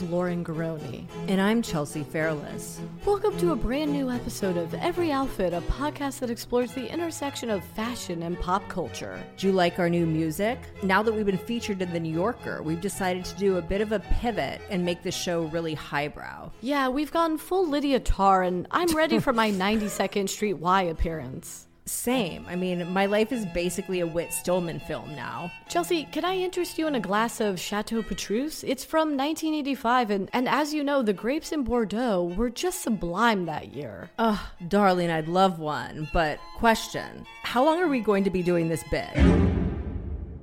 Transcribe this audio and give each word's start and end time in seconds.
is 0.00 0.10
Lauren 0.10 0.44
Garroni. 0.44 1.04
And 1.28 1.40
I'm 1.40 1.62
Chelsea 1.62 2.02
Fairless. 2.04 2.80
Welcome 3.04 3.36
to 3.38 3.52
a 3.52 3.56
brand 3.56 3.92
new 3.92 4.10
episode 4.10 4.56
of 4.56 4.72
Every 4.74 5.12
Outfit, 5.12 5.52
a 5.52 5.60
podcast 5.62 6.20
that 6.20 6.30
explores 6.30 6.72
the 6.72 6.90
intersection 6.90 7.50
of 7.50 7.62
fashion 7.64 8.22
and 8.22 8.38
pop 8.38 8.66
culture. 8.68 9.22
Do 9.36 9.46
you 9.46 9.52
like 9.52 9.78
our 9.78 9.90
new 9.90 10.06
music? 10.06 10.58
Now 10.82 11.02
that 11.02 11.12
we've 11.12 11.26
been 11.26 11.36
featured 11.38 11.82
in 11.82 11.92
The 11.92 12.00
New 12.00 12.12
Yorker, 12.12 12.62
we've 12.62 12.80
decided 12.80 13.24
to 13.26 13.36
do 13.36 13.58
a 13.58 13.62
bit 13.62 13.80
of 13.80 13.92
a 13.92 14.00
pivot 14.00 14.60
and 14.70 14.84
make 14.84 15.02
the 15.02 15.12
show 15.12 15.42
really 15.46 15.74
highbrow. 15.74 16.50
Yeah, 16.62 16.88
we've 16.88 17.12
gone 17.12 17.36
full 17.36 17.68
Lydia 17.68 18.00
Tár, 18.00 18.46
and 18.46 18.66
I'm 18.70 18.94
ready 18.96 19.18
for 19.18 19.32
my 19.32 19.50
92nd 19.52 20.28
Street 20.28 20.54
Y 20.54 20.82
appearance. 20.82 21.66
Same. 21.90 22.46
I 22.48 22.54
mean, 22.54 22.90
my 22.92 23.06
life 23.06 23.32
is 23.32 23.44
basically 23.46 23.98
a 23.98 24.06
Whit 24.06 24.32
Stillman 24.32 24.78
film 24.78 25.14
now. 25.16 25.50
Chelsea, 25.68 26.04
can 26.04 26.24
I 26.24 26.36
interest 26.36 26.78
you 26.78 26.86
in 26.86 26.94
a 26.94 27.00
glass 27.00 27.40
of 27.40 27.58
Chateau 27.58 28.00
Petrus? 28.00 28.62
It's 28.62 28.84
from 28.84 29.16
1985, 29.16 30.10
and, 30.10 30.30
and 30.32 30.48
as 30.48 30.72
you 30.72 30.84
know, 30.84 31.02
the 31.02 31.12
grapes 31.12 31.50
in 31.50 31.64
Bordeaux 31.64 32.32
were 32.36 32.48
just 32.48 32.82
sublime 32.82 33.46
that 33.46 33.74
year. 33.74 34.08
Ugh, 34.18 34.38
darling, 34.68 35.10
I'd 35.10 35.26
love 35.26 35.58
one. 35.58 36.08
But, 36.12 36.38
question 36.56 37.26
How 37.42 37.64
long 37.64 37.80
are 37.80 37.88
we 37.88 38.00
going 38.00 38.22
to 38.22 38.30
be 38.30 38.44
doing 38.44 38.68
this 38.68 38.84
bit? 38.84 39.10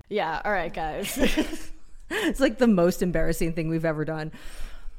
Yeah, 0.10 0.42
all 0.44 0.52
right, 0.52 0.74
guys. 0.74 1.18
it's 2.10 2.40
like 2.42 2.58
the 2.58 2.68
most 2.68 3.02
embarrassing 3.02 3.54
thing 3.54 3.70
we've 3.70 3.86
ever 3.86 4.04
done. 4.04 4.34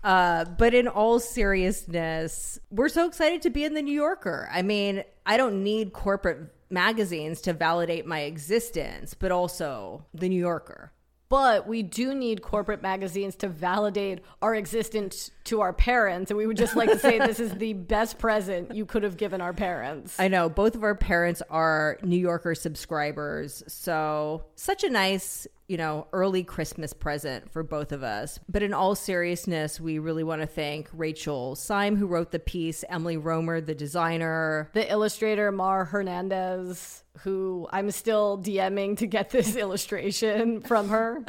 Uh, 0.09 0.47
but 0.47 0.73
in 0.73 0.89
all 0.89 1.21
seriousness, 1.21 2.59
we're 2.71 2.89
so 2.89 3.07
excited 3.07 3.43
to 3.43 3.51
be 3.51 3.63
in 3.63 3.75
the 3.75 3.83
New 3.83 3.93
Yorker. 3.93 4.49
I 4.51 4.63
mean, 4.63 5.05
I 5.27 5.37
don't 5.37 5.63
need 5.63 5.93
corporate 5.93 6.51
magazines 6.71 7.43
to 7.43 7.53
validate 7.53 8.07
my 8.07 8.21
existence, 8.21 9.13
but 9.13 9.33
also 9.33 10.07
the 10.15 10.31
New 10.31 10.41
Yorker. 10.41 10.93
But 11.29 11.67
we 11.67 11.83
do 11.83 12.15
need 12.15 12.43
corporate 12.43 12.81
magazines 12.81 13.37
to 13.37 13.49
validate 13.49 14.21
our 14.41 14.55
existence 14.55 15.31
to 15.45 15.61
our 15.61 15.73
parents. 15.73 16.31
And 16.31 16.39
we 16.39 16.47
would 16.47 16.57
just 16.57 16.77
like 16.77 16.91
to 16.91 16.99
say 16.99 17.19
this 17.27 17.41
is 17.41 17.53
the 17.53 17.75
best 17.75 18.19
present 18.19 18.75
you 18.75 18.87
could 18.87 19.03
have 19.03 19.17
given 19.17 19.41
our 19.41 19.53
parents. 19.53 20.19
I 20.19 20.29
know. 20.29 20.49
Both 20.49 20.75
of 20.75 20.83
our 20.83 20.95
parents 20.95 21.43
are 21.51 21.99
New 22.03 22.17
Yorker 22.17 22.55
subscribers. 22.55 23.63
So, 23.67 24.45
such 24.55 24.85
a 24.85 24.91
nice 24.91 25.47
you 25.69 25.77
know, 25.77 26.07
early 26.13 26.43
Christmas 26.43 26.95
present 26.95 27.51
for 27.51 27.63
both 27.63 27.93
of 27.93 28.03
us. 28.03 28.41
But 28.49 28.63
in 28.63 28.73
all 28.73 28.95
seriousness, 28.95 29.79
we 29.79 29.99
really 29.99 30.25
want 30.25 30.41
to 30.41 30.47
thank 30.47 30.89
Rachel 30.95 31.55
Syme, 31.55 31.97
who 31.97 32.07
wrote 32.07 32.33
the 32.33 32.39
piece, 32.39 32.85
Emily 32.89 33.19
Romer, 33.19 33.61
the 33.61 33.75
designer, 33.75 34.71
the 34.73 34.91
illustrator, 34.91 35.53
Mar 35.53 35.85
Hernandez, 35.85 37.05
who 37.23 37.69
I'm 37.71 37.91
still 37.91 38.39
DMing 38.39 38.99
to 38.99 39.07
get 39.07 39.31
this 39.31 39.57
illustration 39.57 40.61
from 40.61 40.89
her. 40.89 41.25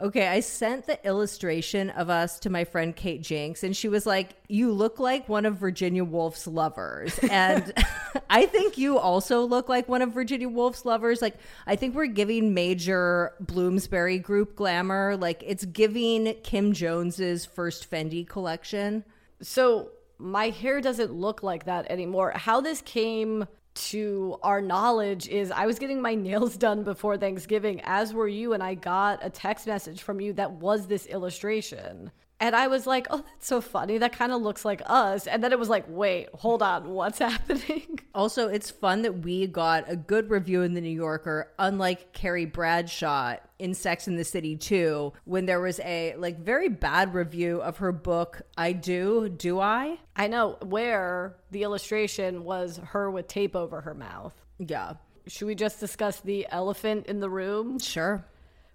Okay, 0.00 0.26
I 0.26 0.40
sent 0.40 0.86
the 0.86 1.06
illustration 1.06 1.90
of 1.90 2.10
us 2.10 2.40
to 2.40 2.50
my 2.50 2.64
friend 2.64 2.96
Kate 2.96 3.22
Jinks, 3.22 3.62
and 3.62 3.76
she 3.76 3.88
was 3.88 4.06
like, 4.06 4.30
You 4.48 4.72
look 4.72 4.98
like 4.98 5.28
one 5.28 5.46
of 5.46 5.56
Virginia 5.56 6.04
Woolf's 6.04 6.48
lovers. 6.48 7.18
And 7.30 7.72
I 8.30 8.46
think 8.46 8.76
you 8.76 8.98
also 8.98 9.44
look 9.44 9.68
like 9.68 9.88
one 9.88 10.02
of 10.02 10.12
Virginia 10.12 10.48
Woolf's 10.48 10.84
lovers. 10.84 11.22
Like, 11.22 11.36
I 11.66 11.76
think 11.76 11.94
we're 11.94 12.06
giving 12.06 12.54
major 12.54 13.34
Bloomsbury 13.38 14.18
group 14.18 14.56
glamour. 14.56 15.16
Like, 15.16 15.44
it's 15.46 15.64
giving 15.64 16.34
Kim 16.42 16.72
Jones's 16.72 17.44
first 17.44 17.88
Fendi 17.88 18.26
collection. 18.28 19.04
So, 19.42 19.90
my 20.18 20.48
hair 20.48 20.80
doesn't 20.80 21.12
look 21.12 21.44
like 21.44 21.66
that 21.66 21.88
anymore. 21.88 22.32
How 22.34 22.60
this 22.60 22.80
came 22.82 23.46
to 23.74 24.38
our 24.42 24.60
knowledge 24.60 25.28
is 25.28 25.50
I 25.50 25.66
was 25.66 25.78
getting 25.78 26.00
my 26.00 26.14
nails 26.14 26.56
done 26.56 26.84
before 26.84 27.16
Thanksgiving, 27.16 27.80
as 27.84 28.12
were 28.12 28.28
you, 28.28 28.52
and 28.52 28.62
I 28.62 28.74
got 28.74 29.20
a 29.22 29.30
text 29.30 29.66
message 29.66 30.02
from 30.02 30.20
you 30.20 30.32
that 30.34 30.52
was 30.52 30.86
this 30.86 31.06
illustration. 31.06 32.10
And 32.40 32.54
I 32.54 32.66
was 32.66 32.86
like, 32.86 33.06
oh, 33.10 33.18
that's 33.18 33.46
so 33.46 33.60
funny. 33.60 33.98
That 33.98 34.12
kind 34.12 34.32
of 34.32 34.42
looks 34.42 34.64
like 34.64 34.82
us. 34.86 35.26
And 35.26 35.42
then 35.42 35.52
it 35.52 35.58
was 35.58 35.68
like, 35.68 35.84
wait, 35.88 36.28
hold 36.34 36.62
on, 36.62 36.90
what's 36.90 37.18
happening? 37.20 38.00
Also, 38.14 38.48
it's 38.48 38.70
fun 38.70 39.02
that 39.02 39.20
we 39.20 39.46
got 39.46 39.84
a 39.88 39.96
good 39.96 40.30
review 40.30 40.62
in 40.62 40.74
the 40.74 40.80
New 40.80 40.90
Yorker, 40.90 41.52
unlike 41.58 42.12
Carrie 42.12 42.44
Bradshaw 42.44 43.36
in 43.58 43.72
Sex 43.74 44.08
in 44.08 44.16
the 44.16 44.24
City 44.24 44.56
2, 44.56 45.12
when 45.24 45.46
there 45.46 45.60
was 45.60 45.80
a 45.80 46.14
like 46.16 46.38
very 46.40 46.68
bad 46.68 47.14
review 47.14 47.62
of 47.62 47.78
her 47.78 47.92
book, 47.92 48.42
I 48.56 48.72
Do, 48.72 49.28
Do 49.28 49.60
I? 49.60 49.98
I 50.16 50.26
know, 50.28 50.58
where 50.62 51.36
the 51.50 51.62
illustration 51.62 52.44
was 52.44 52.80
her 52.84 53.10
with 53.10 53.28
tape 53.28 53.56
over 53.56 53.80
her 53.80 53.94
mouth. 53.94 54.34
Yeah. 54.58 54.94
Should 55.26 55.46
we 55.46 55.54
just 55.54 55.80
discuss 55.80 56.20
the 56.20 56.46
elephant 56.50 57.06
in 57.06 57.20
the 57.20 57.30
room? 57.30 57.78
Sure. 57.78 58.26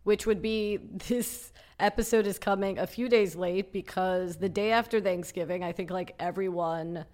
Which 0.03 0.26
would 0.26 0.41
be 0.41 0.78
this 1.08 1.52
episode 1.79 2.28
is 2.28 2.40
coming 2.40 2.78
a 2.78 2.88
few 2.88 3.09
days 3.09 3.35
late 3.35 3.72
because 3.72 4.38
the 4.38 4.50
day 4.50 4.72
after 4.72 5.00
Thanksgiving, 5.00 5.63
I 5.63 5.72
think 5.72 5.90
like 5.90 6.16
everyone, 6.19 7.06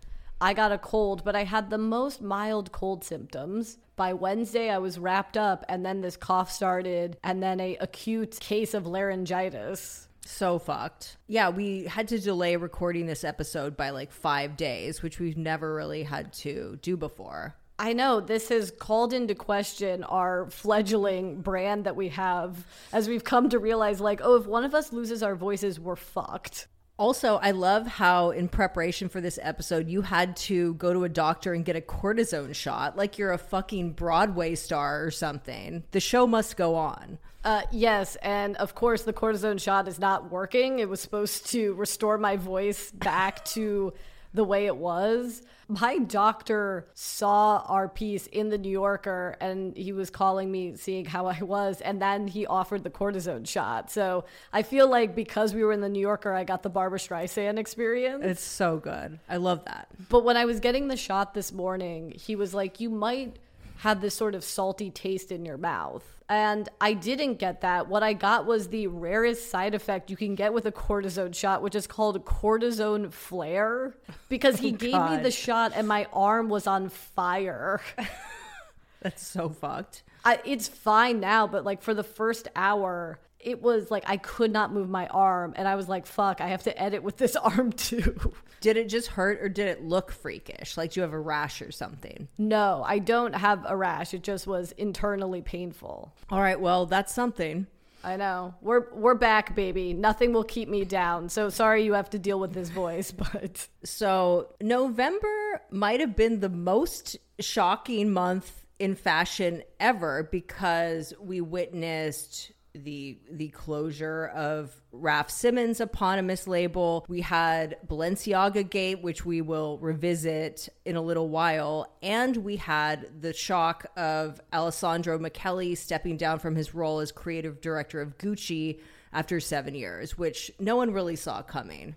I 0.41 0.53
got 0.53 0.71
a 0.71 0.77
cold, 0.77 1.23
but 1.23 1.35
I 1.35 1.43
had 1.43 1.69
the 1.69 1.77
most 1.77 2.21
mild 2.21 2.71
cold 2.71 3.03
symptoms. 3.03 3.77
By 3.95 4.13
Wednesday, 4.13 4.69
I 4.69 4.77
was 4.79 4.99
wrapped 4.99 5.37
up, 5.37 5.63
and 5.69 5.85
then 5.85 6.01
this 6.01 6.17
cough 6.17 6.51
started, 6.51 7.17
and 7.23 7.41
then 7.41 7.61
a 7.61 7.77
acute 7.77 8.39
case 8.41 8.73
of 8.73 8.85
laryngitis. 8.85 10.09
So 10.25 10.59
fucked. 10.59 11.17
Yeah, 11.27 11.49
we 11.49 11.85
had 11.85 12.07
to 12.09 12.19
delay 12.19 12.55
recording 12.55 13.05
this 13.05 13.23
episode 13.23 13.77
by 13.77 13.91
like 13.91 14.11
five 14.11 14.57
days, 14.57 15.01
which 15.01 15.19
we've 15.19 15.37
never 15.37 15.73
really 15.73 16.03
had 16.03 16.33
to 16.33 16.77
do 16.81 16.97
before. 16.97 17.55
I 17.77 17.93
know 17.93 18.21
this 18.21 18.49
has 18.49 18.71
called 18.71 19.11
into 19.13 19.35
question 19.35 20.03
our 20.03 20.49
fledgling 20.49 21.41
brand 21.41 21.85
that 21.85 21.95
we 21.95 22.09
have 22.09 22.65
as 22.93 23.09
we've 23.09 23.23
come 23.23 23.49
to 23.49 23.59
realize 23.59 23.99
like, 23.99 24.21
oh, 24.23 24.35
if 24.37 24.47
one 24.47 24.63
of 24.63 24.73
us 24.73 24.93
loses 24.93 25.21
our 25.21 25.35
voices, 25.35 25.79
we're 25.79 25.97
fucked. 25.97 26.67
Also, 26.97 27.35
I 27.35 27.51
love 27.51 27.85
how 27.85 28.29
in 28.31 28.47
preparation 28.47 29.09
for 29.09 29.19
this 29.19 29.37
episode, 29.41 29.89
you 29.89 30.01
had 30.01 30.37
to 30.37 30.75
go 30.75 30.93
to 30.93 31.03
a 31.03 31.09
doctor 31.09 31.53
and 31.53 31.65
get 31.65 31.75
a 31.75 31.81
cortisone 31.81 32.55
shot 32.55 32.95
like 32.95 33.17
you're 33.17 33.33
a 33.33 33.37
fucking 33.37 33.91
Broadway 33.91 34.55
star 34.55 35.03
or 35.03 35.11
something. 35.11 35.83
The 35.91 35.99
show 35.99 36.25
must 36.25 36.55
go 36.55 36.75
on. 36.75 37.19
Uh, 37.43 37.63
yes, 37.71 38.15
and 38.17 38.55
of 38.55 38.75
course, 38.75 39.03
the 39.03 39.11
cortisone 39.11 39.61
shot 39.61 39.89
is 39.89 39.99
not 39.99 40.31
working. 40.31 40.79
It 40.79 40.87
was 40.87 41.01
supposed 41.01 41.47
to 41.51 41.73
restore 41.73 42.17
my 42.17 42.37
voice 42.37 42.91
back 42.91 43.43
to 43.45 43.93
the 44.33 44.45
way 44.45 44.65
it 44.65 44.77
was. 44.77 45.41
My 45.67 45.97
doctor 45.97 46.87
saw 46.93 47.63
our 47.67 47.89
piece 47.89 48.27
in 48.27 48.49
the 48.49 48.57
New 48.57 48.69
Yorker 48.69 49.35
and 49.41 49.75
he 49.75 49.91
was 49.93 50.09
calling 50.09 50.51
me, 50.51 50.75
seeing 50.75 51.05
how 51.05 51.25
I 51.25 51.39
was, 51.41 51.81
and 51.81 52.01
then 52.01 52.27
he 52.27 52.45
offered 52.45 52.83
the 52.83 52.89
cortisone 52.89 53.47
shot. 53.47 53.91
So 53.91 54.25
I 54.53 54.63
feel 54.63 54.89
like 54.89 55.15
because 55.15 55.53
we 55.53 55.63
were 55.63 55.71
in 55.71 55.81
the 55.81 55.89
New 55.89 55.99
Yorker, 55.99 56.33
I 56.33 56.43
got 56.43 56.63
the 56.63 56.69
Barbra 56.69 56.99
Streisand 56.99 57.57
experience. 57.57 58.23
It's 58.23 58.43
so 58.43 58.77
good. 58.77 59.19
I 59.27 59.37
love 59.37 59.65
that. 59.65 59.87
But 60.09 60.23
when 60.23 60.37
I 60.37 60.45
was 60.45 60.59
getting 60.59 60.87
the 60.87 60.97
shot 60.97 61.33
this 61.33 61.51
morning, 61.51 62.13
he 62.15 62.35
was 62.35 62.53
like, 62.53 62.79
You 62.79 62.89
might 62.89 63.37
have 63.77 64.01
this 64.01 64.15
sort 64.15 64.35
of 64.35 64.43
salty 64.43 64.89
taste 64.89 65.31
in 65.31 65.45
your 65.45 65.57
mouth. 65.57 66.03
And 66.27 66.67
I 66.81 66.93
didn't 66.93 67.35
get 67.35 67.61
that. 67.61 67.87
What 67.87 68.01
I 68.01 68.13
got 68.13 68.45
was 68.45 68.69
the 68.69 68.87
rarest 68.87 69.51
side 69.51 69.75
effect 69.75 70.09
you 70.09 70.17
can 70.17 70.33
get 70.33 70.53
with 70.53 70.65
a 70.65 70.71
cortisone 70.71 71.35
shot, 71.35 71.61
which 71.61 71.75
is 71.75 71.85
called 71.85 72.23
cortisone 72.25 73.11
flare. 73.11 73.95
Because 74.27 74.59
he 74.59 74.69
oh, 74.73 74.77
gave 74.77 75.09
me 75.09 75.17
the 75.17 75.31
shot 75.31 75.73
and 75.75 75.87
my 75.87 76.07
arm 76.11 76.49
was 76.49 76.65
on 76.65 76.89
fire. 76.89 77.81
That's 79.01 79.25
so 79.25 79.49
fucked. 79.49 80.01
I, 80.23 80.39
it's 80.45 80.67
fine 80.67 81.19
now, 81.19 81.45
but 81.45 81.63
like 81.63 81.83
for 81.83 81.93
the 81.93 82.03
first 82.03 82.47
hour, 82.55 83.19
it 83.45 83.61
was 83.61 83.91
like 83.91 84.03
I 84.07 84.17
could 84.17 84.51
not 84.51 84.73
move 84.73 84.89
my 84.89 85.07
arm. 85.07 85.53
And 85.55 85.67
I 85.67 85.75
was 85.75 85.87
like, 85.87 86.05
fuck, 86.07 86.41
I 86.41 86.47
have 86.47 86.63
to 86.63 86.81
edit 86.81 87.03
with 87.03 87.17
this 87.17 87.35
arm 87.35 87.71
too. 87.71 88.33
Did 88.59 88.75
it 88.75 88.89
just 88.89 89.07
hurt 89.07 89.39
or 89.41 89.47
did 89.47 89.67
it 89.67 89.83
look 89.83 90.11
freakish? 90.11 90.75
Like 90.75 90.91
do 90.91 90.99
you 90.99 91.01
have 91.03 91.13
a 91.13 91.19
rash 91.19 91.61
or 91.61 91.71
something? 91.71 92.27
No, 92.37 92.83
I 92.85 92.99
don't 92.99 93.33
have 93.33 93.63
a 93.67 93.77
rash. 93.77 94.13
It 94.13 94.23
just 94.23 94.47
was 94.47 94.71
internally 94.73 95.41
painful. 95.41 96.11
All 96.29 96.41
right, 96.41 96.59
well, 96.59 96.87
that's 96.87 97.13
something. 97.13 97.67
I 98.03 98.17
know. 98.17 98.53
We're 98.61 98.93
we're 98.93 99.15
back, 99.15 99.55
baby. 99.55 99.93
Nothing 99.93 100.31
will 100.33 100.43
keep 100.43 100.69
me 100.69 100.85
down. 100.85 101.29
So 101.29 101.49
sorry 101.49 101.85
you 101.85 101.93
have 101.93 102.09
to 102.11 102.19
deal 102.19 102.39
with 102.39 102.53
this 102.53 102.69
voice, 102.69 103.11
but 103.11 103.67
so 103.83 104.49
November 104.61 105.61
might 105.71 105.99
have 105.99 106.15
been 106.15 106.39
the 106.39 106.49
most 106.49 107.17
shocking 107.39 108.11
month 108.11 108.65
in 108.77 108.95
fashion 108.95 109.63
ever 109.79 110.27
because 110.31 111.13
we 111.19 111.41
witnessed 111.41 112.51
the 112.83 113.17
the 113.31 113.49
closure 113.49 114.27
of 114.27 114.73
Raf 114.91 115.29
Simons' 115.29 115.79
eponymous 115.79 116.47
label. 116.47 117.05
We 117.07 117.21
had 117.21 117.77
Balenciaga 117.87 118.69
Gate, 118.69 119.01
which 119.01 119.25
we 119.25 119.41
will 119.41 119.77
revisit 119.79 120.69
in 120.85 120.95
a 120.95 121.01
little 121.01 121.29
while, 121.29 121.95
and 122.01 122.37
we 122.37 122.57
had 122.57 123.21
the 123.21 123.33
shock 123.33 123.85
of 123.95 124.41
Alessandro 124.53 125.17
Michele 125.19 125.75
stepping 125.75 126.17
down 126.17 126.39
from 126.39 126.55
his 126.55 126.73
role 126.73 126.99
as 126.99 127.11
creative 127.11 127.61
director 127.61 128.01
of 128.01 128.17
Gucci 128.17 128.79
after 129.13 129.39
seven 129.39 129.75
years, 129.75 130.17
which 130.17 130.51
no 130.59 130.75
one 130.75 130.91
really 130.91 131.15
saw 131.15 131.41
coming. 131.41 131.95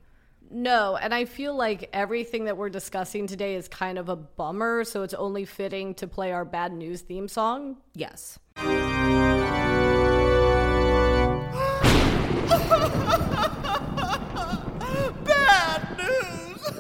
No, 0.51 0.97
and 0.97 1.13
I 1.13 1.27
feel 1.27 1.55
like 1.55 1.91
everything 1.93 2.47
that 2.47 2.57
we're 2.57 2.71
discussing 2.71 3.27
today 3.27 3.55
is 3.55 3.69
kind 3.69 3.99
of 3.99 4.09
a 4.09 4.17
bummer, 4.17 4.85
so 4.85 5.03
it's 5.03 5.15
only 5.15 5.45
fitting 5.45 5.95
to 5.97 6.07
play 6.07 6.33
our 6.33 6.45
bad 6.45 6.73
news 6.73 7.03
theme 7.03 7.29
song. 7.29 7.77
Yes. 7.95 8.39
Bad 15.25 15.97
news! 15.97 16.71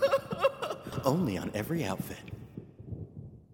Only 1.04 1.38
on 1.38 1.50
every 1.54 1.84
outfit. 1.84 2.18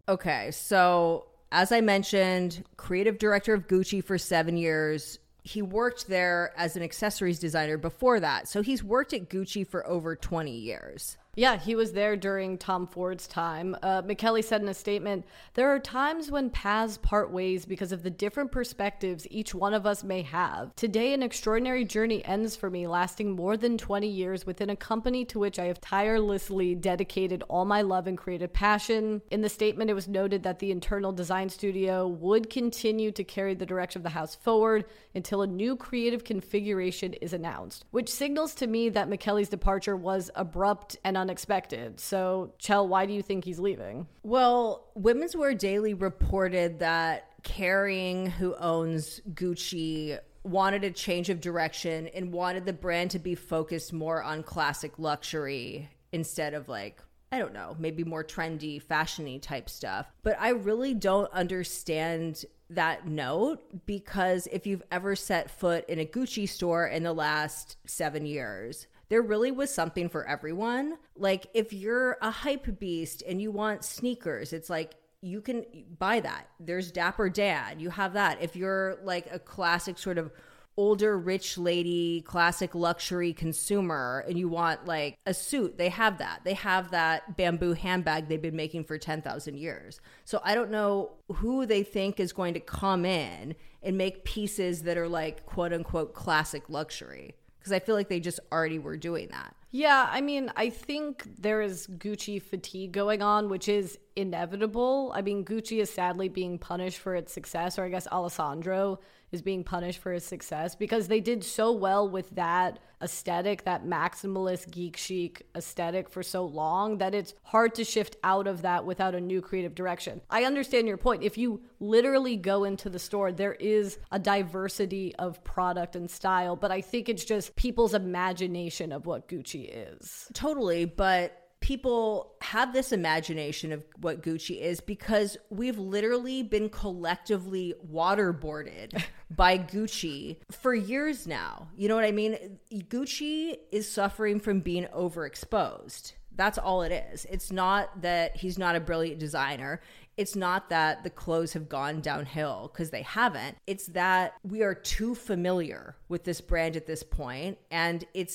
Okay, 0.08 0.50
so 0.50 1.26
as 1.52 1.70
I 1.70 1.80
mentioned, 1.80 2.64
creative 2.76 3.18
director 3.18 3.54
of 3.54 3.68
Gucci 3.68 4.02
for 4.02 4.18
seven 4.18 4.56
years. 4.56 5.20
He 5.44 5.62
worked 5.62 6.08
there 6.08 6.52
as 6.56 6.76
an 6.76 6.82
accessories 6.82 7.38
designer 7.38 7.78
before 7.78 8.18
that. 8.20 8.48
So 8.48 8.62
he's 8.62 8.82
worked 8.82 9.12
at 9.12 9.28
Gucci 9.28 9.64
for 9.66 9.86
over 9.86 10.16
20 10.16 10.50
years. 10.50 11.16
Yeah, 11.36 11.56
he 11.56 11.74
was 11.74 11.92
there 11.92 12.16
during 12.16 12.58
Tom 12.58 12.86
Ford's 12.86 13.26
time. 13.26 13.76
Uh, 13.82 14.02
Michele 14.04 14.40
said 14.42 14.62
in 14.62 14.68
a 14.68 14.74
statement 14.74 15.24
There 15.54 15.68
are 15.68 15.80
times 15.80 16.30
when 16.30 16.50
paths 16.50 16.96
part 16.98 17.32
ways 17.32 17.64
because 17.64 17.90
of 17.90 18.04
the 18.04 18.10
different 18.10 18.52
perspectives 18.52 19.26
each 19.30 19.52
one 19.52 19.74
of 19.74 19.84
us 19.84 20.04
may 20.04 20.22
have. 20.22 20.74
Today, 20.76 21.12
an 21.12 21.22
extraordinary 21.24 21.84
journey 21.84 22.24
ends 22.24 22.54
for 22.54 22.70
me, 22.70 22.86
lasting 22.86 23.32
more 23.32 23.56
than 23.56 23.76
20 23.76 24.06
years 24.06 24.46
within 24.46 24.70
a 24.70 24.76
company 24.76 25.24
to 25.26 25.40
which 25.40 25.58
I 25.58 25.64
have 25.64 25.80
tirelessly 25.80 26.76
dedicated 26.76 27.42
all 27.48 27.64
my 27.64 27.82
love 27.82 28.06
and 28.06 28.16
creative 28.16 28.52
passion. 28.52 29.20
In 29.30 29.40
the 29.40 29.48
statement, 29.48 29.90
it 29.90 29.94
was 29.94 30.06
noted 30.06 30.44
that 30.44 30.60
the 30.60 30.70
internal 30.70 31.10
design 31.10 31.48
studio 31.48 32.06
would 32.06 32.48
continue 32.48 33.10
to 33.10 33.24
carry 33.24 33.54
the 33.54 33.66
direction 33.66 33.98
of 33.98 34.04
the 34.04 34.10
house 34.10 34.36
forward 34.36 34.84
until 35.16 35.42
a 35.42 35.46
new 35.46 35.74
creative 35.74 36.22
configuration 36.22 37.14
is 37.14 37.32
announced, 37.32 37.84
which 37.90 38.08
signals 38.08 38.54
to 38.54 38.66
me 38.68 38.88
that 38.88 39.08
Michele's 39.08 39.48
departure 39.48 39.96
was 39.96 40.30
abrupt 40.36 40.96
and 41.04 41.16
unexpected. 41.24 41.98
So, 41.98 42.52
Chell, 42.58 42.86
why 42.86 43.06
do 43.06 43.14
you 43.14 43.22
think 43.22 43.46
he's 43.46 43.58
leaving? 43.58 44.06
Well, 44.22 44.90
Women's 44.94 45.34
Wear 45.34 45.54
Daily 45.54 45.94
reported 45.94 46.80
that 46.80 47.42
Kering, 47.42 48.28
who 48.28 48.54
owns 48.56 49.22
Gucci, 49.32 50.18
wanted 50.42 50.84
a 50.84 50.90
change 50.90 51.30
of 51.30 51.40
direction 51.40 52.08
and 52.08 52.30
wanted 52.30 52.66
the 52.66 52.74
brand 52.74 53.10
to 53.12 53.18
be 53.18 53.34
focused 53.34 53.94
more 53.94 54.22
on 54.22 54.42
classic 54.42 54.98
luxury 54.98 55.88
instead 56.12 56.52
of 56.52 56.68
like 56.68 57.00
I 57.32 57.38
don't 57.38 57.54
know, 57.54 57.74
maybe 57.80 58.04
more 58.04 58.22
trendy, 58.22 58.80
fashiony 58.80 59.42
type 59.42 59.68
stuff. 59.68 60.06
But 60.22 60.36
I 60.38 60.50
really 60.50 60.94
don't 60.94 61.32
understand 61.32 62.44
that 62.70 63.08
note 63.08 63.86
because 63.86 64.46
if 64.52 64.68
you've 64.68 64.84
ever 64.92 65.16
set 65.16 65.50
foot 65.50 65.88
in 65.88 65.98
a 65.98 66.04
Gucci 66.04 66.48
store 66.48 66.86
in 66.86 67.02
the 67.02 67.12
last 67.12 67.76
seven 67.86 68.24
years, 68.24 68.86
there 69.08 69.22
really 69.22 69.50
was 69.50 69.72
something 69.72 70.08
for 70.08 70.26
everyone. 70.26 70.98
Like 71.16 71.46
if 71.54 71.72
you're 71.72 72.16
a 72.22 72.30
hype 72.30 72.78
beast 72.78 73.22
and 73.26 73.40
you 73.40 73.50
want 73.50 73.84
sneakers, 73.84 74.52
it's 74.52 74.70
like 74.70 74.94
you 75.20 75.40
can 75.40 75.64
buy 75.98 76.20
that. 76.20 76.48
There's 76.60 76.92
Dapper 76.92 77.28
Dan, 77.30 77.80
you 77.80 77.90
have 77.90 78.12
that. 78.14 78.42
If 78.42 78.56
you're 78.56 78.98
like 79.02 79.28
a 79.32 79.38
classic 79.38 79.98
sort 79.98 80.18
of 80.18 80.30
older 80.76 81.16
rich 81.16 81.56
lady 81.56 82.20
classic 82.22 82.74
luxury 82.74 83.32
consumer 83.32 84.24
and 84.26 84.36
you 84.36 84.48
want 84.48 84.84
like 84.86 85.16
a 85.24 85.32
suit 85.32 85.78
they 85.78 85.88
have 85.88 86.18
that 86.18 86.40
they 86.42 86.54
have 86.54 86.90
that 86.90 87.36
bamboo 87.36 87.74
handbag 87.74 88.28
they've 88.28 88.42
been 88.42 88.56
making 88.56 88.82
for 88.82 88.98
10,000 88.98 89.56
years 89.56 90.00
so 90.24 90.40
i 90.42 90.52
don't 90.52 90.70
know 90.70 91.12
who 91.34 91.64
they 91.64 91.84
think 91.84 92.18
is 92.18 92.32
going 92.32 92.54
to 92.54 92.58
come 92.58 93.04
in 93.04 93.54
and 93.84 93.96
make 93.96 94.24
pieces 94.24 94.82
that 94.82 94.98
are 94.98 95.08
like 95.08 95.46
quote 95.46 95.72
unquote 95.72 96.12
classic 96.12 96.64
luxury 96.68 97.36
because 97.64 97.72
I 97.72 97.78
feel 97.78 97.94
like 97.94 98.10
they 98.10 98.20
just 98.20 98.40
already 98.52 98.78
were 98.78 98.98
doing 98.98 99.28
that. 99.28 99.56
Yeah, 99.70 100.06
I 100.10 100.20
mean, 100.20 100.52
I 100.54 100.68
think 100.68 101.26
there 101.38 101.62
is 101.62 101.86
Gucci 101.86 102.40
fatigue 102.40 102.92
going 102.92 103.22
on, 103.22 103.48
which 103.48 103.70
is 103.70 103.98
inevitable. 104.16 105.12
I 105.14 105.22
mean, 105.22 105.46
Gucci 105.46 105.80
is 105.80 105.88
sadly 105.88 106.28
being 106.28 106.58
punished 106.58 106.98
for 106.98 107.14
its 107.14 107.32
success, 107.32 107.78
or 107.78 107.84
I 107.84 107.88
guess 107.88 108.06
Alessandro 108.08 109.00
is 109.34 109.42
being 109.42 109.64
punished 109.64 109.98
for 109.98 110.12
his 110.12 110.24
success 110.24 110.74
because 110.74 111.08
they 111.08 111.20
did 111.20 111.44
so 111.44 111.72
well 111.72 112.08
with 112.08 112.30
that 112.30 112.78
aesthetic, 113.02 113.64
that 113.64 113.84
maximalist 113.84 114.70
geek 114.70 114.96
chic 114.96 115.42
aesthetic 115.54 116.08
for 116.08 116.22
so 116.22 116.44
long 116.44 116.98
that 116.98 117.14
it's 117.14 117.34
hard 117.42 117.74
to 117.74 117.84
shift 117.84 118.16
out 118.24 118.46
of 118.46 118.62
that 118.62 118.86
without 118.86 119.14
a 119.14 119.20
new 119.20 119.42
creative 119.42 119.74
direction. 119.74 120.22
I 120.30 120.44
understand 120.44 120.88
your 120.88 120.96
point. 120.96 121.22
If 121.22 121.36
you 121.36 121.60
literally 121.80 122.36
go 122.36 122.64
into 122.64 122.88
the 122.88 122.98
store, 122.98 123.32
there 123.32 123.52
is 123.54 123.98
a 124.10 124.18
diversity 124.18 125.14
of 125.16 125.44
product 125.44 125.96
and 125.96 126.10
style, 126.10 126.56
but 126.56 126.70
I 126.70 126.80
think 126.80 127.08
it's 127.08 127.24
just 127.24 127.56
people's 127.56 127.92
imagination 127.92 128.92
of 128.92 129.04
what 129.04 129.28
Gucci 129.28 129.68
is. 129.70 130.28
Totally, 130.32 130.86
but 130.86 131.43
people 131.64 132.34
have 132.42 132.74
this 132.74 132.92
imagination 132.92 133.72
of 133.72 133.82
what 134.02 134.20
Gucci 134.20 134.60
is 134.60 134.82
because 134.82 135.38
we've 135.48 135.78
literally 135.78 136.42
been 136.42 136.68
collectively 136.68 137.72
waterboarded 137.90 139.02
by 139.30 139.56
Gucci 139.56 140.36
for 140.50 140.74
years 140.74 141.26
now. 141.26 141.68
You 141.74 141.88
know 141.88 141.94
what 141.94 142.04
I 142.04 142.12
mean? 142.12 142.58
Gucci 142.70 143.56
is 143.72 143.90
suffering 143.90 144.40
from 144.40 144.60
being 144.60 144.84
overexposed. 144.94 146.12
That's 146.36 146.58
all 146.58 146.82
it 146.82 146.92
is. 146.92 147.26
It's 147.30 147.50
not 147.50 148.02
that 148.02 148.36
he's 148.36 148.58
not 148.58 148.76
a 148.76 148.80
brilliant 148.80 149.18
designer 149.18 149.80
it's 150.16 150.36
not 150.36 150.70
that 150.70 151.02
the 151.04 151.10
clothes 151.10 151.52
have 151.52 151.68
gone 151.68 152.00
downhill 152.00 152.70
because 152.72 152.90
they 152.90 153.02
haven't. 153.02 153.56
It's 153.66 153.86
that 153.88 154.34
we 154.42 154.62
are 154.62 154.74
too 154.74 155.14
familiar 155.14 155.96
with 156.08 156.24
this 156.24 156.40
brand 156.40 156.76
at 156.76 156.86
this 156.86 157.02
point 157.02 157.58
and 157.70 158.04
it 158.14 158.30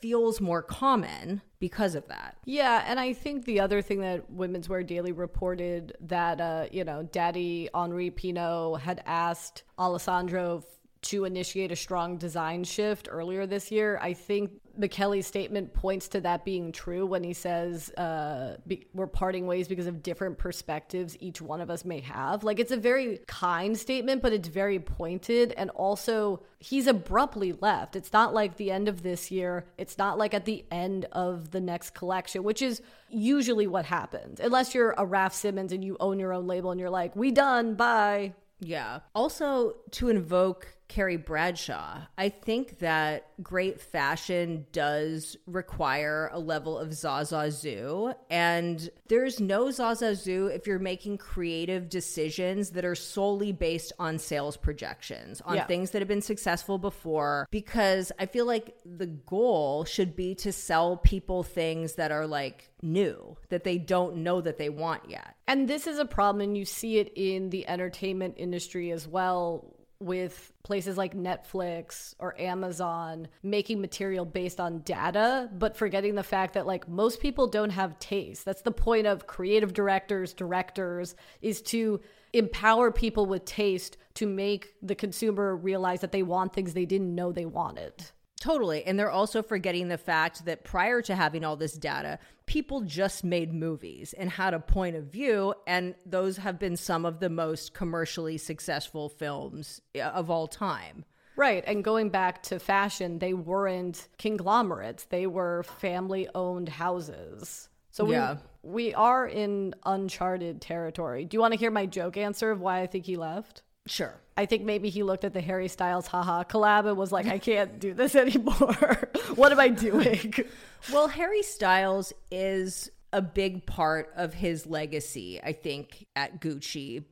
feels 0.00 0.40
more 0.40 0.62
common 0.62 1.42
because 1.58 1.94
of 1.94 2.08
that. 2.08 2.36
Yeah, 2.44 2.84
and 2.86 2.98
I 2.98 3.12
think 3.12 3.44
the 3.44 3.60
other 3.60 3.82
thing 3.82 4.00
that 4.00 4.30
Women's 4.30 4.68
Wear 4.68 4.82
Daily 4.82 5.12
reported 5.12 5.96
that 6.00 6.40
uh, 6.40 6.66
you 6.72 6.84
know, 6.84 7.02
Daddy 7.02 7.68
Henri 7.74 8.10
Pinault 8.10 8.80
had 8.80 9.02
asked 9.06 9.62
Alessandro 9.78 10.64
to 11.02 11.24
initiate 11.24 11.72
a 11.72 11.76
strong 11.76 12.18
design 12.18 12.64
shift 12.64 13.08
earlier 13.10 13.46
this 13.46 13.70
year. 13.70 13.98
I 14.02 14.12
think 14.12 14.50
Michele's 14.80 15.26
statement 15.26 15.74
points 15.74 16.08
to 16.08 16.20
that 16.22 16.44
being 16.44 16.72
true 16.72 17.06
when 17.06 17.22
he 17.22 17.32
says 17.32 17.90
uh, 17.90 18.56
be, 18.66 18.86
we're 18.94 19.06
parting 19.06 19.46
ways 19.46 19.68
because 19.68 19.86
of 19.86 20.02
different 20.02 20.38
perspectives 20.38 21.16
each 21.20 21.40
one 21.40 21.60
of 21.60 21.70
us 21.70 21.84
may 21.84 22.00
have. 22.00 22.42
Like 22.42 22.58
it's 22.58 22.72
a 22.72 22.76
very 22.76 23.20
kind 23.26 23.78
statement, 23.78 24.22
but 24.22 24.32
it's 24.32 24.48
very 24.48 24.78
pointed. 24.78 25.52
And 25.52 25.70
also, 25.70 26.42
he's 26.58 26.86
abruptly 26.86 27.52
left. 27.52 27.94
It's 27.94 28.12
not 28.12 28.34
like 28.34 28.56
the 28.56 28.70
end 28.70 28.88
of 28.88 29.02
this 29.02 29.30
year, 29.30 29.66
it's 29.78 29.98
not 29.98 30.18
like 30.18 30.34
at 30.34 30.46
the 30.46 30.64
end 30.70 31.06
of 31.12 31.50
the 31.50 31.60
next 31.60 31.94
collection, 31.94 32.42
which 32.42 32.62
is 32.62 32.82
usually 33.08 33.66
what 33.66 33.84
happens. 33.84 34.40
Unless 34.40 34.74
you're 34.74 34.94
a 34.96 35.04
Raf 35.04 35.34
Simons 35.34 35.72
and 35.72 35.84
you 35.84 35.96
own 36.00 36.18
your 36.18 36.32
own 36.32 36.46
label 36.46 36.70
and 36.70 36.80
you're 36.80 36.90
like, 36.90 37.14
we 37.14 37.30
done, 37.30 37.74
bye. 37.74 38.34
Yeah. 38.60 39.00
Also, 39.14 39.76
to 39.92 40.08
invoke 40.08 40.68
Carrie 40.90 41.16
Bradshaw. 41.16 42.00
I 42.18 42.30
think 42.30 42.80
that 42.80 43.28
great 43.40 43.80
fashion 43.80 44.66
does 44.72 45.36
require 45.46 46.28
a 46.32 46.40
level 46.40 46.76
of 46.76 46.88
Zazazoo, 46.88 48.12
and 48.28 48.90
there's 49.08 49.38
no 49.38 49.66
Zazazoo 49.66 50.52
if 50.52 50.66
you're 50.66 50.80
making 50.80 51.18
creative 51.18 51.88
decisions 51.88 52.70
that 52.70 52.84
are 52.84 52.96
solely 52.96 53.52
based 53.52 53.92
on 54.00 54.18
sales 54.18 54.56
projections, 54.56 55.40
on 55.42 55.56
yeah. 55.56 55.64
things 55.64 55.92
that 55.92 56.00
have 56.00 56.08
been 56.08 56.20
successful 56.20 56.76
before, 56.76 57.46
because 57.52 58.10
I 58.18 58.26
feel 58.26 58.44
like 58.44 58.76
the 58.84 59.06
goal 59.06 59.84
should 59.84 60.16
be 60.16 60.34
to 60.36 60.52
sell 60.52 60.96
people 60.96 61.44
things 61.44 61.94
that 61.94 62.10
are 62.10 62.26
like 62.26 62.68
new 62.82 63.36
that 63.50 63.62
they 63.62 63.78
don't 63.78 64.16
know 64.16 64.40
that 64.40 64.58
they 64.58 64.70
want 64.70 65.08
yet. 65.08 65.36
And 65.46 65.68
this 65.68 65.86
is 65.86 66.00
a 66.00 66.04
problem, 66.04 66.40
and 66.40 66.58
you 66.58 66.64
see 66.64 66.98
it 66.98 67.12
in 67.14 67.50
the 67.50 67.68
entertainment 67.68 68.34
industry 68.38 68.90
as 68.90 69.06
well 69.06 69.76
with 70.00 70.52
places 70.62 70.96
like 70.96 71.14
Netflix 71.14 72.14
or 72.18 72.38
Amazon 72.40 73.28
making 73.42 73.80
material 73.80 74.24
based 74.24 74.58
on 74.58 74.80
data, 74.80 75.50
but 75.52 75.76
forgetting 75.76 76.14
the 76.14 76.22
fact 76.22 76.54
that 76.54 76.66
like 76.66 76.88
most 76.88 77.20
people 77.20 77.46
don't 77.46 77.70
have 77.70 77.98
taste. 77.98 78.44
That's 78.44 78.62
the 78.62 78.72
point 78.72 79.06
of 79.06 79.26
creative 79.26 79.74
directors, 79.74 80.32
directors 80.32 81.14
is 81.42 81.60
to 81.62 82.00
empower 82.32 82.90
people 82.90 83.26
with 83.26 83.44
taste 83.44 83.98
to 84.14 84.26
make 84.26 84.74
the 84.82 84.94
consumer 84.94 85.54
realize 85.54 86.00
that 86.00 86.12
they 86.12 86.22
want 86.22 86.52
things 86.52 86.72
they 86.72 86.86
didn't 86.86 87.14
know 87.14 87.30
they 87.30 87.46
wanted. 87.46 87.92
Totally. 88.40 88.82
And 88.84 88.98
they're 88.98 89.10
also 89.10 89.42
forgetting 89.42 89.88
the 89.88 89.98
fact 89.98 90.46
that 90.46 90.64
prior 90.64 91.02
to 91.02 91.14
having 91.14 91.44
all 91.44 91.56
this 91.56 91.74
data, 91.74 92.18
people 92.46 92.80
just 92.80 93.22
made 93.22 93.52
movies 93.52 94.14
and 94.14 94.30
had 94.30 94.54
a 94.54 94.58
point 94.58 94.96
of 94.96 95.04
view. 95.04 95.54
And 95.66 95.94
those 96.06 96.38
have 96.38 96.58
been 96.58 96.76
some 96.76 97.04
of 97.04 97.20
the 97.20 97.28
most 97.28 97.74
commercially 97.74 98.38
successful 98.38 99.10
films 99.10 99.82
uh, 99.94 100.00
of 100.00 100.30
all 100.30 100.48
time. 100.48 101.04
Right. 101.36 101.62
And 101.66 101.84
going 101.84 102.08
back 102.08 102.42
to 102.44 102.58
fashion, 102.58 103.18
they 103.18 103.34
weren't 103.34 104.08
conglomerates, 104.18 105.04
they 105.04 105.26
were 105.26 105.62
family 105.62 106.26
owned 106.34 106.70
houses. 106.70 107.68
So 107.90 108.04
we, 108.04 108.14
yeah. 108.14 108.36
we 108.62 108.94
are 108.94 109.26
in 109.26 109.74
uncharted 109.84 110.62
territory. 110.62 111.26
Do 111.26 111.36
you 111.36 111.40
want 111.40 111.52
to 111.52 111.58
hear 111.58 111.70
my 111.70 111.86
joke 111.86 112.16
answer 112.16 112.50
of 112.50 112.60
why 112.60 112.80
I 112.80 112.86
think 112.86 113.04
he 113.04 113.16
left? 113.16 113.62
Sure. 113.90 114.14
I 114.36 114.46
think 114.46 114.62
maybe 114.62 114.88
he 114.88 115.02
looked 115.02 115.24
at 115.24 115.34
the 115.34 115.40
Harry 115.40 115.66
Styles 115.66 116.06
haha 116.06 116.44
collab 116.44 116.86
and 116.86 116.96
was 116.96 117.10
like, 117.10 117.26
I 117.26 117.38
can't 117.38 117.80
do 117.80 117.92
this 117.92 118.14
anymore. 118.16 119.10
what 119.34 119.50
am 119.50 119.58
I 119.58 119.68
doing? 119.68 120.32
well, 120.92 121.08
Harry 121.08 121.42
Styles 121.42 122.12
is 122.30 122.90
a 123.12 123.20
big 123.20 123.66
part 123.66 124.12
of 124.16 124.32
his 124.32 124.64
legacy, 124.64 125.40
I 125.42 125.52
think, 125.52 126.06
at 126.14 126.40
Gucci, 126.40 127.02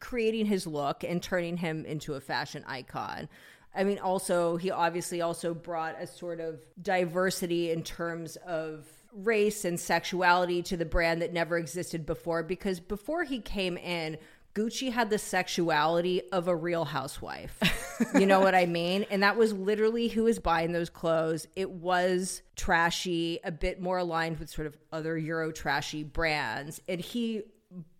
creating 0.00 0.44
his 0.44 0.66
look 0.66 1.02
and 1.02 1.22
turning 1.22 1.56
him 1.56 1.86
into 1.86 2.14
a 2.14 2.20
fashion 2.20 2.62
icon. 2.66 3.30
I 3.74 3.84
mean, 3.84 3.98
also, 3.98 4.58
he 4.58 4.70
obviously 4.70 5.22
also 5.22 5.54
brought 5.54 5.96
a 5.98 6.06
sort 6.06 6.40
of 6.40 6.60
diversity 6.82 7.70
in 7.70 7.82
terms 7.82 8.36
of 8.46 8.86
race 9.12 9.64
and 9.64 9.80
sexuality 9.80 10.62
to 10.62 10.76
the 10.76 10.84
brand 10.84 11.22
that 11.22 11.32
never 11.32 11.56
existed 11.56 12.04
before 12.04 12.42
because 12.42 12.80
before 12.80 13.24
he 13.24 13.40
came 13.40 13.78
in, 13.78 14.18
Gucci 14.54 14.92
had 14.92 15.10
the 15.10 15.18
sexuality 15.18 16.22
of 16.32 16.48
a 16.48 16.56
real 16.56 16.84
housewife. 16.84 17.58
you 18.14 18.26
know 18.26 18.40
what 18.40 18.54
I 18.54 18.66
mean? 18.80 19.06
And 19.10 19.22
that 19.22 19.36
was 19.36 19.52
literally 19.52 20.08
who 20.08 20.24
was 20.24 20.38
buying 20.38 20.72
those 20.72 20.90
clothes. 20.90 21.46
It 21.54 21.70
was 21.70 22.42
trashy, 22.56 23.38
a 23.44 23.52
bit 23.52 23.80
more 23.80 23.98
aligned 23.98 24.38
with 24.38 24.50
sort 24.50 24.66
of 24.66 24.76
other 24.92 25.16
Euro 25.16 25.52
trashy 25.52 26.02
brands. 26.02 26.80
And 26.88 27.00
he 27.00 27.42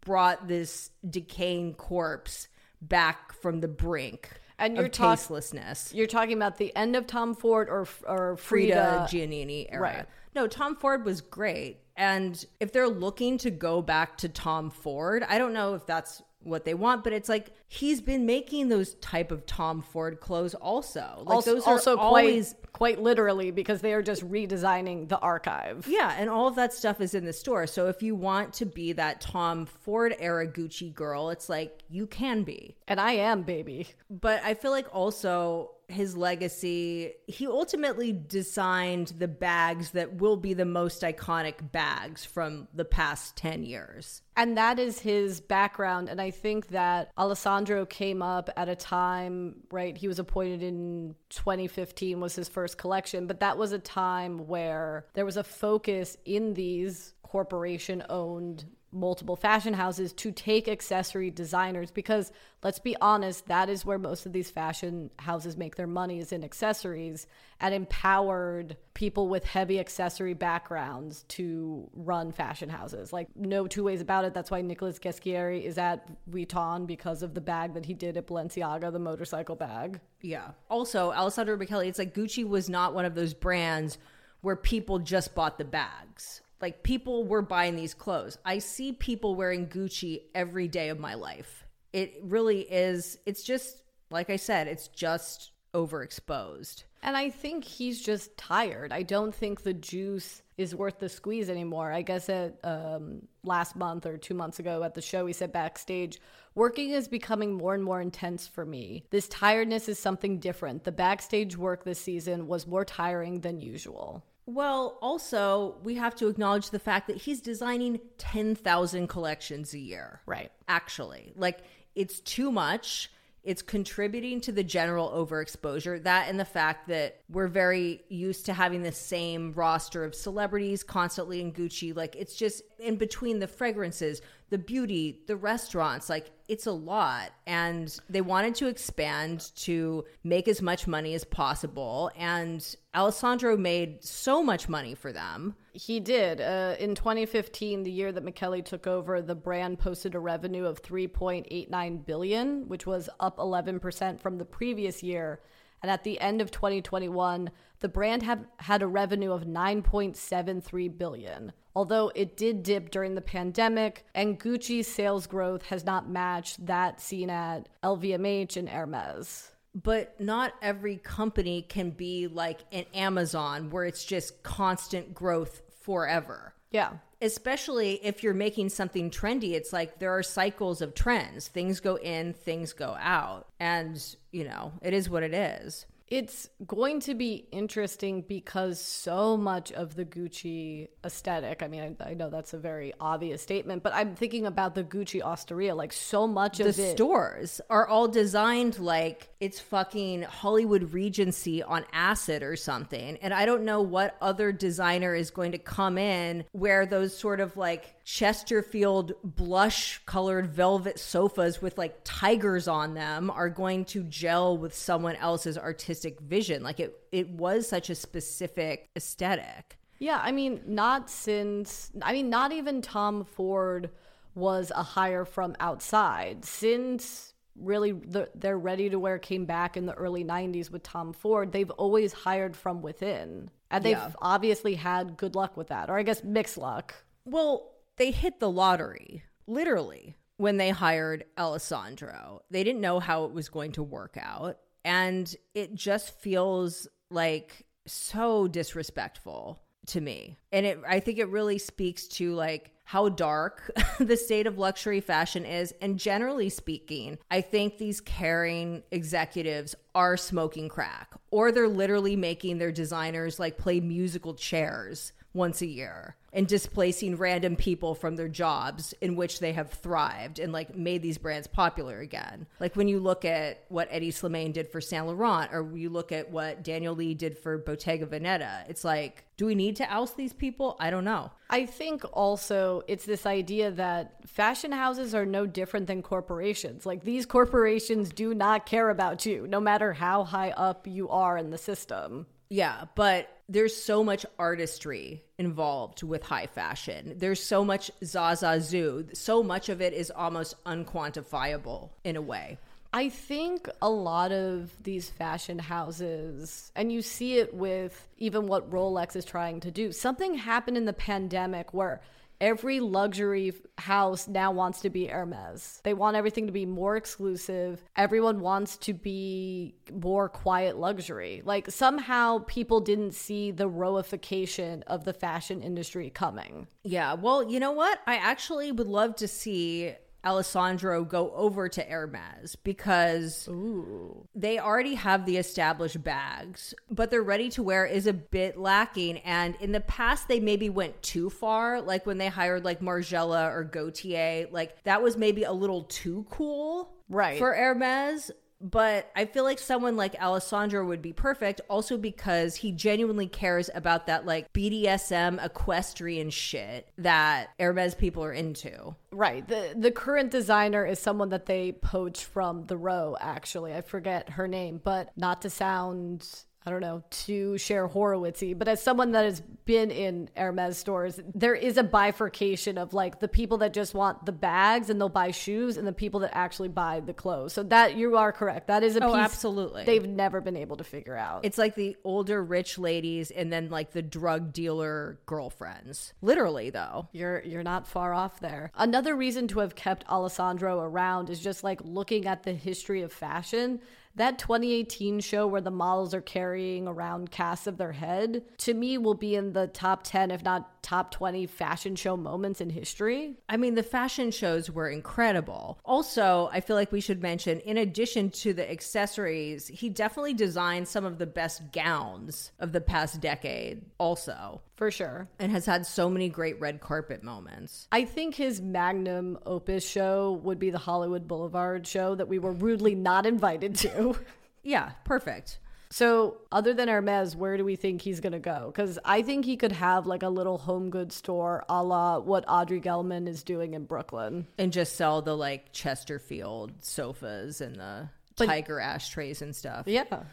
brought 0.01 0.49
this 0.49 0.91
decaying 1.09 1.75
corpse 1.75 2.49
back 2.81 3.33
from 3.33 3.61
the 3.61 3.69
brink. 3.69 4.31
And 4.59 4.77
you're 4.77 4.89
tastelessness. 4.89 5.95
You're 5.95 6.09
talking 6.09 6.37
about 6.37 6.57
the 6.59 6.75
end 6.75 6.97
of 6.97 7.07
Tom 7.07 7.37
Ford 7.37 7.69
or 7.69 7.87
or 8.05 8.37
Frida 8.37 9.07
Frida, 9.09 9.29
Giannini 9.33 9.69
era. 9.71 9.81
Right. 9.81 10.07
No, 10.35 10.49
Tom 10.49 10.75
Ford 10.75 11.05
was 11.05 11.21
great. 11.21 11.79
And 11.97 12.45
if 12.59 12.73
they're 12.73 12.89
looking 12.89 13.39
to 13.39 13.51
go 13.51 13.83
back 13.83 14.19
to 14.19 14.29
Tom 14.29 14.71
Ford, 14.71 15.25
I 15.29 15.39
don't 15.39 15.53
know 15.53 15.75
if 15.75 15.87
that's 15.87 16.23
what 16.43 16.65
they 16.65 16.75
want, 16.75 17.05
but 17.05 17.13
it's 17.13 17.29
like 17.29 17.53
he's 17.69 18.01
been 18.01 18.25
making 18.27 18.69
those 18.69 18.95
type 18.95 19.31
of 19.31 19.45
Tom 19.47 19.83
Ford 19.83 20.21
clothes 20.21 20.55
also. 20.55 21.23
Like 21.25 21.37
also, 21.37 21.55
those 21.55 21.67
are 21.67 21.73
also 21.73 21.97
always 21.97 22.55
quite 22.55 22.69
quite 22.73 23.03
literally 23.03 23.51
because 23.51 23.81
they 23.81 23.93
are 23.93 24.03
just 24.03 24.29
redesigning 24.29 25.09
the 25.09 25.19
archive. 25.19 25.87
yeah, 25.89 26.15
and 26.17 26.31
all 26.31 26.49
of 26.49 26.55
that 26.57 26.73
stuff 26.73 27.01
is 27.01 27.15
in 27.15 27.25
the 27.25 27.33
store. 27.33 27.67
So 27.67 27.89
if 27.89 28.03
you 28.03 28.15
want 28.15 28.55
to 28.55 28.67
be 28.67 28.93
that 28.93 29.21
Tom 29.21 29.67
Ford 29.67 30.15
era 30.19 30.47
Gucci 30.47 30.95
girl, 30.95 31.31
it's 31.31 31.49
like 31.49 31.83
you 31.91 32.07
can 32.07 32.43
be. 32.43 32.77
And 32.87 33.01
I 33.01 33.13
am 33.13 33.43
baby. 33.43 33.89
But 34.09 34.43
I 34.45 34.55
feel 34.55 34.71
like 34.71 34.87
also 34.95 35.73
his 35.89 36.17
legacy, 36.17 37.15
he 37.27 37.47
ultimately 37.47 38.13
designed 38.13 39.15
the 39.19 39.29
bags 39.29 39.93
that 39.93 40.17
will 40.17 40.37
be 40.37 40.53
the 40.53 40.67
most 40.67 41.03
iconic 41.03 41.73
bags 41.73 42.25
from 42.25 42.69
the 42.75 42.85
past 42.85 43.37
10 43.37 43.65
years. 43.65 44.23
And 44.37 44.57
that 44.59 44.79
is 44.79 45.01
his 45.01 45.41
background. 45.41 46.09
And 46.11 46.21
I 46.21 46.31
think 46.31 46.69
that 46.69 47.11
Alessandro 47.17 47.58
came 47.89 48.23
up 48.23 48.51
at 48.57 48.69
a 48.69 48.77
time, 48.77 49.57
right? 49.71 49.97
He 49.97 50.09
was 50.09 50.19
appointed 50.19 50.63
in 50.63 51.15
2015 51.31 52.21
was 52.21 52.35
his 52.35 52.49
first 52.49 52.79
collection, 52.79 53.27
but 53.27 53.41
that 53.41 53.59
was 53.59 53.73
a 53.73 53.79
time 53.79 54.47
where 54.47 55.07
there 55.15 55.25
was 55.25 55.37
a 55.37 55.45
focus 55.45 56.17
in 56.25 56.55
these 56.55 57.15
corporation 57.23 58.03
owned 58.09 58.65
multiple 58.93 59.37
fashion 59.37 59.75
houses 59.75 60.13
to 60.13 60.33
take 60.33 60.69
accessory 60.69 61.31
designers 61.31 61.91
because 61.91 62.33
let's 62.63 62.79
be 62.79 62.97
honest 63.01 63.47
that 63.47 63.69
is 63.69 63.85
where 63.85 63.99
most 63.99 64.25
of 64.25 64.33
these 64.33 64.51
fashion 64.51 65.11
houses 65.19 65.57
make 65.57 65.77
their 65.77 65.87
money 65.87 66.19
is 66.19 66.33
in 66.33 66.43
accessories 66.43 67.27
and 67.61 67.75
empowered 67.75 68.77
people 68.95 69.29
with 69.29 69.45
heavy 69.45 69.79
accessory 69.79 70.35
backgrounds 70.35 71.25
to 71.29 71.89
run 71.95 72.33
fashion 72.33 72.69
houses 72.69 73.13
like 73.13 73.29
no 73.37 73.67
two 73.67 73.85
ways 73.85 74.01
about 74.01 74.25
it 74.25 74.33
that's 74.33 74.51
why 74.51 74.63
Nicolas 74.63 74.99
Ghesquiere 74.99 75.53
is 75.53 75.77
at 75.77 76.09
Vuitton 76.31 76.87
because 76.87 77.23
of 77.23 77.35
the 77.35 77.41
bag 77.41 77.75
that 77.75 77.85
he 77.85 77.95
did 77.95 78.17
at 78.17 78.27
Balenciaga 78.27 78.91
the 78.91 78.99
motorcycle 78.99 79.57
bag 79.57 80.01
Yeah. 80.23 80.51
Also, 80.69 81.13
Alessandro 81.13 81.57
Michele, 81.57 81.81
it's 81.81 81.99
like 81.99 82.15
Gucci 82.15 82.47
was 82.47 82.69
not 82.69 82.95
one 82.95 83.05
of 83.05 83.15
those 83.15 83.35
brands 83.35 83.99
where 84.41 84.57
people 84.57 84.99
just 84.99 85.35
bought 85.35 85.59
the 85.59 85.65
bags. 85.65 86.41
Like 86.61 86.83
people 86.83 87.25
were 87.25 87.43
buying 87.43 87.77
these 87.77 87.95
clothes. 87.95 88.39
I 88.45 88.59
see 88.59 88.93
people 88.93 89.35
wearing 89.35 89.69
Gucci 89.69 90.23
every 90.35 90.69
day 90.69 90.89
of 90.89 90.99
my 90.99 91.15
life. 91.15 91.65
It 91.93 92.21
really 92.23 92.61
is, 92.61 93.19
it's 93.27 93.43
just, 93.43 93.83
like 94.11 94.31
I 94.31 94.37
said, 94.37 94.69
it's 94.69 94.89
just 94.89 95.53
overexposed. 95.75 96.85
And 97.03 97.17
I 97.17 97.31
think 97.31 97.65
he's 97.65 98.03
just 98.03 98.37
tired. 98.37 98.93
I 98.93 99.03
don't 99.03 99.35
think 99.35 99.63
the 99.63 99.73
juice 99.73 100.43
is 100.57 100.75
worth 100.75 100.99
the 100.99 101.09
squeeze 101.09 101.49
anymore. 101.49 101.93
I 101.93 102.03
guess 102.03 102.29
at 102.29 102.59
um, 102.65 103.23
last 103.45 103.77
month 103.77 104.05
or 104.05 104.19
two 104.19 104.35
months 104.35 104.59
ago 104.59 104.83
at 104.83 104.95
the 104.95 105.01
show, 105.01 105.25
he 105.27 105.33
said 105.33 105.53
backstage, 105.53 106.19
working 106.57 106.91
is 106.91 107.07
becoming 107.07 107.55
more 107.55 107.75
and 107.75 107.85
more 107.85 108.01
intense 108.01 108.49
for 108.49 108.67
me. 108.67 109.05
This 109.11 109.29
tiredness 109.29 109.89
is 109.89 109.99
something 109.99 110.41
different. 110.41 110.83
The 110.83 110.93
backstage 110.93 111.57
work 111.57 111.85
this 111.85 112.01
season 112.01 112.49
was 112.49 112.67
more 112.67 112.85
tiring 112.85 113.41
than 113.41 113.61
usual. 113.61 114.25
Well, 114.49 114.97
also, 115.03 115.77
we 115.85 115.97
have 115.97 116.15
to 116.17 116.29
acknowledge 116.29 116.71
the 116.71 116.79
fact 116.79 117.07
that 117.09 117.19
he's 117.19 117.43
designing 117.43 118.01
10,000 118.17 119.07
collections 119.07 119.75
a 119.75 119.79
year. 119.79 120.23
Right. 120.25 120.51
Actually, 120.67 121.35
like 121.37 121.59
it's 121.95 122.21
too 122.21 122.51
much. 122.51 123.11
It's 123.45 123.61
contributing 123.61 124.41
to 124.41 124.53
the 124.53 124.65
general 124.65 125.11
overexposure. 125.11 126.03
That 126.03 126.31
and 126.31 126.41
the 126.41 126.47
fact 126.47 126.89
that 126.89 127.21
we're 127.29 127.49
very 127.49 128.01
used 128.09 128.47
to 128.47 128.55
having 128.55 128.83
the 128.83 128.91
same 128.91 129.53
roster 129.53 130.03
of 130.03 130.15
celebrities 130.15 130.83
constantly 130.83 131.43
in 131.43 131.53
Gucci. 131.53 131.95
Like 131.95 132.17
it's 132.17 132.35
just 132.35 132.63
in 132.79 132.97
between 132.97 133.41
the 133.41 133.47
fragrances, 133.47 134.23
the 134.51 134.59
beauty, 134.59 135.21
the 135.27 135.37
restaurants, 135.37 136.09
like 136.09 136.31
it's 136.49 136.67
a 136.67 136.73
lot. 136.73 137.33
And 137.47 137.97
they 138.09 138.23
wanted 138.23 138.55
to 138.57 138.67
expand 138.67 139.51
to 139.57 140.05
make 140.25 140.49
as 140.49 140.63
much 140.63 140.87
money 140.87 141.15
as 141.15 141.25
possible. 141.25 142.11
And 142.17 142.65
Alessandro 142.95 143.57
made 143.57 144.03
so 144.03 144.43
much 144.43 144.69
money 144.69 144.95
for 144.95 145.13
them. 145.13 145.55
He 145.75 146.01
did. 146.01 146.41
Uh, 146.41 146.77
in 146.79 146.95
2015, 146.95 147.83
the 147.83 147.91
year 147.91 148.11
that 148.11 148.25
Michele 148.25 148.63
took 148.63 148.87
over, 148.87 149.21
the 149.21 149.35
brand 149.35 149.79
posted 149.79 150.15
a 150.15 150.19
revenue 150.19 150.65
of 150.65 150.83
3.89 150.83 152.07
billion, 152.07 152.69
which 152.69 152.87
was 152.87 153.11
up 153.21 153.37
11% 153.37 154.21
from 154.21 154.39
the 154.39 154.45
previous 154.45 155.03
year. 155.03 155.41
And 155.83 155.91
at 155.91 156.03
the 156.03 156.19
end 156.21 156.41
of 156.41 156.51
2021, 156.51 157.51
the 157.81 157.89
brand 157.89 158.23
had, 158.23 158.47
had 158.59 158.83
a 158.83 158.87
revenue 158.87 159.33
of 159.33 159.45
9.73 159.45 160.99
billion. 160.99 161.53
Although 161.77 162.11
it 162.15 162.37
did 162.37 162.65
dip 162.65 162.91
during 162.91 163.15
the 163.15 163.21
pandemic, 163.21 164.05
and 164.15 164.39
Gucci's 164.39 164.89
sales 164.89 165.27
growth 165.27 165.63
has 165.67 165.85
not 165.85 166.11
matched 166.11 166.67
that 166.67 167.01
seen 167.01 167.31
at 167.31 167.69
LVMH 167.85 168.57
and 168.57 168.69
Hermes. 168.69 169.53
But 169.75 170.21
not 170.21 170.55
every 170.61 170.97
company 170.97 171.63
can 171.63 171.91
be 171.91 172.27
like 172.27 172.61
an 172.73 172.87
Amazon 172.95 173.71
where 173.71 173.85
it's 173.85 174.05
just 174.05 174.43
constant 174.43 175.15
growth 175.15 175.63
forever. 175.83 176.55
Yeah. 176.73 176.95
Especially 177.21 178.05
if 178.05 178.23
you're 178.23 178.35
making 178.35 178.71
something 178.71 179.11
trendy, 179.11 179.53
it's 179.53 179.73
like 179.73 179.99
there 179.99 180.17
are 180.17 180.23
cycles 180.23 180.83
of 180.83 180.95
trends. 180.95 181.47
Things 181.49 181.79
go 181.79 181.97
in, 181.97 182.33
things 182.33 182.73
go 182.73 182.97
out. 182.99 183.47
And, 183.61 184.03
you 184.33 184.45
know, 184.45 184.73
it 184.83 184.95
is 184.95 185.09
what 185.09 185.23
it 185.23 185.35
is. 185.35 185.87
It's 186.11 186.49
going 186.67 187.01
to 187.01 187.15
be 187.15 187.47
interesting 187.53 188.23
because 188.23 188.81
so 188.81 189.37
much 189.37 189.73
of 189.73 189.95
the 189.95 190.05
Gucci 190.05 190.89
aesthetic, 191.05 191.63
I 191.63 191.69
mean, 191.69 191.97
I, 192.01 192.11
I 192.11 192.15
know 192.15 192.31
that's 192.31 192.55
a 192.55 192.59
very 192.59 192.95
obvious 192.99 193.43
statement, 193.43 193.83
but 193.83 193.93
I'm 193.95 194.15
thinking 194.15 194.47
about 194.47 194.75
the 194.75 194.85
Gucci 194.85 195.21
Osteria. 195.21 195.75
Like, 195.75 195.93
so 195.93 196.27
much 196.27 196.59
The 196.59 196.69
of 196.71 196.79
it. 196.79 196.93
stores 196.97 197.61
are 197.69 197.87
all 197.87 198.09
designed 198.09 198.79
like 198.79 199.29
it's 199.41 199.61
fucking 199.61 200.23
Hollywood 200.23 200.95
Regency 200.95 201.63
on 201.63 201.85
acid 201.93 202.43
or 202.43 202.57
something. 202.57 203.19
And 203.19 203.35
I 203.35 203.45
don't 203.45 203.65
know 203.65 203.83
what 203.83 204.17
other 204.21 204.51
designer 204.51 205.15
is 205.15 205.31
going 205.31 205.53
to 205.53 205.59
come 205.59 205.99
in 205.99 206.45
where 206.53 206.87
those 206.87 207.17
sort 207.17 207.41
of 207.41 207.57
like 207.57 207.95
Chesterfield 208.11 209.13
blush 209.23 210.01
colored 210.07 210.47
velvet 210.47 210.99
sofas 210.99 211.61
with 211.61 211.77
like 211.77 212.01
tigers 212.05 212.67
on 212.67 212.95
them 212.95 213.31
are 213.31 213.51
going 213.51 213.85
to 213.85 214.03
gel 214.05 214.57
with 214.57 214.75
someone 214.75 215.15
else's 215.17 215.59
artistic 215.59 216.19
vision. 216.21 216.63
Like 216.63 216.81
it 216.81 216.99
it 217.13 217.29
was 217.29 217.69
such 217.69 217.91
a 217.91 217.95
specific 217.95 218.89
aesthetic. 218.97 219.77
Yeah, 219.99 220.19
I 220.23 220.33
mean, 220.33 220.63
not 220.67 221.11
since, 221.11 221.91
I 222.01 222.15
mean, 222.15 222.31
not 222.31 222.53
even 222.53 222.81
Tom 222.81 223.25
Ford 223.25 223.91
was 224.35 224.73
a 224.75 224.83
hire 224.83 225.27
from 225.27 225.55
outside. 225.61 226.47
Since 226.47 227.35
really 227.57 227.93
the, 227.93 228.31
their 228.35 228.57
ready 228.57 228.89
to 228.89 228.99
wear 228.99 229.19
came 229.19 229.45
back 229.45 229.77
in 229.77 229.85
the 229.85 229.93
early 229.93 230.25
90s 230.25 230.71
with 230.71 230.83
Tom 230.83 231.13
Ford, 231.13 231.53
they've 231.53 231.71
always 231.73 232.15
hired 232.15 232.57
from 232.57 232.81
within. 232.81 233.51
And 233.71 233.85
they've 233.85 233.99
Yeah. 233.99 234.13
obviously 234.23 234.77
had 234.77 235.19
good 235.19 235.35
luck 235.35 235.59
with 235.59 235.67
that, 235.69 235.91
or 235.91 235.99
I 235.99 236.05
guess 236.05 236.25
mixed 236.25 236.57
luck. 236.57 236.95
Well, 237.27 237.75
they 237.99 238.11
hit 238.11 238.41
the 238.41 238.51
lottery, 238.51 239.23
literally, 239.47 240.17
when 240.37 240.57
they 240.57 240.71
hired 240.71 241.25
Alessandro. 241.37 242.43
They 242.51 242.65
didn't 242.65 242.81
know 242.81 243.01
how 243.01 243.25
it 243.25 243.33
was 243.33 243.49
going 243.49 243.73
to 243.73 243.83
work 243.83 244.17
out. 244.19 244.59
And 244.85 245.35
it 245.55 245.75
just 245.75 246.19
feels 246.21 246.89
like 247.11 247.67
so 247.87 248.49
disrespectful 248.49 249.61
to 249.89 250.01
me. 250.01 250.39
And 250.53 250.67
it 250.67 250.81
I 250.87 251.01
think 251.01 251.19
it 251.19 251.29
really 251.29 251.59
speaks 251.59 252.07
to 252.09 252.35
like 252.35 252.73
how 252.85 253.09
dark 253.09 253.71
the 253.99 254.17
state 254.17 254.47
of 254.47 254.59
luxury 254.59 255.01
fashion 255.01 255.45
is 255.45 255.75
and 255.81 255.99
generally 255.99 256.49
speaking, 256.49 257.19
I 257.31 257.41
think 257.41 257.79
these 257.79 258.01
Kering 258.01 258.83
executives 258.91 259.75
are 259.95 260.17
smoking 260.17 260.69
crack 260.69 261.15
or 261.31 261.53
they're 261.53 261.69
literally 261.69 262.17
making 262.17 262.59
their 262.59 262.73
designers 262.73 263.39
like 263.39 263.59
play 263.59 263.81
musical 263.81 264.35
chairs 264.35 265.13
once 265.39 265.63
a 265.63 265.67
year 265.67 266.17
and 266.33 266.47
displacing 266.47 267.17
random 267.17 267.57
people 267.57 267.95
from 267.95 268.17
their 268.17 268.29
jobs 268.29 268.93
in 269.01 269.17
which 269.17 269.41
they 269.41 269.53
have 269.53 269.71
thrived 269.71 270.39
and 270.39 270.53
like 270.53 270.77
made 270.77 271.01
these 271.01 271.17
brands 271.17 271.47
popular 271.47 272.01
again. 272.01 272.47
Like 272.61 272.77
when 272.77 272.89
you 272.89 273.01
look 273.01 273.25
at 273.25 273.65
what 273.69 273.91
Hedi 273.91 274.09
Slimane 274.09 274.53
did 274.53 274.69
for 274.69 274.81
Saint 274.81 275.07
Laurent 275.07 275.51
or 275.53 275.75
you 275.75 275.89
look 275.89 276.13
at 276.13 276.31
what 276.31 276.63
Daniel 276.63 276.95
Lee 276.95 277.15
did 277.15 277.39
for 277.39 277.57
Bottega 277.57 278.05
Veneta, 278.05 278.69
it's 278.69 278.85
like, 278.85 279.25
do 279.39 279.47
we 279.47 279.55
need 279.55 279.77
to 279.77 279.91
oust 279.91 280.17
these 280.17 280.35
people? 280.35 280.77
I 280.79 280.91
don't 280.91 281.05
know. 281.05 281.31
I 281.49 281.65
think 281.65 282.05
also 282.13 282.83
it's 282.87 283.07
this 283.07 283.25
idea 283.25 283.71
that 283.71 284.29
fashion 284.29 284.73
houses 284.73 285.15
are 285.15 285.25
no 285.25 285.47
different 285.47 285.87
than 285.87 286.03
corporations. 286.03 286.85
Like 286.85 287.05
these 287.05 287.25
corporations 287.25 288.11
do 288.11 288.35
not 288.35 288.67
care 288.67 288.91
about 288.91 289.25
you, 289.25 289.47
no 289.47 289.61
matter 289.61 289.95
how 289.95 290.25
high 290.25 290.51
up 290.51 290.87
you 290.87 291.09
are 291.09 291.39
in 291.39 291.51
the 291.51 291.59
system. 291.59 292.27
Yeah, 292.51 292.85
but 292.95 293.29
there's 293.49 293.75
so 293.75 294.05
much 294.05 294.27
artistry 294.39 295.23
involved 295.39 296.03
with 296.03 296.23
high 296.23 296.47
fashion. 296.47 297.15
There's 297.17 297.43
so 297.43 297.65
much 297.65 297.91
Zaza 298.05 298.61
Zoo. 298.61 299.07
So 299.15 299.43
much 299.43 299.69
of 299.71 299.81
it 299.81 299.95
is 299.95 300.11
almost 300.11 300.63
unquantifiable 300.65 301.89
in 302.05 302.17
a 302.17 302.23
way. 302.23 302.59
I 302.93 303.09
think 303.09 303.69
a 303.83 303.91
lot 303.91 304.33
of 304.33 304.71
these 304.83 305.11
fashion 305.11 305.59
houses, 305.59 306.73
and 306.75 306.91
you 306.91 307.03
see 307.03 307.39
it 307.39 307.53
with 307.55 308.07
even 308.17 308.47
what 308.47 308.71
Rolex 308.71 309.15
is 309.15 309.25
trying 309.25 309.61
to 309.61 309.71
do, 309.71 309.93
something 309.93 310.35
happened 310.35 310.77
in 310.77 310.87
the 310.87 310.93
pandemic 310.95 311.75
where 311.75 312.01
every 312.41 312.81
luxury 312.81 313.53
house 313.79 314.29
now 314.29 314.51
wants 314.53 314.81
to 314.83 314.91
be 314.91 315.07
Hermes. 315.07 315.81
They 315.85 315.95
want 315.95 316.17
everything 316.17 316.47
to 316.47 316.53
be 316.53 316.67
more 316.67 316.97
exclusive. 316.97 317.83
Everyone 317.97 318.41
wants 318.41 318.77
to 318.79 318.95
be 318.95 319.75
more 319.93 320.29
quiet 320.29 320.77
luxury. 320.77 321.43
Like 321.45 321.71
somehow 321.71 322.45
people 322.47 322.81
didn't 322.81 323.13
see 323.13 323.51
the 323.51 323.69
roification 323.69 324.83
of 324.87 325.05
the 325.05 325.13
fashion 325.13 325.63
industry 325.63 326.11
coming. 326.11 326.67
Yeah, 326.85 327.15
well, 327.15 327.49
you 327.49 327.61
know 327.61 327.73
what? 327.73 328.01
I 328.07 328.17
actually 328.17 328.73
would 328.73 328.89
love 328.89 329.17
to 329.17 329.29
see 329.29 329.95
Alessandro 330.29 331.05
go 331.05 331.33
over 331.35 331.71
to 331.71 331.83
Hermes 331.83 332.55
because 332.57 333.49
Ooh. 333.49 334.29
they 334.35 334.59
already 334.59 334.95
have 334.95 335.25
the 335.25 335.39
established 335.39 336.05
bags, 336.05 336.75
but 336.91 337.11
their 337.11 337.23
ready 337.23 337.49
to 337.51 337.63
wear 337.63 337.87
is 337.87 338.07
a 338.07 338.13
bit 338.13 338.59
lacking. 338.59 339.19
And 339.19 339.57
in 339.61 339.73
the 339.73 339.81
past, 339.81 340.29
they 340.29 340.39
maybe 340.39 340.69
went 340.69 341.03
too 341.03 341.31
far. 341.31 341.81
Like 341.81 342.05
when 342.05 342.19
they 342.19 342.29
hired 342.29 342.63
like 342.63 342.81
Margiela 342.81 343.51
or 343.51 343.65
Gautier, 343.65 344.49
like 344.51 344.83
that 344.85 345.03
was 345.03 345.17
maybe 345.17 345.45
a 345.45 345.53
little 345.53 345.85
too 345.85 346.27
cool. 346.29 346.93
Right. 347.09 347.39
For 347.39 347.55
Hermes 347.55 348.31
but 348.61 349.11
I 349.15 349.25
feel 349.25 349.45
like 349.45 349.59
someone 349.59 349.97
like 349.97 350.21
Alessandro 350.21 350.85
would 350.85 351.03
be 351.03 351.13
perfect 351.13 351.61
also 351.69 351.97
because 351.97 352.57
he 352.57 352.73
genuinely 352.73 353.27
cares 353.27 353.71
about 353.75 354.07
that 354.07 354.27
like 354.27 354.53
BDSM 354.53 355.45
equestrian 355.45 356.31
shit 356.31 356.89
that 356.99 357.51
Hermes 357.59 357.95
people 357.95 358.25
are 358.25 358.33
into. 358.33 358.95
Right. 359.11 359.47
The 359.47 359.75
the 359.77 359.91
current 359.91 360.31
designer 360.31 360.85
is 360.85 360.99
someone 360.99 361.31
that 361.31 361.47
they 361.47 361.73
poached 361.73 362.25
from 362.25 362.67
the 362.67 362.77
row 362.77 363.17
actually. 363.21 363.75
I 363.75 363.81
forget 363.81 364.31
her 364.31 364.49
name, 364.49 364.81
but 364.83 365.11
not 365.17 365.43
to 365.43 365.51
sound 365.51 366.45
I 366.67 366.71
don't 366.71 366.81
know, 366.81 367.03
to 367.11 367.57
share 367.57 367.89
Horowitzy, 367.89 368.59
but 368.59 368.69
as 368.69 368.83
someone 368.83 369.13
that 369.13 369.25
has 369.25 369.41
been 369.65 369.91
in 369.91 370.29
Hermes 370.37 370.77
stores, 370.77 371.19
there 371.35 371.55
is 371.55 371.79
a 371.79 371.83
bifurcation 371.83 372.77
of 372.77 372.93
like 372.93 373.21
the 373.21 373.29
people 373.29 373.59
that 373.59 373.73
just 373.73 373.95
want 373.95 374.27
the 374.27 374.33
bags 374.33 374.91
and 374.91 375.01
they'll 375.01 375.09
buy 375.09 375.31
shoes 375.31 375.77
and 375.79 375.87
the 375.87 375.93
people 375.95 376.21
that 376.21 376.37
actually 376.37 376.69
buy 376.69 377.01
the 377.01 377.15
clothes. 377.15 377.55
So 377.55 377.63
that 377.65 377.97
you 377.97 378.17
are 378.19 378.33
correct. 378.33 378.67
That 378.67 378.83
is 378.83 378.97
a 378.97 379.05
Oh, 379.05 379.13
piece 379.13 379.21
absolutely. 379.21 379.85
they've 379.85 380.07
never 380.07 380.41
been 380.43 380.57
able 380.57 380.77
to 380.77 380.85
figure 380.85 381.17
out. 381.17 381.45
It's 381.45 381.57
like 381.59 381.75
the 381.75 381.97
older 382.05 382.43
rich 382.45 382.77
ladies 382.79 383.31
and 383.31 383.51
then 383.53 383.71
like 383.71 383.93
the 383.93 384.03
drug 384.03 384.53
dealer 384.53 385.21
girlfriends. 385.27 386.13
Literally 386.21 386.69
though. 386.71 387.09
You're 387.13 387.41
you're 387.45 387.63
not 387.63 387.87
far 387.87 388.13
off 388.13 388.41
there. 388.41 388.73
Another 388.75 389.15
reason 389.17 389.49
to 389.49 389.61
have 389.61 389.75
kept 389.75 390.05
Alessandro 390.09 390.81
around 390.81 391.31
is 391.31 391.41
just 391.41 391.65
like 391.65 391.81
looking 391.83 392.27
at 392.27 392.43
the 392.43 392.53
history 392.53 393.01
of 393.03 393.13
fashion. 393.13 393.81
That 394.19 394.37
2018 394.37 395.21
show 395.21 395.47
where 395.47 395.61
the 395.61 395.71
models 395.71 396.13
are 396.13 396.21
carrying 396.21 396.89
around 396.89 397.31
casts 397.31 397.69
of 397.69 397.77
their 397.77 397.93
head, 397.93 398.43
to 398.59 398.75
me, 398.75 398.99
will 398.99 399.15
be 399.15 399.37
in 399.37 399.53
the 399.53 399.69
top 399.69 400.03
10, 400.03 400.33
if 400.33 400.43
not 400.43 400.78
top 400.89 401.11
20 401.11 401.45
fashion 401.45 401.95
show 401.95 402.17
moments 402.17 402.63
in 402.63 402.71
history. 402.71 403.35
I 403.47 403.59
mean, 403.59 403.75
the 403.75 403.83
fashion 403.83 404.31
shows 404.31 404.71
were 404.71 404.89
incredible. 404.89 405.79
Also, 405.85 406.49
I 406.51 406.61
feel 406.63 406.77
like 406.77 406.91
we 406.93 407.03
should 407.03 407.21
mention, 407.21 407.61
in 407.61 407.77
addition 407.77 408.31
to 408.31 408.55
the 408.55 408.71
accessories, 408.71 409.69
he 409.69 409.91
definitely 409.91 410.33
designed 410.33 410.89
some 410.89 411.05
of 411.05 411.19
the 411.19 411.27
best 411.27 411.73
gowns 411.73 412.53
of 412.59 412.73
the 412.73 412.81
past 412.81 413.21
decade, 413.21 413.83
also, 413.99 414.63
For 414.77 414.91
sure. 414.91 415.29
and 415.39 415.53
has 415.53 415.67
had 415.67 415.85
so 415.85 416.09
many 416.09 416.31
great 416.31 416.59
red 416.59 416.81
carpet 416.81 417.23
moments. 417.23 417.87
I 417.93 418.07
think 418.07 418.35
his 418.35 418.63
magnum 418.63 419.39
opus 419.45 419.87
show 419.87 420.41
would 420.43 420.59
be 420.59 420.71
the 420.71 420.79
Hollywood 420.79 421.29
Boulevard 421.29 421.87
show 421.87 422.15
that 422.15 422.29
we 422.29 422.39
were 422.39 422.53
rudely 422.53 422.95
not 422.95 423.27
invited 423.27 423.75
to. 423.77 424.17
Yeah, 424.65 424.91
perfect. 425.05 425.61
So, 425.91 426.39
other 426.53 426.75
than 426.75 426.89
Hermes, 426.89 427.35
where 427.35 427.57
do 427.57 427.65
we 427.65 427.75
think 427.75 428.03
he's 428.03 428.21
going 428.21 428.35
to 428.35 428.39
go? 428.39 428.67
Because 428.67 428.99
I 429.05 429.23
think 429.23 429.47
he 429.47 429.57
could 429.57 429.73
have 429.73 430.07
like 430.07 430.23
a 430.23 430.29
little 430.29 430.59
home 430.59 430.91
goods 430.91 431.15
store 431.15 431.65
a 431.69 431.83
la 431.83 432.19
what 432.19 432.45
Audrey 432.47 432.81
Gelman 432.81 433.27
is 433.27 433.43
doing 433.43 433.75
in 433.75 433.85
Brooklyn. 433.85 434.47
And 434.59 434.73
just 434.73 434.97
sell 434.97 435.23
the 435.23 435.37
like 435.37 435.73
Chesterfield 435.73 436.73
sofas 436.81 437.61
and 437.61 437.77
the 437.77 438.11
tiger 438.37 438.81
ashtrays 438.81 439.41
and 439.41 439.57
stuff. 439.57 439.87
Yeah. 439.87 440.25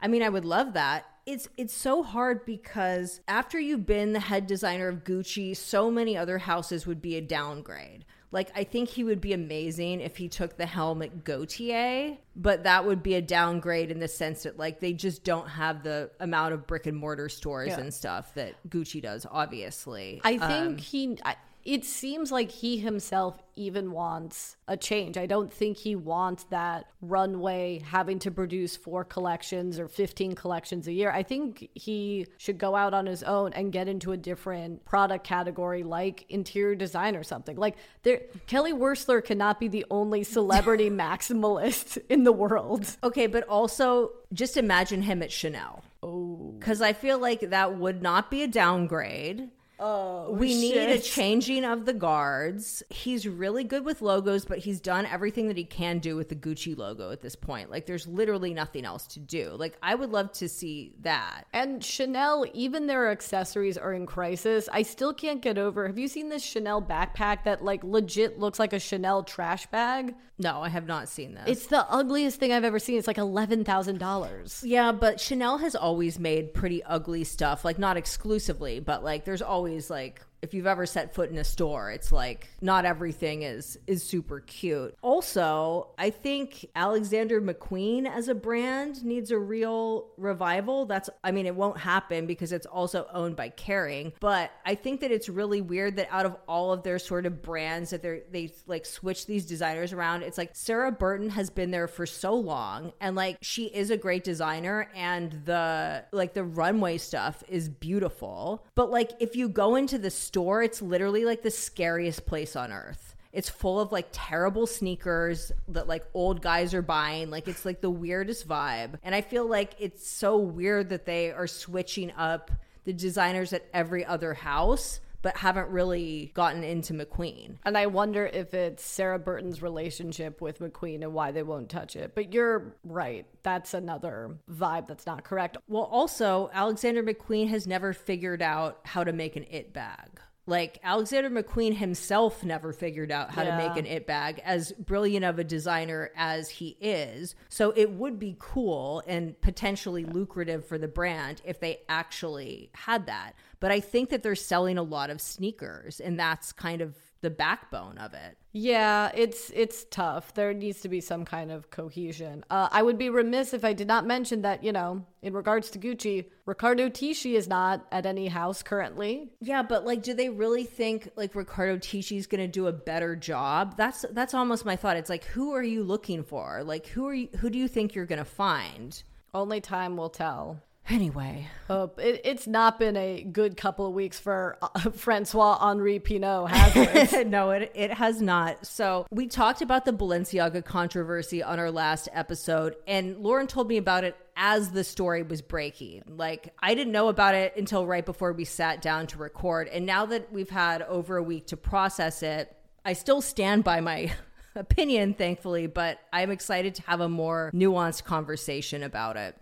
I 0.00 0.08
mean, 0.08 0.22
I 0.22 0.28
would 0.28 0.44
love 0.44 0.74
that. 0.74 1.06
It's 1.26 1.48
it's 1.56 1.74
so 1.74 2.02
hard 2.02 2.46
because 2.46 3.20
after 3.28 3.58
you've 3.58 3.86
been 3.86 4.12
the 4.12 4.20
head 4.20 4.46
designer 4.46 4.88
of 4.88 5.04
Gucci, 5.04 5.56
so 5.56 5.90
many 5.90 6.16
other 6.16 6.38
houses 6.38 6.86
would 6.86 7.02
be 7.02 7.16
a 7.16 7.20
downgrade. 7.20 8.04
Like 8.32 8.50
I 8.54 8.64
think 8.64 8.88
he 8.88 9.02
would 9.02 9.20
be 9.20 9.32
amazing 9.32 10.00
if 10.00 10.16
he 10.16 10.28
took 10.28 10.56
the 10.56 10.66
helm 10.66 11.02
at 11.02 11.24
Gautier, 11.24 12.16
but 12.36 12.62
that 12.62 12.84
would 12.86 13.02
be 13.02 13.14
a 13.14 13.22
downgrade 13.22 13.90
in 13.90 13.98
the 13.98 14.06
sense 14.08 14.44
that 14.44 14.56
like 14.56 14.78
they 14.78 14.92
just 14.92 15.24
don't 15.24 15.48
have 15.48 15.82
the 15.82 16.10
amount 16.20 16.54
of 16.54 16.66
brick 16.66 16.86
and 16.86 16.96
mortar 16.96 17.28
stores 17.28 17.68
Yeah. 17.68 17.80
and 17.80 17.92
stuff 17.92 18.32
that 18.34 18.54
Gucci 18.68 19.02
does, 19.02 19.26
obviously. 19.28 20.20
I 20.22 20.38
think 20.38 20.66
um, 20.66 20.78
he. 20.78 21.18
I, 21.24 21.36
it 21.64 21.84
seems 21.84 22.32
like 22.32 22.50
he 22.50 22.78
himself 22.78 23.42
even 23.54 23.92
wants 23.92 24.56
a 24.66 24.76
change. 24.76 25.18
I 25.18 25.26
don't 25.26 25.52
think 25.52 25.76
he 25.76 25.94
wants 25.94 26.44
that 26.44 26.86
runway 27.02 27.82
having 27.84 28.18
to 28.20 28.30
produce 28.30 28.76
four 28.76 29.04
collections 29.04 29.78
or 29.78 29.86
15 29.86 30.34
collections 30.34 30.88
a 30.88 30.92
year. 30.92 31.10
I 31.10 31.22
think 31.22 31.68
he 31.74 32.26
should 32.38 32.56
go 32.56 32.74
out 32.74 32.94
on 32.94 33.06
his 33.06 33.22
own 33.22 33.52
and 33.52 33.72
get 33.72 33.88
into 33.88 34.12
a 34.12 34.16
different 34.16 34.84
product 34.86 35.24
category 35.24 35.82
like 35.82 36.24
interior 36.30 36.74
design 36.74 37.14
or 37.16 37.22
something. 37.22 37.56
Like 37.56 37.76
there 38.02 38.22
Kelly 38.46 38.72
Wearstler 38.72 39.22
cannot 39.22 39.60
be 39.60 39.68
the 39.68 39.84
only 39.90 40.24
celebrity 40.24 40.88
maximalist 40.90 41.98
in 42.08 42.24
the 42.24 42.32
world. 42.32 42.96
Okay, 43.02 43.26
but 43.26 43.46
also 43.48 44.12
just 44.32 44.56
imagine 44.56 45.02
him 45.02 45.22
at 45.22 45.30
Chanel. 45.30 45.84
Oh. 46.02 46.54
Because 46.58 46.80
I 46.80 46.94
feel 46.94 47.18
like 47.18 47.50
that 47.50 47.76
would 47.76 48.02
not 48.02 48.30
be 48.30 48.42
a 48.42 48.48
downgrade. 48.48 49.50
Oh, 49.80 50.30
we 50.32 50.54
need 50.54 50.76
a 50.76 50.98
changing 51.00 51.64
of 51.64 51.86
the 51.86 51.92
guards. 51.94 52.82
He's 52.90 53.26
really 53.26 53.64
good 53.64 53.84
with 53.84 54.02
logos, 54.02 54.44
but 54.44 54.58
he's 54.58 54.80
done 54.80 55.06
everything 55.06 55.48
that 55.48 55.56
he 55.56 55.64
can 55.64 55.98
do 55.98 56.16
with 56.16 56.28
the 56.28 56.34
Gucci 56.36 56.76
logo 56.76 57.10
at 57.10 57.22
this 57.22 57.34
point. 57.34 57.70
Like, 57.70 57.86
there's 57.86 58.06
literally 58.06 58.52
nothing 58.52 58.84
else 58.84 59.06
to 59.08 59.20
do. 59.20 59.50
Like, 59.58 59.78
I 59.82 59.94
would 59.94 60.10
love 60.10 60.32
to 60.32 60.48
see 60.48 60.92
that. 61.00 61.44
And 61.52 61.82
Chanel, 61.82 62.44
even 62.52 62.86
their 62.86 63.10
accessories 63.10 63.78
are 63.78 63.92
in 63.94 64.04
crisis. 64.06 64.68
I 64.72 64.82
still 64.82 65.14
can't 65.14 65.40
get 65.40 65.56
over. 65.56 65.86
Have 65.86 65.98
you 65.98 66.08
seen 66.08 66.28
this 66.28 66.42
Chanel 66.42 66.82
backpack 66.82 67.44
that 67.44 67.64
like 67.64 67.82
legit 67.82 68.38
looks 68.38 68.58
like 68.58 68.72
a 68.74 68.78
Chanel 68.80 69.22
trash 69.22 69.66
bag? 69.68 70.14
No, 70.38 70.62
I 70.62 70.70
have 70.70 70.86
not 70.86 71.08
seen 71.08 71.34
this. 71.34 71.44
It's 71.46 71.66
the 71.66 71.86
ugliest 71.90 72.40
thing 72.40 72.50
I've 72.50 72.64
ever 72.64 72.78
seen. 72.78 72.96
It's 72.98 73.06
like 73.06 73.18
eleven 73.18 73.62
thousand 73.62 73.98
dollars. 73.98 74.62
yeah, 74.64 74.90
but 74.90 75.20
Chanel 75.20 75.58
has 75.58 75.74
always 75.74 76.18
made 76.18 76.54
pretty 76.54 76.82
ugly 76.84 77.24
stuff. 77.24 77.62
Like, 77.64 77.78
not 77.78 77.96
exclusively, 77.98 78.80
but 78.80 79.04
like, 79.04 79.24
there's 79.26 79.42
always 79.42 79.69
like, 79.90 80.22
if 80.42 80.54
you've 80.54 80.66
ever 80.66 80.86
set 80.86 81.14
foot 81.14 81.30
in 81.30 81.38
a 81.38 81.44
store, 81.44 81.90
it's 81.90 82.12
like 82.12 82.48
not 82.60 82.84
everything 82.84 83.42
is 83.42 83.78
is 83.86 84.02
super 84.02 84.40
cute. 84.40 84.94
Also, 85.02 85.88
I 85.98 86.10
think 86.10 86.66
Alexander 86.74 87.40
McQueen 87.40 88.06
as 88.06 88.28
a 88.28 88.34
brand 88.34 89.04
needs 89.04 89.30
a 89.30 89.38
real 89.38 90.08
revival. 90.16 90.86
That's 90.86 91.10
I 91.22 91.32
mean, 91.32 91.46
it 91.46 91.54
won't 91.54 91.78
happen 91.78 92.26
because 92.26 92.52
it's 92.52 92.66
also 92.66 93.06
owned 93.12 93.36
by 93.36 93.50
Kering, 93.50 94.12
but 94.20 94.50
I 94.64 94.74
think 94.74 95.00
that 95.00 95.10
it's 95.10 95.28
really 95.28 95.60
weird 95.60 95.96
that 95.96 96.08
out 96.10 96.26
of 96.26 96.36
all 96.48 96.72
of 96.72 96.82
their 96.82 96.98
sort 96.98 97.26
of 97.26 97.42
brands 97.42 97.90
that 97.90 98.02
they 98.02 98.22
they 98.30 98.52
like 98.66 98.86
switch 98.86 99.26
these 99.26 99.44
designers 99.44 99.92
around, 99.92 100.22
it's 100.22 100.38
like 100.38 100.50
Sarah 100.54 100.92
Burton 100.92 101.30
has 101.30 101.50
been 101.50 101.70
there 101.70 101.88
for 101.88 102.06
so 102.06 102.34
long 102.34 102.92
and 103.00 103.14
like 103.14 103.36
she 103.42 103.66
is 103.66 103.90
a 103.90 103.96
great 103.96 104.24
designer 104.24 104.88
and 104.94 105.42
the 105.44 106.04
like 106.12 106.34
the 106.34 106.44
runway 106.44 106.98
stuff 106.98 107.42
is 107.48 107.68
beautiful. 107.68 108.64
But 108.74 108.90
like 108.90 109.12
if 109.20 109.36
you 109.36 109.48
go 109.48 109.76
into 109.76 109.98
the 109.98 110.10
store, 110.30 110.62
it's 110.62 110.80
literally 110.80 111.24
like 111.24 111.42
the 111.42 111.50
scariest 111.50 112.24
place 112.24 112.54
on 112.54 112.72
earth. 112.72 113.16
It's 113.32 113.50
full 113.50 113.80
of 113.80 113.90
like 113.90 114.06
terrible 114.12 114.68
sneakers 114.68 115.50
that 115.68 115.88
like 115.88 116.04
old 116.14 116.40
guys 116.40 116.72
are 116.72 116.82
buying. 116.82 117.30
Like 117.30 117.48
it's 117.48 117.64
like 117.64 117.80
the 117.80 117.90
weirdest 117.90 118.46
vibe. 118.46 118.94
And 119.02 119.12
I 119.12 119.22
feel 119.22 119.44
like 119.48 119.74
it's 119.80 120.06
so 120.08 120.36
weird 120.38 120.90
that 120.90 121.04
they 121.04 121.32
are 121.32 121.48
switching 121.48 122.12
up 122.12 122.52
the 122.84 122.92
designers 122.92 123.52
at 123.52 123.66
every 123.74 124.04
other 124.04 124.34
house 124.34 125.00
but 125.22 125.36
haven't 125.36 125.68
really 125.68 126.32
gotten 126.34 126.64
into 126.64 126.94
McQueen. 126.94 127.56
And 127.64 127.76
I 127.76 127.86
wonder 127.86 128.26
if 128.26 128.54
it's 128.54 128.84
Sarah 128.84 129.18
Burton's 129.18 129.62
relationship 129.62 130.40
with 130.40 130.60
McQueen 130.60 131.02
and 131.02 131.12
why 131.12 131.30
they 131.32 131.42
won't 131.42 131.68
touch 131.68 131.96
it. 131.96 132.14
But 132.14 132.32
you're 132.32 132.76
right. 132.84 133.26
That's 133.42 133.74
another 133.74 134.36
vibe 134.50 134.86
that's 134.86 135.06
not 135.06 135.24
correct. 135.24 135.56
Well, 135.68 135.84
also, 135.84 136.50
Alexander 136.52 137.02
McQueen 137.02 137.48
has 137.48 137.66
never 137.66 137.92
figured 137.92 138.42
out 138.42 138.80
how 138.84 139.04
to 139.04 139.12
make 139.12 139.36
an 139.36 139.46
it 139.50 139.72
bag. 139.72 140.20
Like 140.46 140.80
Alexander 140.82 141.30
McQueen 141.30 141.76
himself 141.76 142.42
never 142.42 142.72
figured 142.72 143.12
out 143.12 143.30
how 143.30 143.42
yeah. 143.42 143.56
to 143.56 143.68
make 143.68 143.76
an 143.76 143.86
it 143.86 144.04
bag, 144.04 144.40
as 144.44 144.72
brilliant 144.72 145.24
of 145.24 145.38
a 145.38 145.44
designer 145.44 146.10
as 146.16 146.48
he 146.50 146.76
is. 146.80 147.36
So 147.48 147.72
it 147.76 147.92
would 147.92 148.18
be 148.18 148.34
cool 148.40 149.02
and 149.06 149.40
potentially 149.42 150.04
lucrative 150.04 150.66
for 150.66 150.76
the 150.76 150.88
brand 150.88 151.40
if 151.44 151.60
they 151.60 151.82
actually 151.88 152.70
had 152.74 153.06
that. 153.06 153.34
But 153.60 153.70
I 153.70 153.80
think 153.80 154.08
that 154.08 154.22
they're 154.22 154.34
selling 154.34 154.78
a 154.78 154.82
lot 154.82 155.10
of 155.10 155.20
sneakers, 155.20 156.00
and 156.00 156.18
that's 156.18 156.52
kind 156.52 156.80
of 156.80 156.96
the 157.20 157.30
backbone 157.30 157.98
of 157.98 158.14
it. 158.14 158.38
Yeah, 158.52 159.10
it's 159.14 159.50
it's 159.54 159.84
tough. 159.90 160.34
There 160.34 160.52
needs 160.52 160.80
to 160.80 160.88
be 160.88 161.00
some 161.00 161.24
kind 161.24 161.52
of 161.52 161.70
cohesion. 161.70 162.44
Uh, 162.50 162.68
I 162.72 162.82
would 162.82 162.98
be 162.98 163.10
remiss 163.10 163.54
if 163.54 163.64
I 163.64 163.74
did 163.74 163.86
not 163.86 164.06
mention 164.06 164.42
that 164.42 164.64
you 164.64 164.72
know, 164.72 165.04
in 165.22 165.34
regards 165.34 165.70
to 165.70 165.78
Gucci, 165.78 166.24
Riccardo 166.46 166.88
Tisci 166.88 167.34
is 167.34 167.46
not 167.46 167.86
at 167.92 168.06
any 168.06 168.26
house 168.26 168.62
currently. 168.62 169.30
Yeah, 169.40 169.62
but 169.62 169.84
like, 169.84 170.02
do 170.02 170.14
they 170.14 170.30
really 170.30 170.64
think 170.64 171.10
like 171.14 171.34
Riccardo 171.34 171.76
Tisci 171.76 172.16
is 172.16 172.26
going 172.26 172.40
to 172.40 172.48
do 172.48 172.66
a 172.66 172.72
better 172.72 173.14
job? 173.14 173.76
That's 173.76 174.04
that's 174.10 174.34
almost 174.34 174.64
my 174.64 174.76
thought. 174.76 174.96
It's 174.96 175.10
like, 175.10 175.24
who 175.24 175.52
are 175.52 175.62
you 175.62 175.84
looking 175.84 176.24
for? 176.24 176.64
Like, 176.64 176.86
who 176.88 177.06
are 177.06 177.14
you? 177.14 177.28
Who 177.38 177.50
do 177.50 177.58
you 177.58 177.68
think 177.68 177.94
you're 177.94 178.06
going 178.06 178.18
to 178.18 178.24
find? 178.24 179.00
Only 179.32 179.60
time 179.60 179.96
will 179.96 180.10
tell. 180.10 180.60
Anyway, 180.90 181.46
uh, 181.68 181.86
it, 181.98 182.20
it's 182.24 182.48
not 182.48 182.76
been 182.80 182.96
a 182.96 183.22
good 183.22 183.56
couple 183.56 183.86
of 183.86 183.94
weeks 183.94 184.18
for 184.18 184.58
uh, 184.60 184.90
Francois 184.90 185.56
Henri 185.60 186.00
Pinault, 186.00 186.48
has 186.48 187.12
it? 187.12 187.26
no, 187.28 187.50
it, 187.50 187.70
it 187.76 187.92
has 187.92 188.20
not. 188.20 188.66
So, 188.66 189.06
we 189.08 189.28
talked 189.28 189.62
about 189.62 189.84
the 189.84 189.92
Balenciaga 189.92 190.64
controversy 190.64 191.44
on 191.44 191.60
our 191.60 191.70
last 191.70 192.08
episode, 192.12 192.74
and 192.88 193.18
Lauren 193.18 193.46
told 193.46 193.68
me 193.68 193.76
about 193.76 194.02
it 194.02 194.16
as 194.34 194.72
the 194.72 194.82
story 194.82 195.22
was 195.22 195.42
breaking. 195.42 196.02
Like, 196.08 196.52
I 196.60 196.74
didn't 196.74 196.92
know 196.92 197.06
about 197.06 197.36
it 197.36 197.54
until 197.56 197.86
right 197.86 198.04
before 198.04 198.32
we 198.32 198.44
sat 198.44 198.82
down 198.82 199.06
to 199.08 199.18
record. 199.18 199.68
And 199.68 199.86
now 199.86 200.06
that 200.06 200.32
we've 200.32 200.50
had 200.50 200.82
over 200.82 201.16
a 201.16 201.22
week 201.22 201.46
to 201.48 201.56
process 201.56 202.24
it, 202.24 202.52
I 202.84 202.94
still 202.94 203.20
stand 203.20 203.62
by 203.62 203.80
my 203.80 204.12
opinion, 204.56 205.14
thankfully, 205.14 205.68
but 205.68 206.00
I'm 206.12 206.32
excited 206.32 206.74
to 206.76 206.82
have 206.82 207.00
a 207.00 207.08
more 207.08 207.52
nuanced 207.54 208.02
conversation 208.02 208.82
about 208.82 209.16
it 209.16 209.36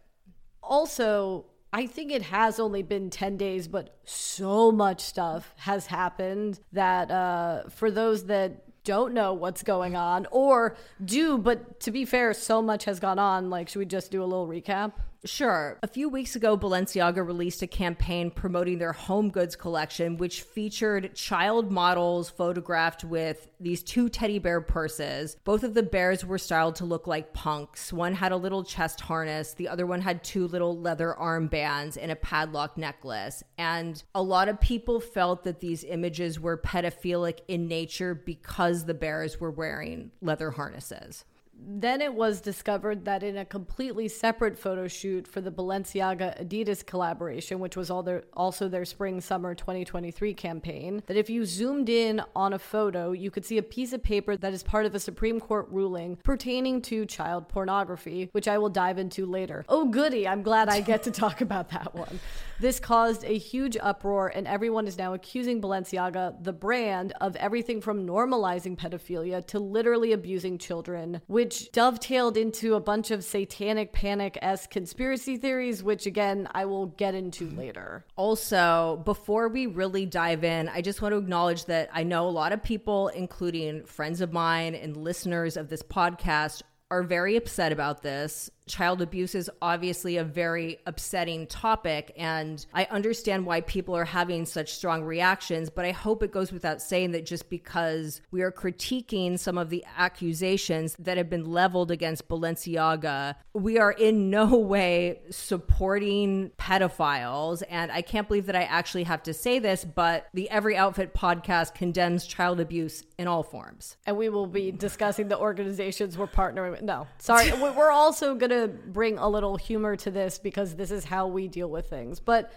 also, 0.68 1.46
I 1.72 1.87
think 1.87 2.12
it 2.12 2.22
has 2.22 2.61
only 2.61 2.83
been 2.83 3.11
10 3.11 3.37
days, 3.37 3.66
but 3.66 3.98
so 4.04 4.70
much 4.70 5.00
stuff 5.00 5.52
has 5.57 5.87
happened 5.87 6.61
that 6.72 7.11
uh, 7.11 7.68
for 7.68 7.90
those 7.90 8.24
that 8.26 8.64
don't 8.85 9.12
know 9.12 9.35
what's 9.35 9.62
going 9.62 9.96
on 9.96 10.26
or 10.31 10.76
do, 11.04 11.37
but 11.37 11.81
to 11.81 11.90
be 11.90 12.04
fair, 12.04 12.33
so 12.33 12.62
much 12.62 12.85
has 12.85 13.00
gone 13.00 13.18
on. 13.18 13.50
Like, 13.50 13.68
should 13.68 13.81
we 13.81 13.87
just 13.87 14.11
do 14.11 14.22
a 14.22 14.24
little 14.24 14.46
recap? 14.46 14.92
Sure. 15.24 15.78
A 15.83 15.88
few 15.88 16.09
weeks 16.09 16.37
ago, 16.37 16.57
Balenciaga 16.57 17.26
released 17.26 17.62
a 17.62 17.66
campaign 17.66 18.31
promoting 18.31 18.78
their 18.78 18.92
home 18.92 19.31
goods 19.31 19.57
collection, 19.57 20.16
which 20.16 20.42
featured 20.42 21.14
child 21.16 21.72
models 21.72 22.31
photographed 22.31 23.02
with 23.02 23.48
these 23.59 23.83
two 23.83 24.09
teddy 24.09 24.38
bear 24.38 24.61
purses. 24.61 25.37
Both 25.42 25.64
of 25.64 25.74
the 25.74 25.83
bears 25.83 26.24
were 26.24 26.38
styled 26.38 26.76
to 26.76 26.85
look 26.85 27.09
like 27.09 27.33
punks. 27.33 27.92
One 27.92 28.14
had 28.14 28.31
a 28.31 28.37
little 28.37 28.62
chest 28.62 29.00
harness, 29.00 29.54
the 29.54 29.68
other 29.68 29.87
one 29.87 30.00
had 30.00 30.22
two 30.22 30.46
little 30.46 30.78
leather 30.78 31.16
armbands 31.18 31.98
and 32.00 32.12
a 32.12 32.16
padlock 32.16 32.78
necklace. 32.78 33.42
And 33.57 34.00
a 34.14 34.22
lot 34.22 34.48
of 34.48 34.61
people 34.61 35.00
felt 35.00 35.42
that 35.44 35.59
these 35.59 35.83
images 35.83 36.38
were 36.38 36.57
pedophilic 36.57 37.40
in 37.48 37.66
nature 37.66 38.14
because 38.14 38.85
the 38.85 38.94
bears 38.94 39.40
were 39.40 39.50
wearing 39.50 40.12
leather 40.20 40.52
harnesses 40.52 41.24
then 41.60 42.00
it 42.00 42.14
was 42.14 42.40
discovered 42.40 43.04
that 43.04 43.22
in 43.22 43.36
a 43.36 43.44
completely 43.44 44.08
separate 44.08 44.58
photo 44.58 44.86
shoot 44.86 45.26
for 45.26 45.40
the 45.40 45.50
Balenciaga 45.50 46.40
Adidas 46.42 46.84
collaboration, 46.84 47.58
which 47.58 47.76
was 47.76 47.90
all 47.90 48.02
their, 48.02 48.24
also 48.34 48.68
their 48.68 48.84
spring 48.84 49.20
summer 49.20 49.54
2023 49.54 50.34
campaign, 50.34 51.02
that 51.06 51.16
if 51.16 51.28
you 51.28 51.44
zoomed 51.44 51.88
in 51.88 52.22
on 52.36 52.52
a 52.52 52.58
photo, 52.58 53.12
you 53.12 53.30
could 53.30 53.44
see 53.44 53.58
a 53.58 53.62
piece 53.62 53.92
of 53.92 54.02
paper 54.02 54.36
that 54.36 54.52
is 54.52 54.62
part 54.62 54.86
of 54.86 54.94
a 54.94 55.00
Supreme 55.00 55.40
Court 55.40 55.66
ruling 55.70 56.16
pertaining 56.22 56.80
to 56.82 57.04
child 57.06 57.48
pornography, 57.48 58.28
which 58.32 58.48
I 58.48 58.58
will 58.58 58.70
dive 58.70 58.98
into 58.98 59.26
later. 59.26 59.64
Oh, 59.68 59.86
goody, 59.86 60.28
I'm 60.28 60.42
glad 60.42 60.68
I 60.68 60.80
get 60.80 61.02
to 61.04 61.10
talk 61.10 61.40
about 61.40 61.70
that 61.70 61.94
one. 61.94 62.20
This 62.60 62.80
caused 62.80 63.24
a 63.24 63.38
huge 63.38 63.76
uproar, 63.80 64.28
and 64.28 64.46
everyone 64.48 64.86
is 64.86 64.98
now 64.98 65.14
accusing 65.14 65.60
Balenciaga, 65.60 66.42
the 66.42 66.52
brand, 66.52 67.12
of 67.20 67.36
everything 67.36 67.80
from 67.80 68.06
normalizing 68.06 68.76
pedophilia 68.76 69.46
to 69.46 69.60
literally 69.60 70.12
abusing 70.12 70.58
children, 70.58 71.20
which 71.26 71.47
dovetailed 71.72 72.37
into 72.37 72.74
a 72.74 72.80
bunch 72.80 73.11
of 73.11 73.24
satanic 73.24 73.92
panic 73.92 74.38
esque 74.42 74.70
conspiracy 74.70 75.37
theories, 75.37 75.82
which 75.82 76.06
again, 76.06 76.48
I 76.52 76.64
will 76.64 76.87
get 76.87 77.14
into 77.14 77.46
mm-hmm. 77.46 77.58
later. 77.58 78.04
Also, 78.16 79.02
before 79.04 79.48
we 79.48 79.66
really 79.66 80.06
dive 80.06 80.44
in, 80.44 80.68
I 80.68 80.80
just 80.82 81.02
want 81.02 81.12
to 81.12 81.18
acknowledge 81.18 81.64
that 81.66 81.90
I 81.92 82.02
know 82.02 82.28
a 82.28 82.30
lot 82.30 82.52
of 82.52 82.62
people, 82.62 83.08
including 83.08 83.84
friends 83.84 84.20
of 84.20 84.32
mine 84.32 84.74
and 84.74 84.96
listeners 84.96 85.56
of 85.56 85.68
this 85.68 85.82
podcast, 85.82 86.62
are 86.90 87.02
very 87.02 87.37
upset 87.37 87.72
about 87.72 88.02
this 88.02 88.50
child 88.68 89.02
abuse 89.02 89.35
is 89.35 89.50
obviously 89.62 90.16
a 90.16 90.24
very 90.24 90.78
upsetting 90.87 91.46
topic 91.46 92.12
and 92.16 92.64
I 92.74 92.85
understand 92.90 93.46
why 93.46 93.61
people 93.62 93.96
are 93.96 94.04
having 94.04 94.46
such 94.46 94.74
strong 94.74 95.02
reactions, 95.02 95.70
but 95.70 95.85
I 95.85 95.92
hope 95.92 96.22
it 96.22 96.33
goes 96.33 96.52
without 96.52 96.83
saying 96.83 97.12
that 97.12 97.24
just 97.24 97.50
because 97.50 98.20
we 98.31 98.42
are 98.42 98.52
critiquing 98.52 99.38
some 99.38 99.59
of 99.59 99.70
the 99.70 99.85
accusations 99.96 100.96
that 100.98 101.16
have 101.16 101.31
been 101.31 101.50
leveled 101.50 101.90
against 101.90 102.28
Balenciaga, 102.28 103.35
we 103.54 103.78
are 103.78 103.92
in 103.92 104.31
no 104.31 104.46
way 104.59 105.20
supporting 105.31 106.50
pedophiles. 106.59 107.62
And 107.68 107.90
I 107.92 108.02
can't 108.02 108.28
believe 108.28 108.46
that 108.46 108.57
I 108.57 108.62
actually 108.62 109.04
have 109.04 109.22
to 109.24 109.35
say 109.35 109.59
this, 109.59 109.85
but 109.85 110.28
the 110.35 110.50
Every 110.50 110.76
Outfit 110.76 111.14
podcast 111.14 111.74
condemns 111.74 112.26
child 112.26 112.61
abuse 112.61 113.04
in 113.18 113.28
all 113.28 113.42
forms. 113.42 113.96
And 114.07 114.16
we 114.16 114.28
will 114.28 114.46
be 114.46 114.70
discussing 114.70 115.28
the 115.28 115.38
organizations 115.38 116.18
we're 116.18 116.26
partnering 116.26 116.72
with. 116.72 116.83
No, 116.83 117.07
sorry. 117.18 117.52
we're 117.52 117.90
also 117.90 118.35
going 118.35 118.50
to 118.50 118.57
to 118.60 118.68
bring 118.68 119.18
a 119.18 119.28
little 119.28 119.56
humor 119.56 119.96
to 119.96 120.10
this 120.10 120.38
because 120.38 120.76
this 120.76 120.90
is 120.90 121.04
how 121.04 121.26
we 121.26 121.48
deal 121.48 121.68
with 121.68 121.88
things. 121.88 122.20
But 122.20 122.52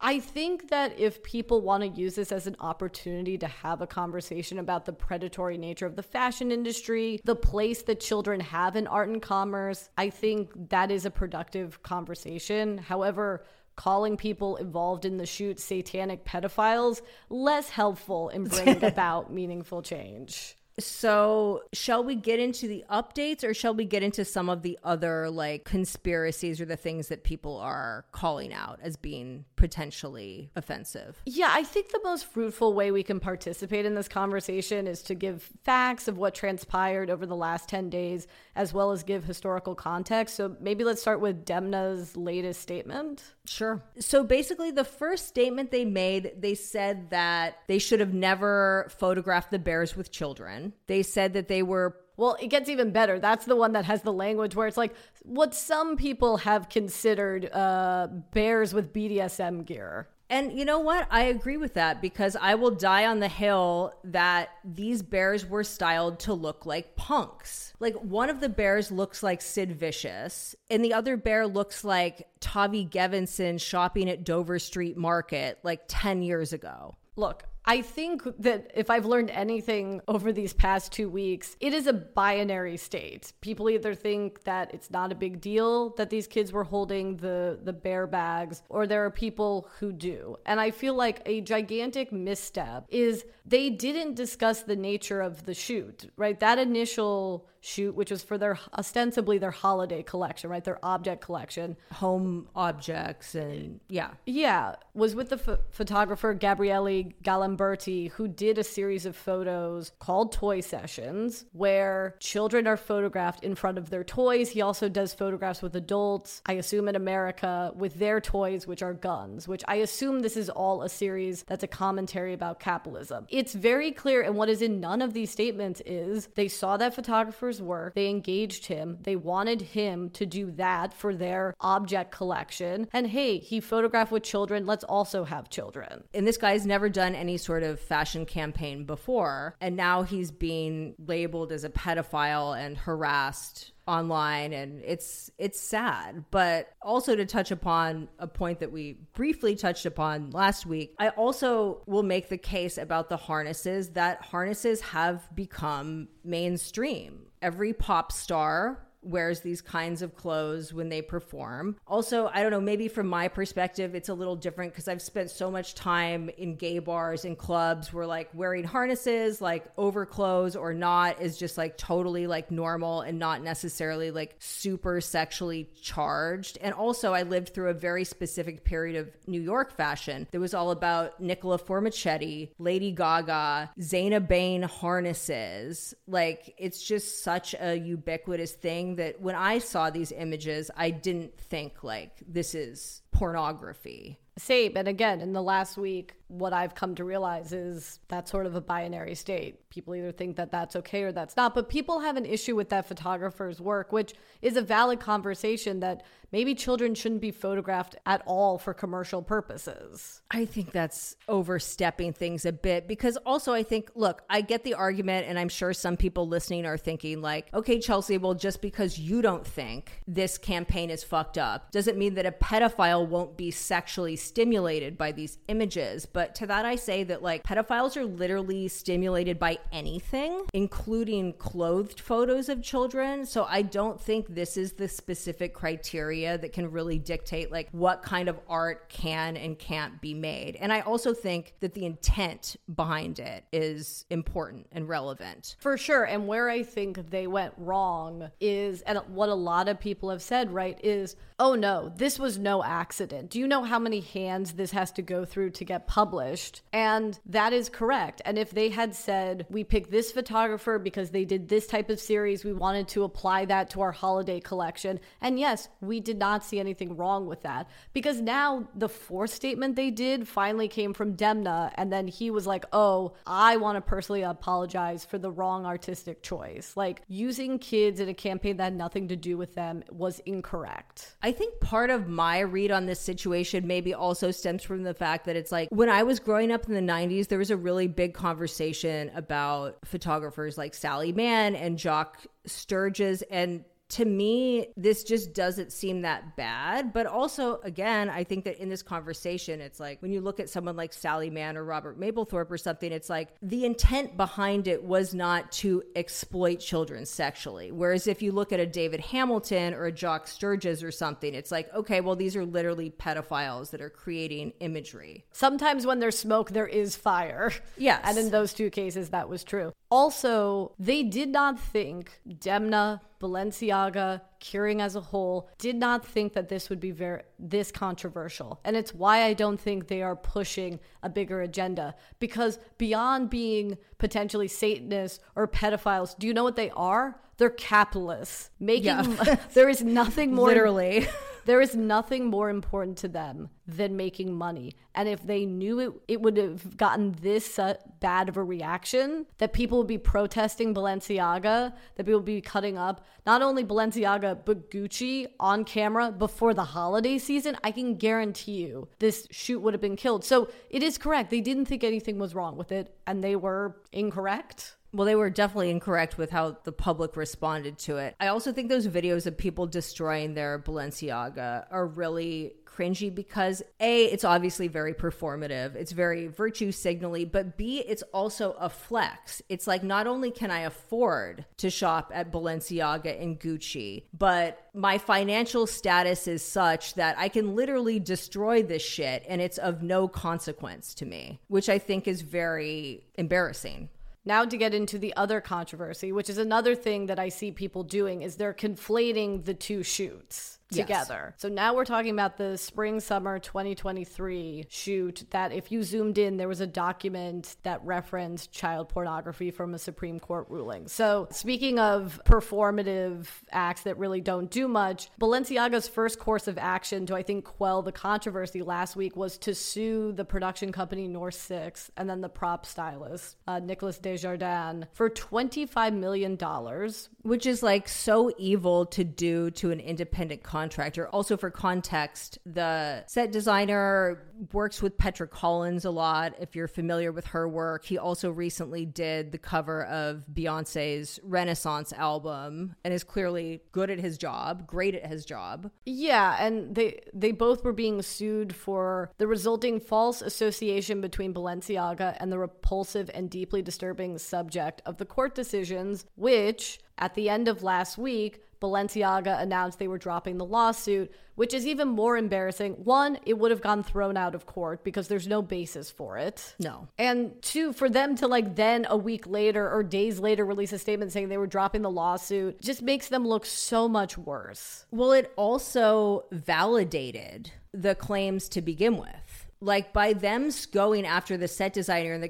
I 0.00 0.20
think 0.20 0.70
that 0.70 0.98
if 0.98 1.22
people 1.22 1.62
want 1.62 1.82
to 1.82 1.88
use 1.88 2.14
this 2.14 2.32
as 2.32 2.46
an 2.46 2.56
opportunity 2.60 3.38
to 3.38 3.46
have 3.46 3.80
a 3.80 3.86
conversation 3.86 4.58
about 4.58 4.84
the 4.84 4.92
predatory 4.92 5.56
nature 5.56 5.86
of 5.86 5.96
the 5.96 6.02
fashion 6.02 6.52
industry, 6.52 7.20
the 7.24 7.36
place 7.36 7.82
that 7.82 8.00
children 8.00 8.40
have 8.40 8.76
in 8.76 8.86
art 8.86 9.08
and 9.08 9.22
commerce, 9.22 9.88
I 9.96 10.10
think 10.10 10.50
that 10.70 10.90
is 10.90 11.06
a 11.06 11.10
productive 11.10 11.82
conversation. 11.82 12.78
However, 12.78 13.44
calling 13.76 14.16
people 14.16 14.56
involved 14.56 15.04
in 15.04 15.16
the 15.16 15.26
shoot 15.26 15.58
satanic 15.58 16.24
pedophiles 16.24 17.00
less 17.28 17.70
helpful 17.70 18.28
in 18.28 18.44
bringing 18.44 18.84
about 18.84 19.32
meaningful 19.32 19.82
change. 19.82 20.56
So, 20.78 21.62
shall 21.72 22.02
we 22.02 22.16
get 22.16 22.40
into 22.40 22.66
the 22.66 22.84
updates 22.90 23.44
or 23.44 23.54
shall 23.54 23.74
we 23.74 23.84
get 23.84 24.02
into 24.02 24.24
some 24.24 24.48
of 24.48 24.62
the 24.62 24.76
other 24.82 25.30
like 25.30 25.64
conspiracies 25.64 26.60
or 26.60 26.64
the 26.64 26.76
things 26.76 27.08
that 27.08 27.22
people 27.22 27.58
are 27.58 28.04
calling 28.10 28.52
out 28.52 28.80
as 28.82 28.96
being 28.96 29.44
potentially 29.64 30.50
offensive? 30.56 31.22
Yeah, 31.24 31.48
I 31.50 31.62
think 31.62 31.88
the 31.90 32.00
most 32.04 32.26
fruitful 32.26 32.74
way 32.74 32.90
we 32.90 33.02
can 33.02 33.18
participate 33.18 33.86
in 33.86 33.94
this 33.94 34.08
conversation 34.08 34.86
is 34.86 35.00
to 35.04 35.14
give 35.14 35.50
facts 35.62 36.06
of 36.06 36.18
what 36.18 36.34
transpired 36.34 37.08
over 37.08 37.24
the 37.24 37.34
last 37.34 37.66
10 37.70 37.88
days 37.88 38.26
as 38.56 38.74
well 38.74 38.90
as 38.90 39.02
give 39.02 39.24
historical 39.24 39.74
context. 39.74 40.36
So, 40.36 40.54
maybe 40.60 40.84
let's 40.84 41.00
start 41.00 41.22
with 41.22 41.46
Demna's 41.46 42.14
latest 42.14 42.60
statement. 42.60 43.24
Sure. 43.46 43.82
So, 43.98 44.22
basically, 44.22 44.70
the 44.70 44.84
first 44.84 45.28
statement 45.28 45.70
they 45.70 45.86
made, 45.86 46.32
they 46.36 46.54
said 46.54 47.08
that 47.08 47.56
they 47.66 47.78
should 47.78 48.00
have 48.00 48.12
never 48.12 48.90
photographed 48.98 49.50
the 49.50 49.58
bears 49.58 49.96
with 49.96 50.12
children. 50.12 50.74
They 50.88 51.02
said 51.02 51.32
that 51.32 51.48
they 51.48 51.62
were 51.62 51.96
well, 52.16 52.36
it 52.40 52.48
gets 52.48 52.68
even 52.68 52.90
better. 52.90 53.18
That's 53.18 53.44
the 53.44 53.56
one 53.56 53.72
that 53.72 53.84
has 53.84 54.02
the 54.02 54.12
language 54.12 54.54
where 54.54 54.66
it's 54.66 54.76
like 54.76 54.94
what 55.22 55.54
some 55.54 55.96
people 55.96 56.38
have 56.38 56.68
considered 56.68 57.50
uh, 57.52 58.08
bears 58.32 58.72
with 58.72 58.92
BDSM 58.92 59.64
gear. 59.64 60.08
And 60.30 60.58
you 60.58 60.64
know 60.64 60.78
what? 60.78 61.06
I 61.10 61.24
agree 61.24 61.58
with 61.58 61.74
that 61.74 62.00
because 62.00 62.34
I 62.34 62.54
will 62.54 62.70
die 62.70 63.06
on 63.06 63.20
the 63.20 63.28
hill 63.28 63.92
that 64.04 64.48
these 64.64 65.02
bears 65.02 65.46
were 65.46 65.64
styled 65.64 66.18
to 66.20 66.32
look 66.32 66.64
like 66.64 66.96
punks. 66.96 67.74
Like 67.78 67.94
one 67.96 68.30
of 68.30 68.40
the 68.40 68.48
bears 68.48 68.90
looks 68.90 69.22
like 69.22 69.42
Sid 69.42 69.72
Vicious, 69.72 70.56
and 70.70 70.82
the 70.82 70.94
other 70.94 71.16
bear 71.16 71.46
looks 71.46 71.84
like 71.84 72.26
Tavi 72.40 72.86
Gevinson 72.86 73.60
shopping 73.60 74.08
at 74.08 74.24
Dover 74.24 74.58
Street 74.58 74.96
Market 74.96 75.58
like 75.62 75.82
10 75.88 76.22
years 76.22 76.52
ago. 76.52 76.96
Look, 77.16 77.44
I 77.66 77.80
think 77.80 78.22
that 78.40 78.70
if 78.74 78.90
I've 78.90 79.06
learned 79.06 79.30
anything 79.30 80.02
over 80.06 80.32
these 80.32 80.52
past 80.52 80.92
two 80.92 81.08
weeks, 81.08 81.56
it 81.60 81.72
is 81.72 81.86
a 81.86 81.94
binary 81.94 82.76
state. 82.76 83.32
People 83.40 83.70
either 83.70 83.94
think 83.94 84.44
that 84.44 84.74
it's 84.74 84.90
not 84.90 85.12
a 85.12 85.14
big 85.14 85.40
deal 85.40 85.90
that 85.96 86.10
these 86.10 86.26
kids 86.26 86.52
were 86.52 86.64
holding 86.64 87.16
the, 87.16 87.58
the 87.62 87.72
bear 87.72 88.06
bags, 88.06 88.62
or 88.68 88.86
there 88.86 89.04
are 89.04 89.10
people 89.10 89.70
who 89.78 89.92
do. 89.92 90.36
And 90.44 90.60
I 90.60 90.70
feel 90.70 90.94
like 90.94 91.22
a 91.24 91.40
gigantic 91.40 92.12
misstep 92.12 92.84
is 92.90 93.24
they 93.46 93.70
didn't 93.70 94.14
discuss 94.14 94.62
the 94.62 94.76
nature 94.76 95.22
of 95.22 95.46
the 95.46 95.54
shoot, 95.54 96.10
right? 96.16 96.38
That 96.40 96.58
initial 96.58 97.46
shoot, 97.64 97.94
which 97.94 98.10
was 98.10 98.22
for 98.22 98.36
their 98.36 98.58
ostensibly 98.76 99.38
their 99.38 99.50
holiday 99.50 100.02
collection, 100.02 100.50
right? 100.50 100.62
Their 100.62 100.78
object 100.84 101.22
collection. 101.24 101.76
Home 101.92 102.48
objects 102.54 103.34
and 103.34 103.80
yeah. 103.88 104.10
Yeah, 104.26 104.76
was 104.92 105.14
with 105.14 105.30
the 105.30 105.38
ph- 105.38 105.58
photographer 105.70 106.34
Gabriele 106.34 107.12
Galimberti, 107.22 108.10
who 108.10 108.28
did 108.28 108.58
a 108.58 108.64
series 108.64 109.06
of 109.06 109.16
photos 109.16 109.92
called 109.98 110.32
Toy 110.32 110.60
Sessions, 110.60 111.46
where 111.52 112.16
children 112.20 112.66
are 112.66 112.76
photographed 112.76 113.42
in 113.42 113.54
front 113.54 113.78
of 113.78 113.90
their 113.90 114.04
toys. 114.04 114.50
He 114.50 114.60
also 114.60 114.88
does 114.88 115.14
photographs 115.14 115.62
with 115.62 115.74
adults, 115.74 116.42
I 116.46 116.54
assume 116.54 116.88
in 116.88 116.96
America, 116.96 117.72
with 117.74 117.94
their 117.94 118.20
toys, 118.20 118.66
which 118.66 118.82
are 118.82 118.92
guns, 118.92 119.48
which 119.48 119.64
I 119.66 119.76
assume 119.76 120.20
this 120.20 120.36
is 120.36 120.50
all 120.50 120.82
a 120.82 120.88
series 120.88 121.44
that's 121.44 121.62
a 121.62 121.68
commentary 121.68 122.34
about 122.34 122.60
capitalism. 122.60 123.26
It's 123.30 123.54
very 123.54 123.90
clear, 123.90 124.22
and 124.22 124.36
what 124.36 124.48
is 124.48 124.60
in 124.60 124.80
none 124.80 125.00
of 125.00 125.14
these 125.14 125.30
statements 125.30 125.80
is 125.86 126.28
they 126.34 126.48
saw 126.48 126.76
that 126.76 126.94
photographer's 126.94 127.53
work, 127.60 127.94
they 127.94 128.08
engaged 128.08 128.66
him, 128.66 128.98
they 129.02 129.16
wanted 129.16 129.60
him 129.60 130.10
to 130.10 130.26
do 130.26 130.50
that 130.52 130.94
for 130.94 131.14
their 131.14 131.54
object 131.60 132.12
collection, 132.12 132.88
and 132.92 133.06
hey, 133.06 133.38
he 133.38 133.60
photographed 133.60 134.12
with 134.12 134.22
children, 134.22 134.66
let's 134.66 134.84
also 134.84 135.24
have 135.24 135.48
children. 135.50 136.04
And 136.12 136.26
this 136.26 136.36
guy's 136.36 136.66
never 136.66 136.88
done 136.88 137.14
any 137.14 137.36
sort 137.36 137.62
of 137.62 137.80
fashion 137.80 138.26
campaign 138.26 138.84
before, 138.84 139.56
and 139.60 139.76
now 139.76 140.02
he's 140.02 140.30
being 140.30 140.94
labeled 140.98 141.52
as 141.52 141.64
a 141.64 141.70
pedophile 141.70 142.58
and 142.58 142.76
harassed 142.76 143.72
online. 143.86 144.52
And 144.54 144.82
it's 144.82 145.30
it's 145.36 145.60
sad. 145.60 146.24
But 146.30 146.70
also 146.80 147.14
to 147.14 147.26
touch 147.26 147.50
upon 147.50 148.08
a 148.18 148.26
point 148.26 148.60
that 148.60 148.72
we 148.72 148.98
briefly 149.14 149.56
touched 149.56 149.86
upon 149.86 150.30
last 150.30 150.66
week 150.66 150.94
i 150.98 151.08
also 151.10 151.82
will 151.86 152.02
make 152.02 152.28
the 152.28 152.38
case 152.38 152.78
about 152.78 153.08
the 153.08 153.16
harnesses 153.16 153.90
that 153.90 154.20
harnesses 154.22 154.80
have 154.80 155.34
become 155.34 156.08
mainstream 156.24 157.23
every 157.44 157.74
pop 157.74 158.10
star 158.10 158.83
wears 159.04 159.40
these 159.40 159.60
kinds 159.60 160.02
of 160.02 160.16
clothes 160.16 160.72
when 160.72 160.88
they 160.88 161.02
perform. 161.02 161.76
Also, 161.86 162.30
I 162.32 162.42
don't 162.42 162.50
know, 162.50 162.60
maybe 162.60 162.88
from 162.88 163.06
my 163.06 163.28
perspective, 163.28 163.94
it's 163.94 164.08
a 164.08 164.14
little 164.14 164.36
different 164.36 164.72
because 164.72 164.88
I've 164.88 165.02
spent 165.02 165.30
so 165.30 165.50
much 165.50 165.74
time 165.74 166.30
in 166.36 166.56
gay 166.56 166.78
bars 166.78 167.24
and 167.24 167.36
clubs 167.36 167.92
where 167.92 168.06
like 168.06 168.30
wearing 168.34 168.64
harnesses, 168.64 169.40
like 169.40 169.64
over 169.76 170.06
clothes 170.06 170.56
or 170.56 170.72
not, 170.72 171.20
is 171.20 171.36
just 171.36 171.58
like 171.58 171.76
totally 171.76 172.26
like 172.26 172.50
normal 172.50 173.02
and 173.02 173.18
not 173.18 173.42
necessarily 173.42 174.10
like 174.10 174.36
super 174.38 175.00
sexually 175.00 175.68
charged. 175.80 176.58
And 176.60 176.74
also, 176.74 177.12
I 177.12 177.22
lived 177.22 177.54
through 177.54 177.70
a 177.70 177.74
very 177.74 178.04
specific 178.04 178.64
period 178.64 178.96
of 178.96 179.10
New 179.26 179.40
York 179.40 179.76
fashion 179.76 180.26
that 180.30 180.40
was 180.40 180.54
all 180.54 180.70
about 180.70 181.20
Nicola 181.20 181.58
Formichetti, 181.58 182.50
Lady 182.58 182.92
Gaga, 182.92 183.70
Zana 183.78 184.26
Bayne 184.26 184.62
harnesses. 184.62 185.94
Like, 186.06 186.54
it's 186.58 186.82
just 186.82 187.22
such 187.22 187.54
a 187.58 187.76
ubiquitous 187.76 188.52
thing 188.52 188.93
that 188.96 189.20
when 189.20 189.34
I 189.34 189.58
saw 189.58 189.90
these 189.90 190.12
images, 190.12 190.70
I 190.76 190.90
didn't 190.90 191.38
think 191.38 191.84
like 191.84 192.22
this 192.26 192.54
is 192.54 193.02
pornography. 193.14 194.18
Same. 194.36 194.76
And 194.76 194.88
again, 194.88 195.20
in 195.20 195.32
the 195.32 195.42
last 195.42 195.78
week, 195.78 196.14
what 196.26 196.52
I've 196.52 196.74
come 196.74 196.96
to 196.96 197.04
realize 197.04 197.52
is 197.52 198.00
that's 198.08 198.30
sort 198.30 198.46
of 198.46 198.56
a 198.56 198.60
binary 198.60 199.14
state. 199.14 199.70
People 199.70 199.94
either 199.94 200.10
think 200.10 200.36
that 200.36 200.50
that's 200.50 200.74
okay 200.74 201.04
or 201.04 201.12
that's 201.12 201.36
not. 201.36 201.54
But 201.54 201.68
people 201.68 202.00
have 202.00 202.16
an 202.16 202.26
issue 202.26 202.56
with 202.56 202.70
that 202.70 202.88
photographer's 202.88 203.60
work, 203.60 203.92
which 203.92 204.14
is 204.42 204.56
a 204.56 204.62
valid 204.62 204.98
conversation 204.98 205.78
that 205.80 206.04
maybe 206.32 206.52
children 206.56 206.96
shouldn't 206.96 207.20
be 207.20 207.30
photographed 207.30 207.94
at 208.06 208.22
all 208.26 208.58
for 208.58 208.74
commercial 208.74 209.22
purposes. 209.22 210.22
I 210.32 210.46
think 210.46 210.72
that's 210.72 211.14
overstepping 211.28 212.14
things 212.14 212.44
a 212.44 212.52
bit 212.52 212.88
because 212.88 213.16
also 213.18 213.52
I 213.52 213.62
think, 213.62 213.92
look, 213.94 214.22
I 214.28 214.40
get 214.40 214.64
the 214.64 214.74
argument, 214.74 215.28
and 215.28 215.38
I'm 215.38 215.48
sure 215.48 215.72
some 215.72 215.96
people 215.96 216.26
listening 216.26 216.66
are 216.66 216.76
thinking, 216.76 217.22
like, 217.22 217.54
okay, 217.54 217.78
Chelsea, 217.78 218.18
well, 218.18 218.34
just 218.34 218.60
because 218.60 218.98
you 218.98 219.22
don't 219.22 219.46
think 219.46 220.02
this 220.08 220.38
campaign 220.38 220.90
is 220.90 221.04
fucked 221.04 221.38
up 221.38 221.70
doesn't 221.70 221.96
mean 221.96 222.14
that 222.14 222.26
a 222.26 222.32
pedophile 222.32 223.03
won't 223.04 223.36
be 223.36 223.50
sexually 223.50 224.16
stimulated 224.16 224.96
by 224.98 225.12
these 225.12 225.38
images. 225.48 226.06
But 226.06 226.34
to 226.36 226.46
that, 226.46 226.64
I 226.64 226.76
say 226.76 227.04
that, 227.04 227.22
like, 227.22 227.44
pedophiles 227.44 227.96
are 227.96 228.04
literally 228.04 228.68
stimulated 228.68 229.38
by 229.38 229.58
anything, 229.72 230.42
including 230.52 231.34
clothed 231.34 232.00
photos 232.00 232.48
of 232.48 232.62
children. 232.62 233.26
So 233.26 233.44
I 233.48 233.62
don't 233.62 234.00
think 234.00 234.34
this 234.34 234.56
is 234.56 234.72
the 234.72 234.88
specific 234.88 235.54
criteria 235.54 236.38
that 236.38 236.52
can 236.52 236.70
really 236.70 236.98
dictate 236.98 237.50
like 237.52 237.68
what 237.72 238.02
kind 238.02 238.28
of 238.28 238.38
art 238.48 238.88
can 238.88 239.36
and 239.36 239.58
can't 239.58 240.00
be 240.00 240.14
made. 240.14 240.56
And 240.56 240.72
I 240.72 240.80
also 240.80 241.12
think 241.12 241.54
that 241.60 241.74
the 241.74 241.86
intent 241.86 242.56
behind 242.74 243.18
it 243.18 243.44
is 243.52 244.04
important 244.10 244.66
and 244.72 244.88
relevant. 244.88 245.56
For 245.58 245.76
sure. 245.76 246.04
And 246.04 246.26
where 246.26 246.48
I 246.48 246.62
think 246.62 247.10
they 247.10 247.26
went 247.26 247.54
wrong 247.56 248.30
is, 248.40 248.82
and 248.82 248.98
what 249.08 249.28
a 249.28 249.34
lot 249.34 249.68
of 249.68 249.78
people 249.80 250.10
have 250.10 250.22
said, 250.22 250.52
right, 250.52 250.78
is, 250.82 251.16
oh 251.38 251.54
no, 251.54 251.92
this 251.96 252.18
was 252.18 252.38
no 252.38 252.62
accident. 252.62 252.93
Do 253.28 253.38
you 253.38 253.48
know 253.48 253.64
how 253.64 253.78
many 253.78 254.00
hands 254.00 254.52
this 254.52 254.70
has 254.72 254.92
to 254.92 255.02
go 255.02 255.24
through 255.24 255.50
to 255.50 255.64
get 255.64 255.86
published? 255.86 256.62
And 256.72 257.18
that 257.26 257.52
is 257.52 257.68
correct. 257.68 258.20
And 258.24 258.38
if 258.38 258.50
they 258.50 258.68
had 258.68 258.94
said, 258.94 259.46
we 259.48 259.64
picked 259.64 259.90
this 259.90 260.12
photographer 260.12 260.78
because 260.78 261.10
they 261.10 261.24
did 261.24 261.48
this 261.48 261.66
type 261.66 261.90
of 261.90 261.98
series, 261.98 262.44
we 262.44 262.52
wanted 262.52 262.88
to 262.88 263.04
apply 263.04 263.46
that 263.46 263.70
to 263.70 263.80
our 263.80 263.92
holiday 263.92 264.40
collection. 264.40 265.00
And 265.20 265.38
yes, 265.38 265.68
we 265.80 266.00
did 266.00 266.18
not 266.18 266.44
see 266.44 266.60
anything 266.60 266.96
wrong 266.96 267.26
with 267.26 267.42
that 267.42 267.68
because 267.92 268.20
now 268.20 268.68
the 268.74 268.88
fourth 268.88 269.30
statement 269.30 269.76
they 269.76 269.90
did 269.90 270.28
finally 270.28 270.68
came 270.68 270.94
from 270.94 271.16
Demna. 271.16 271.72
And 271.76 271.92
then 271.92 272.06
he 272.06 272.30
was 272.30 272.46
like, 272.46 272.64
oh, 272.72 273.14
I 273.26 273.56
want 273.56 273.76
to 273.76 273.80
personally 273.80 274.22
apologize 274.22 275.04
for 275.04 275.18
the 275.18 275.30
wrong 275.30 275.66
artistic 275.66 276.22
choice. 276.22 276.76
Like 276.76 277.02
using 277.08 277.58
kids 277.58 278.00
in 278.00 278.08
a 278.08 278.14
campaign 278.14 278.56
that 278.58 278.64
had 278.64 278.76
nothing 278.76 279.08
to 279.08 279.16
do 279.16 279.36
with 279.36 279.54
them 279.54 279.82
was 279.90 280.20
incorrect. 280.20 281.16
I 281.22 281.32
think 281.32 281.60
part 281.60 281.90
of 281.90 282.08
my 282.08 282.40
read 282.40 282.70
on 282.70 282.83
this 282.86 283.00
situation 283.00 283.66
maybe 283.66 283.94
also 283.94 284.30
stems 284.30 284.62
from 284.62 284.82
the 284.82 284.94
fact 284.94 285.26
that 285.26 285.36
it's 285.36 285.52
like 285.52 285.68
when 285.70 285.88
I 285.88 286.02
was 286.02 286.20
growing 286.20 286.50
up 286.50 286.66
in 286.68 286.74
the 286.74 286.92
90s, 286.92 287.28
there 287.28 287.38
was 287.38 287.50
a 287.50 287.56
really 287.56 287.86
big 287.86 288.14
conversation 288.14 289.10
about 289.14 289.78
photographers 289.84 290.58
like 290.58 290.74
Sally 290.74 291.12
Mann 291.12 291.54
and 291.54 291.78
Jock 291.78 292.20
Sturges 292.46 293.22
and 293.22 293.64
to 293.90 294.04
me, 294.04 294.68
this 294.76 295.04
just 295.04 295.34
doesn't 295.34 295.72
seem 295.72 296.02
that 296.02 296.36
bad. 296.36 296.92
But 296.92 297.06
also, 297.06 297.60
again, 297.62 298.08
I 298.08 298.24
think 298.24 298.44
that 298.44 298.60
in 298.60 298.68
this 298.68 298.82
conversation, 298.82 299.60
it's 299.60 299.78
like 299.78 300.00
when 300.00 300.10
you 300.12 300.20
look 300.20 300.40
at 300.40 300.48
someone 300.48 300.76
like 300.76 300.92
Sally 300.92 301.30
Mann 301.30 301.56
or 301.56 301.64
Robert 301.64 302.00
Mapplethorpe 302.00 302.50
or 302.50 302.58
something, 302.58 302.90
it's 302.90 303.10
like 303.10 303.28
the 303.42 303.64
intent 303.64 304.16
behind 304.16 304.68
it 304.68 304.82
was 304.82 305.14
not 305.14 305.52
to 305.52 305.82
exploit 305.94 306.60
children 306.60 307.06
sexually. 307.06 307.70
Whereas 307.72 308.06
if 308.06 308.22
you 308.22 308.32
look 308.32 308.52
at 308.52 308.60
a 308.60 308.66
David 308.66 309.00
Hamilton 309.00 309.74
or 309.74 309.86
a 309.86 309.92
Jock 309.92 310.26
Sturges 310.26 310.82
or 310.82 310.90
something, 310.90 311.34
it's 311.34 311.50
like, 311.50 311.72
okay, 311.74 312.00
well, 312.00 312.16
these 312.16 312.36
are 312.36 312.46
literally 312.46 312.90
pedophiles 312.90 313.70
that 313.70 313.80
are 313.80 313.90
creating 313.90 314.52
imagery. 314.60 315.24
Sometimes 315.32 315.86
when 315.86 316.00
there's 316.00 316.18
smoke, 316.18 316.50
there 316.50 316.66
is 316.66 316.96
fire. 316.96 317.52
Yes. 317.76 318.00
And 318.04 318.18
in 318.18 318.30
those 318.30 318.54
two 318.54 318.70
cases, 318.70 319.10
that 319.10 319.28
was 319.28 319.44
true. 319.44 319.72
Also, 319.90 320.72
they 320.78 321.02
did 321.02 321.28
not 321.28 321.60
think 321.60 322.20
Demna, 322.28 323.00
Balenciaga, 323.24 324.20
Kering 324.38 324.82
as 324.82 324.94
a 324.94 325.00
whole 325.00 325.48
did 325.56 325.76
not 325.76 326.04
think 326.04 326.34
that 326.34 326.50
this 326.50 326.68
would 326.68 326.80
be 326.80 326.90
very 326.90 327.22
this 327.38 327.72
controversial. 327.72 328.60
And 328.64 328.76
it's 328.76 328.92
why 328.92 329.22
I 329.22 329.32
don't 329.32 329.58
think 329.58 329.88
they 329.88 330.02
are 330.02 330.14
pushing 330.14 330.78
a 331.02 331.08
bigger 331.08 331.40
agenda 331.40 331.94
because 332.20 332.58
beyond 332.76 333.30
being 333.30 333.78
potentially 333.96 334.48
Satanists 334.48 335.20
or 335.34 335.48
pedophiles, 335.48 336.18
do 336.18 336.26
you 336.26 336.34
know 336.34 336.44
what 336.44 336.56
they 336.56 336.70
are? 336.70 337.18
They're 337.38 337.48
capitalists. 337.48 338.50
Making 338.60 338.84
Yeah. 338.84 339.36
there 339.54 339.70
is 339.70 339.82
nothing 339.82 340.34
more 340.34 340.48
Literally. 340.48 341.08
there 341.44 341.60
is 341.60 341.74
nothing 341.74 342.26
more 342.26 342.50
important 342.50 342.96
to 342.98 343.08
them 343.08 343.50
than 343.66 343.96
making 343.96 344.32
money. 344.34 344.74
And 344.94 345.08
if 345.08 345.26
they 345.26 345.44
knew 345.44 345.78
it, 345.80 345.92
it 346.08 346.20
would 346.20 346.36
have 346.36 346.76
gotten 346.76 347.12
this 347.20 347.58
uh, 347.58 347.74
bad 348.00 348.28
of 348.28 348.36
a 348.36 348.44
reaction 348.44 349.26
that 349.38 349.52
people 349.52 349.78
would 349.78 349.86
be 349.86 349.98
protesting 349.98 350.74
Balenciaga, 350.74 351.72
that 351.96 352.04
people 352.04 352.20
would 352.20 352.24
be 352.24 352.40
cutting 352.40 352.76
up 352.76 353.04
not 353.26 353.42
only 353.42 353.64
Balenciaga, 353.64 354.44
but 354.44 354.70
Gucci 354.70 355.26
on 355.40 355.64
camera 355.64 356.12
before 356.12 356.54
the 356.54 356.64
holiday 356.64 357.18
season. 357.18 357.56
I 357.64 357.70
can 357.70 357.94
guarantee 357.94 358.66
you 358.66 358.88
this 358.98 359.26
shoot 359.30 359.60
would 359.60 359.74
have 359.74 359.80
been 359.80 359.96
killed. 359.96 360.24
So 360.24 360.48
it 360.70 360.82
is 360.82 360.98
correct. 360.98 361.30
They 361.30 361.40
didn't 361.40 361.66
think 361.66 361.84
anything 361.84 362.18
was 362.18 362.34
wrong 362.34 362.56
with 362.56 362.70
it, 362.70 362.94
and 363.06 363.24
they 363.24 363.36
were 363.36 363.76
incorrect. 363.92 364.76
Well, 364.94 365.06
they 365.06 365.16
were 365.16 365.28
definitely 365.28 365.70
incorrect 365.70 366.18
with 366.18 366.30
how 366.30 366.58
the 366.62 366.70
public 366.70 367.16
responded 367.16 367.78
to 367.80 367.96
it. 367.96 368.14
I 368.20 368.28
also 368.28 368.52
think 368.52 368.68
those 368.68 368.86
videos 368.86 369.26
of 369.26 369.36
people 369.36 369.66
destroying 369.66 370.34
their 370.34 370.60
Balenciaga 370.60 371.66
are 371.68 371.84
really 371.84 372.54
cringy 372.64 373.12
because 373.12 373.62
A, 373.80 374.04
it's 374.04 374.24
obviously 374.24 374.68
very 374.68 374.94
performative, 374.94 375.74
it's 375.74 375.92
very 375.92 376.26
virtue 376.28 376.72
signally, 376.72 377.24
but 377.24 377.56
B, 377.56 377.78
it's 377.86 378.02
also 378.12 378.52
a 378.52 378.68
flex. 378.68 379.42
It's 379.48 379.66
like 379.66 379.82
not 379.82 380.06
only 380.06 380.30
can 380.30 380.50
I 380.50 380.60
afford 380.60 381.44
to 381.58 381.70
shop 381.70 382.10
at 382.14 382.32
Balenciaga 382.32 383.20
and 383.20 383.38
Gucci, 383.38 384.04
but 384.16 384.68
my 384.74 384.98
financial 384.98 385.66
status 385.66 386.26
is 386.26 386.42
such 386.42 386.94
that 386.94 387.16
I 387.18 387.28
can 387.28 387.54
literally 387.54 387.98
destroy 387.98 388.62
this 388.62 388.82
shit 388.82 389.24
and 389.28 389.40
it's 389.40 389.58
of 389.58 389.82
no 389.82 390.08
consequence 390.08 390.94
to 390.94 391.06
me, 391.06 391.40
which 391.48 391.68
I 391.68 391.78
think 391.78 392.08
is 392.08 392.22
very 392.22 393.04
embarrassing. 393.16 393.88
Now 394.24 394.44
to 394.44 394.56
get 394.56 394.72
into 394.72 394.98
the 394.98 395.14
other 395.16 395.40
controversy, 395.40 396.10
which 396.10 396.30
is 396.30 396.38
another 396.38 396.74
thing 396.74 397.06
that 397.06 397.18
I 397.18 397.28
see 397.28 397.50
people 397.50 397.82
doing 397.82 398.22
is 398.22 398.36
they're 398.36 398.54
conflating 398.54 399.44
the 399.44 399.54
two 399.54 399.82
shoots 399.82 400.58
together. 400.74 401.32
Yes. 401.32 401.40
So 401.40 401.48
now 401.48 401.74
we're 401.74 401.84
talking 401.84 402.12
about 402.12 402.36
the 402.36 402.56
spring 402.56 403.00
summer 403.00 403.38
2023 403.38 404.66
shoot 404.68 405.24
that 405.30 405.52
if 405.52 405.72
you 405.72 405.82
zoomed 405.82 406.18
in 406.18 406.36
there 406.36 406.48
was 406.48 406.60
a 406.60 406.66
document 406.66 407.56
that 407.62 407.84
referenced 407.84 408.52
child 408.52 408.88
pornography 408.88 409.50
from 409.50 409.74
a 409.74 409.78
Supreme 409.78 410.20
Court 410.20 410.46
ruling. 410.48 410.88
So 410.88 411.28
speaking 411.30 411.78
of 411.78 412.20
performative 412.24 413.26
acts 413.50 413.82
that 413.82 413.98
really 413.98 414.20
don't 414.20 414.50
do 414.50 414.68
much, 414.68 415.08
Balenciaga's 415.20 415.88
first 415.88 416.18
course 416.18 416.48
of 416.48 416.58
action 416.58 417.06
to 417.06 417.14
I 417.14 417.22
think 417.22 417.44
quell 417.44 417.82
the 417.82 417.92
controversy 417.92 418.62
last 418.62 418.96
week 418.96 419.16
was 419.16 419.38
to 419.38 419.54
sue 419.54 420.12
the 420.12 420.24
production 420.24 420.72
company 420.72 421.08
North 421.08 421.34
6 421.34 421.90
and 421.96 422.08
then 422.08 422.20
the 422.20 422.28
prop 422.28 422.66
stylist 422.66 423.36
uh, 423.46 423.58
Nicolas 423.58 423.98
Desjardins 423.98 424.84
for 424.92 425.08
25 425.08 425.94
million 425.94 426.36
dollars, 426.36 427.08
which 427.22 427.46
is 427.46 427.62
like 427.62 427.88
so 427.88 428.32
evil 428.38 428.86
to 428.86 429.04
do 429.04 429.50
to 429.52 429.70
an 429.70 429.80
independent 429.80 430.42
contractor. 430.42 430.63
Also, 431.12 431.36
for 431.36 431.50
context, 431.50 432.38
the 432.44 433.04
set 433.06 433.32
designer 433.32 434.22
works 434.52 434.82
with 434.82 434.96
Petra 434.98 435.28
Collins 435.28 435.84
a 435.84 435.90
lot. 435.90 436.34
If 436.40 436.54
you're 436.56 436.68
familiar 436.68 437.12
with 437.12 437.26
her 437.26 437.48
work, 437.48 437.84
he 437.84 437.98
also 437.98 438.30
recently 438.30 438.84
did 438.84 439.32
the 439.32 439.38
cover 439.38 439.84
of 439.84 440.24
Beyonce's 440.32 441.20
Renaissance 441.22 441.92
album 441.92 442.74
and 442.84 442.92
is 442.92 443.04
clearly 443.04 443.62
good 443.72 443.90
at 443.90 443.98
his 443.98 444.18
job, 444.18 444.66
great 444.66 444.94
at 444.94 445.06
his 445.06 445.24
job. 445.24 445.70
Yeah, 445.86 446.36
and 446.40 446.74
they 446.74 447.00
they 447.12 447.32
both 447.32 447.64
were 447.64 447.72
being 447.72 448.02
sued 448.02 448.54
for 448.54 449.10
the 449.18 449.26
resulting 449.26 449.80
false 449.80 450.22
association 450.22 451.00
between 451.00 451.34
Balenciaga 451.34 452.16
and 452.20 452.30
the 452.30 452.38
repulsive 452.38 453.10
and 453.14 453.30
deeply 453.30 453.62
disturbing 453.62 454.18
subject 454.18 454.82
of 454.86 454.98
the 454.98 455.04
court 455.04 455.34
decisions, 455.34 456.04
which 456.16 456.80
at 456.98 457.14
the 457.14 457.28
end 457.28 457.48
of 457.48 457.62
last 457.62 457.98
week 457.98 458.42
Balenciaga 458.64 459.40
announced 459.40 459.78
they 459.78 459.88
were 459.88 459.98
dropping 459.98 460.38
the 460.38 460.44
lawsuit, 460.44 461.12
which 461.34 461.52
is 461.52 461.66
even 461.66 461.88
more 461.88 462.16
embarrassing. 462.16 462.72
One, 462.84 463.18
it 463.26 463.38
would 463.38 463.50
have 463.50 463.60
gone 463.60 463.82
thrown 463.82 464.16
out 464.16 464.34
of 464.34 464.46
court 464.46 464.82
because 464.82 465.06
there's 465.06 465.26
no 465.26 465.42
basis 465.42 465.90
for 465.90 466.16
it. 466.16 466.54
No. 466.58 466.88
And 466.98 467.40
two, 467.42 467.74
for 467.74 467.90
them 467.90 468.16
to 468.16 468.26
like 468.26 468.56
then 468.56 468.86
a 468.88 468.96
week 468.96 469.26
later 469.26 469.70
or 469.70 469.82
days 469.82 470.18
later 470.18 470.46
release 470.46 470.72
a 470.72 470.78
statement 470.78 471.12
saying 471.12 471.28
they 471.28 471.36
were 471.36 471.46
dropping 471.46 471.82
the 471.82 471.90
lawsuit 471.90 472.60
just 472.62 472.80
makes 472.80 473.08
them 473.08 473.26
look 473.26 473.44
so 473.44 473.86
much 473.86 474.16
worse. 474.16 474.86
Well, 474.90 475.12
it 475.12 475.30
also 475.36 476.24
validated 476.32 477.50
the 477.72 477.94
claims 477.94 478.48
to 478.50 478.62
begin 478.62 478.96
with. 478.96 479.46
Like 479.60 479.92
by 479.92 480.14
them 480.14 480.50
going 480.72 481.06
after 481.06 481.36
the 481.36 481.48
set 481.48 481.72
designer 481.72 482.12
and 482.12 482.22
the 482.22 482.28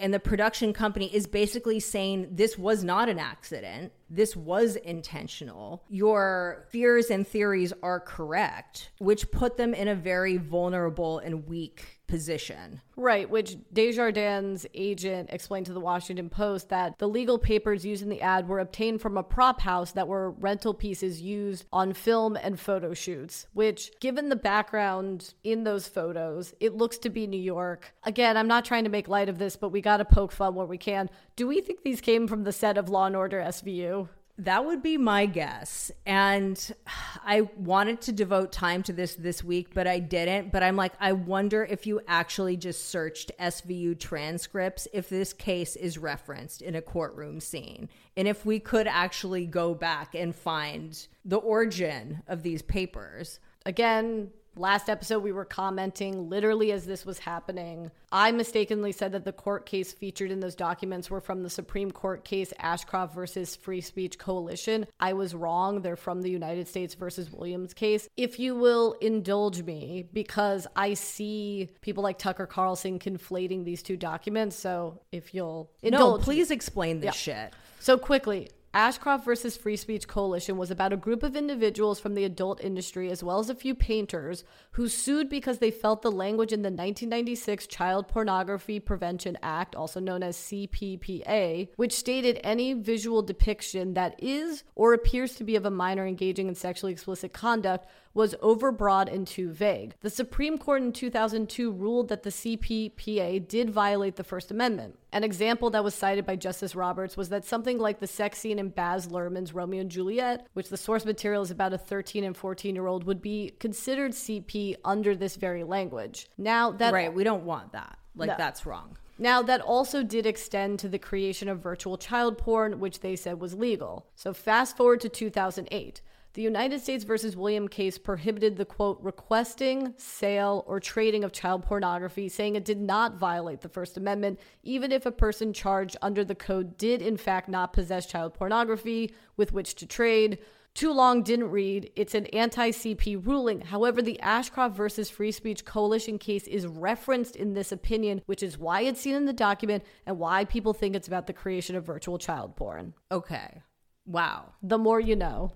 and 0.00 0.12
the 0.12 0.18
production 0.18 0.72
company 0.72 1.14
is 1.14 1.26
basically 1.26 1.78
saying 1.78 2.28
this 2.32 2.58
was 2.58 2.82
not 2.82 3.08
an 3.08 3.18
accident. 3.18 3.92
This 4.08 4.34
was 4.34 4.76
intentional. 4.76 5.84
Your 5.88 6.66
fears 6.70 7.10
and 7.10 7.26
theories 7.26 7.72
are 7.82 8.00
correct, 8.00 8.90
which 8.98 9.30
put 9.30 9.56
them 9.56 9.74
in 9.74 9.86
a 9.86 9.94
very 9.94 10.38
vulnerable 10.38 11.18
and 11.18 11.46
weak 11.46 11.99
position. 12.10 12.82
Right, 12.96 13.30
which 13.30 13.56
Desjardins' 13.72 14.66
agent 14.74 15.30
explained 15.32 15.66
to 15.66 15.72
the 15.72 15.80
Washington 15.80 16.28
Post 16.28 16.68
that 16.68 16.98
the 16.98 17.08
legal 17.08 17.38
papers 17.38 17.84
used 17.84 18.02
in 18.02 18.10
the 18.10 18.20
ad 18.20 18.48
were 18.48 18.58
obtained 18.58 19.00
from 19.00 19.16
a 19.16 19.22
prop 19.22 19.60
house 19.60 19.92
that 19.92 20.08
were 20.08 20.32
rental 20.32 20.74
pieces 20.74 21.22
used 21.22 21.64
on 21.72 21.94
film 21.94 22.36
and 22.36 22.60
photo 22.60 22.92
shoots, 22.92 23.46
which, 23.54 23.92
given 24.00 24.28
the 24.28 24.36
background 24.36 25.32
in 25.44 25.64
those 25.64 25.86
photos, 25.88 26.52
it 26.60 26.76
looks 26.76 26.98
to 26.98 27.08
be 27.08 27.26
New 27.26 27.40
York. 27.40 27.94
Again, 28.02 28.36
I'm 28.36 28.48
not 28.48 28.64
trying 28.64 28.84
to 28.84 28.90
make 28.90 29.08
light 29.08 29.28
of 29.28 29.38
this, 29.38 29.56
but 29.56 29.70
we 29.70 29.80
got 29.80 29.98
to 29.98 30.04
poke 30.04 30.32
fun 30.32 30.54
where 30.54 30.66
we 30.66 30.78
can. 30.78 31.08
Do 31.36 31.46
we 31.46 31.60
think 31.60 31.82
these 31.82 32.00
came 32.00 32.26
from 32.26 32.42
the 32.42 32.52
set 32.52 32.76
of 32.76 32.88
Law 32.88 33.06
and 33.06 33.16
Order 33.16 33.40
SVU? 33.40 34.08
That 34.40 34.64
would 34.64 34.82
be 34.82 34.96
my 34.96 35.26
guess. 35.26 35.90
And 36.06 36.74
I 37.22 37.42
wanted 37.56 38.00
to 38.02 38.12
devote 38.12 38.52
time 38.52 38.82
to 38.84 38.92
this 38.92 39.14
this 39.14 39.44
week, 39.44 39.74
but 39.74 39.86
I 39.86 39.98
didn't. 39.98 40.50
But 40.50 40.62
I'm 40.62 40.76
like, 40.76 40.94
I 40.98 41.12
wonder 41.12 41.62
if 41.62 41.86
you 41.86 42.00
actually 42.08 42.56
just 42.56 42.88
searched 42.88 43.32
SVU 43.38 43.98
transcripts, 43.98 44.88
if 44.94 45.10
this 45.10 45.34
case 45.34 45.76
is 45.76 45.98
referenced 45.98 46.62
in 46.62 46.74
a 46.74 46.80
courtroom 46.80 47.38
scene, 47.38 47.90
and 48.16 48.26
if 48.26 48.46
we 48.46 48.58
could 48.58 48.86
actually 48.86 49.44
go 49.44 49.74
back 49.74 50.14
and 50.14 50.34
find 50.34 51.06
the 51.24 51.36
origin 51.36 52.22
of 52.26 52.42
these 52.42 52.62
papers. 52.62 53.40
Again, 53.66 54.30
Last 54.56 54.88
episode, 54.88 55.22
we 55.22 55.30
were 55.30 55.44
commenting 55.44 56.28
literally 56.28 56.72
as 56.72 56.84
this 56.84 57.06
was 57.06 57.20
happening. 57.20 57.90
I 58.10 58.32
mistakenly 58.32 58.90
said 58.90 59.12
that 59.12 59.24
the 59.24 59.32
court 59.32 59.64
case 59.64 59.92
featured 59.92 60.32
in 60.32 60.40
those 60.40 60.56
documents 60.56 61.08
were 61.08 61.20
from 61.20 61.42
the 61.42 61.50
Supreme 61.50 61.92
Court 61.92 62.24
case 62.24 62.52
Ashcroft 62.58 63.14
versus 63.14 63.54
Free 63.54 63.80
Speech 63.80 64.18
Coalition. 64.18 64.86
I 64.98 65.12
was 65.12 65.34
wrong. 65.34 65.82
They're 65.82 65.94
from 65.94 66.22
the 66.22 66.30
United 66.30 66.66
States 66.66 66.94
versus 66.94 67.30
Williams 67.30 67.74
case. 67.74 68.08
If 68.16 68.40
you 68.40 68.56
will 68.56 68.94
indulge 69.00 69.62
me, 69.62 70.08
because 70.12 70.66
I 70.74 70.94
see 70.94 71.68
people 71.80 72.02
like 72.02 72.18
Tucker 72.18 72.46
Carlson 72.46 72.98
conflating 72.98 73.64
these 73.64 73.82
two 73.82 73.96
documents. 73.96 74.56
So 74.56 75.00
if 75.12 75.32
you'll 75.32 75.70
indulge. 75.80 76.20
No, 76.20 76.24
please 76.24 76.50
explain 76.50 76.98
this 76.98 77.26
yeah. 77.26 77.44
shit. 77.44 77.54
So 77.78 77.96
quickly, 77.96 78.50
Ashcroft 78.72 79.24
versus 79.24 79.56
Free 79.56 79.76
Speech 79.76 80.06
Coalition 80.06 80.56
was 80.56 80.70
about 80.70 80.92
a 80.92 80.96
group 80.96 81.24
of 81.24 81.34
individuals 81.34 81.98
from 81.98 82.14
the 82.14 82.22
adult 82.22 82.62
industry, 82.62 83.10
as 83.10 83.20
well 83.20 83.40
as 83.40 83.50
a 83.50 83.54
few 83.56 83.74
painters, 83.74 84.44
who 84.72 84.88
sued 84.88 85.28
because 85.28 85.58
they 85.58 85.72
felt 85.72 86.02
the 86.02 86.12
language 86.12 86.52
in 86.52 86.62
the 86.62 86.68
1996 86.68 87.66
Child 87.66 88.06
Pornography 88.06 88.78
Prevention 88.78 89.36
Act, 89.42 89.74
also 89.74 89.98
known 89.98 90.22
as 90.22 90.36
CPPA, 90.36 91.70
which 91.74 91.92
stated 91.92 92.38
any 92.44 92.74
visual 92.74 93.22
depiction 93.22 93.94
that 93.94 94.14
is 94.22 94.62
or 94.76 94.94
appears 94.94 95.34
to 95.34 95.42
be 95.42 95.56
of 95.56 95.66
a 95.66 95.70
minor 95.70 96.06
engaging 96.06 96.46
in 96.46 96.54
sexually 96.54 96.92
explicit 96.92 97.32
conduct 97.32 97.88
was 98.12 98.34
overbroad 98.36 99.12
and 99.12 99.26
too 99.26 99.50
vague. 99.50 99.94
The 100.00 100.10
Supreme 100.10 100.58
Court 100.58 100.82
in 100.82 100.92
2002 100.92 101.70
ruled 101.70 102.08
that 102.08 102.22
the 102.22 102.30
CPPA 102.30 103.46
did 103.46 103.70
violate 103.70 104.16
the 104.16 104.24
First 104.24 104.50
Amendment. 104.50 104.98
An 105.12 105.24
example 105.24 105.70
that 105.70 105.84
was 105.84 105.94
cited 105.94 106.26
by 106.26 106.36
Justice 106.36 106.74
Roberts 106.74 107.16
was 107.16 107.28
that 107.28 107.44
something 107.44 107.78
like 107.78 108.00
the 108.00 108.06
sex 108.06 108.38
scene 108.38 108.58
in 108.58 108.68
Baz 108.68 109.08
Luhrmann's 109.08 109.54
Romeo 109.54 109.80
and 109.80 109.90
Juliet, 109.90 110.46
which 110.54 110.68
the 110.68 110.76
source 110.76 111.04
material 111.04 111.42
is 111.42 111.50
about 111.50 111.72
a 111.72 111.78
13 111.78 112.24
and 112.24 112.36
14 112.36 112.74
year 112.74 112.86
old, 112.86 113.04
would 113.04 113.22
be 113.22 113.52
considered 113.60 114.12
CP 114.12 114.76
under 114.84 115.14
this 115.14 115.36
very 115.36 115.64
language. 115.64 116.28
Now 116.36 116.72
that 116.72 116.92
right, 116.92 117.12
we 117.12 117.24
don't 117.24 117.44
want 117.44 117.72
that. 117.72 117.98
Like 118.16 118.30
no. 118.30 118.34
that's 118.36 118.66
wrong. 118.66 118.96
Now, 119.20 119.42
that 119.42 119.60
also 119.60 120.02
did 120.02 120.24
extend 120.24 120.78
to 120.78 120.88
the 120.88 120.98
creation 120.98 121.46
of 121.48 121.60
virtual 121.60 121.98
child 121.98 122.38
porn, 122.38 122.80
which 122.80 123.00
they 123.00 123.16
said 123.16 123.38
was 123.38 123.52
legal. 123.52 124.06
So, 124.14 124.32
fast 124.32 124.78
forward 124.78 125.02
to 125.02 125.10
2008. 125.10 126.00
The 126.32 126.42
United 126.42 126.80
States 126.80 127.02
versus 127.02 127.36
William 127.36 127.66
case 127.66 127.98
prohibited 127.98 128.56
the 128.56 128.64
quote, 128.64 129.00
requesting, 129.02 129.94
sale, 129.96 130.64
or 130.68 130.78
trading 130.78 131.24
of 131.24 131.32
child 131.32 131.64
pornography, 131.64 132.28
saying 132.28 132.54
it 132.54 132.64
did 132.64 132.80
not 132.80 133.16
violate 133.16 133.62
the 133.62 133.68
First 133.68 133.96
Amendment, 133.96 134.38
even 134.62 134.92
if 134.92 135.06
a 135.06 135.10
person 135.10 135.52
charged 135.52 135.96
under 136.02 136.24
the 136.24 136.36
code 136.36 136.78
did 136.78 137.02
in 137.02 137.16
fact 137.16 137.48
not 137.48 137.72
possess 137.72 138.06
child 138.06 138.34
pornography 138.34 139.12
with 139.36 139.52
which 139.52 139.74
to 139.74 139.86
trade. 139.86 140.38
Too 140.72 140.92
long 140.92 141.24
didn't 141.24 141.50
read. 141.50 141.90
It's 141.96 142.14
an 142.14 142.26
anti 142.26 142.70
CP 142.70 143.26
ruling. 143.26 143.60
However, 143.62 144.00
the 144.00 144.20
Ashcroft 144.20 144.76
versus 144.76 145.10
Free 145.10 145.32
Speech 145.32 145.64
Coalition 145.64 146.16
case 146.16 146.46
is 146.46 146.64
referenced 146.64 147.34
in 147.34 147.54
this 147.54 147.72
opinion, 147.72 148.22
which 148.26 148.44
is 148.44 148.56
why 148.56 148.82
it's 148.82 149.00
seen 149.00 149.16
in 149.16 149.24
the 149.24 149.32
document 149.32 149.82
and 150.06 150.16
why 150.16 150.44
people 150.44 150.74
think 150.74 150.94
it's 150.94 151.08
about 151.08 151.26
the 151.26 151.32
creation 151.32 151.74
of 151.74 151.84
virtual 151.84 152.18
child 152.18 152.54
porn. 152.54 152.94
Okay. 153.10 153.62
Wow. 154.06 154.52
The 154.62 154.78
more 154.78 155.00
you 155.00 155.16
know. 155.16 155.50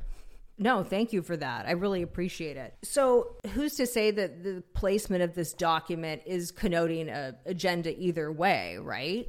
No, 0.57 0.85
thank 0.85 1.13
you 1.13 1.23
for 1.23 1.37
that. 1.37 1.67
I 1.67 1.73
really 1.73 2.03
appreciate 2.03 2.57
it. 2.57 2.75
So, 2.83 3.37
who's 3.55 3.75
to 3.75 3.87
say 3.87 4.13
that 4.13 4.45
the 4.45 4.63
placement 4.73 5.23
of 5.23 5.35
this 5.35 5.53
document 5.53 6.23
is 6.27 6.53
connoting 6.53 7.09
a 7.09 7.35
agenda 7.45 7.99
either 7.99 8.31
way, 8.31 8.79
right? 8.79 9.29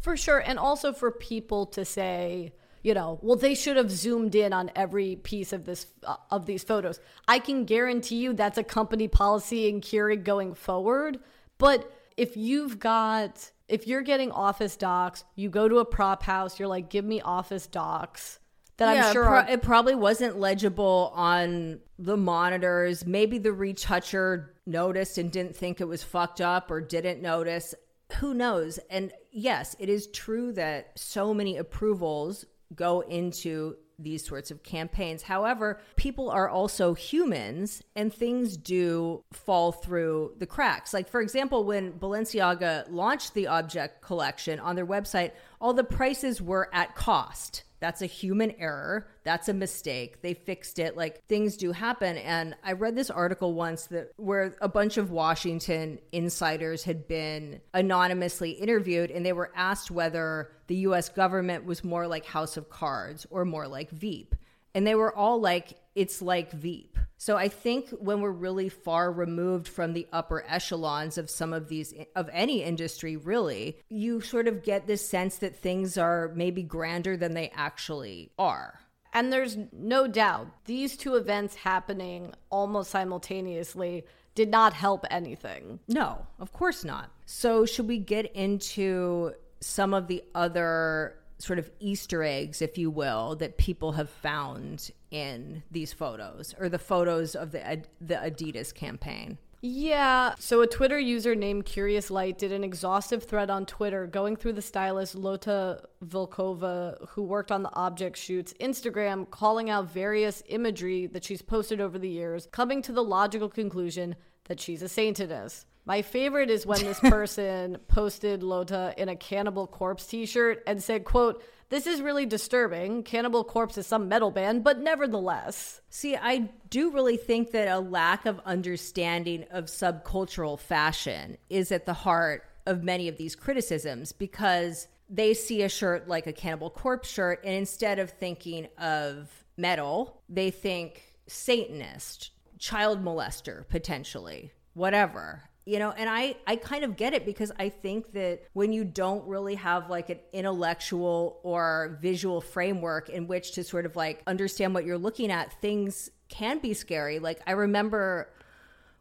For 0.00 0.16
sure, 0.16 0.38
and 0.38 0.58
also 0.58 0.92
for 0.92 1.10
people 1.10 1.66
to 1.66 1.84
say, 1.84 2.52
you 2.82 2.94
know, 2.94 3.18
well, 3.22 3.36
they 3.36 3.54
should 3.54 3.76
have 3.76 3.90
zoomed 3.90 4.34
in 4.34 4.52
on 4.52 4.70
every 4.74 5.16
piece 5.16 5.52
of 5.52 5.64
this 5.64 5.86
uh, 6.06 6.16
of 6.30 6.46
these 6.46 6.62
photos. 6.62 7.00
I 7.26 7.38
can 7.38 7.64
guarantee 7.64 8.16
you 8.16 8.32
that's 8.32 8.58
a 8.58 8.64
company 8.64 9.08
policy 9.08 9.68
in 9.68 9.80
Kering 9.80 10.24
going 10.24 10.54
forward. 10.54 11.20
But 11.56 11.90
if 12.16 12.36
you've 12.36 12.78
got 12.78 13.50
if 13.68 13.86
you're 13.86 14.02
getting 14.02 14.32
office 14.32 14.76
docs, 14.76 15.24
you 15.36 15.48
go 15.48 15.68
to 15.68 15.78
a 15.78 15.84
prop 15.84 16.22
house, 16.22 16.58
you're 16.58 16.68
like, 16.68 16.90
give 16.90 17.04
me 17.04 17.20
office 17.20 17.66
docs. 17.66 18.39
That 18.80 18.96
yeah, 18.96 19.06
I'm 19.08 19.12
sure 19.12 19.24
pro- 19.24 19.38
are- 19.40 19.46
it 19.48 19.62
probably 19.62 19.94
wasn't 19.94 20.38
legible 20.40 21.12
on 21.14 21.80
the 21.98 22.16
monitors. 22.16 23.04
Maybe 23.06 23.36
the 23.36 23.52
retoucher 23.52 24.54
noticed 24.66 25.18
and 25.18 25.30
didn't 25.30 25.54
think 25.54 25.80
it 25.82 25.84
was 25.84 26.02
fucked 26.02 26.40
up 26.40 26.70
or 26.70 26.80
didn't 26.80 27.20
notice. 27.20 27.74
Who 28.18 28.32
knows? 28.32 28.78
And 28.88 29.12
yes, 29.30 29.76
it 29.78 29.90
is 29.90 30.06
true 30.08 30.52
that 30.52 30.98
so 30.98 31.34
many 31.34 31.58
approvals 31.58 32.46
go 32.74 33.00
into 33.02 33.76
these 34.02 34.24
sorts 34.24 34.50
of 34.50 34.62
campaigns. 34.62 35.22
However, 35.22 35.80
people 35.96 36.30
are 36.30 36.48
also 36.48 36.94
humans 36.94 37.82
and 37.94 38.12
things 38.12 38.56
do 38.56 39.24
fall 39.32 39.72
through 39.72 40.34
the 40.38 40.46
cracks. 40.46 40.92
Like, 40.94 41.08
for 41.08 41.20
example, 41.20 41.64
when 41.64 41.92
Balenciaga 41.92 42.86
launched 42.90 43.34
the 43.34 43.46
object 43.46 44.02
collection 44.02 44.58
on 44.60 44.76
their 44.76 44.86
website, 44.86 45.32
all 45.60 45.74
the 45.74 45.84
prices 45.84 46.40
were 46.40 46.68
at 46.72 46.94
cost. 46.94 47.64
That's 47.80 48.02
a 48.02 48.06
human 48.06 48.52
error. 48.58 49.08
That's 49.24 49.48
a 49.48 49.54
mistake. 49.54 50.20
They 50.20 50.34
fixed 50.34 50.78
it. 50.78 50.96
Like 50.96 51.24
things 51.24 51.56
do 51.56 51.72
happen. 51.72 52.18
And 52.18 52.54
I 52.62 52.72
read 52.72 52.94
this 52.94 53.10
article 53.10 53.54
once 53.54 53.86
that 53.86 54.12
where 54.16 54.54
a 54.60 54.68
bunch 54.68 54.98
of 54.98 55.10
Washington 55.10 55.98
insiders 56.12 56.84
had 56.84 57.08
been 57.08 57.60
anonymously 57.72 58.50
interviewed 58.50 59.10
and 59.10 59.24
they 59.24 59.32
were 59.32 59.50
asked 59.54 59.90
whether 59.90 60.52
the 60.70 60.86
US 60.86 61.08
government 61.08 61.64
was 61.64 61.82
more 61.82 62.06
like 62.06 62.24
House 62.24 62.56
of 62.56 62.70
Cards 62.70 63.26
or 63.28 63.44
more 63.44 63.66
like 63.66 63.90
Veep. 63.90 64.36
And 64.72 64.86
they 64.86 64.94
were 64.94 65.12
all 65.12 65.40
like, 65.40 65.76
it's 65.96 66.22
like 66.22 66.52
Veep. 66.52 66.96
So 67.16 67.36
I 67.36 67.48
think 67.48 67.90
when 67.90 68.20
we're 68.20 68.30
really 68.30 68.68
far 68.68 69.10
removed 69.10 69.66
from 69.66 69.94
the 69.94 70.06
upper 70.12 70.44
echelons 70.46 71.18
of 71.18 71.28
some 71.28 71.52
of 71.52 71.66
these, 71.66 71.92
of 72.14 72.30
any 72.32 72.62
industry, 72.62 73.16
really, 73.16 73.78
you 73.88 74.20
sort 74.20 74.46
of 74.46 74.62
get 74.62 74.86
this 74.86 75.06
sense 75.06 75.38
that 75.38 75.56
things 75.56 75.98
are 75.98 76.30
maybe 76.36 76.62
grander 76.62 77.16
than 77.16 77.34
they 77.34 77.50
actually 77.52 78.30
are. 78.38 78.78
And 79.12 79.32
there's 79.32 79.58
no 79.72 80.06
doubt 80.06 80.46
these 80.66 80.96
two 80.96 81.16
events 81.16 81.56
happening 81.56 82.32
almost 82.48 82.92
simultaneously 82.92 84.04
did 84.36 84.50
not 84.50 84.72
help 84.72 85.04
anything. 85.10 85.80
No, 85.88 86.24
of 86.38 86.52
course 86.52 86.84
not. 86.84 87.10
So, 87.26 87.66
should 87.66 87.88
we 87.88 87.98
get 87.98 88.32
into 88.36 89.32
some 89.60 89.94
of 89.94 90.06
the 90.06 90.22
other 90.34 91.16
sort 91.38 91.58
of 91.58 91.70
Easter 91.80 92.22
eggs, 92.22 92.60
if 92.60 92.76
you 92.76 92.90
will, 92.90 93.36
that 93.36 93.56
people 93.56 93.92
have 93.92 94.10
found 94.10 94.90
in 95.10 95.62
these 95.70 95.92
photos 95.92 96.54
or 96.58 96.68
the 96.68 96.78
photos 96.78 97.34
of 97.34 97.52
the 97.52 97.82
the 98.00 98.14
Adidas 98.14 98.74
campaign? 98.74 99.38
Yeah. 99.62 100.34
So 100.38 100.62
a 100.62 100.66
Twitter 100.66 100.98
user 100.98 101.34
named 101.34 101.66
Curious 101.66 102.10
Light 102.10 102.38
did 102.38 102.50
an 102.50 102.64
exhaustive 102.64 103.24
thread 103.24 103.50
on 103.50 103.66
Twitter 103.66 104.06
going 104.06 104.36
through 104.36 104.54
the 104.54 104.62
stylist 104.62 105.14
Lotta 105.14 105.82
Volkova, 106.02 107.08
who 107.10 107.22
worked 107.22 107.52
on 107.52 107.62
the 107.62 107.74
object 107.74 108.16
shoots, 108.16 108.54
Instagram, 108.58 109.28
calling 109.30 109.68
out 109.68 109.90
various 109.90 110.42
imagery 110.48 111.06
that 111.08 111.24
she's 111.24 111.42
posted 111.42 111.78
over 111.78 111.98
the 111.98 112.08
years, 112.08 112.48
coming 112.52 112.80
to 112.82 112.92
the 112.92 113.04
logical 113.04 113.50
conclusion 113.50 114.16
that 114.44 114.60
she's 114.60 114.80
a 114.82 114.88
saintess. 114.88 115.66
My 115.90 116.02
favorite 116.02 116.50
is 116.50 116.64
when 116.64 116.84
this 116.84 117.00
person 117.10 117.76
posted 117.88 118.44
Lotta 118.44 118.94
in 118.96 119.08
a 119.08 119.16
Cannibal 119.16 119.66
Corpse 119.66 120.06
t-shirt 120.06 120.62
and 120.64 120.80
said, 120.80 121.04
quote, 121.04 121.42
this 121.68 121.88
is 121.88 122.00
really 122.00 122.26
disturbing. 122.26 123.02
Cannibal 123.02 123.42
Corpse 123.42 123.76
is 123.76 123.88
some 123.88 124.08
metal 124.08 124.30
band, 124.30 124.62
but 124.62 124.78
nevertheless. 124.78 125.80
See, 125.90 126.14
I 126.14 126.48
do 126.68 126.92
really 126.92 127.16
think 127.16 127.50
that 127.50 127.66
a 127.66 127.80
lack 127.80 128.24
of 128.24 128.38
understanding 128.46 129.46
of 129.50 129.64
subcultural 129.64 130.60
fashion 130.60 131.36
is 131.48 131.72
at 131.72 131.86
the 131.86 131.92
heart 131.92 132.44
of 132.66 132.84
many 132.84 133.08
of 133.08 133.16
these 133.16 133.34
criticisms 133.34 134.12
because 134.12 134.86
they 135.08 135.34
see 135.34 135.64
a 135.64 135.68
shirt 135.68 136.06
like 136.06 136.28
a 136.28 136.32
Cannibal 136.32 136.70
Corpse 136.70 137.10
shirt, 137.10 137.40
and 137.44 137.52
instead 137.52 137.98
of 137.98 138.10
thinking 138.10 138.68
of 138.78 139.28
metal, 139.56 140.22
they 140.28 140.52
think 140.52 141.02
Satanist, 141.26 142.30
child 142.60 143.04
molester, 143.04 143.66
potentially, 143.68 144.52
whatever 144.74 145.49
you 145.64 145.78
know 145.78 145.90
and 145.90 146.08
i 146.08 146.34
i 146.46 146.56
kind 146.56 146.84
of 146.84 146.96
get 146.96 147.12
it 147.12 147.24
because 147.24 147.52
i 147.58 147.68
think 147.68 148.12
that 148.12 148.42
when 148.54 148.72
you 148.72 148.84
don't 148.84 149.26
really 149.26 149.54
have 149.54 149.90
like 149.90 150.08
an 150.10 150.18
intellectual 150.32 151.38
or 151.42 151.98
visual 152.00 152.40
framework 152.40 153.08
in 153.08 153.26
which 153.26 153.52
to 153.52 153.62
sort 153.62 153.86
of 153.86 153.94
like 153.96 154.22
understand 154.26 154.74
what 154.74 154.84
you're 154.84 154.98
looking 154.98 155.30
at 155.30 155.52
things 155.60 156.10
can 156.28 156.60
be 156.60 156.72
scary. 156.72 157.18
Like 157.18 157.40
i 157.46 157.52
remember 157.52 158.30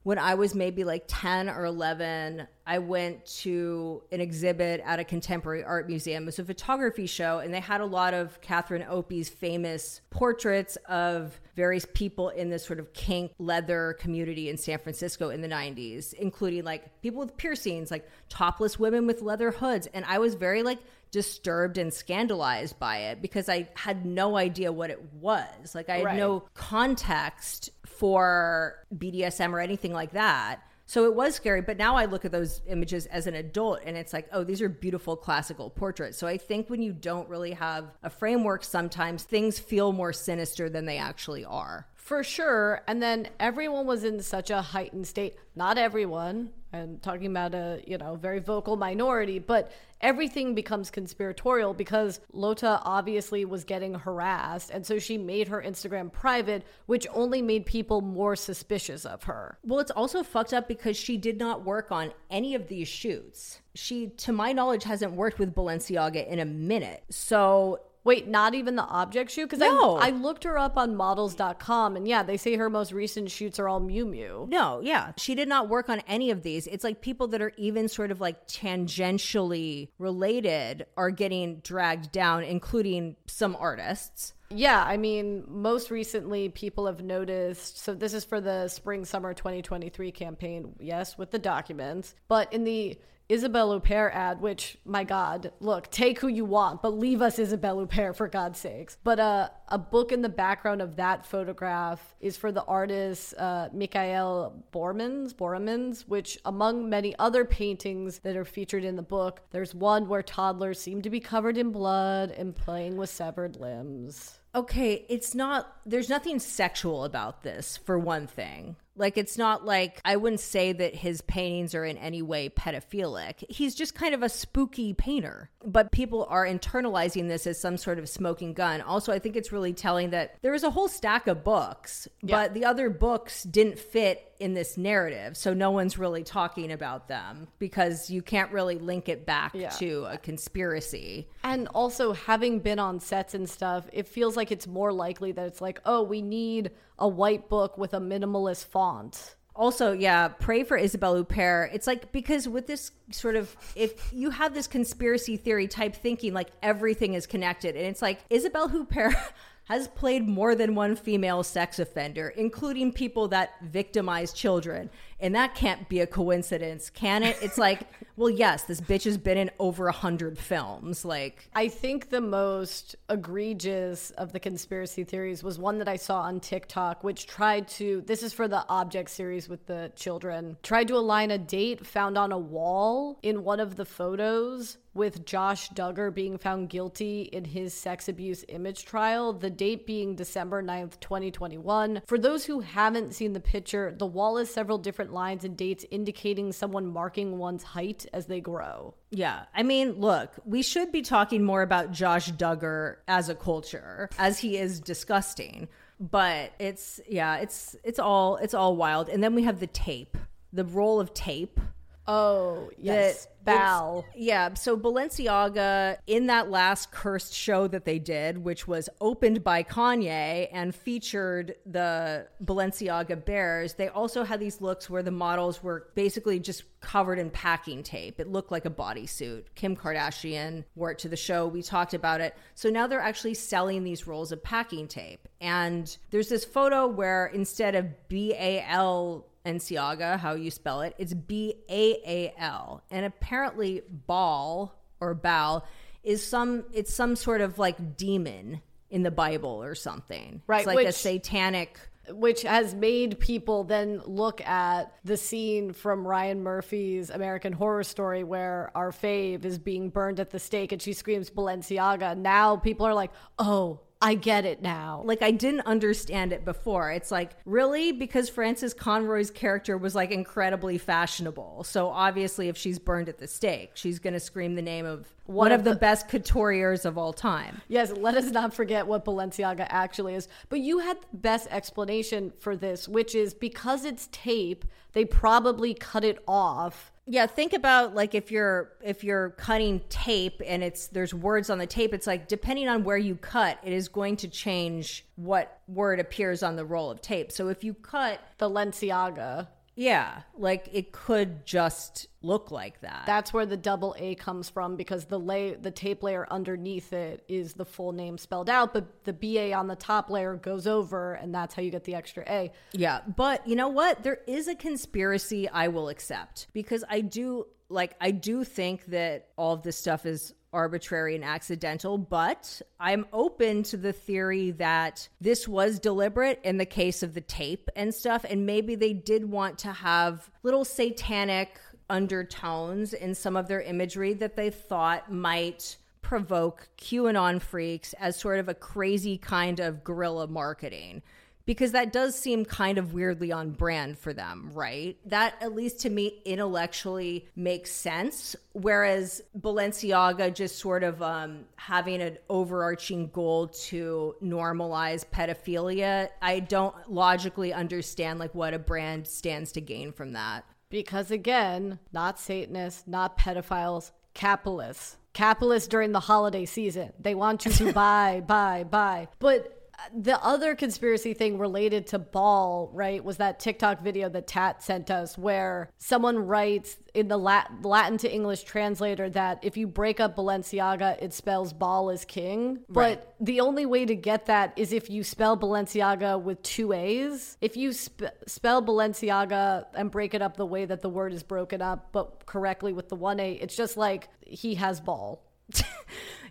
when 0.09 0.17
I 0.17 0.33
was 0.33 0.55
maybe 0.55 0.83
like 0.85 1.03
10 1.05 1.49
or 1.49 1.65
11, 1.65 2.47
I 2.65 2.79
went 2.79 3.27
to 3.41 4.01
an 4.11 4.21
exhibit 4.21 4.81
at 4.83 4.97
a 4.97 5.03
contemporary 5.03 5.63
art 5.63 5.87
museum. 5.87 6.23
It 6.23 6.25
was 6.25 6.39
a 6.39 6.45
photography 6.45 7.05
show, 7.05 7.37
and 7.37 7.53
they 7.53 7.59
had 7.59 7.79
a 7.79 7.85
lot 7.85 8.15
of 8.15 8.41
Catherine 8.41 8.83
Opie's 8.89 9.29
famous 9.29 10.01
portraits 10.09 10.77
of 10.87 11.39
various 11.55 11.85
people 11.93 12.29
in 12.29 12.49
this 12.49 12.65
sort 12.65 12.79
of 12.79 12.91
kink 12.91 13.33
leather 13.37 13.97
community 13.99 14.49
in 14.49 14.57
San 14.57 14.79
Francisco 14.79 15.29
in 15.29 15.41
the 15.41 15.47
90s, 15.47 16.13
including 16.13 16.63
like 16.63 17.03
people 17.03 17.19
with 17.19 17.37
piercings, 17.37 17.91
like 17.91 18.09
topless 18.29 18.79
women 18.79 19.05
with 19.05 19.21
leather 19.21 19.51
hoods. 19.51 19.87
And 19.93 20.03
I 20.05 20.17
was 20.17 20.33
very 20.33 20.63
like 20.63 20.79
disturbed 21.11 21.77
and 21.77 21.93
scandalized 21.93 22.77
by 22.79 22.97
it 22.97 23.21
because 23.21 23.49
I 23.49 23.69
had 23.75 24.05
no 24.05 24.37
idea 24.37 24.71
what 24.71 24.89
it 24.89 25.01
was. 25.13 25.73
Like 25.73 25.89
I 25.89 25.97
had 25.97 26.05
Right. 26.05 26.17
no 26.17 26.43
context 26.53 27.69
for 27.85 28.85
BDSM 28.95 29.53
or 29.53 29.59
anything 29.59 29.93
like 29.93 30.11
that. 30.13 30.61
So 30.85 31.05
it 31.05 31.13
was 31.13 31.35
scary, 31.35 31.61
but 31.61 31.77
now 31.77 31.95
I 31.95 32.05
look 32.05 32.25
at 32.25 32.31
those 32.31 32.61
images 32.67 33.05
as 33.07 33.27
an 33.27 33.35
adult 33.35 33.81
and 33.85 33.95
it's 33.95 34.11
like, 34.11 34.27
oh, 34.31 34.43
these 34.43 34.59
are 34.59 34.69
beautiful 34.69 35.15
classical 35.15 35.69
portraits. 35.69 36.17
So 36.17 36.25
I 36.25 36.37
think 36.37 36.67
when 36.67 36.81
you 36.81 36.93
don't 36.93 37.29
really 37.29 37.51
have 37.51 37.85
a 38.01 38.09
framework, 38.09 38.63
sometimes 38.63 39.21
things 39.21 39.59
feel 39.59 39.91
more 39.91 40.13
sinister 40.13 40.67
than 40.67 40.85
they 40.85 40.97
actually 40.97 41.45
are. 41.45 41.85
For 42.09 42.23
sure. 42.23 42.81
And 42.87 43.03
then 43.03 43.27
everyone 43.39 43.85
was 43.85 44.03
in 44.03 44.19
such 44.23 44.49
a 44.49 44.63
heightened 44.63 45.05
state. 45.05 45.35
Not 45.55 45.77
everyone. 45.77 46.49
I'm 46.73 46.97
talking 46.97 47.27
about 47.27 47.53
a, 47.53 47.83
you 47.85 47.99
know, 47.99 48.15
very 48.15 48.39
vocal 48.39 48.77
minority, 48.77 49.37
but 49.37 49.71
everything 50.01 50.55
becomes 50.55 50.89
conspiratorial 50.89 51.75
because 51.75 52.19
Lotta 52.33 52.81
obviously 52.83 53.45
was 53.45 53.63
getting 53.63 53.93
harassed. 53.93 54.71
And 54.71 54.83
so 54.83 54.97
she 54.97 55.19
made 55.19 55.49
her 55.49 55.61
Instagram 55.61 56.11
private, 56.11 56.65
which 56.87 57.05
only 57.13 57.43
made 57.43 57.67
people 57.67 58.01
more 58.01 58.35
suspicious 58.35 59.05
of 59.05 59.21
her. 59.25 59.59
Well, 59.63 59.79
it's 59.79 59.91
also 59.91 60.23
fucked 60.23 60.51
up 60.51 60.67
because 60.67 60.97
she 60.97 61.15
did 61.15 61.37
not 61.37 61.63
work 61.63 61.91
on 61.91 62.11
any 62.31 62.55
of 62.55 62.69
these 62.69 62.87
shoots. 62.87 63.61
She, 63.75 64.07
to 64.17 64.31
my 64.31 64.51
knowledge, 64.51 64.83
hasn't 64.83 65.13
worked 65.13 65.37
with 65.37 65.53
Balenciaga 65.53 66.27
in 66.27 66.39
a 66.39 66.45
minute. 66.45 67.03
So 67.11 67.81
Wait, 68.09 68.27
not 68.27 68.55
even 68.55 68.75
the 68.75 68.85
object 68.85 69.29
shoot? 69.29 69.45
Because 69.45 69.59
No. 69.59 69.97
I, 69.97 70.07
I 70.07 70.09
looked 70.09 70.43
her 70.43 70.57
up 70.57 70.77
on 70.77 70.95
models.com 70.95 71.95
and 71.95 72.07
yeah, 72.07 72.23
they 72.23 72.37
say 72.37 72.55
her 72.55 72.67
most 72.67 72.91
recent 72.91 73.29
shoots 73.29 73.59
are 73.59 73.69
all 73.69 73.79
Miu 73.79 74.03
Miu. 74.03 74.49
No, 74.49 74.79
yeah. 74.81 75.11
She 75.15 75.35
did 75.35 75.47
not 75.47 75.69
work 75.69 75.89
on 75.89 75.99
any 76.07 76.31
of 76.31 76.41
these. 76.41 76.65
It's 76.65 76.83
like 76.83 77.01
people 77.01 77.27
that 77.27 77.39
are 77.39 77.51
even 77.55 77.87
sort 77.87 78.09
of 78.09 78.19
like 78.19 78.47
tangentially 78.47 79.89
related 79.99 80.87
are 80.97 81.11
getting 81.11 81.59
dragged 81.59 82.11
down, 82.11 82.43
including 82.43 83.15
some 83.27 83.55
artists. 83.55 84.33
Yeah, 84.49 84.83
I 84.83 84.97
mean, 84.97 85.43
most 85.47 85.91
recently 85.91 86.49
people 86.49 86.87
have 86.87 87.03
noticed. 87.03 87.77
So, 87.77 87.93
this 87.93 88.15
is 88.15 88.25
for 88.25 88.41
the 88.41 88.69
spring 88.69 89.05
summer 89.05 89.35
2023 89.35 90.11
campaign, 90.11 90.73
yes, 90.79 91.15
with 91.15 91.29
the 91.29 91.37
documents. 91.37 92.15
But 92.27 92.51
in 92.51 92.63
the 92.63 92.97
Isabelle 93.29 93.79
Huppert 93.79 94.11
ad, 94.11 94.41
which, 94.41 94.75
my 94.85 95.03
God, 95.03 95.51
look, 95.59 95.91
take 95.91 96.19
who 96.19 96.27
you 96.27 96.45
want, 96.45 96.81
but 96.81 96.97
leave 96.97 97.21
us 97.21 97.37
Isabelle 97.37 97.85
Huppert 97.85 98.15
for 98.15 98.27
God's 98.27 98.57
sakes. 98.57 98.97
But 99.03 99.19
uh, 99.19 99.49
a 99.67 99.77
book 99.77 100.11
in 100.11 100.23
the 100.23 100.29
background 100.29 100.81
of 100.81 100.95
that 100.95 101.27
photograph 101.27 102.15
is 102.19 102.37
for 102.37 102.51
the 102.51 102.63
artist 102.63 103.35
uh, 103.37 103.69
Michaël 103.69 104.63
Borremans, 104.73 105.35
Borremans, 105.35 106.07
which, 106.07 106.39
among 106.43 106.89
many 106.89 107.15
other 107.19 107.45
paintings 107.45 108.17
that 108.19 108.35
are 108.35 108.45
featured 108.45 108.83
in 108.83 108.95
the 108.95 109.03
book, 109.03 109.41
there's 109.51 109.75
one 109.75 110.07
where 110.07 110.23
toddlers 110.23 110.81
seem 110.81 111.03
to 111.03 111.11
be 111.11 111.19
covered 111.19 111.55
in 111.55 111.71
blood 111.71 112.31
and 112.31 112.55
playing 112.55 112.97
with 112.97 113.11
severed 113.11 113.57
limbs. 113.57 114.39
Okay, 114.55 115.05
it's 115.07 115.35
not, 115.35 115.77
there's 115.85 116.09
nothing 116.09 116.39
sexual 116.39 117.03
about 117.03 117.43
this, 117.43 117.77
for 117.77 117.99
one 117.99 118.25
thing. 118.25 118.75
Like, 118.99 119.17
it's 119.17 119.37
not 119.37 119.65
like, 119.65 119.99
I 120.05 120.17
wouldn't 120.17 120.41
say 120.41 120.73
that 120.73 120.93
his 120.93 121.21
paintings 121.21 121.73
are 121.73 121.85
in 121.85 121.97
any 121.97 122.21
way 122.21 122.49
pedophilic. 122.49 123.43
He's 123.49 123.73
just 123.73 123.95
kind 123.95 124.13
of 124.13 124.21
a 124.21 124.29
spooky 124.29 124.93
painter. 124.93 125.49
But 125.65 125.91
people 125.91 126.25
are 126.29 126.45
internalizing 126.45 127.27
this 127.27 127.47
as 127.47 127.59
some 127.59 127.77
sort 127.77 127.97
of 127.97 128.07
smoking 128.09 128.53
gun. 128.53 128.81
Also, 128.81 129.11
I 129.11 129.19
think 129.19 129.35
it's 129.35 129.51
really 129.51 129.73
telling 129.73 130.11
that 130.11 130.35
there 130.41 130.53
is 130.53 130.63
a 130.63 130.69
whole 130.69 130.87
stack 130.87 131.27
of 131.27 131.43
books, 131.43 132.07
Yeah. 132.21 132.35
but 132.43 132.53
the 132.53 132.65
other 132.65 132.89
books 132.89 133.43
didn't 133.43 133.79
fit 133.79 134.25
in 134.39 134.53
this 134.53 134.77
narrative. 134.77 135.35
So 135.35 135.53
no 135.53 135.71
one's 135.71 135.97
really 135.97 136.23
talking 136.23 136.71
about 136.71 137.07
them 137.09 137.47
because 137.59 138.09
you 138.09 138.21
can't 138.21 138.51
really 138.53 138.77
link 138.77 139.09
it 139.09 139.25
back 139.25 139.51
Yeah. 139.53 139.69
to 139.71 140.05
a 140.05 140.17
conspiracy. 140.17 141.27
And 141.43 141.67
also, 141.69 142.13
having 142.13 142.59
been 142.59 142.79
on 142.79 142.99
sets 142.99 143.33
and 143.33 143.49
stuff, 143.49 143.87
it 143.91 144.07
feels 144.07 144.35
like 144.37 144.51
it's 144.51 144.67
more 144.67 144.91
likely 144.93 145.31
that 145.33 145.45
it's 145.47 145.61
like, 145.61 145.79
oh, 145.85 146.03
we 146.03 146.21
need 146.21 146.71
a 146.99 147.07
white 147.07 147.49
book 147.49 147.77
with 147.77 147.93
a 147.93 147.99
minimalist 147.99 148.65
font. 148.65 149.35
Also, 149.55 149.91
yeah, 149.91 150.29
pray 150.29 150.63
for 150.63 150.77
Isabelle 150.77 151.21
Huppert. 151.21 151.73
It's 151.73 151.87
like 151.87 152.11
because 152.11 152.47
with 152.47 152.67
this 152.67 152.91
sort 153.11 153.35
of 153.35 153.55
if 153.75 154.13
you 154.13 154.29
have 154.29 154.53
this 154.53 154.67
conspiracy 154.67 155.35
theory 155.35 155.67
type 155.67 155.95
thinking, 155.95 156.33
like 156.33 156.49
everything 156.63 157.13
is 157.13 157.27
connected, 157.27 157.75
and 157.75 157.85
it's 157.85 158.01
like 158.01 158.19
Isabelle 158.29 158.69
Huppert 158.69 159.15
has 159.65 159.87
played 159.89 160.27
more 160.27 160.55
than 160.55 160.75
one 160.75 160.95
female 160.95 161.43
sex 161.43 161.77
offender, 161.77 162.29
including 162.29 162.91
people 162.93 163.27
that 163.27 163.53
victimize 163.61 164.33
children. 164.33 164.89
And 165.19 165.35
that 165.35 165.55
can't 165.55 165.89
be 165.89 165.99
a 165.99 166.07
coincidence, 166.07 166.89
can 166.89 167.23
it? 167.23 167.37
It's 167.41 167.57
like, 167.57 167.81
well, 168.15 168.29
yes, 168.29 168.63
this 168.63 168.81
bitch 168.81 169.03
has 169.03 169.17
been 169.17 169.37
in 169.37 169.51
over 169.59 169.87
a 169.87 169.93
hundred 169.93 170.37
films. 170.37 171.03
Like, 171.05 171.49
I 171.53 171.67
think 171.67 172.09
the 172.09 172.21
most 172.21 172.95
egregious 173.09 174.11
of 174.11 174.31
the 174.31 174.39
conspiracy 174.39 175.03
theories 175.03 175.43
was 175.43 175.59
one 175.59 175.77
that 175.79 175.87
I 175.87 175.95
saw 175.97 176.21
on 176.21 176.39
TikTok, 176.39 177.03
which 177.03 177.27
tried 177.27 177.67
to, 177.69 178.01
this 178.05 178.23
is 178.23 178.33
for 178.33 178.47
the 178.47 178.65
object 178.69 179.09
series 179.09 179.49
with 179.49 179.65
the 179.65 179.91
children, 179.95 180.57
tried 180.63 180.87
to 180.89 180.97
align 180.97 181.31
a 181.31 181.37
date 181.37 181.85
found 181.85 182.17
on 182.17 182.31
a 182.31 182.37
wall 182.37 183.19
in 183.23 183.43
one 183.43 183.59
of 183.59 183.75
the 183.75 183.85
photos 183.85 184.77
with 184.93 185.25
Josh 185.25 185.69
Duggar 185.69 186.13
being 186.13 186.37
found 186.37 186.69
guilty 186.69 187.21
in 187.21 187.45
his 187.45 187.73
sex 187.73 188.09
abuse 188.09 188.43
image 188.49 188.85
trial, 188.85 189.33
the 189.33 189.49
date 189.49 189.85
being 189.85 190.15
December 190.15 190.61
9th, 190.63 190.99
2021. 190.99 192.01
For 192.07 192.17
those 192.17 192.45
who 192.45 192.59
haven't 192.59 193.13
seen 193.13 193.33
the 193.33 193.39
picture, 193.39 193.93
the 193.97 194.05
wall 194.05 194.37
is 194.37 194.53
several 194.53 194.77
different 194.77 195.08
lines 195.11 195.43
and 195.43 195.55
dates 195.55 195.85
indicating 195.91 196.51
someone 196.51 196.87
marking 196.87 197.37
one's 197.37 197.63
height 197.63 198.05
as 198.13 198.25
they 198.25 198.39
grow. 198.41 198.93
Yeah. 199.11 199.45
I 199.53 199.63
mean, 199.63 199.93
look, 199.93 200.33
we 200.45 200.61
should 200.61 200.91
be 200.91 201.01
talking 201.01 201.43
more 201.43 201.61
about 201.61 201.91
Josh 201.91 202.31
Duggar 202.31 202.97
as 203.07 203.29
a 203.29 203.35
culture, 203.35 204.09
as 204.17 204.39
he 204.39 204.57
is 204.57 204.79
disgusting. 204.79 205.67
But 205.99 206.53
it's 206.59 207.01
yeah, 207.09 207.37
it's 207.37 207.75
it's 207.83 207.99
all 207.99 208.37
it's 208.37 208.53
all 208.53 208.75
wild. 208.75 209.09
And 209.09 209.23
then 209.23 209.35
we 209.35 209.43
have 209.43 209.59
the 209.59 209.67
tape. 209.67 210.17
The 210.53 210.63
roll 210.63 210.99
of 210.99 211.13
tape. 211.13 211.59
Oh, 212.07 212.71
yes. 212.77 213.27
Bal. 213.57 214.05
Yeah. 214.15 214.53
So 214.53 214.77
Balenciaga, 214.77 215.97
in 216.07 216.27
that 216.27 216.49
last 216.49 216.91
cursed 216.91 217.33
show 217.33 217.67
that 217.67 217.85
they 217.85 217.99
did, 217.99 218.37
which 218.37 218.67
was 218.67 218.89
opened 219.01 219.43
by 219.43 219.63
Kanye 219.63 220.47
and 220.51 220.73
featured 220.73 221.55
the 221.65 222.27
Balenciaga 222.43 223.25
bears, 223.25 223.73
they 223.73 223.87
also 223.87 224.23
had 224.23 224.39
these 224.39 224.61
looks 224.61 224.89
where 224.89 225.03
the 225.03 225.11
models 225.11 225.61
were 225.63 225.89
basically 225.95 226.39
just 226.39 226.63
covered 226.81 227.19
in 227.19 227.29
packing 227.29 227.83
tape. 227.83 228.19
It 228.19 228.29
looked 228.29 228.51
like 228.51 228.65
a 228.65 228.69
bodysuit. 228.69 229.43
Kim 229.55 229.75
Kardashian 229.75 230.63
wore 230.75 230.91
it 230.91 230.99
to 230.99 231.09
the 231.09 231.17
show. 231.17 231.47
We 231.47 231.61
talked 231.61 231.93
about 231.93 232.21
it. 232.21 232.37
So 232.55 232.69
now 232.69 232.87
they're 232.87 233.01
actually 233.01 233.33
selling 233.33 233.83
these 233.83 234.07
rolls 234.07 234.31
of 234.31 234.41
packing 234.41 234.87
tape. 234.87 235.27
And 235.41 235.97
there's 236.11 236.29
this 236.29 236.45
photo 236.45 236.87
where 236.87 237.27
instead 237.27 237.75
of 237.75 238.07
B 238.07 238.33
A 238.33 238.63
L 238.67 239.25
Balenciaga, 239.45 240.19
how 240.19 240.33
you 240.33 240.51
spell 240.51 240.81
it. 240.81 240.95
It's 240.97 241.13
B 241.13 241.55
A 241.69 241.91
A 242.05 242.33
L. 242.37 242.83
And 242.91 243.05
apparently 243.05 243.81
Baal 244.07 244.75
or 244.99 245.13
Baal 245.13 245.65
is 246.03 246.25
some 246.25 246.65
it's 246.73 246.93
some 246.93 247.15
sort 247.15 247.41
of 247.41 247.59
like 247.59 247.97
demon 247.97 248.61
in 248.89 249.03
the 249.03 249.11
Bible 249.11 249.61
or 249.63 249.75
something. 249.75 250.41
Right, 250.47 250.59
It's 250.59 250.67
like 250.67 250.87
a 250.87 250.91
satanic 250.91 251.79
which 252.11 252.41
has 252.41 252.73
made 252.73 253.19
people 253.19 253.63
then 253.63 254.01
look 254.05 254.41
at 254.41 254.91
the 255.03 255.15
scene 255.15 255.73
from 255.73 256.07
Ryan 256.07 256.41
Murphy's 256.41 257.11
American 257.11 257.53
Horror 257.53 257.83
Story 257.83 258.23
where 258.23 258.71
our 258.73 258.91
fave 258.91 259.45
is 259.45 259.59
being 259.59 259.89
burned 259.89 260.19
at 260.19 260.31
the 260.31 260.39
stake 260.39 260.71
and 260.71 260.81
she 260.81 260.93
screams 260.93 261.29
Balenciaga. 261.29 262.17
Now 262.17 262.55
people 262.55 262.87
are 262.87 262.95
like, 262.95 263.11
oh, 263.37 263.81
I 264.01 264.13
get 264.15 264.45
it 264.45 264.61
now. 264.61 265.01
like 265.03 265.21
I 265.21 265.31
didn't 265.31 265.61
understand 265.61 266.31
it 266.31 266.45
before. 266.45 266.89
It's 266.91 267.11
like, 267.11 267.31
really? 267.45 267.91
Because 267.91 268.29
Frances 268.29 268.73
Conroy's 268.73 269.29
character 269.29 269.77
was 269.77 269.93
like 269.93 270.11
incredibly 270.11 270.77
fashionable. 270.77 271.65
So 271.65 271.89
obviously 271.89 272.47
if 272.47 272.57
she's 272.57 272.79
burned 272.79 273.09
at 273.09 273.17
the 273.17 273.27
stake, 273.27 273.71
she's 273.73 273.99
gonna 273.99 274.19
scream 274.21 274.55
the 274.55 274.61
name 274.61 274.85
of 274.85 275.05
one, 275.25 275.51
of 275.51 275.59
of 275.59 275.65
the, 275.65 275.71
the- 275.71 275.79
best 275.79 276.07
couturiers 276.07 276.85
of 276.85 276.97
all 276.97 277.11
time. 277.11 277.61
Yes, 277.67 277.91
let 277.91 278.15
us 278.15 278.31
not 278.31 278.53
forget 278.53 278.87
what 278.87 279.03
Balenciaga 279.03 279.67
actually 279.69 280.15
is. 280.15 280.29
But 280.47 280.61
you 280.61 280.79
had 280.79 280.97
the 281.01 281.17
best 281.17 281.47
explanation 281.51 282.31
for 282.39 282.55
this, 282.55 282.87
which 282.87 283.15
is 283.15 283.33
because 283.33 283.83
it's 283.83 284.07
tape, 284.13 284.63
they 284.93 285.03
probably 285.03 285.73
cut 285.73 286.05
it 286.05 286.23
off. 286.27 286.91
Yeah, 287.11 287.25
think 287.25 287.53
about 287.53 287.95
like 287.95 288.13
if 288.13 288.29
you're 288.29 288.71
if 288.83 289.03
you're 289.03 289.31
cutting 289.31 289.81
tape 289.89 290.43
and 290.45 290.63
it's 290.63 290.87
there's 290.87 291.11
words 291.11 291.49
on 291.49 291.57
the 291.57 291.65
tape, 291.65 291.91
it's 291.91 292.05
like 292.05 292.27
depending 292.27 292.67
on 292.67 292.83
where 292.83 292.99
you 292.99 293.15
cut, 293.15 293.57
it 293.63 293.73
is 293.73 293.87
going 293.87 294.17
to 294.17 294.27
change 294.27 295.03
what 295.15 295.59
word 295.67 295.99
appears 295.99 296.43
on 296.43 296.55
the 296.55 296.63
roll 296.63 296.91
of 296.91 297.01
tape. 297.01 297.31
So 297.31 297.47
if 297.47 297.63
you 297.63 297.73
cut 297.73 298.19
Balenciaga. 298.37 299.47
Yeah, 299.79 300.23
like 300.37 300.67
it 300.73 300.91
could 300.91 301.45
just 301.45 302.09
look 302.21 302.51
like 302.51 302.81
that. 302.81 303.03
That's 303.05 303.31
where 303.31 303.45
the 303.45 303.55
double 303.55 303.95
A 303.97 304.13
comes 304.15 304.49
from 304.49 304.75
because 304.75 305.05
the 305.05 305.17
lay 305.17 305.53
the 305.53 305.71
tape 305.71 306.03
layer 306.03 306.27
underneath 306.29 306.91
it 306.91 307.23
is 307.29 307.53
the 307.53 307.63
full 307.63 307.93
name 307.93 308.17
spelled 308.17 308.49
out, 308.49 308.73
but 308.73 309.05
the 309.05 309.13
BA 309.13 309.53
on 309.53 309.67
the 309.67 309.77
top 309.77 310.09
layer 310.09 310.35
goes 310.35 310.67
over, 310.67 311.13
and 311.13 311.33
that's 311.33 311.55
how 311.55 311.61
you 311.61 311.71
get 311.71 311.85
the 311.85 311.95
extra 311.95 312.25
A. 312.27 312.51
Yeah, 312.73 312.99
but 313.15 313.47
you 313.47 313.55
know 313.55 313.69
what? 313.69 314.03
There 314.03 314.19
is 314.27 314.49
a 314.49 314.55
conspiracy 314.55 315.47
I 315.47 315.69
will 315.69 315.87
accept 315.87 316.47
because 316.51 316.83
I 316.89 316.99
do 316.99 317.47
like 317.69 317.95
I 318.01 318.11
do 318.11 318.43
think 318.43 318.85
that 318.87 319.29
all 319.37 319.53
of 319.53 319.63
this 319.63 319.77
stuff 319.77 320.05
is 320.05 320.33
arbitrary 320.51 321.15
and 321.15 321.23
accidental, 321.23 321.97
but 321.97 322.61
I'm 322.79 323.05
open 323.13 323.63
to 323.63 323.77
the 323.77 323.93
theory 323.93 324.51
that 324.51 325.07
this 325.21 325.47
was 325.47 325.79
deliberate 325.79 326.39
in 326.43 326.57
the 326.57 326.65
case 326.65 327.03
of 327.03 327.13
the 327.13 327.21
tape 327.21 327.69
and 327.75 327.93
stuff 327.93 328.25
and 328.27 328.45
maybe 328.45 328.75
they 328.75 328.93
did 328.93 329.29
want 329.29 329.59
to 329.59 329.71
have 329.71 330.29
little 330.43 330.65
satanic 330.65 331.59
undertones 331.89 332.93
in 332.93 333.15
some 333.15 333.35
of 333.35 333.47
their 333.47 333.61
imagery 333.61 334.13
that 334.13 334.35
they 334.35 334.49
thought 334.49 335.11
might 335.11 335.77
provoke 336.01 336.69
QAnon 336.77 337.41
freaks 337.41 337.93
as 337.93 338.17
sort 338.17 338.39
of 338.39 338.49
a 338.49 338.53
crazy 338.53 339.17
kind 339.17 339.59
of 339.59 339.83
guerrilla 339.83 340.27
marketing 340.27 341.01
because 341.49 341.71
that 341.71 341.91
does 341.91 342.13
seem 342.13 342.45
kind 342.45 342.77
of 342.77 342.93
weirdly 342.93 343.31
on 343.31 343.49
brand 343.49 343.97
for 343.97 344.13
them, 344.13 344.51
right? 344.53 344.95
That, 345.07 345.33
at 345.41 345.55
least 345.55 345.79
to 345.79 345.89
me, 345.89 346.21
intellectually 346.23 347.27
makes 347.35 347.71
sense. 347.71 348.35
Whereas 348.53 349.23
Balenciaga 349.35 350.31
just 350.31 350.59
sort 350.59 350.83
of 350.83 351.01
um, 351.01 351.45
having 351.55 352.03
an 352.03 352.19
overarching 352.29 353.07
goal 353.07 353.47
to 353.47 354.13
normalize 354.23 355.03
pedophilia, 355.03 356.09
I 356.21 356.39
don't 356.39 356.75
logically 356.87 357.51
understand 357.51 358.19
like 358.19 358.35
what 358.35 358.53
a 358.53 358.59
brand 358.59 359.07
stands 359.07 359.51
to 359.53 359.61
gain 359.61 359.91
from 359.91 360.13
that. 360.13 360.45
Because 360.69 361.09
again, 361.09 361.79
not 361.91 362.19
Satanists, 362.19 362.83
not 362.85 363.17
pedophiles, 363.17 363.89
capitalists. 364.13 364.97
Capitalists 365.13 365.67
during 365.67 365.93
the 365.93 365.99
holiday 365.99 366.45
season. 366.45 366.93
They 366.99 367.15
want 367.15 367.45
you 367.45 367.51
to 367.53 367.73
buy, 367.73 368.21
buy, 368.23 368.65
buy. 368.65 369.07
But 369.17 369.58
the 369.95 370.23
other 370.23 370.55
conspiracy 370.55 371.13
thing 371.13 371.37
related 371.37 371.87
to 371.87 371.99
Baal, 371.99 372.69
right, 372.73 373.03
was 373.03 373.17
that 373.17 373.39
TikTok 373.39 373.81
video 373.81 374.09
that 374.09 374.27
Tat 374.27 374.63
sent 374.63 374.91
us 374.91 375.17
where 375.17 375.69
someone 375.77 376.17
writes 376.17 376.77
in 376.93 377.07
the 377.07 377.17
Lat- 377.17 377.51
Latin 377.61 377.97
to 377.99 378.11
English 378.11 378.43
translator 378.43 379.09
that 379.09 379.39
if 379.43 379.57
you 379.57 379.67
break 379.67 379.99
up 379.99 380.15
Balenciaga, 380.15 381.01
it 381.01 381.13
spells 381.13 381.53
Baal 381.53 381.89
is 381.89 382.05
king. 382.05 382.59
But 382.69 383.15
the 383.19 383.41
only 383.41 383.65
way 383.65 383.85
to 383.85 383.95
get 383.95 384.25
that 384.27 384.53
is 384.55 384.73
if 384.73 384.89
you 384.89 385.03
spell 385.03 385.37
Balenciaga 385.37 386.21
with 386.21 386.41
two 386.43 386.73
A's. 386.73 387.37
If 387.41 387.57
you 387.57 387.73
sp- 387.73 388.13
spell 388.27 388.63
Balenciaga 388.63 389.65
and 389.73 389.91
break 389.91 390.13
it 390.13 390.21
up 390.21 390.37
the 390.37 390.45
way 390.45 390.65
that 390.65 390.81
the 390.81 390.89
word 390.89 391.13
is 391.13 391.23
broken 391.23 391.61
up, 391.61 391.89
but 391.91 392.25
correctly 392.25 392.73
with 392.73 392.89
the 392.89 392.95
one 392.95 393.19
A, 393.19 393.33
it's 393.33 393.55
just 393.55 393.77
like 393.77 394.07
he 394.21 394.55
has 394.55 394.79
ball. 394.79 395.23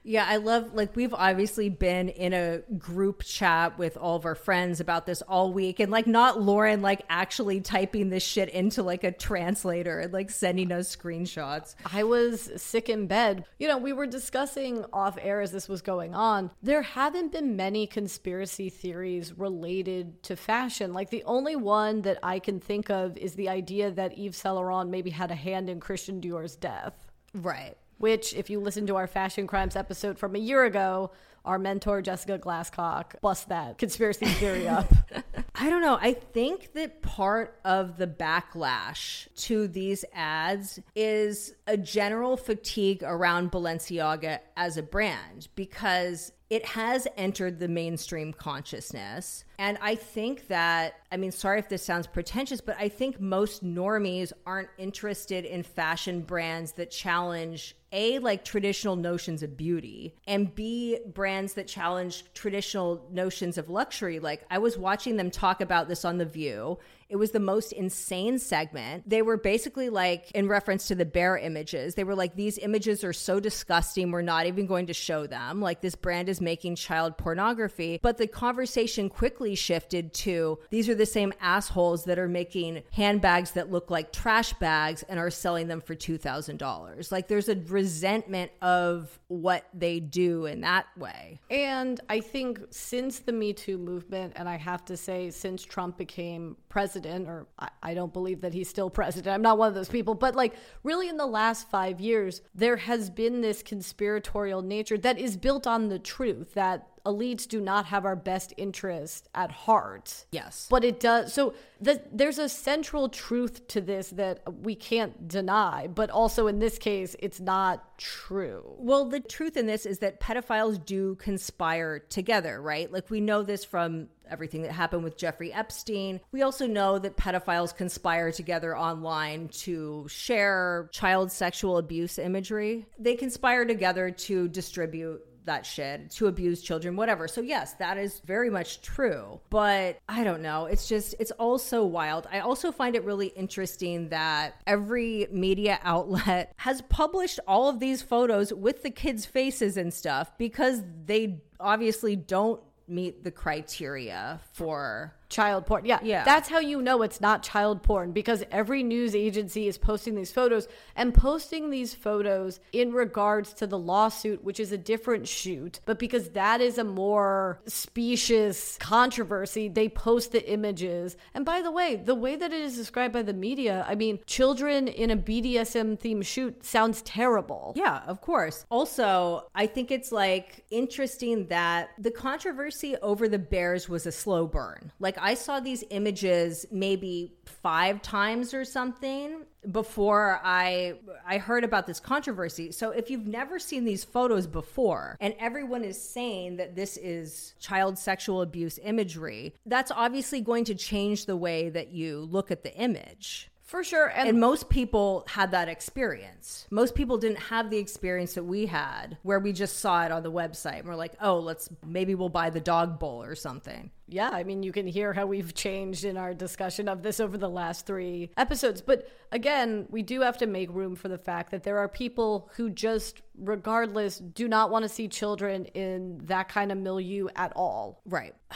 Yeah, 0.03 0.27
I 0.29 0.37
love 0.37 0.75
like 0.75 0.97
we've 0.97 1.15
obviously 1.15 1.69
been 1.69 2.09
in 2.09 2.33
a 2.33 2.59
group 2.79 3.23
chat 3.25 3.79
with 3.79 3.97
all 3.97 4.17
of 4.17 4.25
our 4.25 4.35
friends 4.35 4.81
about 4.81 5.07
this 5.07 5.23
all 5.23 5.53
week 5.53 5.81
and 5.81 5.91
like 5.91 6.07
not 6.07 6.41
Lauren 6.41 6.83
like 6.83 7.03
actually 7.09 7.61
typing 7.61 8.11
this 8.11 8.23
shit 8.23 8.49
into 8.49 8.83
like 8.83 9.05
a 9.05 9.13
translator 9.13 10.01
and 10.01 10.13
like 10.13 10.31
sending 10.31 10.73
us 10.73 10.95
screenshots. 10.95 11.75
I 11.93 12.05
was 12.05 12.51
sick 12.57 12.89
in 12.89 13.07
bed. 13.07 13.45
You 13.59 13.69
know, 13.69 13.79
we 13.79 13.93
were 13.93 14.07
discussing 14.07 14.85
off 14.93 15.19
air 15.21 15.41
as 15.41 15.53
this 15.53 15.69
was 15.69 15.83
going 15.83 16.15
on. 16.15 16.51
There 16.63 16.83
haven't 16.83 17.33
been 17.33 17.57
many 17.57 17.87
conspiracy 17.87 18.71
theories 18.71 19.37
related 19.37 20.23
to 20.25 20.37
fashion. 20.37 20.93
Like 20.93 21.11
the 21.11 21.25
only 21.25 21.57
one 21.57 22.03
that 22.03 22.19
I 22.23 22.39
can 22.39 22.61
think 22.61 22.91
of 22.91 23.17
is 23.17 23.35
the 23.35 23.49
idea 23.49 23.91
that 23.91 24.19
Yves 24.19 24.37
Saint 24.37 24.55
Laurent 24.55 24.91
maybe 24.91 25.11
had 25.11 25.31
a 25.31 25.35
hand 25.35 25.69
in 25.69 25.81
Christian 25.81 26.21
Dior's 26.21 26.57
death. 26.57 26.95
Right. 27.35 27.77
Which, 27.99 28.35
if 28.35 28.49
you 28.49 28.61
listen 28.61 28.87
to 28.87 28.97
our 28.97 29.07
fashion 29.07 29.47
crimes 29.47 29.77
episode 29.77 30.19
from 30.19 30.35
a 30.35 30.39
year 30.39 30.65
ago, 30.65 31.11
our 31.45 31.59
mentor 31.59 32.03
Jessica 32.03 32.39
Glasscock 32.39 33.21
bust 33.21 33.49
that 33.49 33.79
conspiracy 33.79 34.27
theory 34.27 34.69
up. 34.69 34.93
I 35.55 35.71
don't 35.71 35.81
know. 35.81 35.99
I 36.01 36.13
think 36.13 36.75
that 36.75 37.03
part 37.03 37.59
of 37.65 37.97
the 37.97 38.07
backlash 38.07 39.27
to 39.37 39.67
these 39.67 40.05
ads 40.13 40.79
is 40.95 41.55
a 41.67 41.77
general 41.77 42.37
fatigue 42.37 43.03
around 43.03 43.51
Balenciaga 43.51 44.41
as 44.57 44.77
a 44.77 44.83
brand 44.83 45.49
because 45.55 46.33
it 46.51 46.65
has 46.65 47.07
entered 47.17 47.59
the 47.59 47.69
mainstream 47.69 48.33
consciousness. 48.33 49.45
And 49.59 49.77
I 49.83 49.97
think 49.97 50.49
that, 50.49 50.95
I 51.13 51.17
mean, 51.17 51.31
sorry 51.31 51.59
if 51.59 51.69
this 51.69 51.83
sounds 51.83 52.07
pretentious, 52.07 52.61
but 52.61 52.77
I 52.79 52.89
think 52.89 53.21
most 53.21 53.65
normies 53.65 54.33
aren't 54.47 54.71
interested 54.79 55.45
in 55.45 55.63
fashion 55.63 56.23
brands 56.23 56.73
that 56.73 56.91
challenge 56.91 57.77
a 57.93 58.19
like 58.19 58.45
traditional 58.45 58.97
notions 58.97 59.43
of 59.43 59.57
beauty 59.57 60.15
and 60.27 60.55
b 60.55 60.99
brands 61.07 61.55
that 61.55 61.67
challenge 61.67 62.25
traditional 62.35 63.07
notions 63.11 63.59
of 63.59 63.69
luxury. 63.69 64.19
Like 64.19 64.45
i 64.51 64.59
was 64.59 64.77
watching 64.77 65.17
them 65.17 65.31
talk 65.31 65.61
about 65.61 65.89
this 65.89 66.05
on 66.05 66.19
the 66.19 66.27
view 66.27 66.79
it 67.09 67.17
was 67.17 67.31
the 67.31 67.41
most 67.41 67.73
insane 67.73 68.39
segment. 68.39 69.09
They 69.09 69.23
were 69.23 69.39
basically 69.39 69.89
like, 69.89 70.31
in 70.33 70.47
reference 70.47 70.89
to 70.89 70.95
the 70.95 71.07
bear 71.07 71.39
images, 71.39 71.95
they 71.95 72.05
were 72.05 72.15
like, 72.15 72.37
these 72.37 72.59
images 72.59 73.03
are 73.03 73.15
so 73.15 73.41
disgusting. 73.41 74.11
We're 74.11 74.21
not 74.21 74.47
even 74.47 74.67
going 74.67 74.87
to 74.87 74.95
show 74.95 75.27
them. 75.27 75.61
Like, 75.63 75.81
this 75.81 75.95
brand 75.95 76.29
is 76.29 76.41
making 76.41 76.77
child 76.77 77.17
pornography. 77.17 77.99
But 78.03 78.19
the 78.19 78.27
conversation 78.27 79.09
quickly 79.09 79.55
shifted 79.55 80.13
to 80.15 80.59
these 80.71 80.89
are 80.89 80.95
the 80.95 81.07
same 81.07 81.33
assholes 81.41 82.05
that 82.05 82.19
are 82.19 82.29
making 82.29 82.83
handbags 82.93 83.53
that 83.53 83.71
look 83.71 83.91
like 83.91 84.13
trash 84.13 84.53
bags 84.55 85.03
and 85.09 85.19
are 85.19 85.31
selling 85.31 85.69
them 85.69 85.81
for 85.81 85.95
$2,000. 85.95 87.11
Like, 87.11 87.29
there's 87.29 87.49
a 87.49 87.57
resentment 87.57 88.51
of 88.61 89.19
what 89.29 89.65
they 89.73 90.01
do 90.01 90.45
in 90.45 90.61
that 90.61 90.87
way. 90.99 91.41
And 91.51 92.01
I 92.11 92.21
think 92.21 92.61
since 92.71 93.21
the 93.21 93.33
Me 93.33 93.55
Too 93.55 93.79
movement, 93.79 94.35
and 94.37 94.47
I 94.47 94.57
have 94.57 94.85
to 94.87 94.97
say, 94.97 95.31
since 95.31 95.65
Trump 95.65 95.97
became 95.97 96.57
president, 96.69 96.98
president, 96.99 97.29
or 97.29 97.47
I, 97.59 97.69
I 97.83 97.95
don't 97.95 98.13
believe 98.13 98.41
that 98.41 98.53
he's 98.53 98.69
still 98.69 98.91
president. 98.91 99.35
I'm 99.35 99.43
not 99.43 99.59
one 99.59 99.69
of 99.69 99.75
those 99.75 99.89
people, 99.89 100.15
but 100.15 100.35
like 100.35 100.55
really 100.83 101.09
in 101.09 101.17
the 101.17 101.27
last 101.27 101.71
five 101.71 102.01
years, 102.01 102.43
there 102.55 102.77
has 102.77 103.11
been 103.11 103.41
this 103.41 103.63
conspiratorial 103.63 104.63
nature 104.63 104.99
that 104.99 105.19
is 105.19 105.37
built 105.37 105.67
on 105.67 105.89
the 105.89 105.99
truth 105.99 106.55
that 106.55 106.89
elites 107.07 107.49
do 107.49 107.61
not 107.61 107.87
have 107.87 108.05
our 108.05 108.17
best 108.17 108.53
interest 108.59 109.29
at 109.35 109.51
heart. 109.51 110.27
Yes. 110.31 110.67
But 110.69 110.85
it 110.85 111.01
does. 111.01 111.33
So 111.33 111.55
the, 111.81 112.03
there's 112.13 112.39
a 112.39 112.49
central 112.49 113.09
truth 113.09 113.67
to 113.69 113.81
this 113.81 114.11
that 114.11 114.43
we 114.63 114.75
can't 114.75 115.27
deny, 115.27 115.87
but 115.87 116.11
also 116.11 116.49
in 116.49 116.59
this 116.59 116.77
case, 116.77 117.17
it's 117.21 117.41
not 117.41 117.97
true. 117.99 118.75
Well, 118.77 119.07
the 119.07 119.21
truth 119.21 119.57
in 119.57 119.67
this 119.67 119.87
is 119.87 120.01
that 120.01 120.21
pedophiles 120.21 120.85
do 120.85 121.15
conspire 121.15 122.01
together, 122.01 122.61
right? 122.61 122.93
Like 122.93 123.09
we 123.09 123.21
know 123.21 123.43
this 123.43 123.65
from 123.65 124.09
everything 124.31 124.63
that 124.63 124.73
happened 124.73 125.05
with 125.05 125.17
Jeffrey 125.17 125.53
Epstein. 125.53 126.21
We 126.33 126.43
also 126.43 126.67
know 126.67 126.99
that 126.99 127.17
pedophiles 127.17 127.77
conspire 127.77 128.33
together 128.33 128.77
online 128.77 129.49
to 129.49 130.07
share 130.09 130.89
child 130.93 131.33
sexual 131.33 131.79
abuse 131.79 132.19
imagery. 132.19 132.87
They 132.99 133.15
conspire 133.15 133.65
together 133.65 134.11
to 134.11 134.49
distribute 134.49 135.23
that 135.49 135.67
shit, 135.67 136.11
to 136.13 136.29
abuse 136.29 136.63
children, 136.63 136.95
whatever. 136.95 137.27
So, 137.27 137.41
yes, 137.41 137.73
that 137.75 137.99
is 137.99 138.21
very 138.21 138.49
much 138.51 138.81
true. 138.83 139.41
But 139.51 139.99
I 140.09 140.23
don't 140.23 140.43
know. 140.43 140.67
It's 140.67 140.87
just, 140.87 141.15
it's 141.19 141.33
all 141.33 141.59
so 141.59 141.85
wild. 141.85 142.29
I 142.31 142.41
also 142.41 142.71
find 142.71 142.95
it 142.95 143.03
really 143.05 143.29
interesting 143.29 144.11
that 144.11 144.61
every 144.67 145.27
media 145.33 145.81
outlet 145.83 146.53
has 146.57 146.83
published 146.83 147.41
all 147.49 147.69
of 147.69 147.81
these 147.81 148.03
photos 148.03 148.53
with 148.53 148.83
the 148.83 148.91
kids' 148.91 149.27
faces 149.27 149.77
and 149.77 149.93
stuff 149.93 150.31
because 150.39 150.83
they 151.07 151.41
obviously 151.59 152.15
don't 152.15 152.63
meet 152.89 153.25
the 153.25 153.31
criteria 153.31 154.41
for 154.53 155.15
child 155.29 155.67
porn. 155.67 155.85
Yeah. 155.85 155.99
Yeah. 156.03 156.25
That's 156.25 156.49
how 156.49 156.59
you 156.59 156.81
know 156.81 157.03
it's 157.03 157.21
not 157.21 157.43
child 157.43 157.83
porn 157.83 158.13
because 158.13 158.45
every 158.51 158.83
news 158.83 159.15
agency 159.15 159.69
is 159.69 159.79
posting 159.79 160.15
these 160.15 160.33
photos 160.33 160.69
and 160.97 161.15
posting 161.15 161.71
these 161.71 161.95
photos 161.95 162.61
in 162.73 162.93
regards 162.93 163.53
to 163.55 163.67
the 163.67 163.79
lawsuit, 163.79 164.43
which 164.43 164.59
is 164.59 164.73
a 164.73 164.79
different 164.79 165.29
shoot. 165.29 165.81
But 165.85 165.99
because 165.99 166.31
that 166.31 166.61
is 166.61 166.79
a 166.79 166.85
more 166.85 167.61
specious 167.67 168.77
controversy, 168.79 169.69
they 169.69 169.89
post 169.89 170.33
the 170.33 170.51
images. 170.51 171.17
And 171.35 171.45
by 171.45 171.63
the 171.63 171.71
way, 171.71 171.97
the 171.97 172.15
way 172.15 172.37
that 172.37 172.53
it 172.53 172.61
is 172.61 172.77
described 172.77 173.13
by 173.13 173.23
the 173.23 173.35
media, 173.35 173.85
I 173.89 173.95
mean, 173.95 174.21
children 174.27 174.89
in 174.89 175.11
a 175.11 175.17
BDSM 175.17 175.99
themed 175.99 176.25
shoot 176.25 176.65
sounds 176.65 177.03
terrible. 177.03 177.73
Yeah, 177.77 178.03
of 178.07 178.21
course. 178.21 178.65
Also, 178.71 179.49
I 179.55 179.67
think 179.67 179.91
it's 179.91 180.13
like 180.13 180.65
interesting 180.71 181.49
that 181.49 181.91
the 181.99 182.11
controversy 182.11 182.97
over 182.97 183.29
the 183.29 183.39
bears 183.39 183.89
was 183.89 184.07
a 184.07 184.13
slow 184.13 184.47
burn. 184.47 184.93
Like, 184.99 185.18
I 185.21 185.35
saw 185.35 185.61
these 185.61 185.85
images 185.91 186.67
maybe 186.71 187.35
five 187.45 188.03
times 188.03 188.55
or 188.55 188.65
something 188.65 189.45
before 189.73 190.41
I 190.43 190.95
I 191.27 191.39
heard 191.39 191.65
about 191.65 191.87
this 191.87 192.01
controversy. 192.01 192.73
So 192.73 192.91
if 192.91 193.11
you've 193.11 193.27
never 193.27 193.59
seen 193.59 193.85
these 193.85 194.05
photos 194.05 194.47
before 194.47 195.17
and 195.21 195.35
everyone 195.39 195.85
is 195.85 196.01
saying 196.01 196.57
that 196.57 196.77
this 196.77 196.97
is 196.97 197.55
child 197.61 197.99
sexual 197.99 198.43
abuse 198.43 198.79
imagery, 198.83 199.55
that's 199.67 199.91
obviously 199.91 200.41
going 200.41 200.65
to 200.65 200.75
change 200.75 201.27
the 201.27 201.37
way 201.37 201.69
that 201.71 201.93
you 201.93 202.21
look 202.21 202.51
at 202.51 202.63
the 202.63 202.75
image. 202.77 203.51
For 203.69 203.85
sure. 203.85 204.07
And, 204.07 204.31
and, 204.31 204.41
most 204.41 204.71
people 204.71 205.27
had 205.29 205.51
that 205.51 205.69
experience. 205.69 206.67
Most 206.71 206.95
people 206.95 207.19
didn't 207.19 207.39
have 207.39 207.69
the 207.69 207.77
experience 207.77 208.33
that 208.33 208.45
we 208.45 208.65
had 208.65 209.19
where 209.23 209.39
we 209.39 209.53
just 209.53 209.81
saw 209.81 210.07
it 210.07 210.11
on 210.11 210.23
the 210.23 210.33
website 210.33 210.79
and 210.79 210.89
we're 210.89 210.95
like, 210.95 211.13
oh, 211.21 211.39
let's 211.39 211.69
maybe 211.87 212.15
we'll 212.15 212.31
buy 212.31 212.49
the 212.49 212.61
dog 212.61 212.99
bowl 212.99 213.23
or 213.23 213.35
something. 213.35 213.91
Yeah, 214.09 214.31
I 214.31 214.43
mean, 214.43 214.63
you 214.63 214.73
can 214.73 214.87
hear 214.87 215.13
how 215.13 215.27
we've 215.27 215.55
changed 215.55 216.07
in 216.07 216.17
our 216.17 216.33
discussion 216.33 216.89
of 216.89 217.03
this 217.03 217.21
over 217.21 217.37
the 217.37 217.51
last 217.51 217.85
three 217.85 218.31
episodes. 218.39 218.81
But 218.81 219.07
again, 219.33 219.87
we 219.91 220.03
do 220.03 220.23
have 220.23 220.39
to 220.39 220.47
make 220.47 220.73
room 220.73 220.97
for 220.97 221.09
the 221.09 221.19
fact 221.19 221.51
that 221.51 221.63
there 221.63 221.77
are 221.77 221.89
people 221.89 222.51
who 222.57 222.71
just, 222.71 223.21
regardless, 223.39 224.19
do 224.19 224.49
not 224.49 224.71
want 224.71 224.85
to 224.85 224.89
see 224.89 225.09
children 225.09 225.67
in 225.67 226.23
that 226.25 226.49
kind 226.49 226.73
of 226.73 226.79
milieu 226.79 227.29
at 227.37 227.53
all. 227.55 228.01
Right. 228.07 228.35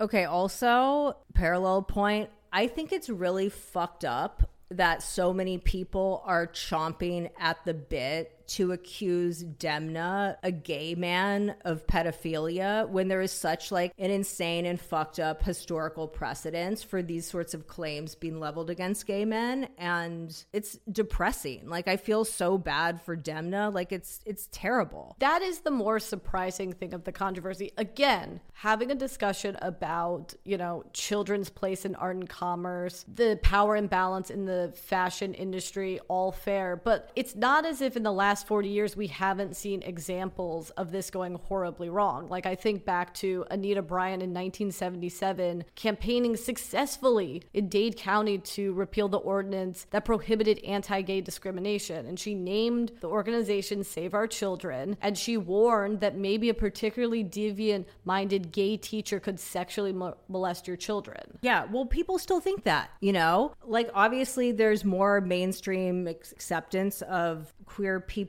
Okay, 0.00 0.24
also, 0.24 1.16
parallel 1.34 1.80
point 1.82 2.28
I 2.56 2.68
think 2.68 2.92
it's 2.92 3.10
really 3.10 3.48
fucked 3.48 4.04
up 4.04 4.48
that 4.70 5.02
so 5.02 5.32
many 5.32 5.58
people 5.58 6.22
are 6.24 6.46
chomping 6.46 7.30
at 7.36 7.64
the 7.64 7.74
bit 7.74 8.33
to 8.46 8.72
accuse 8.72 9.42
Demna, 9.42 10.36
a 10.42 10.52
gay 10.52 10.94
man, 10.94 11.54
of 11.64 11.86
pedophilia 11.86 12.88
when 12.88 13.08
there 13.08 13.20
is 13.20 13.32
such 13.32 13.70
like 13.70 13.92
an 13.98 14.10
insane 14.10 14.66
and 14.66 14.80
fucked 14.80 15.18
up 15.18 15.42
historical 15.42 16.08
precedence 16.08 16.82
for 16.82 17.02
these 17.02 17.26
sorts 17.26 17.54
of 17.54 17.66
claims 17.66 18.14
being 18.14 18.40
leveled 18.40 18.70
against 18.70 19.06
gay 19.06 19.24
men 19.24 19.68
and 19.78 20.44
it's 20.52 20.78
depressing. 20.90 21.68
Like 21.68 21.88
I 21.88 21.96
feel 21.96 22.24
so 22.24 22.58
bad 22.58 23.00
for 23.02 23.16
Demna, 23.16 23.72
like 23.72 23.92
it's 23.92 24.20
it's 24.24 24.48
terrible. 24.52 25.16
That 25.20 25.42
is 25.42 25.60
the 25.60 25.70
more 25.70 25.98
surprising 25.98 26.72
thing 26.72 26.94
of 26.94 27.04
the 27.04 27.12
controversy. 27.12 27.72
Again, 27.76 28.40
having 28.52 28.90
a 28.90 28.94
discussion 28.94 29.56
about, 29.62 30.34
you 30.44 30.56
know, 30.56 30.84
children's 30.92 31.50
place 31.50 31.84
in 31.84 31.94
art 31.96 32.16
and 32.16 32.28
commerce, 32.28 33.04
the 33.12 33.38
power 33.42 33.76
imbalance 33.76 34.30
in 34.30 34.46
the 34.46 34.72
fashion 34.74 35.34
industry, 35.34 36.00
all 36.08 36.32
fair, 36.32 36.76
but 36.76 37.10
it's 37.14 37.34
not 37.34 37.64
as 37.64 37.80
if 37.80 37.96
in 37.96 38.02
the 38.02 38.12
last 38.12 38.33
last 38.34 38.48
40 38.48 38.68
years, 38.68 38.96
we 38.96 39.06
haven't 39.06 39.54
seen 39.54 39.80
examples 39.82 40.70
of 40.70 40.90
this 40.90 41.08
going 41.08 41.36
horribly 41.36 41.88
wrong. 41.88 42.26
Like, 42.26 42.46
I 42.46 42.56
think 42.56 42.84
back 42.84 43.14
to 43.14 43.44
Anita 43.48 43.80
Bryant 43.80 44.24
in 44.24 44.30
1977 44.30 45.62
campaigning 45.76 46.36
successfully 46.36 47.44
in 47.52 47.68
Dade 47.68 47.96
County 47.96 48.38
to 48.38 48.72
repeal 48.72 49.06
the 49.06 49.18
ordinance 49.18 49.86
that 49.90 50.04
prohibited 50.04 50.58
anti 50.64 51.00
gay 51.02 51.20
discrimination. 51.20 52.06
And 52.06 52.18
she 52.18 52.34
named 52.34 52.90
the 52.98 53.06
organization 53.06 53.84
Save 53.84 54.14
Our 54.14 54.26
Children. 54.26 54.96
And 55.00 55.16
she 55.16 55.36
warned 55.36 56.00
that 56.00 56.16
maybe 56.16 56.48
a 56.48 56.54
particularly 56.54 57.22
deviant 57.22 57.84
minded 58.04 58.50
gay 58.50 58.76
teacher 58.76 59.20
could 59.20 59.38
sexually 59.38 59.92
mo- 59.92 60.16
molest 60.28 60.66
your 60.66 60.76
children. 60.76 61.38
Yeah, 61.40 61.66
well, 61.70 61.86
people 61.86 62.18
still 62.18 62.40
think 62.40 62.64
that, 62.64 62.90
you 62.98 63.12
know? 63.12 63.54
Like, 63.64 63.90
obviously, 63.94 64.50
there's 64.50 64.84
more 64.84 65.20
mainstream 65.20 66.08
acceptance 66.08 67.00
of 67.02 67.54
queer 67.66 68.00
people 68.00 68.23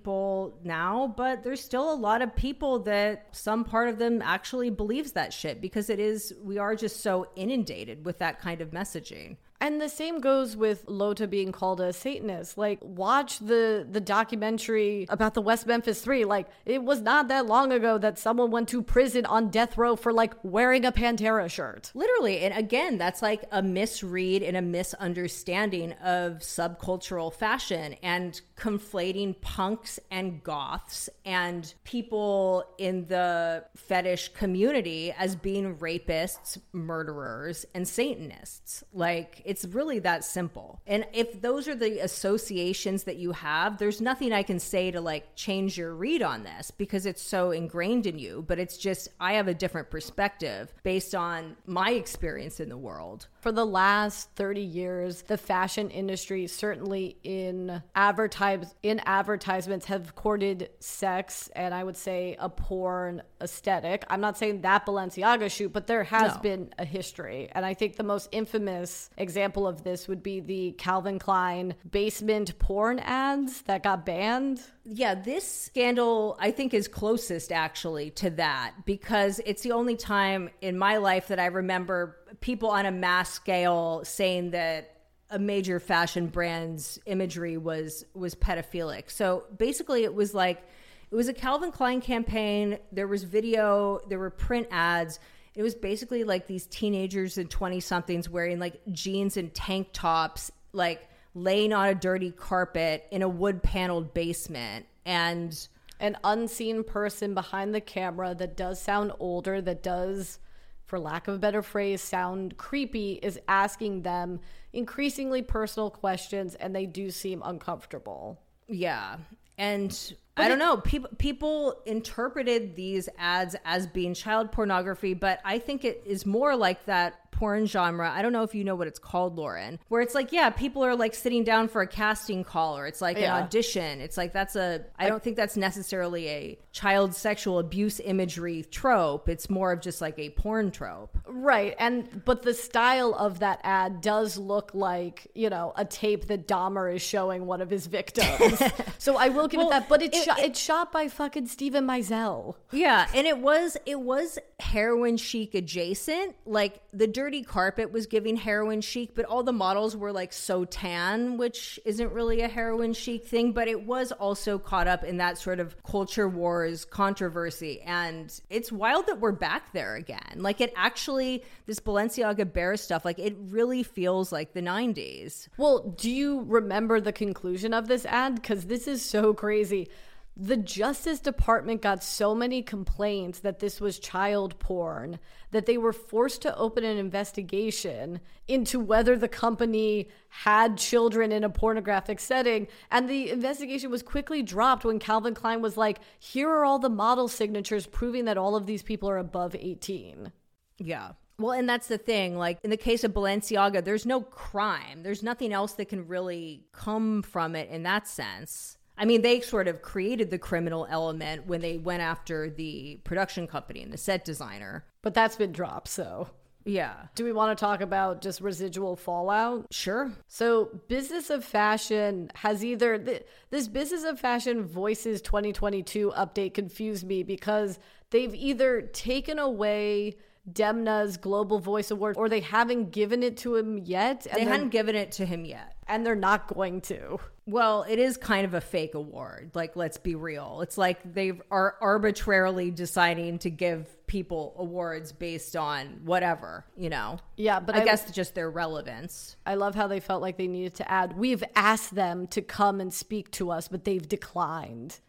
now, 0.63 1.13
but 1.15 1.43
there's 1.43 1.61
still 1.61 1.91
a 1.91 1.95
lot 1.95 2.21
of 2.21 2.35
people 2.35 2.79
that 2.79 3.27
some 3.31 3.63
part 3.63 3.89
of 3.89 3.97
them 3.99 4.21
actually 4.21 4.69
believes 4.69 5.13
that 5.13 5.33
shit 5.33 5.61
because 5.61 5.89
it 5.89 5.99
is, 5.99 6.33
we 6.43 6.57
are 6.57 6.75
just 6.75 7.01
so 7.01 7.27
inundated 7.35 8.05
with 8.05 8.19
that 8.19 8.39
kind 8.39 8.61
of 8.61 8.71
messaging. 8.71 9.37
And 9.61 9.81
the 9.81 9.89
same 9.89 10.19
goes 10.19 10.57
with 10.57 10.83
Lotta 10.87 11.27
being 11.27 11.51
called 11.51 11.79
a 11.79 11.93
Satanist. 11.93 12.57
Like, 12.57 12.79
watch 12.81 13.39
the 13.39 13.87
the 13.89 14.01
documentary 14.01 15.05
about 15.09 15.33
the 15.33 15.41
West 15.41 15.65
Memphis 15.65 16.01
Three. 16.01 16.25
Like, 16.25 16.47
it 16.65 16.83
was 16.83 17.01
not 17.01 17.29
that 17.29 17.45
long 17.45 17.71
ago 17.71 17.97
that 17.97 18.19
someone 18.19 18.51
went 18.51 18.67
to 18.69 18.81
prison 18.81 19.25
on 19.25 19.49
death 19.49 19.77
row 19.77 19.95
for 19.95 20.11
like 20.11 20.33
wearing 20.43 20.83
a 20.85 20.91
Pantera 20.91 21.49
shirt. 21.49 21.91
Literally, 21.93 22.39
and 22.39 22.53
again, 22.57 22.97
that's 22.97 23.21
like 23.21 23.45
a 23.51 23.61
misread 23.61 24.43
and 24.43 24.57
a 24.57 24.61
misunderstanding 24.61 25.93
of 25.93 26.39
subcultural 26.39 27.33
fashion 27.33 27.95
and 28.03 28.41
conflating 28.57 29.39
punks 29.39 29.99
and 30.11 30.43
goths 30.43 31.09
and 31.25 31.73
people 31.83 32.65
in 32.77 33.05
the 33.07 33.63
fetish 33.75 34.29
community 34.29 35.13
as 35.17 35.35
being 35.35 35.75
rapists, 35.77 36.57
murderers, 36.73 37.65
and 37.73 37.87
Satanists. 37.87 38.83
Like 38.93 39.41
It's 39.45 39.65
really 39.65 39.99
that 39.99 40.23
simple. 40.23 40.81
And 40.87 41.05
if 41.13 41.41
those 41.41 41.67
are 41.67 41.75
the 41.75 41.99
associations 41.99 43.03
that 43.03 43.17
you 43.17 43.31
have, 43.31 43.77
there's 43.77 44.01
nothing 44.01 44.33
I 44.33 44.43
can 44.43 44.59
say 44.59 44.91
to 44.91 44.99
like 44.99 45.35
change 45.35 45.77
your 45.77 45.93
read 45.93 46.23
on 46.23 46.43
this 46.43 46.71
because 46.71 47.05
it's 47.05 47.21
so 47.21 47.51
ingrained 47.51 48.07
in 48.07 48.17
you. 48.17 48.43
But 48.47 48.59
it's 48.59 48.77
just, 48.77 49.09
I 49.19 49.33
have 49.33 49.47
a 49.47 49.53
different 49.53 49.89
perspective 49.91 50.73
based 50.83 51.13
on 51.13 51.55
my 51.65 51.91
experience 51.91 52.59
in 52.59 52.69
the 52.69 52.77
world. 52.77 53.27
For 53.39 53.51
the 53.51 53.65
last 53.65 54.31
30 54.35 54.61
years, 54.61 55.21
the 55.21 55.37
fashion 55.37 55.91
industry, 55.91 56.47
certainly 56.47 57.17
in 57.23 57.83
advertise 57.93 58.73
in 58.81 58.99
advertisements, 59.05 59.85
have 59.85 60.15
courted 60.15 60.69
sex 60.79 61.49
and 61.55 61.73
I 61.73 61.83
would 61.83 61.97
say 61.97 62.35
a 62.39 62.49
porn 62.49 63.21
aesthetic. 63.39 64.03
I'm 64.09 64.21
not 64.21 64.37
saying 64.37 64.61
that 64.61 64.85
Balenciaga 64.87 65.51
shoot, 65.51 65.71
but 65.71 65.85
there 65.85 66.03
has 66.03 66.35
no. 66.35 66.41
been 66.41 66.73
a 66.79 66.85
history. 66.85 67.49
And 67.51 67.63
I 67.63 67.75
think 67.75 67.95
the 67.95 68.03
most 68.03 68.29
infamous 68.31 69.11
example 69.17 69.34
of 69.37 69.83
this 69.83 70.07
would 70.07 70.23
be 70.23 70.39
the 70.39 70.71
Calvin 70.73 71.19
Klein 71.19 71.75
basement 71.89 72.57
porn 72.59 72.99
ads 72.99 73.61
that 73.63 73.83
got 73.83 74.05
banned. 74.05 74.61
Yeah, 74.83 75.15
this 75.15 75.45
scandal 75.47 76.37
I 76.39 76.51
think 76.51 76.73
is 76.73 76.87
closest 76.87 77.51
actually 77.51 78.11
to 78.11 78.29
that 78.31 78.73
because 78.85 79.41
it's 79.45 79.61
the 79.61 79.71
only 79.71 79.95
time 79.95 80.49
in 80.61 80.77
my 80.77 80.97
life 80.97 81.27
that 81.29 81.39
I 81.39 81.47
remember 81.47 82.17
people 82.41 82.69
on 82.69 82.85
a 82.85 82.91
mass 82.91 83.31
scale 83.31 84.01
saying 84.03 84.51
that 84.51 84.91
a 85.29 85.39
major 85.39 85.79
fashion 85.79 86.27
brand's 86.27 86.99
imagery 87.05 87.57
was 87.57 88.05
was 88.13 88.35
pedophilic. 88.35 89.09
So 89.09 89.45
basically 89.57 90.03
it 90.03 90.13
was 90.13 90.33
like 90.33 90.63
it 91.11 91.15
was 91.15 91.27
a 91.27 91.33
Calvin 91.33 91.71
Klein 91.71 92.01
campaign, 92.01 92.79
there 92.91 93.07
was 93.07 93.23
video, 93.23 93.99
there 94.09 94.19
were 94.19 94.29
print 94.29 94.67
ads. 94.71 95.19
It 95.55 95.63
was 95.63 95.75
basically 95.75 96.23
like 96.23 96.47
these 96.47 96.67
teenagers 96.67 97.37
and 97.37 97.49
20 97.49 97.79
somethings 97.79 98.29
wearing 98.29 98.59
like 98.59 98.81
jeans 98.91 99.37
and 99.37 99.53
tank 99.53 99.89
tops 99.93 100.51
like 100.73 101.07
laying 101.33 101.73
on 101.73 101.87
a 101.87 101.95
dirty 101.95 102.31
carpet 102.31 103.05
in 103.11 103.21
a 103.21 103.29
wood 103.29 103.63
paneled 103.63 104.13
basement 104.13 104.85
and 105.05 105.67
an 105.99 106.17
unseen 106.23 106.83
person 106.83 107.33
behind 107.33 107.73
the 107.73 107.81
camera 107.81 108.35
that 108.35 108.57
does 108.57 108.81
sound 108.81 109.11
older 109.19 109.61
that 109.61 109.81
does 109.81 110.39
for 110.85 110.99
lack 110.99 111.27
of 111.27 111.35
a 111.35 111.39
better 111.39 111.63
phrase, 111.63 112.01
sound 112.01 112.57
creepy 112.57 113.13
is 113.23 113.39
asking 113.47 114.03
them 114.03 114.39
increasingly 114.71 115.41
personal 115.41 115.89
questions 115.89 116.55
and 116.55 116.75
they 116.75 116.85
do 116.85 117.09
seem 117.09 117.41
uncomfortable. 117.43 118.39
Yeah. 118.67 119.17
And 119.57 120.13
I 120.37 120.49
don't 120.49 120.59
know. 120.59 120.77
People 120.77 121.09
people 121.17 121.81
interpreted 121.85 122.75
these 122.75 123.07
ads 123.17 123.55
as 123.63 123.87
being 123.87 124.13
child 124.13 124.51
pornography, 124.51 125.13
but 125.13 125.39
I 125.45 125.59
think 125.59 125.85
it 125.85 126.03
is 126.05 126.25
more 126.25 126.55
like 126.55 126.85
that 126.85 127.24
porn 127.35 127.65
genre. 127.65 128.09
I 128.09 128.21
don't 128.21 128.31
know 128.31 128.43
if 128.43 128.55
you 128.55 128.63
know 128.63 128.75
what 128.75 128.87
it's 128.87 128.99
called, 128.99 129.37
Lauren, 129.37 129.77
where 129.89 130.01
it's 130.01 130.15
like, 130.15 130.31
yeah, 130.31 130.49
people 130.49 130.83
are 130.83 130.95
like 130.95 131.13
sitting 131.13 131.43
down 131.43 131.67
for 131.67 131.81
a 131.81 131.87
casting 131.87 132.43
call 132.43 132.77
or 132.77 132.87
it's 132.87 133.01
like 133.01 133.17
yeah. 133.17 133.35
an 133.37 133.43
audition. 133.43 133.99
It's 133.99 134.15
like 134.15 134.31
that's 134.31 134.55
a, 134.55 134.85
I 134.97 135.09
don't 135.09 135.21
think 135.21 135.35
that's 135.35 135.57
necessarily 135.57 136.29
a 136.29 136.59
child 136.71 137.13
sexual 137.13 137.59
abuse 137.59 137.99
imagery 137.99 138.65
trope. 138.71 139.27
It's 139.27 139.49
more 139.49 139.73
of 139.73 139.81
just 139.81 139.99
like 139.99 140.17
a 140.17 140.29
porn 140.29 140.71
trope. 140.71 141.17
Right. 141.27 141.75
And, 141.77 142.23
but 142.23 142.43
the 142.43 142.53
style 142.53 143.13
of 143.13 143.39
that 143.39 143.59
ad 143.63 143.99
does 143.99 144.37
look 144.37 144.71
like, 144.73 145.27
you 145.35 145.49
know, 145.49 145.73
a 145.75 145.83
tape 145.83 146.27
that 146.27 146.47
Dahmer 146.47 146.93
is 146.93 147.01
showing 147.01 147.45
one 147.45 147.59
of 147.59 147.69
his 147.69 147.87
victims. 147.87 148.61
so 148.97 149.17
I 149.17 149.29
will 149.29 149.47
give 149.47 149.57
well, 149.57 149.67
it 149.67 149.71
that. 149.71 149.89
But 149.89 150.01
it's, 150.01 150.17
it, 150.17 150.23
shot, 150.23 150.39
it, 150.39 150.45
it's 150.45 150.59
shot 150.59 150.93
by 150.93 151.09
fucking 151.09 151.47
Steven 151.47 151.85
Meisel. 151.85 152.55
Yeah. 152.71 153.07
And 153.13 153.27
it 153.27 153.39
was, 153.39 153.75
it 153.85 153.99
was 153.99 154.39
heroin 154.59 155.17
chic 155.17 155.53
adjacent. 155.53 156.35
Like 156.45 156.81
the 156.93 157.07
dirty 157.07 157.24
carpet 157.43 157.91
was 157.91 158.05
giving 158.05 158.35
heroin 158.35 158.81
chic, 158.81 159.15
but 159.15 159.25
all 159.25 159.43
the 159.43 159.53
models 159.53 159.95
were 159.95 160.11
like 160.11 160.33
so 160.33 160.65
tan, 160.65 161.37
which 161.37 161.79
isn't 161.85 162.11
really 162.11 162.41
a 162.41 162.47
heroin 162.47 162.93
chic 162.93 163.25
thing, 163.25 163.51
but 163.51 163.67
it 163.67 163.85
was 163.85 164.11
also 164.11 164.57
caught 164.57 164.87
up 164.87 165.03
in 165.03 165.17
that 165.17 165.37
sort 165.37 165.59
of 165.59 165.81
culture 165.83 166.27
wars 166.29 166.85
controversy. 166.85 167.81
And 167.81 168.33
it's 168.49 168.71
wild 168.71 169.07
that 169.07 169.19
we're 169.19 169.31
back 169.31 169.73
there 169.73 169.95
again. 169.95 170.37
Like 170.37 170.61
it 170.61 170.73
actually, 170.75 171.43
this 171.65 171.79
Balenciaga 171.79 172.51
Bear 172.51 172.77
stuff, 172.77 173.05
like 173.05 173.19
it 173.19 173.35
really 173.39 173.83
feels 173.83 174.31
like 174.31 174.53
the 174.53 174.61
90s. 174.61 175.47
Well, 175.57 175.95
do 175.97 176.09
you 176.09 176.43
remember 176.47 177.01
the 177.01 177.13
conclusion 177.13 177.73
of 177.73 177.87
this 177.87 178.05
ad? 178.05 178.35
Because 178.35 178.65
this 178.65 178.87
is 178.87 179.03
so 179.03 179.33
crazy. 179.33 179.89
The 180.37 180.57
Justice 180.57 181.21
Department 181.21 181.81
got 181.81 182.03
so 182.03 182.35
many 182.35 182.61
complaints 182.61 183.39
that 183.39 183.59
this 183.59 183.79
was 183.79 183.99
child 183.99 184.59
porn 184.59 185.17
that 185.51 185.65
they 185.65 185.77
were 185.77 185.93
forced 185.93 186.41
to 186.41 186.57
open 186.57 186.83
an 186.83 186.97
investigation 186.97 188.19
into 188.45 188.77
whether 188.77 189.17
the 189.17 189.29
company 189.29 190.09
had 190.27 190.77
children 190.77 191.31
in 191.31 191.45
a 191.45 191.49
pornographic 191.49 192.19
setting. 192.19 192.67
And 192.91 193.09
the 193.09 193.29
investigation 193.29 193.89
was 193.89 194.03
quickly 194.03 194.43
dropped 194.43 194.83
when 194.83 194.99
Calvin 194.99 195.35
Klein 195.35 195.61
was 195.61 195.77
like, 195.77 195.99
here 196.19 196.49
are 196.49 196.65
all 196.65 196.79
the 196.79 196.89
model 196.89 197.29
signatures 197.29 197.87
proving 197.87 198.25
that 198.25 198.37
all 198.37 198.57
of 198.57 198.65
these 198.65 198.83
people 198.83 199.09
are 199.09 199.17
above 199.17 199.55
18. 199.57 200.33
Yeah. 200.79 201.11
Well, 201.39 201.53
and 201.53 201.67
that's 201.67 201.87
the 201.87 201.97
thing. 201.97 202.37
Like 202.37 202.59
in 202.61 202.71
the 202.71 202.77
case 202.77 203.05
of 203.05 203.13
Balenciaga, 203.13 203.85
there's 203.85 204.05
no 204.05 204.19
crime. 204.19 205.03
There's 205.03 205.23
nothing 205.23 205.53
else 205.53 205.73
that 205.73 205.87
can 205.87 206.09
really 206.09 206.65
come 206.73 207.21
from 207.21 207.55
it 207.55 207.69
in 207.69 207.83
that 207.83 208.05
sense. 208.05 208.74
I 208.97 209.05
mean, 209.05 209.21
they 209.21 209.41
sort 209.41 209.67
of 209.67 209.81
created 209.81 210.31
the 210.31 210.37
criminal 210.37 210.87
element 210.89 211.47
when 211.47 211.61
they 211.61 211.77
went 211.77 212.01
after 212.01 212.49
the 212.49 212.99
production 213.03 213.47
company 213.47 213.81
and 213.81 213.91
the 213.91 213.97
set 213.97 214.23
designer. 214.25 214.85
But 215.01 215.13
that's 215.13 215.35
been 215.35 215.51
dropped, 215.51 215.89
so. 215.89 216.29
Yeah. 216.65 216.95
Do 217.13 217.23
we 217.23 217.31
want 217.31 217.55
to 217.55 217.63
talk 217.63 217.81
about 217.81 218.21
just 218.21 218.41
residual 218.41 218.95
fallout? 218.95 219.67
Sure. 219.71 220.11
So, 220.27 220.81
Business 220.87 221.29
of 221.29 221.45
Fashion 221.45 222.31
has 222.33 222.65
either 222.65 223.23
this 223.51 223.67
Business 223.67 224.03
of 224.03 224.19
Fashion 224.19 224.65
Voices 224.65 225.21
2022 225.21 226.11
update 226.17 226.55
confused 226.55 227.05
me 227.05 227.21
because 227.21 227.77
they've 228.09 228.33
either 228.33 228.81
taken 228.81 229.39
away 229.39 230.17
Demna's 230.51 231.17
Global 231.17 231.59
Voice 231.59 231.89
Award 231.89 232.17
or 232.17 232.29
they 232.29 232.39
haven't 232.39 232.91
given 232.91 233.23
it 233.23 233.37
to 233.37 233.55
him 233.55 233.77
yet. 233.79 234.27
they 234.33 234.43
hadn't 234.43 234.69
given 234.69 234.95
it 234.95 235.13
to 235.13 235.25
him 235.25 235.43
yet. 235.43 235.75
And 235.87 236.05
they're 236.05 236.15
not 236.15 236.47
going 236.47 236.81
to. 236.81 237.19
Well, 237.47 237.85
it 237.87 237.99
is 237.99 238.17
kind 238.17 238.45
of 238.45 238.55
a 238.55 238.61
fake 238.61 238.95
award. 238.95 239.51
Like, 239.53 239.75
let's 239.75 239.97
be 239.97 240.15
real. 240.15 240.61
It's 240.61 240.77
like 240.77 241.13
they 241.13 241.33
are 241.51 241.75
arbitrarily 241.79 242.71
deciding 242.71 243.39
to 243.39 243.51
give 243.51 243.87
people 244.07 244.55
awards 244.57 245.11
based 245.11 245.55
on 245.55 246.01
whatever, 246.03 246.65
you 246.75 246.89
know? 246.89 247.19
Yeah, 247.37 247.59
but 247.59 247.75
I, 247.75 247.81
I 247.81 247.85
guess 247.85 248.09
just 248.11 248.33
their 248.33 248.49
relevance. 248.49 249.35
I 249.45 249.55
love 249.55 249.75
how 249.75 249.87
they 249.87 249.99
felt 249.99 250.23
like 250.23 250.37
they 250.37 250.47
needed 250.47 250.75
to 250.75 250.91
add, 250.91 251.17
we've 251.17 251.43
asked 251.55 251.93
them 251.93 252.27
to 252.27 252.41
come 252.41 252.81
and 252.81 252.91
speak 252.91 253.29
to 253.31 253.51
us, 253.51 253.67
but 253.67 253.83
they've 253.83 254.07
declined. 254.07 254.99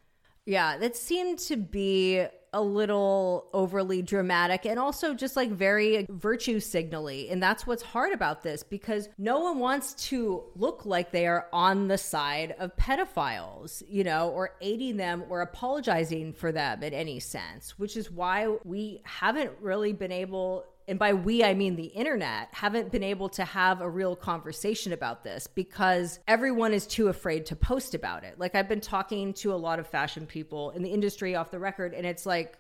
Yeah, 0.45 0.77
that 0.79 0.97
seemed 0.97 1.39
to 1.41 1.57
be 1.57 2.27
a 2.53 2.63
little 2.63 3.49
overly 3.53 4.03
dramatic 4.03 4.65
and 4.67 4.79
also 4.79 5.15
just 5.15 5.37
like 5.37 5.51
very 5.51 6.07
virtue 6.09 6.61
signally. 6.61 7.29
And 7.29 7.43
that's 7.43 7.67
what's 7.67 7.83
hard 7.83 8.13
about 8.13 8.43
this 8.43 8.63
because 8.63 9.09
no 9.19 9.41
one 9.41 9.59
wants 9.59 9.95
to 10.09 10.45
look 10.55 10.87
like 10.87 11.11
they 11.11 11.27
are 11.27 11.47
on 11.53 11.89
the 11.89 11.99
side 11.99 12.55
of 12.59 12.77
pedophiles, 12.77 13.83
you 13.89 14.05
know, 14.05 14.31
or 14.31 14.55
aiding 14.61 14.97
them 14.97 15.25
or 15.29 15.43
apologizing 15.43 16.33
for 16.33 16.53
them 16.53 16.83
in 16.83 16.95
any 16.95 17.21
sense, 17.21 17.79
which 17.79 17.97
is 17.97 18.11
why 18.11 18.49
we 18.65 19.01
haven't 19.05 19.53
really 19.61 19.93
been 19.93 20.13
able 20.13 20.65
and 20.89 20.99
by 20.99 21.15
we 21.15 21.43
I 21.43 21.55
mean 21.55 21.77
the 21.77 21.87
internet, 21.87 22.49
haven't 22.53 22.93
been 22.93 23.03
able 23.03 23.29
to 23.31 23.45
have 23.45 23.81
a 23.81 23.89
real 23.89 24.15
conversation 24.15 24.93
about 24.93 25.25
this 25.25 25.47
because 25.47 26.21
everyone 26.29 26.73
is 26.73 26.87
too 26.87 27.09
afraid 27.09 27.47
to 27.47 27.57
post 27.57 27.95
about 27.95 28.23
it. 28.25 28.39
Like 28.39 28.55
I've 28.55 28.69
been 28.69 28.81
talking 28.81 29.35
to 29.35 29.53
a 29.53 29.57
lot 29.57 29.79
of 29.79 29.87
fashion 29.87 30.27
people 30.27 30.71
in 30.71 30.83
the 30.83 30.91
industry 30.91 31.35
off 31.35 31.51
the 31.51 31.59
record, 31.59 31.93
and 31.93 32.07
it's 32.07 32.25
like 32.25 32.57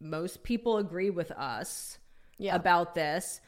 most 0.00 0.42
people 0.42 0.78
agree 0.78 1.10
with 1.10 1.30
us 1.32 1.98
yeah. 2.38 2.54
about 2.54 2.94
this 2.94 3.40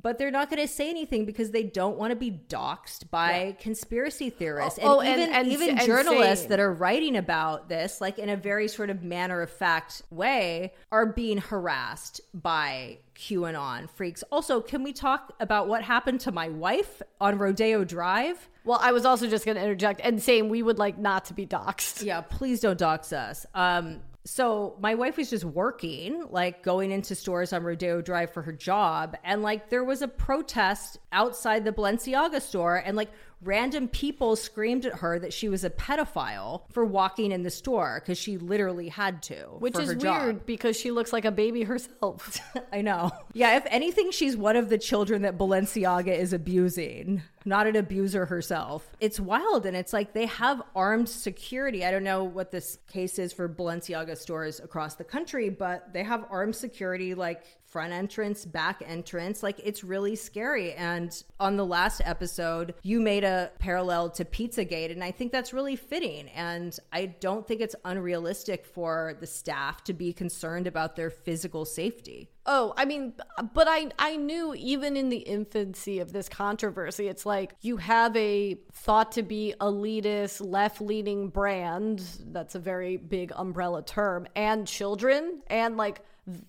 but 0.00 0.18
they're 0.18 0.30
not 0.30 0.50
going 0.50 0.60
to 0.60 0.72
say 0.72 0.90
anything 0.90 1.24
because 1.24 1.50
they 1.50 1.62
don't 1.62 1.96
want 1.96 2.10
to 2.10 2.16
be 2.16 2.30
doxxed 2.30 3.10
by 3.10 3.44
yeah. 3.44 3.52
conspiracy 3.52 4.30
theorists. 4.30 4.78
Oh, 4.82 5.00
and 5.00 5.08
oh, 5.08 5.12
even, 5.12 5.28
and, 5.32 5.46
and, 5.46 5.48
even 5.48 5.70
and 5.70 5.86
journalists 5.86 6.46
that 6.46 6.60
are 6.60 6.72
writing 6.72 7.16
about 7.16 7.68
this, 7.68 8.00
like 8.00 8.18
in 8.18 8.28
a 8.28 8.36
very 8.36 8.68
sort 8.68 8.90
of 8.90 9.02
matter 9.02 9.40
of 9.40 9.50
fact 9.50 10.02
way, 10.10 10.74
are 10.92 11.06
being 11.06 11.38
harassed 11.38 12.20
by 12.34 12.98
QAnon 13.16 13.88
freaks. 13.88 14.22
Also, 14.30 14.60
can 14.60 14.82
we 14.82 14.92
talk 14.92 15.32
about 15.40 15.66
what 15.68 15.82
happened 15.82 16.20
to 16.20 16.32
my 16.32 16.50
wife 16.50 17.00
on 17.20 17.38
Rodeo 17.38 17.82
Drive? 17.84 18.48
Well, 18.64 18.78
I 18.82 18.92
was 18.92 19.06
also 19.06 19.28
just 19.28 19.44
going 19.44 19.56
to 19.56 19.62
interject 19.62 20.00
and 20.04 20.22
saying 20.22 20.48
we 20.48 20.62
would 20.62 20.78
like 20.78 20.98
not 20.98 21.26
to 21.26 21.34
be 21.34 21.46
doxxed. 21.46 22.04
Yeah, 22.04 22.20
please 22.20 22.60
don't 22.60 22.78
dox 22.78 23.12
us. 23.12 23.46
Um, 23.54 24.00
so 24.26 24.76
my 24.80 24.96
wife 24.96 25.16
was 25.16 25.30
just 25.30 25.44
working, 25.44 26.26
like 26.30 26.64
going 26.64 26.90
into 26.90 27.14
stores 27.14 27.52
on 27.52 27.62
Rodeo 27.62 28.02
Drive 28.02 28.32
for 28.32 28.42
her 28.42 28.52
job. 28.52 29.16
And 29.22 29.40
like 29.40 29.70
there 29.70 29.84
was 29.84 30.02
a 30.02 30.08
protest 30.08 30.98
outside 31.12 31.64
the 31.64 31.70
Balenciaga 31.70 32.42
store. 32.42 32.76
And 32.76 32.96
like 32.96 33.10
random 33.42 33.88
people 33.88 34.36
screamed 34.36 34.86
at 34.86 34.94
her 34.94 35.18
that 35.18 35.32
she 35.32 35.48
was 35.48 35.64
a 35.64 35.70
pedophile 35.70 36.62
for 36.70 36.84
walking 36.84 37.32
in 37.32 37.42
the 37.42 37.50
store 37.50 38.00
because 38.00 38.18
she 38.18 38.38
literally 38.38 38.88
had 38.88 39.22
to. 39.24 39.36
Which 39.58 39.78
is 39.78 39.94
weird 39.96 40.46
because 40.46 40.76
she 40.78 40.90
looks 40.90 41.12
like 41.12 41.24
a 41.24 41.30
baby 41.30 41.62
herself. 41.62 42.38
I 42.72 42.82
know. 42.82 43.10
Yeah, 43.32 43.56
if 43.56 43.64
anything, 43.68 44.10
she's 44.10 44.36
one 44.36 44.56
of 44.56 44.68
the 44.68 44.78
children 44.78 45.22
that 45.22 45.36
Balenciaga 45.36 46.16
is 46.16 46.32
abusing, 46.32 47.22
not 47.44 47.66
an 47.66 47.76
abuser 47.76 48.26
herself. 48.26 48.88
It's 49.00 49.20
wild. 49.20 49.66
And 49.66 49.76
it's 49.76 49.92
like 49.92 50.12
they 50.12 50.26
have 50.26 50.62
armed 50.74 51.08
security. 51.08 51.84
I 51.84 51.90
don't 51.90 52.04
know 52.04 52.24
what 52.24 52.50
this 52.50 52.78
case 52.88 53.18
is 53.18 53.32
for 53.32 53.48
Balenciaga 53.48 54.16
stores 54.16 54.60
across 54.60 54.94
the 54.94 55.04
country, 55.04 55.50
but 55.50 55.92
they 55.92 56.02
have 56.02 56.24
armed 56.30 56.56
security 56.56 57.14
like 57.14 57.44
front 57.68 57.92
entrance, 57.92 58.44
back 58.44 58.82
entrance. 58.86 59.42
Like 59.42 59.60
it's 59.62 59.82
really 59.82 60.16
scary. 60.16 60.72
And 60.72 61.22
on 61.40 61.56
the 61.56 61.66
last 61.66 62.00
episode, 62.04 62.74
you 62.82 63.00
made 63.00 63.24
a 63.24 63.50
parallel 63.58 64.10
to 64.10 64.24
Pizzagate, 64.24 64.90
and 64.90 65.02
I 65.02 65.10
think 65.10 65.32
that's 65.32 65.52
really 65.52 65.76
fitting. 65.76 66.28
And 66.30 66.78
I 66.92 67.06
don't 67.06 67.46
think 67.46 67.60
it's 67.60 67.76
unrealistic 67.84 68.64
for 68.64 69.16
the 69.20 69.26
staff 69.26 69.84
to 69.84 69.92
be 69.92 70.12
concerned 70.12 70.66
about 70.66 70.96
their 70.96 71.10
physical 71.10 71.64
safety. 71.64 72.30
Oh, 72.48 72.72
I 72.76 72.84
mean, 72.84 73.14
but 73.54 73.66
I 73.68 73.90
I 73.98 74.16
knew 74.16 74.54
even 74.54 74.96
in 74.96 75.08
the 75.08 75.18
infancy 75.18 75.98
of 75.98 76.12
this 76.12 76.28
controversy, 76.28 77.08
it's 77.08 77.26
like 77.26 77.56
you 77.60 77.76
have 77.78 78.16
a 78.16 78.56
thought 78.72 79.12
to 79.12 79.22
be 79.22 79.54
elitist, 79.60 80.40
left 80.46 80.80
leaning 80.80 81.28
brand. 81.28 82.04
That's 82.26 82.54
a 82.54 82.60
very 82.60 82.96
big 82.98 83.32
umbrella 83.34 83.82
term, 83.82 84.28
and 84.36 84.66
children, 84.66 85.42
and 85.48 85.76
like 85.76 86.02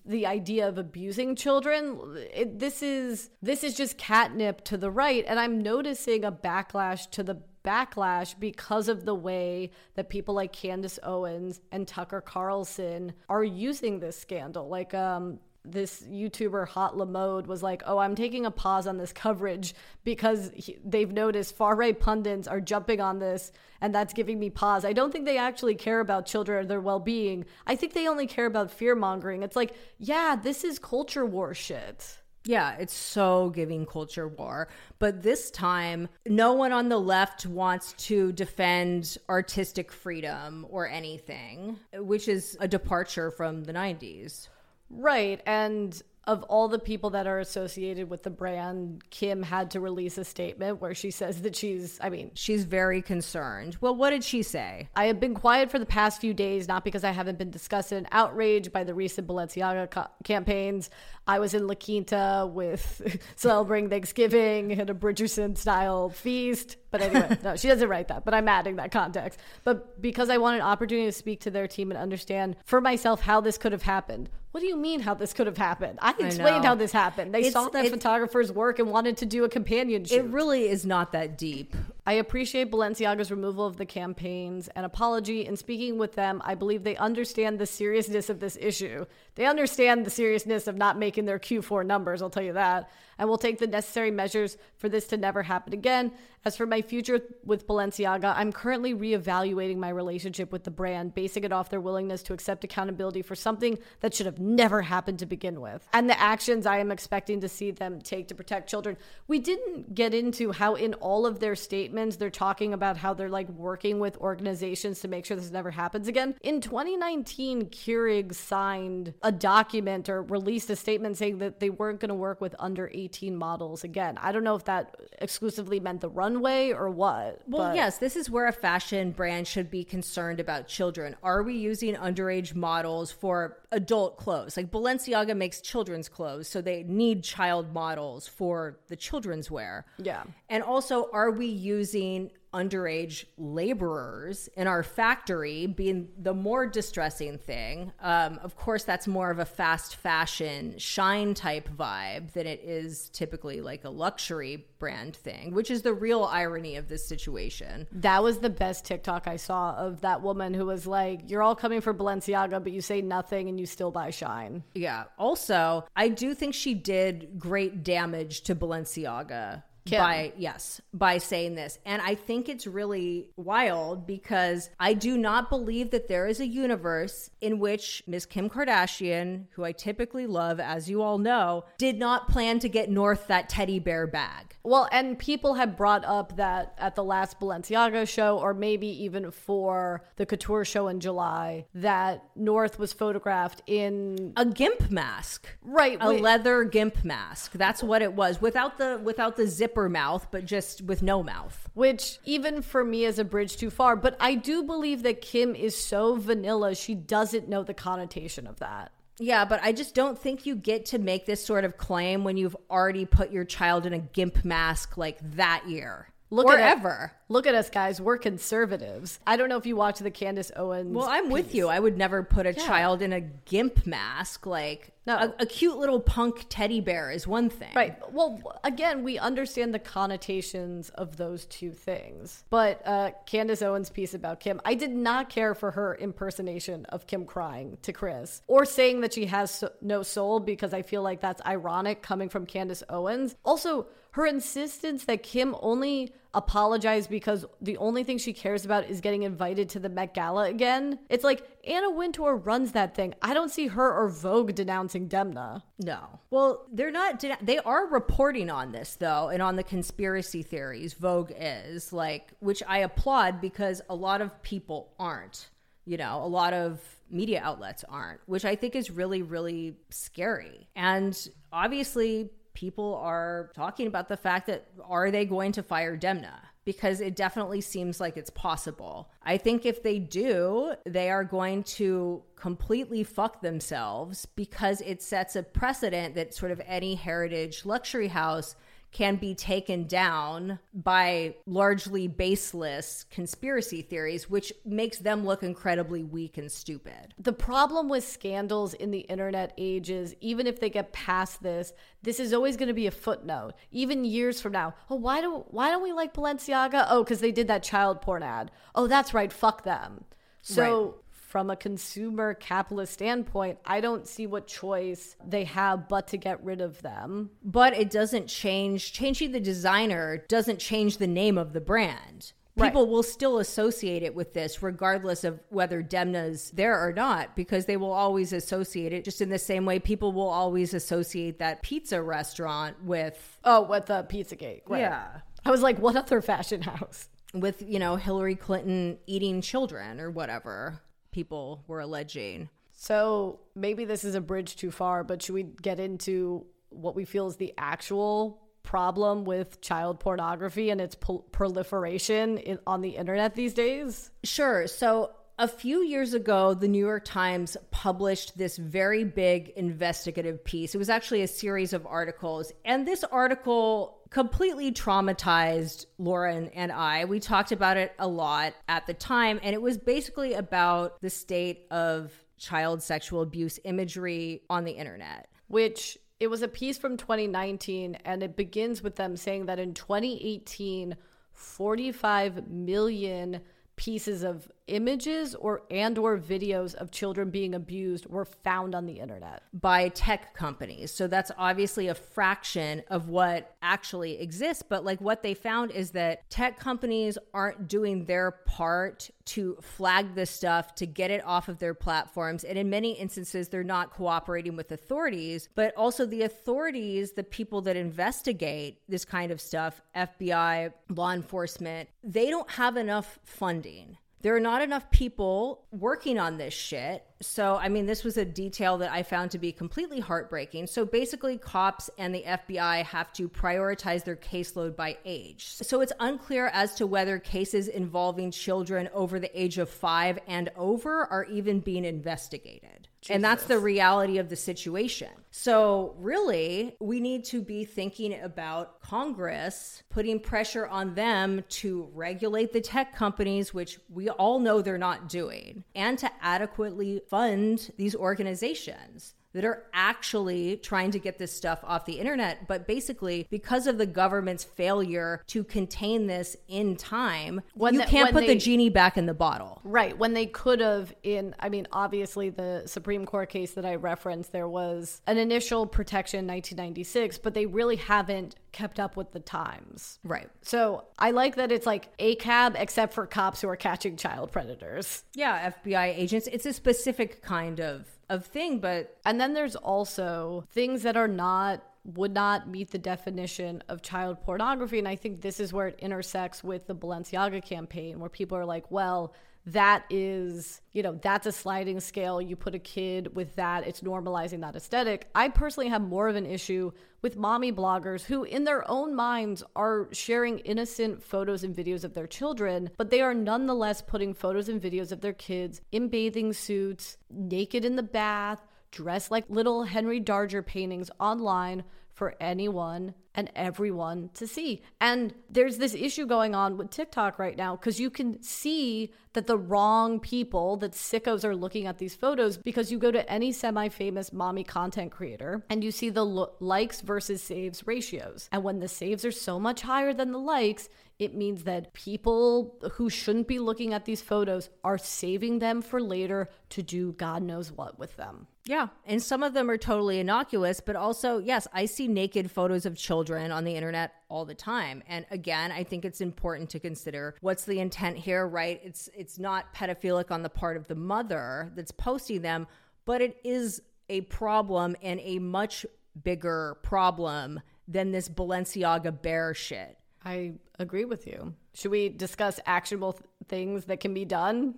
the 0.04 0.26
idea 0.26 0.66
of 0.66 0.76
abusing 0.76 1.36
children 1.36 2.00
it, 2.34 2.58
this 2.58 2.82
is 2.82 3.30
this 3.40 3.62
is 3.62 3.74
just 3.74 3.96
catnip 3.96 4.64
to 4.64 4.76
the 4.76 4.90
right 4.90 5.24
and 5.28 5.38
i'm 5.38 5.60
noticing 5.60 6.24
a 6.24 6.32
backlash 6.32 7.08
to 7.10 7.22
the 7.22 7.40
backlash 7.64 8.34
because 8.38 8.88
of 8.88 9.04
the 9.04 9.14
way 9.14 9.70
that 9.94 10.08
people 10.08 10.34
like 10.34 10.52
Candace 10.52 10.98
Owens 11.02 11.60
and 11.70 11.86
Tucker 11.86 12.22
Carlson 12.22 13.12
are 13.28 13.44
using 13.44 14.00
this 14.00 14.18
scandal. 14.18 14.68
Like 14.68 14.94
um 14.94 15.38
this 15.72 16.02
YouTuber 16.02 16.68
Haute 16.68 16.96
Le 16.96 17.06
Mode 17.06 17.46
was 17.46 17.62
like, 17.62 17.82
"Oh, 17.86 17.98
I'm 17.98 18.14
taking 18.14 18.46
a 18.46 18.50
pause 18.50 18.86
on 18.86 18.96
this 18.96 19.12
coverage 19.12 19.74
because 20.04 20.50
he, 20.54 20.78
they've 20.84 21.10
noticed 21.10 21.56
far 21.56 21.76
right 21.76 21.98
pundits 21.98 22.48
are 22.48 22.60
jumping 22.60 23.00
on 23.00 23.18
this, 23.18 23.52
and 23.80 23.94
that's 23.94 24.14
giving 24.14 24.38
me 24.38 24.50
pause." 24.50 24.84
I 24.84 24.92
don't 24.92 25.12
think 25.12 25.24
they 25.24 25.38
actually 25.38 25.74
care 25.74 26.00
about 26.00 26.26
children 26.26 26.64
or 26.64 26.66
their 26.66 26.80
well 26.80 27.00
being. 27.00 27.44
I 27.66 27.76
think 27.76 27.92
they 27.92 28.08
only 28.08 28.26
care 28.26 28.46
about 28.46 28.70
fear 28.70 28.94
mongering. 28.94 29.42
It's 29.42 29.56
like, 29.56 29.74
yeah, 29.98 30.36
this 30.36 30.64
is 30.64 30.78
culture 30.78 31.26
war 31.26 31.54
shit. 31.54 32.18
Yeah, 32.48 32.76
it's 32.78 32.94
so 32.94 33.50
giving 33.50 33.84
culture 33.84 34.26
war. 34.26 34.68
But 34.98 35.22
this 35.22 35.50
time, 35.50 36.08
no 36.26 36.54
one 36.54 36.72
on 36.72 36.88
the 36.88 36.98
left 36.98 37.44
wants 37.44 37.92
to 38.06 38.32
defend 38.32 39.18
artistic 39.28 39.92
freedom 39.92 40.66
or 40.70 40.88
anything, 40.88 41.78
which 41.92 42.26
is 42.26 42.56
a 42.58 42.66
departure 42.66 43.30
from 43.30 43.64
the 43.64 43.74
90s. 43.74 44.48
Right. 44.90 45.40
And 45.46 46.00
of 46.28 46.42
all 46.42 46.68
the 46.68 46.78
people 46.78 47.08
that 47.08 47.26
are 47.26 47.38
associated 47.38 48.10
with 48.10 48.22
the 48.22 48.28
brand, 48.28 49.02
Kim 49.08 49.42
had 49.42 49.70
to 49.70 49.80
release 49.80 50.18
a 50.18 50.24
statement 50.24 50.78
where 50.78 50.94
she 50.94 51.10
says 51.10 51.40
that 51.40 51.56
she's, 51.56 51.98
I 52.02 52.10
mean, 52.10 52.32
She's 52.34 52.64
very 52.64 53.00
concerned. 53.00 53.78
Well, 53.80 53.96
what 53.96 54.10
did 54.10 54.22
she 54.22 54.42
say? 54.42 54.90
I 54.94 55.06
have 55.06 55.20
been 55.20 55.32
quiet 55.32 55.70
for 55.70 55.78
the 55.78 55.86
past 55.86 56.20
few 56.20 56.34
days, 56.34 56.68
not 56.68 56.84
because 56.84 57.02
I 57.02 57.12
haven't 57.12 57.38
been 57.38 57.50
disgusted 57.50 57.96
and 57.96 58.06
outraged 58.12 58.72
by 58.72 58.84
the 58.84 58.92
recent 58.92 59.26
Balenciaga 59.26 59.90
ca- 59.90 60.10
campaigns. 60.22 60.90
I 61.26 61.38
was 61.38 61.54
in 61.54 61.66
La 61.66 61.74
Quinta 61.74 62.46
with 62.52 63.20
celebrating 63.36 63.88
Thanksgiving 63.88 64.78
at 64.78 64.90
a 64.90 64.94
Bridgerton 64.94 65.56
style 65.56 66.10
feast. 66.10 66.76
But 66.90 67.00
anyway, 67.00 67.38
no, 67.42 67.56
she 67.56 67.68
doesn't 67.68 67.88
write 67.88 68.08
that, 68.08 68.26
but 68.26 68.34
I'm 68.34 68.48
adding 68.48 68.76
that 68.76 68.92
context. 68.92 69.40
But 69.64 70.02
because 70.02 70.28
I 70.28 70.36
want 70.36 70.56
an 70.56 70.62
opportunity 70.62 71.06
to 71.06 71.12
speak 71.12 71.40
to 71.40 71.50
their 71.50 71.66
team 71.66 71.90
and 71.90 71.98
understand 71.98 72.56
for 72.66 72.82
myself 72.82 73.22
how 73.22 73.40
this 73.40 73.56
could 73.56 73.72
have 73.72 73.82
happened. 73.82 74.28
What 74.50 74.60
do 74.60 74.66
you 74.66 74.76
mean 74.76 75.00
how 75.00 75.12
this 75.12 75.34
could 75.34 75.46
have 75.46 75.58
happened? 75.58 75.98
I 76.00 76.10
explained 76.18 76.62
know. 76.62 76.68
how 76.70 76.74
this 76.74 76.90
happened. 76.90 77.34
They 77.34 77.40
It's- 77.40 77.52
saw 77.52 77.68
that 77.68 77.84
it- 77.84 77.90
photographer's 77.90 78.50
work 78.50 78.78
and 78.78 78.90
wanted 78.90 79.18
to 79.18 79.26
do 79.26 79.44
a 79.44 79.48
companion 79.48 80.04
shoot. 80.04 80.16
It 80.16 80.24
really 80.24 80.68
is 80.68 80.86
not 80.86 81.12
that 81.12 81.36
deep. 81.36 81.76
I 82.06 82.14
appreciate 82.14 82.70
Balenciaga's 82.70 83.30
removal 83.30 83.66
of 83.66 83.76
the 83.76 83.84
campaigns 83.84 84.68
and 84.74 84.86
apology. 84.86 85.44
In 85.44 85.56
speaking 85.56 85.98
with 85.98 86.14
them, 86.14 86.40
I 86.44 86.54
believe 86.54 86.82
they 86.82 86.96
understand 86.96 87.58
the 87.58 87.66
seriousness 87.66 88.30
of 88.30 88.40
this 88.40 88.56
issue. 88.58 89.04
They 89.34 89.44
understand 89.44 90.06
the 90.06 90.10
seriousness 90.10 90.66
of 90.66 90.76
not 90.76 90.98
making 90.98 91.26
their 91.26 91.38
Q4 91.38 91.84
numbers, 91.84 92.22
I'll 92.22 92.30
tell 92.30 92.42
you 92.42 92.54
that, 92.54 92.88
and 93.18 93.28
will 93.28 93.38
take 93.38 93.58
the 93.58 93.66
necessary 93.66 94.10
measures 94.10 94.56
for 94.76 94.88
this 94.88 95.06
to 95.08 95.16
never 95.16 95.42
happen 95.42 95.72
again. 95.72 96.12
As 96.44 96.56
for 96.56 96.66
my 96.66 96.82
future 96.82 97.20
with 97.44 97.66
Balenciaga, 97.66 98.32
I'm 98.36 98.52
currently 98.52 98.94
reevaluating 98.94 99.76
my 99.76 99.88
relationship 99.88 100.52
with 100.52 100.62
the 100.62 100.70
brand, 100.70 101.12
basing 101.12 101.42
it 101.42 101.52
off 101.52 101.68
their 101.68 101.80
willingness 101.80 102.22
to 102.22 102.32
accept 102.32 102.62
accountability 102.62 103.22
for 103.22 103.34
something 103.34 103.76
that 104.00 104.14
should 104.14 104.26
have 104.26 104.38
never 104.38 104.82
happened 104.82 105.18
to 105.18 105.26
begin 105.26 105.60
with, 105.60 105.86
and 105.92 106.08
the 106.08 106.18
actions 106.18 106.64
I 106.64 106.78
am 106.78 106.92
expecting 106.92 107.40
to 107.40 107.48
see 107.48 107.72
them 107.72 108.00
take 108.00 108.28
to 108.28 108.36
protect 108.36 108.70
children. 108.70 108.96
We 109.26 109.40
didn't 109.40 109.94
get 109.94 110.14
into 110.14 110.52
how, 110.52 110.76
in 110.76 110.94
all 110.94 111.26
of 111.26 111.40
their 111.40 111.56
statements, 111.56 112.16
they're 112.16 112.30
talking 112.30 112.72
about 112.72 112.96
how 112.96 113.14
they're 113.14 113.28
like 113.28 113.48
working 113.50 113.98
with 113.98 114.16
organizations 114.18 115.00
to 115.00 115.08
make 115.08 115.26
sure 115.26 115.36
this 115.36 115.50
never 115.50 115.72
happens 115.72 116.06
again. 116.06 116.36
In 116.42 116.60
2019, 116.60 117.66
Kering 117.66 118.32
signed 118.32 119.12
a 119.22 119.32
document 119.32 120.08
or 120.08 120.22
released 120.22 120.70
a 120.70 120.76
statement 120.76 121.16
saying 121.16 121.38
that 121.38 121.58
they 121.58 121.68
weren't 121.68 121.98
going 121.98 122.10
to 122.10 122.14
work 122.14 122.40
with 122.40 122.54
under 122.60 122.88
18 122.94 123.07
models 123.36 123.84
again. 123.84 124.18
I 124.20 124.32
don't 124.32 124.44
know 124.44 124.54
if 124.54 124.64
that 124.64 124.96
exclusively 125.20 125.80
meant 125.80 126.00
the 126.00 126.08
runway 126.08 126.72
or 126.72 126.90
what. 126.90 127.40
Well, 127.46 127.68
but- 127.68 127.76
yes, 127.76 127.98
this 127.98 128.16
is 128.16 128.30
where 128.30 128.46
a 128.46 128.52
fashion 128.52 129.12
brand 129.12 129.46
should 129.46 129.70
be 129.70 129.84
concerned 129.84 130.40
about 130.40 130.68
children. 130.68 131.16
Are 131.22 131.42
we 131.42 131.54
using 131.54 131.94
underage 131.94 132.54
models 132.54 133.10
for 133.12 133.58
adult 133.72 134.16
clothes? 134.16 134.56
Like 134.56 134.70
Balenciaga 134.70 135.36
makes 135.36 135.60
children's 135.60 136.08
clothes, 136.08 136.48
so 136.48 136.60
they 136.60 136.82
need 136.84 137.24
child 137.24 137.72
models 137.72 138.28
for 138.28 138.78
the 138.88 138.96
children's 138.96 139.50
wear. 139.50 139.86
Yeah. 139.98 140.24
And 140.48 140.62
also, 140.62 141.08
are 141.12 141.30
we 141.30 141.46
using 141.46 142.30
underage 142.52 143.24
laborers 143.36 144.48
in 144.56 144.66
our 144.66 144.82
factory 144.82 145.66
being 145.66 146.08
the 146.18 146.34
more 146.34 146.66
distressing 146.66 147.38
thing? 147.38 147.92
Um, 148.00 148.38
of 148.42 148.56
course, 148.56 148.84
that's 148.84 149.06
more 149.06 149.30
of 149.30 149.38
a 149.38 149.44
fast 149.44 149.96
fashion 149.96 150.74
Shein 150.78 151.34
type 151.34 151.68
vibe 151.68 152.32
than 152.32 152.46
it 152.46 152.60
is 152.62 153.08
typically 153.10 153.60
like 153.60 153.84
a 153.84 153.90
luxury 153.90 154.66
brand 154.78 155.16
thing, 155.16 155.52
which 155.54 155.70
is 155.70 155.82
the 155.82 155.92
real 155.92 156.24
irony 156.24 156.76
of 156.76 156.88
this 156.88 157.04
situation. 157.06 157.86
That 157.92 158.22
was 158.22 158.38
the 158.38 158.50
best 158.50 158.84
TikTok 158.84 159.26
I 159.26 159.36
saw 159.36 159.74
of 159.74 160.00
that 160.02 160.22
woman 160.22 160.54
who 160.54 160.66
was 160.66 160.86
like, 160.86 161.30
You're 161.30 161.42
all 161.42 161.56
coming 161.56 161.80
for 161.80 161.92
Balenciaga, 161.92 162.62
but 162.62 162.72
you 162.72 162.80
say 162.80 163.02
nothing 163.02 163.48
and 163.48 163.58
you 163.58 163.66
still 163.66 163.90
buy 163.90 164.08
Shein. 164.08 164.62
Yeah. 164.74 165.04
Also, 165.18 165.84
I 165.96 166.08
do 166.08 166.34
think 166.34 166.54
she 166.54 166.74
did 166.74 167.38
great 167.38 167.82
damage 167.82 168.42
to 168.42 168.54
Balenciaga 168.54 169.62
Kim. 169.90 170.00
by 170.00 170.32
yes, 170.36 170.80
by 170.92 171.18
saying 171.18 171.54
this. 171.54 171.78
And 171.84 172.02
I 172.02 172.14
think 172.14 172.48
it's 172.48 172.66
really 172.66 173.28
wild 173.36 174.06
because 174.06 174.70
I 174.78 174.94
do 174.94 175.16
not 175.16 175.50
believe 175.50 175.90
that 175.90 176.08
there 176.08 176.26
is 176.26 176.40
a 176.40 176.46
universe 176.46 177.30
in 177.40 177.58
which 177.58 178.02
Miss 178.06 178.26
Kim 178.26 178.48
Kardashian, 178.48 179.46
who 179.52 179.64
I 179.64 179.72
typically 179.72 180.26
love 180.26 180.60
as 180.60 180.88
you 180.88 181.02
all 181.02 181.18
know, 181.18 181.64
did 181.78 181.98
not 181.98 182.28
plan 182.28 182.58
to 182.60 182.68
get 182.68 182.90
North 182.90 183.26
that 183.28 183.48
teddy 183.48 183.78
bear 183.78 184.06
bag. 184.06 184.54
Well, 184.68 184.86
and 184.92 185.18
people 185.18 185.54
had 185.54 185.76
brought 185.76 186.04
up 186.04 186.36
that 186.36 186.74
at 186.76 186.94
the 186.94 187.02
last 187.02 187.40
Balenciaga 187.40 188.06
show, 188.06 188.38
or 188.38 188.52
maybe 188.52 188.86
even 189.04 189.30
for 189.30 190.02
the 190.16 190.26
couture 190.26 190.66
show 190.66 190.88
in 190.88 191.00
July, 191.00 191.64
that 191.74 192.22
North 192.36 192.78
was 192.78 192.92
photographed 192.92 193.62
in 193.66 194.34
A 194.36 194.44
gimp 194.44 194.90
mask. 194.90 195.48
right. 195.62 195.96
A 196.02 196.08
wait, 196.08 196.20
leather 196.20 196.64
gimp 196.64 197.02
mask. 197.02 197.52
That's 197.52 197.82
what 197.82 198.02
it 198.02 198.12
was. 198.12 198.42
Without 198.42 198.76
the 198.76 199.00
without 199.02 199.36
the 199.36 199.46
zipper 199.46 199.88
mouth, 199.88 200.28
but 200.30 200.44
just 200.44 200.82
with 200.82 201.02
no 201.02 201.22
mouth. 201.22 201.70
which 201.72 202.18
even 202.26 202.60
for 202.60 202.84
me 202.84 203.06
is 203.06 203.18
a 203.18 203.24
bridge 203.24 203.56
too 203.56 203.70
far. 203.70 203.96
But 203.96 204.18
I 204.20 204.34
do 204.34 204.62
believe 204.62 205.02
that 205.04 205.22
Kim 205.22 205.54
is 205.54 205.82
so 205.82 206.16
vanilla; 206.16 206.74
she 206.74 206.94
doesn't 206.94 207.48
know 207.48 207.62
the 207.62 207.72
connotation 207.72 208.46
of 208.46 208.58
that. 208.58 208.92
Yeah, 209.18 209.44
but 209.44 209.60
I 209.62 209.72
just 209.72 209.94
don't 209.94 210.18
think 210.18 210.46
you 210.46 210.54
get 210.54 210.86
to 210.86 210.98
make 210.98 211.26
this 211.26 211.44
sort 211.44 211.64
of 211.64 211.76
claim 211.76 212.22
when 212.22 212.36
you've 212.36 212.56
already 212.70 213.04
put 213.04 213.32
your 213.32 213.44
child 213.44 213.84
in 213.84 213.92
a 213.92 213.98
gimp 213.98 214.44
mask 214.44 214.96
like 214.96 215.18
that 215.36 215.68
year. 215.68 216.12
Look 216.30 216.46
or 216.46 216.58
at 216.58 216.78
ever. 216.78 217.12
Look 217.30 217.46
at 217.46 217.54
us, 217.54 217.70
guys. 217.70 218.00
We're 218.00 218.18
conservatives. 218.18 219.18
I 219.26 219.36
don't 219.36 219.48
know 219.48 219.56
if 219.56 219.66
you 219.66 219.76
watch 219.76 219.98
the 219.98 220.10
Candace 220.10 220.50
Owens. 220.56 220.94
Well, 220.94 221.06
I'm 221.08 221.30
with 221.30 221.54
you. 221.54 221.68
I 221.68 221.78
would 221.80 221.96
never 221.96 222.22
put 222.22 222.44
a 222.46 222.52
child 222.52 223.00
in 223.02 223.12
a 223.12 223.20
gimp 223.20 223.86
mask. 223.86 224.44
Like 224.46 224.92
No. 225.06 225.16
a, 225.16 225.34
a 225.42 225.46
cute 225.46 225.76
little 225.78 226.00
punk 226.00 226.46
teddy 226.48 226.80
bear 226.80 227.10
is 227.10 227.26
one 227.26 227.48
thing. 227.50 227.72
Right. 227.74 227.96
Well, 228.12 228.40
again, 228.64 229.04
we 229.04 229.18
understand 229.18 229.72
the 229.74 229.78
connotations 229.78 230.90
of 230.90 231.16
those 231.16 231.46
two 231.46 231.70
things. 231.72 232.44
But 232.50 232.86
uh, 232.86 233.10
Candace 233.26 233.62
Owens' 233.62 233.90
piece 233.90 234.14
about 234.14 234.40
Kim, 234.40 234.60
I 234.64 234.74
did 234.74 234.90
not 234.90 235.28
care 235.30 235.54
for 235.54 235.70
her 235.72 235.94
impersonation 235.94 236.84
of 236.86 237.06
Kim 237.06 237.24
crying 237.24 237.78
to 237.82 237.92
Kris 237.92 238.42
or 238.46 238.64
saying 238.64 239.00
that 239.02 239.12
she 239.14 239.26
has 239.26 239.50
so- 239.50 239.72
no 239.80 240.02
soul 240.02 240.40
because 240.40 240.72
I 240.74 240.82
feel 240.82 241.02
like 241.02 241.20
that's 241.20 241.42
ironic 241.46 242.02
coming 242.02 242.28
from 242.28 242.46
Candace 242.46 242.82
Owens. 242.88 243.34
Also, 243.44 243.86
her 244.12 244.26
insistence 244.26 245.04
that 245.04 245.22
Kim 245.22 245.54
only 245.60 246.12
apologize 246.34 247.06
because 247.06 247.44
the 247.60 247.76
only 247.78 248.04
thing 248.04 248.18
she 248.18 248.32
cares 248.32 248.64
about 248.64 248.88
is 248.88 249.00
getting 249.00 249.22
invited 249.22 249.68
to 249.70 249.78
the 249.78 249.88
Met 249.88 250.14
Gala 250.14 250.44
again. 250.44 250.98
It's 251.08 251.24
like 251.24 251.46
Anna 251.64 251.90
Wintour 251.90 252.36
runs 252.36 252.72
that 252.72 252.94
thing. 252.94 253.14
I 253.22 253.34
don't 253.34 253.50
see 253.50 253.68
her 253.68 253.92
or 253.92 254.08
Vogue 254.08 254.54
denouncing 254.54 255.08
Demna. 255.08 255.62
No. 255.78 256.20
Well, 256.30 256.66
they're 256.72 256.90
not. 256.90 257.24
They 257.42 257.58
are 257.58 257.86
reporting 257.86 258.50
on 258.50 258.72
this 258.72 258.96
though, 258.96 259.28
and 259.28 259.42
on 259.42 259.56
the 259.56 259.62
conspiracy 259.62 260.42
theories. 260.42 260.94
Vogue 260.94 261.32
is 261.36 261.92
like, 261.92 262.32
which 262.40 262.62
I 262.66 262.78
applaud 262.78 263.40
because 263.40 263.80
a 263.88 263.94
lot 263.94 264.20
of 264.20 264.42
people 264.42 264.92
aren't. 264.98 265.48
You 265.86 265.96
know, 265.96 266.22
a 266.22 266.28
lot 266.28 266.52
of 266.52 266.80
media 267.10 267.40
outlets 267.42 267.82
aren't, 267.88 268.20
which 268.26 268.44
I 268.44 268.54
think 268.54 268.76
is 268.76 268.90
really, 268.90 269.22
really 269.22 269.76
scary. 269.88 270.68
And 270.76 271.16
obviously, 271.50 272.30
people 272.58 272.96
are 272.96 273.52
talking 273.54 273.86
about 273.86 274.08
the 274.08 274.16
fact 274.16 274.48
that 274.48 274.66
are 274.84 275.12
they 275.12 275.24
going 275.24 275.52
to 275.52 275.62
fire 275.62 275.96
Demna? 275.96 276.34
Because 276.64 277.00
it 277.00 277.14
definitely 277.14 277.60
seems 277.60 278.00
like 278.00 278.16
it's 278.16 278.30
possible. 278.30 279.10
I 279.22 279.36
think 279.38 279.64
if 279.64 279.84
they 279.84 280.00
do, 280.00 280.74
they 280.84 281.08
are 281.08 281.22
going 281.22 281.62
to 281.78 282.20
completely 282.34 283.04
fuck 283.04 283.42
themselves 283.42 284.26
because 284.26 284.80
it 284.80 285.02
sets 285.02 285.36
a 285.36 285.44
precedent 285.44 286.16
that 286.16 286.34
sort 286.34 286.50
of 286.50 286.60
any 286.66 286.96
heritage 286.96 287.64
luxury 287.64 288.08
house 288.08 288.56
can 288.90 289.16
be 289.16 289.34
taken 289.34 289.86
down 289.86 290.58
by 290.72 291.34
largely 291.46 292.08
baseless 292.08 293.04
conspiracy 293.10 293.82
theories, 293.82 294.30
which 294.30 294.52
makes 294.64 294.98
them 294.98 295.24
look 295.26 295.42
incredibly 295.42 296.02
weak 296.02 296.38
and 296.38 296.50
stupid. 296.50 297.14
The 297.18 297.32
problem 297.32 297.88
with 297.88 298.04
scandals 298.04 298.74
in 298.74 298.90
the 298.90 299.00
internet 299.00 299.52
age 299.58 299.90
is 299.90 300.16
even 300.20 300.46
if 300.46 300.58
they 300.58 300.70
get 300.70 300.92
past 300.92 301.42
this, 301.42 301.72
this 302.02 302.18
is 302.18 302.32
always 302.32 302.56
going 302.56 302.68
to 302.68 302.74
be 302.74 302.86
a 302.86 302.90
footnote, 302.90 303.52
even 303.70 304.04
years 304.04 304.40
from 304.40 304.52
now. 304.52 304.74
Oh, 304.88 304.96
why 304.96 305.20
do 305.20 305.44
why 305.48 305.70
don't 305.70 305.82
we 305.82 305.92
like 305.92 306.14
Balenciaga? 306.14 306.86
Oh, 306.88 307.04
because 307.04 307.20
they 307.20 307.32
did 307.32 307.48
that 307.48 307.62
child 307.62 308.00
porn 308.00 308.22
ad. 308.22 308.50
Oh, 308.74 308.86
that's 308.86 309.12
right. 309.12 309.32
Fuck 309.32 309.64
them. 309.64 310.04
So 310.40 310.62
right 310.62 310.94
from 311.28 311.50
a 311.50 311.56
consumer 311.56 312.32
capitalist 312.32 312.94
standpoint, 312.94 313.58
I 313.66 313.82
don't 313.82 314.08
see 314.08 314.26
what 314.26 314.46
choice 314.46 315.14
they 315.24 315.44
have 315.44 315.86
but 315.86 316.08
to 316.08 316.16
get 316.16 316.42
rid 316.42 316.62
of 316.62 316.80
them. 316.80 317.30
But 317.44 317.74
it 317.74 317.90
doesn't 317.90 318.28
change, 318.28 318.94
changing 318.94 319.32
the 319.32 319.40
designer 319.40 320.24
doesn't 320.28 320.58
change 320.58 320.96
the 320.96 321.06
name 321.06 321.36
of 321.36 321.52
the 321.52 321.60
brand. 321.60 322.32
People 322.56 322.84
right. 322.84 322.90
will 322.90 323.02
still 323.02 323.38
associate 323.38 324.02
it 324.02 324.14
with 324.14 324.32
this, 324.32 324.62
regardless 324.62 325.22
of 325.22 325.38
whether 325.50 325.80
Demna's 325.80 326.50
there 326.50 326.82
or 326.82 326.92
not, 326.92 327.36
because 327.36 327.66
they 327.66 327.76
will 327.76 327.92
always 327.92 328.32
associate 328.32 328.92
it 328.92 329.04
just 329.04 329.20
in 329.20 329.28
the 329.28 329.38
same 329.38 329.64
way 329.64 329.78
people 329.78 330.12
will 330.12 330.30
always 330.30 330.74
associate 330.74 331.38
that 331.38 331.62
pizza 331.62 332.02
restaurant 332.02 332.82
with. 332.82 333.38
Oh, 333.44 333.62
with 333.62 333.86
the 333.86 334.02
Pizzagate. 334.04 334.62
Right. 334.66 334.80
Yeah. 334.80 335.20
I 335.44 335.50
was 335.50 335.62
like, 335.62 335.78
what 335.78 335.94
other 335.94 336.20
fashion 336.20 336.62
house? 336.62 337.08
With, 337.34 337.62
you 337.62 337.78
know, 337.78 337.96
Hillary 337.96 338.34
Clinton 338.34 338.98
eating 339.06 339.42
children 339.42 340.00
or 340.00 340.10
whatever 340.10 340.80
people 341.10 341.64
were 341.66 341.80
alleging. 341.80 342.48
So 342.72 343.40
maybe 343.54 343.84
this 343.84 344.04
is 344.04 344.14
a 344.14 344.20
bridge 344.20 344.56
too 344.56 344.70
far, 344.70 345.02
but 345.04 345.22
should 345.22 345.34
we 345.34 345.42
get 345.42 345.80
into 345.80 346.46
what 346.70 346.94
we 346.94 347.04
feel 347.04 347.26
is 347.26 347.36
the 347.36 347.54
actual 347.58 348.42
problem 348.62 349.24
with 349.24 349.60
child 349.60 349.98
pornography 349.98 350.70
and 350.70 350.80
its 350.80 350.94
proliferation 351.32 352.38
in, 352.38 352.58
on 352.66 352.82
the 352.82 352.90
internet 352.90 353.34
these 353.34 353.54
days? 353.54 354.10
Sure. 354.22 354.66
So 354.66 355.10
a 355.38 355.48
few 355.48 355.82
years 355.82 356.14
ago, 356.14 356.52
the 356.52 356.68
New 356.68 356.84
York 356.84 357.04
Times 357.04 357.56
published 357.70 358.36
this 358.36 358.56
very 358.56 359.04
big 359.04 359.50
investigative 359.50 360.44
piece. 360.44 360.74
It 360.74 360.78
was 360.78 360.90
actually 360.90 361.22
a 361.22 361.28
series 361.28 361.72
of 361.72 361.86
articles. 361.86 362.52
And 362.64 362.86
this 362.86 363.04
article 363.04 363.97
completely 364.10 364.72
traumatized 364.72 365.86
Lauren 365.98 366.48
and 366.48 366.72
I. 366.72 367.04
We 367.04 367.20
talked 367.20 367.52
about 367.52 367.76
it 367.76 367.92
a 367.98 368.08
lot 368.08 368.54
at 368.68 368.86
the 368.86 368.94
time, 368.94 369.40
and 369.42 369.54
it 369.54 369.62
was 369.62 369.78
basically 369.78 370.34
about 370.34 371.00
the 371.00 371.10
state 371.10 371.66
of 371.70 372.12
child 372.38 372.82
sexual 372.82 373.22
abuse 373.22 373.58
imagery 373.64 374.42
on 374.48 374.64
the 374.64 374.72
internet. 374.72 375.28
Which 375.48 375.98
it 376.20 376.28
was 376.28 376.42
a 376.42 376.48
piece 376.48 376.78
from 376.78 376.96
2019, 376.96 377.96
and 378.04 378.22
it 378.22 378.36
begins 378.36 378.82
with 378.82 378.96
them 378.96 379.16
saying 379.16 379.46
that 379.46 379.58
in 379.58 379.74
2018, 379.74 380.96
45 381.32 382.48
million 382.48 383.40
pieces 383.76 384.24
of 384.24 384.50
images 384.68 385.34
or 385.34 385.62
and 385.70 385.98
or 385.98 386.18
videos 386.18 386.74
of 386.74 386.90
children 386.90 387.30
being 387.30 387.54
abused 387.54 388.06
were 388.06 388.24
found 388.24 388.74
on 388.74 388.86
the 388.86 389.00
internet 389.00 389.42
by 389.52 389.88
tech 389.88 390.34
companies. 390.34 390.92
So 390.92 391.06
that's 391.06 391.30
obviously 391.36 391.88
a 391.88 391.94
fraction 391.94 392.82
of 392.88 393.08
what 393.08 393.56
actually 393.62 394.20
exists 394.20 394.62
but 394.68 394.84
like 394.84 395.00
what 395.00 395.22
they 395.22 395.34
found 395.34 395.70
is 395.70 395.90
that 395.90 396.28
tech 396.30 396.58
companies 396.58 397.18
aren't 397.34 397.68
doing 397.68 398.04
their 398.04 398.30
part 398.30 399.10
to 399.24 399.56
flag 399.60 400.14
this 400.14 400.30
stuff 400.30 400.74
to 400.74 400.86
get 400.86 401.10
it 401.10 401.24
off 401.24 401.48
of 401.48 401.58
their 401.58 401.74
platforms 401.74 402.44
and 402.44 402.56
in 402.56 402.70
many 402.70 402.92
instances 402.92 403.48
they're 403.48 403.64
not 403.64 403.90
cooperating 403.90 404.56
with 404.56 404.70
authorities 404.72 405.48
but 405.54 405.74
also 405.76 406.06
the 406.06 406.22
authorities 406.22 407.12
the 407.12 407.24
people 407.24 407.60
that 407.60 407.76
investigate 407.76 408.80
this 408.88 409.04
kind 409.04 409.32
of 409.32 409.40
stuff 409.40 409.80
FBI 409.96 410.72
law 410.90 411.12
enforcement 411.12 411.88
they 412.04 412.30
don't 412.30 412.50
have 412.50 412.76
enough 412.76 413.18
funding 413.24 413.98
there 414.22 414.34
are 414.34 414.40
not 414.40 414.62
enough 414.62 414.90
people 414.90 415.64
working 415.70 416.18
on 416.18 416.38
this 416.38 416.52
shit. 416.52 417.04
So, 417.20 417.56
I 417.56 417.68
mean, 417.68 417.86
this 417.86 418.04
was 418.04 418.16
a 418.16 418.24
detail 418.24 418.78
that 418.78 418.90
I 418.92 419.02
found 419.02 419.30
to 419.32 419.38
be 419.38 419.52
completely 419.52 420.00
heartbreaking. 420.00 420.66
So, 420.66 420.84
basically, 420.84 421.38
cops 421.38 421.88
and 421.98 422.14
the 422.14 422.22
FBI 422.22 422.84
have 422.84 423.12
to 423.14 423.28
prioritize 423.28 424.04
their 424.04 424.16
caseload 424.16 424.76
by 424.76 424.98
age. 425.04 425.46
So, 425.46 425.80
it's 425.80 425.92
unclear 426.00 426.48
as 426.48 426.74
to 426.76 426.86
whether 426.86 427.18
cases 427.18 427.68
involving 427.68 428.30
children 428.30 428.88
over 428.92 429.18
the 429.20 429.40
age 429.40 429.58
of 429.58 429.68
five 429.68 430.18
and 430.26 430.50
over 430.56 431.04
are 431.06 431.24
even 431.24 431.60
being 431.60 431.84
investigated. 431.84 432.87
Jesus. 433.00 433.14
And 433.14 433.24
that's 433.24 433.44
the 433.44 433.58
reality 433.58 434.18
of 434.18 434.28
the 434.28 434.36
situation. 434.36 435.08
So, 435.30 435.94
really, 435.98 436.76
we 436.80 437.00
need 437.00 437.24
to 437.26 437.42
be 437.42 437.64
thinking 437.64 438.20
about 438.20 438.80
Congress 438.80 439.82
putting 439.90 440.18
pressure 440.18 440.66
on 440.66 440.94
them 440.94 441.44
to 441.48 441.88
regulate 441.92 442.52
the 442.52 442.60
tech 442.60 442.96
companies, 442.96 443.52
which 443.52 443.78
we 443.88 444.08
all 444.08 444.40
know 444.40 444.62
they're 444.62 444.78
not 444.78 445.08
doing, 445.08 445.64
and 445.74 445.98
to 445.98 446.10
adequately 446.22 447.02
fund 447.08 447.70
these 447.76 447.94
organizations 447.94 449.14
that 449.38 449.44
are 449.44 449.62
actually 449.72 450.56
trying 450.56 450.90
to 450.90 450.98
get 450.98 451.16
this 451.16 451.32
stuff 451.32 451.60
off 451.62 451.84
the 451.84 452.00
internet. 452.00 452.48
But 452.48 452.66
basically, 452.66 453.24
because 453.30 453.68
of 453.68 453.78
the 453.78 453.86
government's 453.86 454.42
failure 454.42 455.22
to 455.28 455.44
contain 455.44 456.08
this 456.08 456.36
in 456.48 456.74
time, 456.74 457.40
when 457.54 457.74
you 457.74 457.80
the, 457.80 457.86
can't 457.86 458.12
put 458.12 458.22
they, 458.22 458.34
the 458.34 458.40
genie 458.40 458.68
back 458.68 458.98
in 458.98 459.06
the 459.06 459.14
bottle. 459.14 459.60
Right. 459.62 459.96
When 459.96 460.12
they 460.12 460.26
could 460.26 460.58
have, 460.58 460.92
in, 461.04 461.36
I 461.38 461.50
mean, 461.50 461.68
obviously, 461.70 462.30
the 462.30 462.64
Supreme 462.66 463.06
Court 463.06 463.28
case 463.28 463.52
that 463.52 463.64
I 463.64 463.76
referenced, 463.76 464.32
there 464.32 464.48
was 464.48 465.02
an 465.06 465.18
initial 465.18 465.66
protection 465.66 466.18
in 466.18 466.26
1996, 466.26 467.18
but 467.18 467.34
they 467.34 467.46
really 467.46 467.76
haven't 467.76 468.34
kept 468.50 468.80
up 468.80 468.96
with 468.96 469.12
the 469.12 469.20
times. 469.20 470.00
Right. 470.02 470.28
So 470.42 470.84
I 470.98 471.12
like 471.12 471.36
that 471.36 471.52
it's 471.52 471.66
like 471.66 471.90
a 472.00 472.16
cab, 472.16 472.56
except 472.58 472.92
for 472.92 473.06
cops 473.06 473.40
who 473.40 473.48
are 473.48 473.56
catching 473.56 473.96
child 473.96 474.32
predators. 474.32 475.04
Yeah, 475.14 475.52
FBI 475.64 475.96
agents. 475.96 476.28
It's 476.32 476.44
a 476.44 476.52
specific 476.52 477.22
kind 477.22 477.60
of 477.60 477.86
of 478.10 478.26
thing, 478.26 478.58
but 478.58 478.98
and 479.04 479.20
then 479.20 479.34
there's 479.34 479.56
also 479.56 480.44
things 480.50 480.82
that 480.82 480.96
are 480.96 481.08
not 481.08 481.62
would 481.84 482.12
not 482.12 482.48
meet 482.48 482.70
the 482.70 482.78
definition 482.78 483.62
of 483.68 483.80
child 483.82 484.20
pornography. 484.22 484.78
And 484.78 484.88
I 484.88 484.96
think 484.96 485.20
this 485.22 485.40
is 485.40 485.52
where 485.52 485.68
it 485.68 485.78
intersects 485.78 486.44
with 486.44 486.66
the 486.66 486.74
Balenciaga 486.74 487.42
campaign 487.42 487.98
where 487.98 488.10
people 488.10 488.36
are 488.36 488.44
like, 488.44 488.70
well, 488.70 489.14
that 489.52 489.84
is, 489.88 490.60
you 490.72 490.82
know, 490.82 490.98
that's 491.02 491.26
a 491.26 491.32
sliding 491.32 491.80
scale. 491.80 492.20
You 492.20 492.36
put 492.36 492.54
a 492.54 492.58
kid 492.58 493.14
with 493.14 493.34
that, 493.36 493.66
it's 493.66 493.80
normalizing 493.80 494.40
that 494.40 494.56
aesthetic. 494.56 495.08
I 495.14 495.28
personally 495.28 495.68
have 495.68 495.82
more 495.82 496.08
of 496.08 496.16
an 496.16 496.26
issue 496.26 496.72
with 497.00 497.16
mommy 497.16 497.52
bloggers 497.52 498.04
who, 498.04 498.24
in 498.24 498.44
their 498.44 498.68
own 498.70 498.94
minds, 498.94 499.42
are 499.56 499.88
sharing 499.92 500.40
innocent 500.40 501.02
photos 501.02 501.44
and 501.44 501.54
videos 501.54 501.84
of 501.84 501.94
their 501.94 502.06
children, 502.06 502.70
but 502.76 502.90
they 502.90 503.00
are 503.00 503.14
nonetheless 503.14 503.80
putting 503.80 504.12
photos 504.12 504.48
and 504.48 504.60
videos 504.60 504.92
of 504.92 505.00
their 505.00 505.12
kids 505.12 505.60
in 505.72 505.88
bathing 505.88 506.32
suits, 506.32 506.96
naked 507.10 507.64
in 507.64 507.76
the 507.76 507.82
bath, 507.82 508.40
dressed 508.70 509.10
like 509.10 509.24
little 509.28 509.64
Henry 509.64 510.00
Darger 510.00 510.44
paintings 510.44 510.90
online 511.00 511.64
for 511.98 512.14
anyone 512.20 512.94
and 513.16 513.28
everyone 513.34 514.08
to 514.14 514.24
see. 514.24 514.62
And 514.80 515.12
there's 515.28 515.58
this 515.58 515.74
issue 515.74 516.06
going 516.06 516.36
on 516.36 516.56
with 516.56 516.70
TikTok 516.70 517.18
right 517.18 517.36
now 517.36 517.56
because 517.56 517.80
you 517.80 517.90
can 517.90 518.22
see 518.22 518.92
that 519.14 519.26
the 519.26 519.36
wrong 519.36 519.98
people, 519.98 520.56
that 520.58 520.72
sickos 520.72 521.24
are 521.24 521.34
looking 521.34 521.66
at 521.66 521.78
these 521.78 521.96
photos 521.96 522.38
because 522.38 522.70
you 522.70 522.78
go 522.78 522.92
to 522.92 523.10
any 523.10 523.32
semi 523.32 523.68
famous 523.68 524.12
mommy 524.12 524.44
content 524.44 524.92
creator 524.92 525.44
and 525.50 525.64
you 525.64 525.72
see 525.72 525.90
the 525.90 526.06
lo- 526.06 526.30
likes 526.38 526.80
versus 526.80 527.20
saves 527.20 527.66
ratios. 527.66 528.28
And 528.30 528.44
when 528.44 528.60
the 528.60 528.68
saves 528.68 529.04
are 529.04 529.10
so 529.10 529.40
much 529.40 529.62
higher 529.62 529.92
than 529.92 530.12
the 530.12 530.18
likes, 530.18 530.68
it 531.00 531.14
means 531.14 531.42
that 531.44 531.74
people 531.74 532.56
who 532.74 532.88
shouldn't 532.88 533.26
be 533.26 533.40
looking 533.40 533.74
at 533.74 533.84
these 533.84 534.02
photos 534.02 534.50
are 534.62 534.78
saving 534.78 535.40
them 535.40 535.62
for 535.62 535.80
later 535.80 536.28
to 536.50 536.62
do 536.62 536.92
God 536.92 537.22
knows 537.24 537.50
what 537.50 537.78
with 537.78 537.96
them. 537.96 538.28
Yeah. 538.48 538.68
And 538.86 539.02
some 539.02 539.22
of 539.22 539.34
them 539.34 539.50
are 539.50 539.58
totally 539.58 540.00
innocuous, 540.00 540.60
but 540.60 540.74
also, 540.74 541.18
yes, 541.18 541.46
I 541.52 541.66
see 541.66 541.86
naked 541.88 542.30
photos 542.30 542.66
of 542.66 542.76
children 542.76 543.32
on 543.32 543.44
the 543.44 543.54
internet 543.54 543.92
all 544.08 544.24
the 544.24 544.34
time. 544.34 544.82
And 544.86 545.06
again, 545.10 545.50
I 545.50 545.64
think 545.64 545.84
it's 545.84 546.00
important 546.00 546.50
to 546.50 546.60
consider 546.60 547.14
what's 547.20 547.44
the 547.44 547.60
intent 547.60 547.96
here, 547.96 548.26
right? 548.26 548.60
It's 548.62 548.88
it's 548.94 549.18
not 549.18 549.52
pedophilic 549.54 550.10
on 550.10 550.22
the 550.22 550.28
part 550.28 550.56
of 550.56 550.66
the 550.66 550.74
mother 550.74 551.50
that's 551.54 551.72
posting 551.72 552.22
them, 552.22 552.46
but 552.84 553.00
it 553.00 553.16
is 553.24 553.62
a 553.88 554.02
problem 554.02 554.76
and 554.82 555.00
a 555.00 555.18
much 555.18 555.64
bigger 556.02 556.58
problem 556.62 557.40
than 557.66 557.90
this 557.90 558.08
Balenciaga 558.08 559.02
bear 559.02 559.34
shit. 559.34 559.76
I 560.04 560.34
agree 560.58 560.84
with 560.84 561.06
you. 561.06 561.34
Should 561.54 561.70
we 561.70 561.88
discuss 561.88 562.40
actionable 562.46 562.92
th- 562.92 563.04
things 563.28 563.64
that 563.66 563.80
can 563.80 563.94
be 563.94 564.04
done? 564.04 564.54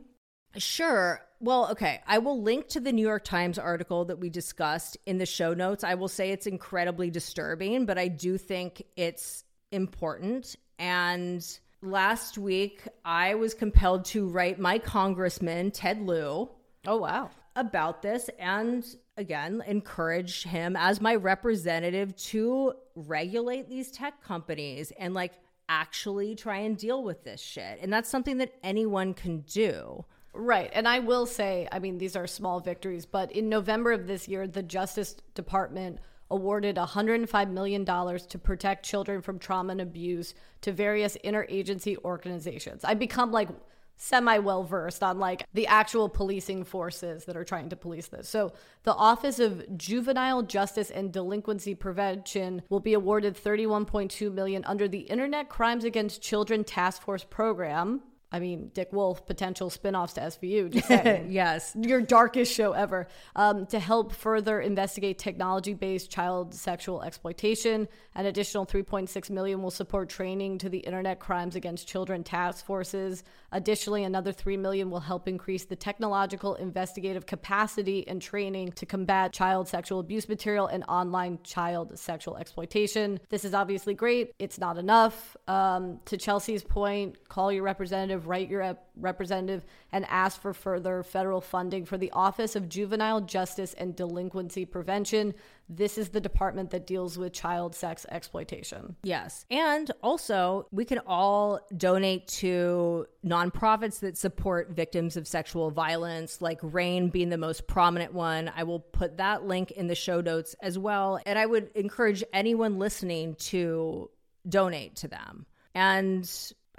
Sure. 0.56 1.20
Well, 1.42 1.70
okay. 1.70 2.02
I 2.06 2.18
will 2.18 2.42
link 2.42 2.68
to 2.68 2.80
the 2.80 2.92
New 2.92 3.06
York 3.06 3.24
Times 3.24 3.58
article 3.58 4.04
that 4.04 4.18
we 4.18 4.28
discussed 4.28 4.98
in 5.06 5.16
the 5.16 5.24
show 5.24 5.54
notes. 5.54 5.82
I 5.82 5.94
will 5.94 6.08
say 6.08 6.30
it's 6.30 6.46
incredibly 6.46 7.10
disturbing, 7.10 7.86
but 7.86 7.96
I 7.96 8.08
do 8.08 8.36
think 8.36 8.82
it's 8.94 9.44
important. 9.72 10.56
And 10.78 11.42
last 11.80 12.36
week, 12.36 12.86
I 13.06 13.36
was 13.36 13.54
compelled 13.54 14.04
to 14.06 14.28
write 14.28 14.58
my 14.58 14.78
congressman, 14.78 15.70
Ted 15.70 16.02
Lieu. 16.02 16.50
Oh, 16.86 16.96
wow. 16.98 17.30
About 17.56 18.02
this 18.02 18.28
and 18.38 18.84
again 19.16 19.62
encourage 19.66 20.44
him 20.44 20.76
as 20.76 21.00
my 21.00 21.14
representative 21.14 22.16
to 22.16 22.72
regulate 22.94 23.68
these 23.68 23.90
tech 23.90 24.22
companies 24.22 24.92
and 24.98 25.14
like 25.14 25.32
actually 25.68 26.34
try 26.34 26.58
and 26.58 26.76
deal 26.76 27.02
with 27.02 27.24
this 27.24 27.40
shit. 27.40 27.78
And 27.80 27.92
that's 27.92 28.08
something 28.10 28.38
that 28.38 28.52
anyone 28.62 29.14
can 29.14 29.40
do. 29.40 30.04
Right. 30.32 30.70
And 30.72 30.86
I 30.86 31.00
will 31.00 31.26
say, 31.26 31.68
I 31.72 31.78
mean, 31.78 31.98
these 31.98 32.16
are 32.16 32.26
small 32.26 32.60
victories, 32.60 33.04
but 33.04 33.32
in 33.32 33.48
November 33.48 33.92
of 33.92 34.06
this 34.06 34.28
year, 34.28 34.46
the 34.46 34.62
Justice 34.62 35.16
Department 35.34 35.98
awarded 36.30 36.76
$105 36.76 37.50
million 37.50 37.84
to 37.84 38.38
protect 38.38 38.84
children 38.84 39.20
from 39.20 39.38
trauma 39.38 39.72
and 39.72 39.80
abuse 39.80 40.34
to 40.60 40.72
various 40.72 41.16
interagency 41.24 41.96
organizations. 42.04 42.84
I 42.84 42.94
become 42.94 43.32
like 43.32 43.48
semi 43.96 44.38
well 44.38 44.64
versed 44.64 45.02
on 45.02 45.18
like 45.18 45.44
the 45.52 45.66
actual 45.66 46.08
policing 46.08 46.64
forces 46.64 47.26
that 47.26 47.36
are 47.36 47.44
trying 47.44 47.68
to 47.68 47.76
police 47.76 48.06
this. 48.06 48.28
So, 48.28 48.52
the 48.84 48.94
Office 48.94 49.38
of 49.40 49.76
Juvenile 49.76 50.42
Justice 50.42 50.90
and 50.90 51.12
Delinquency 51.12 51.74
Prevention 51.74 52.62
will 52.70 52.80
be 52.80 52.94
awarded 52.94 53.34
31.2 53.34 54.32
million 54.32 54.64
under 54.64 54.88
the 54.88 55.00
Internet 55.00 55.48
Crimes 55.48 55.84
Against 55.84 56.22
Children 56.22 56.64
Task 56.64 57.02
Force 57.02 57.24
program 57.24 58.00
I 58.32 58.38
mean, 58.38 58.70
Dick 58.74 58.92
Wolf, 58.92 59.26
potential 59.26 59.70
spinoffs 59.70 60.14
to 60.14 60.20
SVU. 60.20 60.70
Just 60.70 60.90
yes. 61.28 61.76
Your 61.80 62.00
darkest 62.00 62.52
show 62.52 62.72
ever. 62.72 63.08
Um, 63.34 63.66
to 63.66 63.80
help 63.80 64.12
further 64.12 64.60
investigate 64.60 65.18
technology 65.18 65.74
based 65.74 66.10
child 66.10 66.54
sexual 66.54 67.02
exploitation. 67.02 67.88
An 68.14 68.26
additional 68.26 68.66
3.6 68.66 69.30
million 69.30 69.62
will 69.62 69.70
support 69.70 70.08
training 70.08 70.58
to 70.58 70.68
the 70.68 70.78
Internet 70.78 71.18
Crimes 71.18 71.56
Against 71.56 71.88
Children 71.88 72.22
task 72.22 72.64
forces. 72.64 73.24
Additionally, 73.52 74.04
another 74.04 74.32
3 74.32 74.56
million 74.56 74.90
will 74.90 75.00
help 75.00 75.26
increase 75.26 75.64
the 75.64 75.74
technological 75.74 76.54
investigative 76.54 77.26
capacity 77.26 78.06
and 78.06 78.22
training 78.22 78.70
to 78.72 78.86
combat 78.86 79.32
child 79.32 79.66
sexual 79.66 79.98
abuse 79.98 80.28
material 80.28 80.68
and 80.68 80.84
online 80.84 81.38
child 81.42 81.98
sexual 81.98 82.36
exploitation. 82.36 83.18
This 83.28 83.44
is 83.44 83.54
obviously 83.54 83.94
great. 83.94 84.32
It's 84.38 84.58
not 84.58 84.78
enough. 84.78 85.36
Um, 85.48 85.98
to 86.04 86.16
Chelsea's 86.16 86.62
point, 86.62 87.28
call 87.28 87.50
your 87.50 87.64
representative 87.64 88.19
representative, 88.26 88.26
write 88.26 88.48
your 88.48 88.78
representative, 88.96 89.64
and 89.92 90.04
ask 90.08 90.40
for 90.40 90.52
further 90.52 91.02
federal 91.02 91.40
funding 91.40 91.84
for 91.84 91.98
the 91.98 92.10
Office 92.12 92.56
of 92.56 92.68
Juvenile 92.68 93.20
Justice 93.20 93.74
and 93.74 93.94
Delinquency 93.96 94.64
Prevention. 94.64 95.34
This 95.68 95.98
is 95.98 96.08
the 96.08 96.20
department 96.20 96.70
that 96.70 96.86
deals 96.86 97.16
with 97.16 97.32
child 97.32 97.74
sex 97.74 98.04
exploitation. 98.10 98.96
Yes. 99.02 99.46
And 99.50 99.90
also, 100.02 100.66
we 100.72 100.84
can 100.84 100.98
all 101.06 101.60
donate 101.76 102.26
to 102.28 103.06
nonprofits 103.24 104.00
that 104.00 104.18
support 104.18 104.70
victims 104.70 105.16
of 105.16 105.28
sexual 105.28 105.70
violence, 105.70 106.40
like 106.40 106.58
RAINN 106.62 107.10
being 107.10 107.28
the 107.28 107.38
most 107.38 107.66
prominent 107.68 108.12
one. 108.12 108.50
I 108.54 108.64
will 108.64 108.80
put 108.80 109.18
that 109.18 109.44
link 109.44 109.70
in 109.70 109.86
the 109.86 109.94
show 109.94 110.20
notes 110.20 110.56
as 110.60 110.78
well. 110.78 111.20
And 111.24 111.38
I 111.38 111.46
would 111.46 111.70
encourage 111.76 112.24
anyone 112.32 112.78
listening 112.78 113.36
to 113.36 114.10
donate 114.48 114.96
to 114.96 115.08
them. 115.08 115.46
And 115.74 116.28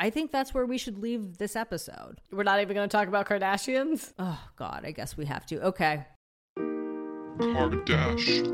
I 0.01 0.09
think 0.09 0.31
that's 0.31 0.51
where 0.51 0.65
we 0.65 0.79
should 0.79 0.97
leave 0.97 1.37
this 1.37 1.55
episode. 1.55 2.21
We're 2.31 2.41
not 2.41 2.59
even 2.59 2.73
going 2.73 2.89
to 2.89 2.91
talk 2.91 3.07
about 3.07 3.27
Kardashians? 3.27 4.13
Oh, 4.17 4.41
God, 4.55 4.81
I 4.83 4.89
guess 4.89 5.15
we 5.15 5.25
have 5.25 5.45
to. 5.45 5.61
Okay. 5.67 6.07
Kardashians 7.37 8.47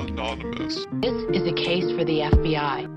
Anonymous. 0.00 0.86
This 1.02 1.22
is 1.36 1.46
a 1.46 1.52
case 1.52 1.84
for 1.92 2.04
the 2.04 2.20
FBI. 2.20 2.88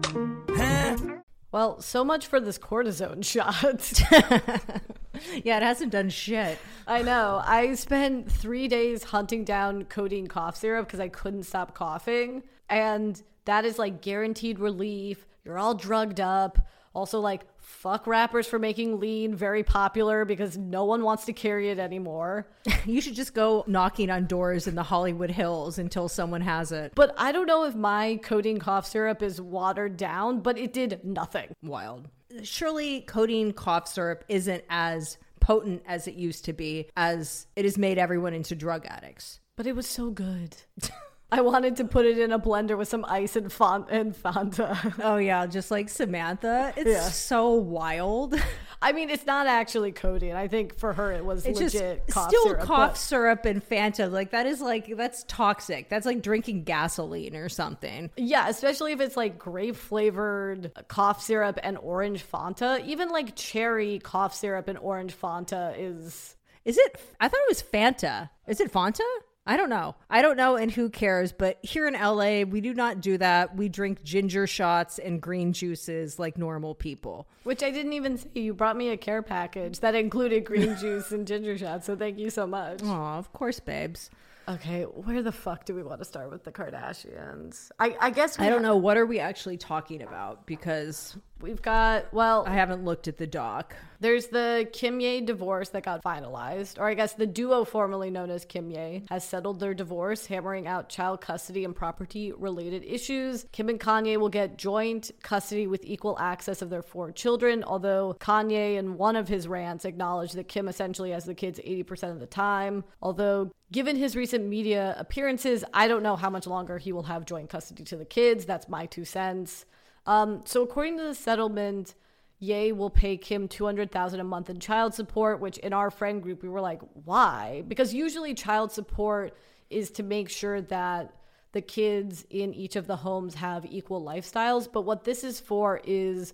Well, 1.51 1.79
so 1.79 2.03
much 2.03 2.27
for 2.27 2.41
this 2.41 2.57
cortisone 2.57 3.23
shot. 3.25 3.93
yeah, 5.45 5.55
it 5.55 5.63
hasn't 5.63 5.93
done 5.93 6.09
shit. 6.09 6.57
I 6.85 7.01
know. 7.01 7.41
I 7.45 7.75
spent 7.75 8.29
three 8.29 8.67
days 8.67 9.03
hunting 9.05 9.45
down 9.45 9.85
codeine 9.85 10.27
cough 10.27 10.57
syrup 10.57 10.85
because 10.87 10.99
I 10.99 11.07
couldn't 11.07 11.43
stop 11.43 11.73
coughing. 11.73 12.43
And 12.69 13.23
that 13.45 13.63
is 13.63 13.79
like 13.79 14.01
guaranteed 14.01 14.59
relief. 14.59 15.25
You're 15.45 15.57
all 15.57 15.75
drugged 15.75 16.19
up. 16.19 16.59
Also, 16.95 17.19
like, 17.19 17.41
fuck 17.59 18.07
rappers 18.07 18.47
for 18.47 18.57
making 18.57 19.01
lean 19.01 19.35
very 19.35 19.63
popular 19.63 20.23
because 20.23 20.57
no 20.57 20.85
one 20.85 21.03
wants 21.03 21.25
to 21.25 21.33
carry 21.33 21.69
it 21.69 21.77
anymore. 21.77 22.47
you 22.85 23.01
should 23.01 23.15
just 23.15 23.33
go 23.33 23.65
knocking 23.67 24.09
on 24.09 24.27
doors 24.27 24.65
in 24.65 24.75
the 24.75 24.83
Hollywood 24.83 25.29
Hills 25.29 25.77
until 25.77 26.07
someone 26.07 26.41
has 26.41 26.71
it. 26.71 26.93
But 26.95 27.13
I 27.17 27.33
don't 27.33 27.47
know 27.47 27.65
if 27.65 27.75
my 27.75 28.17
codeine 28.23 28.59
cough 28.59 28.87
syrup 28.87 29.21
is 29.21 29.41
watered 29.41 29.97
down, 29.97 30.39
but 30.39 30.57
it 30.57 30.71
did 30.71 31.03
nothing. 31.03 31.53
Wild. 31.61 32.07
Surely 32.43 33.01
codeine 33.01 33.51
cough 33.51 33.89
syrup 33.89 34.23
isn't 34.29 34.63
as 34.69 35.17
potent 35.41 35.83
as 35.85 36.07
it 36.07 36.15
used 36.15 36.45
to 36.45 36.53
be, 36.53 36.89
as 36.95 37.45
it 37.57 37.65
has 37.65 37.77
made 37.77 37.97
everyone 37.97 38.33
into 38.33 38.55
drug 38.55 38.85
addicts. 38.85 39.41
But 39.57 39.67
it 39.67 39.75
was 39.75 39.85
so 39.85 40.11
good. 40.11 40.55
I 41.31 41.41
wanted 41.41 41.75
to 41.77 41.85
put 41.85 42.05
it 42.05 42.19
in 42.19 42.31
a 42.31 42.39
blender 42.39 42.77
with 42.77 42.87
some 42.87 43.03
ice 43.05 43.35
and 43.35 43.51
font 43.51 43.89
and 43.89 44.15
Fanta. 44.15 44.93
Oh 45.03 45.17
yeah, 45.17 45.45
just 45.45 45.71
like 45.71 45.89
Samantha. 45.89 46.73
It's 46.77 46.89
yeah. 46.89 47.09
so 47.09 47.53
wild. 47.53 48.35
I 48.81 48.91
mean, 48.91 49.09
it's 49.09 49.25
not 49.25 49.47
actually 49.47 49.91
codeine. 49.91 50.35
I 50.35 50.47
think 50.47 50.77
for 50.77 50.93
her 50.93 51.11
it 51.11 51.25
was 51.25 51.45
it's 51.45 51.59
legit 51.59 52.07
cough 52.07 52.29
syrup. 52.29 52.29
still 52.29 52.43
syrup, 52.43 52.61
cough 52.61 52.91
but... 52.91 52.97
syrup 52.97 53.45
and 53.45 53.67
Fanta. 53.67 54.11
Like 54.11 54.31
that 54.31 54.45
is 54.45 54.61
like 54.61 54.95
that's 54.95 55.25
toxic. 55.27 55.89
That's 55.89 56.05
like 56.05 56.21
drinking 56.21 56.63
gasoline 56.63 57.35
or 57.35 57.49
something. 57.49 58.11
Yeah, 58.17 58.47
especially 58.47 58.91
if 58.91 59.01
it's 59.01 59.17
like 59.17 59.39
grape 59.39 59.75
flavored 59.75 60.71
cough 60.87 61.21
syrup 61.21 61.59
and 61.63 61.77
orange 61.79 62.23
Fanta. 62.23 62.85
Even 62.85 63.09
like 63.09 63.35
cherry 63.35 63.99
cough 63.99 64.35
syrup 64.35 64.67
and 64.67 64.77
orange 64.77 65.19
Fanta 65.19 65.73
is. 65.77 66.35
Is 66.63 66.77
it? 66.77 66.99
I 67.19 67.27
thought 67.27 67.41
it 67.41 67.49
was 67.49 67.63
Fanta. 67.63 68.29
Is 68.47 68.59
it 68.59 68.71
Fanta? 68.71 69.01
I 69.47 69.57
don't 69.57 69.69
know. 69.69 69.95
I 70.09 70.23
don't 70.23 70.37
know, 70.37 70.55
and 70.55 70.71
who 70.71 70.89
cares? 70.89 71.31
But 71.31 71.59
here 71.61 71.87
in 71.87 71.93
LA, 71.93 72.41
we 72.41 72.61
do 72.61 72.73
not 72.73 72.99
do 72.99 73.17
that. 73.19 73.55
We 73.55 73.69
drink 73.69 74.03
ginger 74.03 74.47
shots 74.47 74.97
and 74.97 75.21
green 75.21 75.53
juices 75.53 76.17
like 76.17 76.37
normal 76.37 76.73
people. 76.73 77.27
Which 77.43 77.61
I 77.61 77.69
didn't 77.69 77.93
even 77.93 78.17
say. 78.17 78.29
You 78.33 78.55
brought 78.55 78.75
me 78.75 78.89
a 78.89 78.97
care 78.97 79.21
package 79.21 79.81
that 79.81 79.93
included 79.93 80.45
green 80.45 80.75
juice 80.79 81.11
and 81.11 81.27
ginger 81.27 81.57
shots. 81.57 81.85
So 81.85 81.95
thank 81.95 82.17
you 82.17 82.31
so 82.31 82.47
much. 82.47 82.79
Oh, 82.83 82.87
of 82.87 83.31
course, 83.33 83.59
babes. 83.59 84.09
Okay, 84.47 84.83
where 84.83 85.23
the 85.23 85.31
fuck 85.31 85.65
do 85.65 85.73
we 85.73 85.81
want 85.81 85.99
to 85.99 86.05
start 86.05 86.29
with 86.29 86.43
the 86.43 86.51
Kardashians? 86.51 87.71
I, 87.79 87.95
I 87.99 88.09
guess 88.11 88.39
I 88.39 88.49
don't 88.49 88.61
know. 88.61 88.75
What 88.75 88.95
are 88.95 89.05
we 89.05 89.19
actually 89.19 89.57
talking 89.57 90.03
about? 90.03 90.45
Because 90.45 91.17
we've 91.45 91.61
got, 91.61 92.11
well, 92.11 92.43
I 92.47 92.53
haven't 92.53 92.83
looked 92.83 93.07
at 93.07 93.19
the 93.19 93.27
doc. 93.27 93.75
There's 93.99 94.27
the 94.27 94.67
Kimye 94.73 95.23
divorce 95.23 95.69
that 95.69 95.83
got 95.83 96.03
finalized, 96.03 96.79
or 96.79 96.87
I 96.87 96.95
guess 96.95 97.13
the 97.13 97.27
duo 97.27 97.63
formerly 97.63 98.09
known 98.09 98.31
as 98.31 98.45
Kimye 98.45 99.07
has 99.09 99.23
settled 99.23 99.59
their 99.59 99.75
divorce, 99.75 100.25
hammering 100.25 100.65
out 100.65 100.89
child 100.89 101.21
custody 101.21 101.63
and 101.63 101.75
property 101.75 102.31
related 102.31 102.83
issues. 102.83 103.45
Kim 103.51 103.69
and 103.69 103.79
Kanye 103.79 104.17
will 104.17 104.29
get 104.29 104.57
joint 104.57 105.11
custody 105.21 105.67
with 105.67 105.85
equal 105.85 106.17
access 106.19 106.63
of 106.63 106.71
their 106.71 106.81
four 106.81 107.11
children, 107.11 107.63
although 107.63 108.17
Kanye 108.19 108.77
in 108.77 108.97
one 108.97 109.15
of 109.15 109.27
his 109.27 109.47
rants 109.47 109.85
acknowledged 109.85 110.35
that 110.35 110.47
Kim 110.47 110.67
essentially 110.67 111.11
has 111.11 111.25
the 111.25 111.35
kids 111.35 111.59
80% 111.59 112.11
of 112.11 112.19
the 112.19 112.25
time. 112.25 112.83
Although 113.01 113.51
Given 113.71 113.95
his 113.95 114.15
recent 114.15 114.45
media 114.45 114.95
appearances, 114.97 115.63
I 115.73 115.87
don't 115.87 116.03
know 116.03 116.15
how 116.15 116.29
much 116.29 116.45
longer 116.45 116.77
he 116.77 116.91
will 116.91 117.03
have 117.03 117.25
joint 117.25 117.49
custody 117.49 117.83
to 117.85 117.97
the 117.97 118.05
kids. 118.05 118.45
That's 118.45 118.69
my 118.69 118.85
two 118.85 119.05
cents. 119.05 119.65
Um, 120.05 120.41
so 120.45 120.63
according 120.63 120.97
to 120.97 121.03
the 121.03 121.15
settlement, 121.15 121.95
Ye 122.39 122.71
will 122.73 122.89
pay 122.89 123.17
Kim 123.17 123.47
200,000 123.47 124.19
a 124.19 124.23
month 124.23 124.49
in 124.49 124.59
child 124.59 124.93
support, 124.93 125.39
which 125.39 125.57
in 125.59 125.73
our 125.73 125.89
friend 125.89 126.21
group 126.21 126.43
we 126.43 126.49
were 126.49 126.61
like, 126.61 126.81
"Why?" 127.05 127.63
Because 127.67 127.93
usually 127.93 128.33
child 128.33 128.71
support 128.71 129.35
is 129.69 129.89
to 129.91 130.03
make 130.03 130.29
sure 130.29 130.61
that 130.61 131.15
the 131.53 131.61
kids 131.61 132.25
in 132.29 132.53
each 132.53 132.75
of 132.75 132.87
the 132.87 132.97
homes 132.97 133.35
have 133.35 133.65
equal 133.65 134.03
lifestyles, 134.03 134.69
but 134.71 134.81
what 134.81 135.05
this 135.05 135.23
is 135.23 135.39
for 135.39 135.79
is 135.85 136.33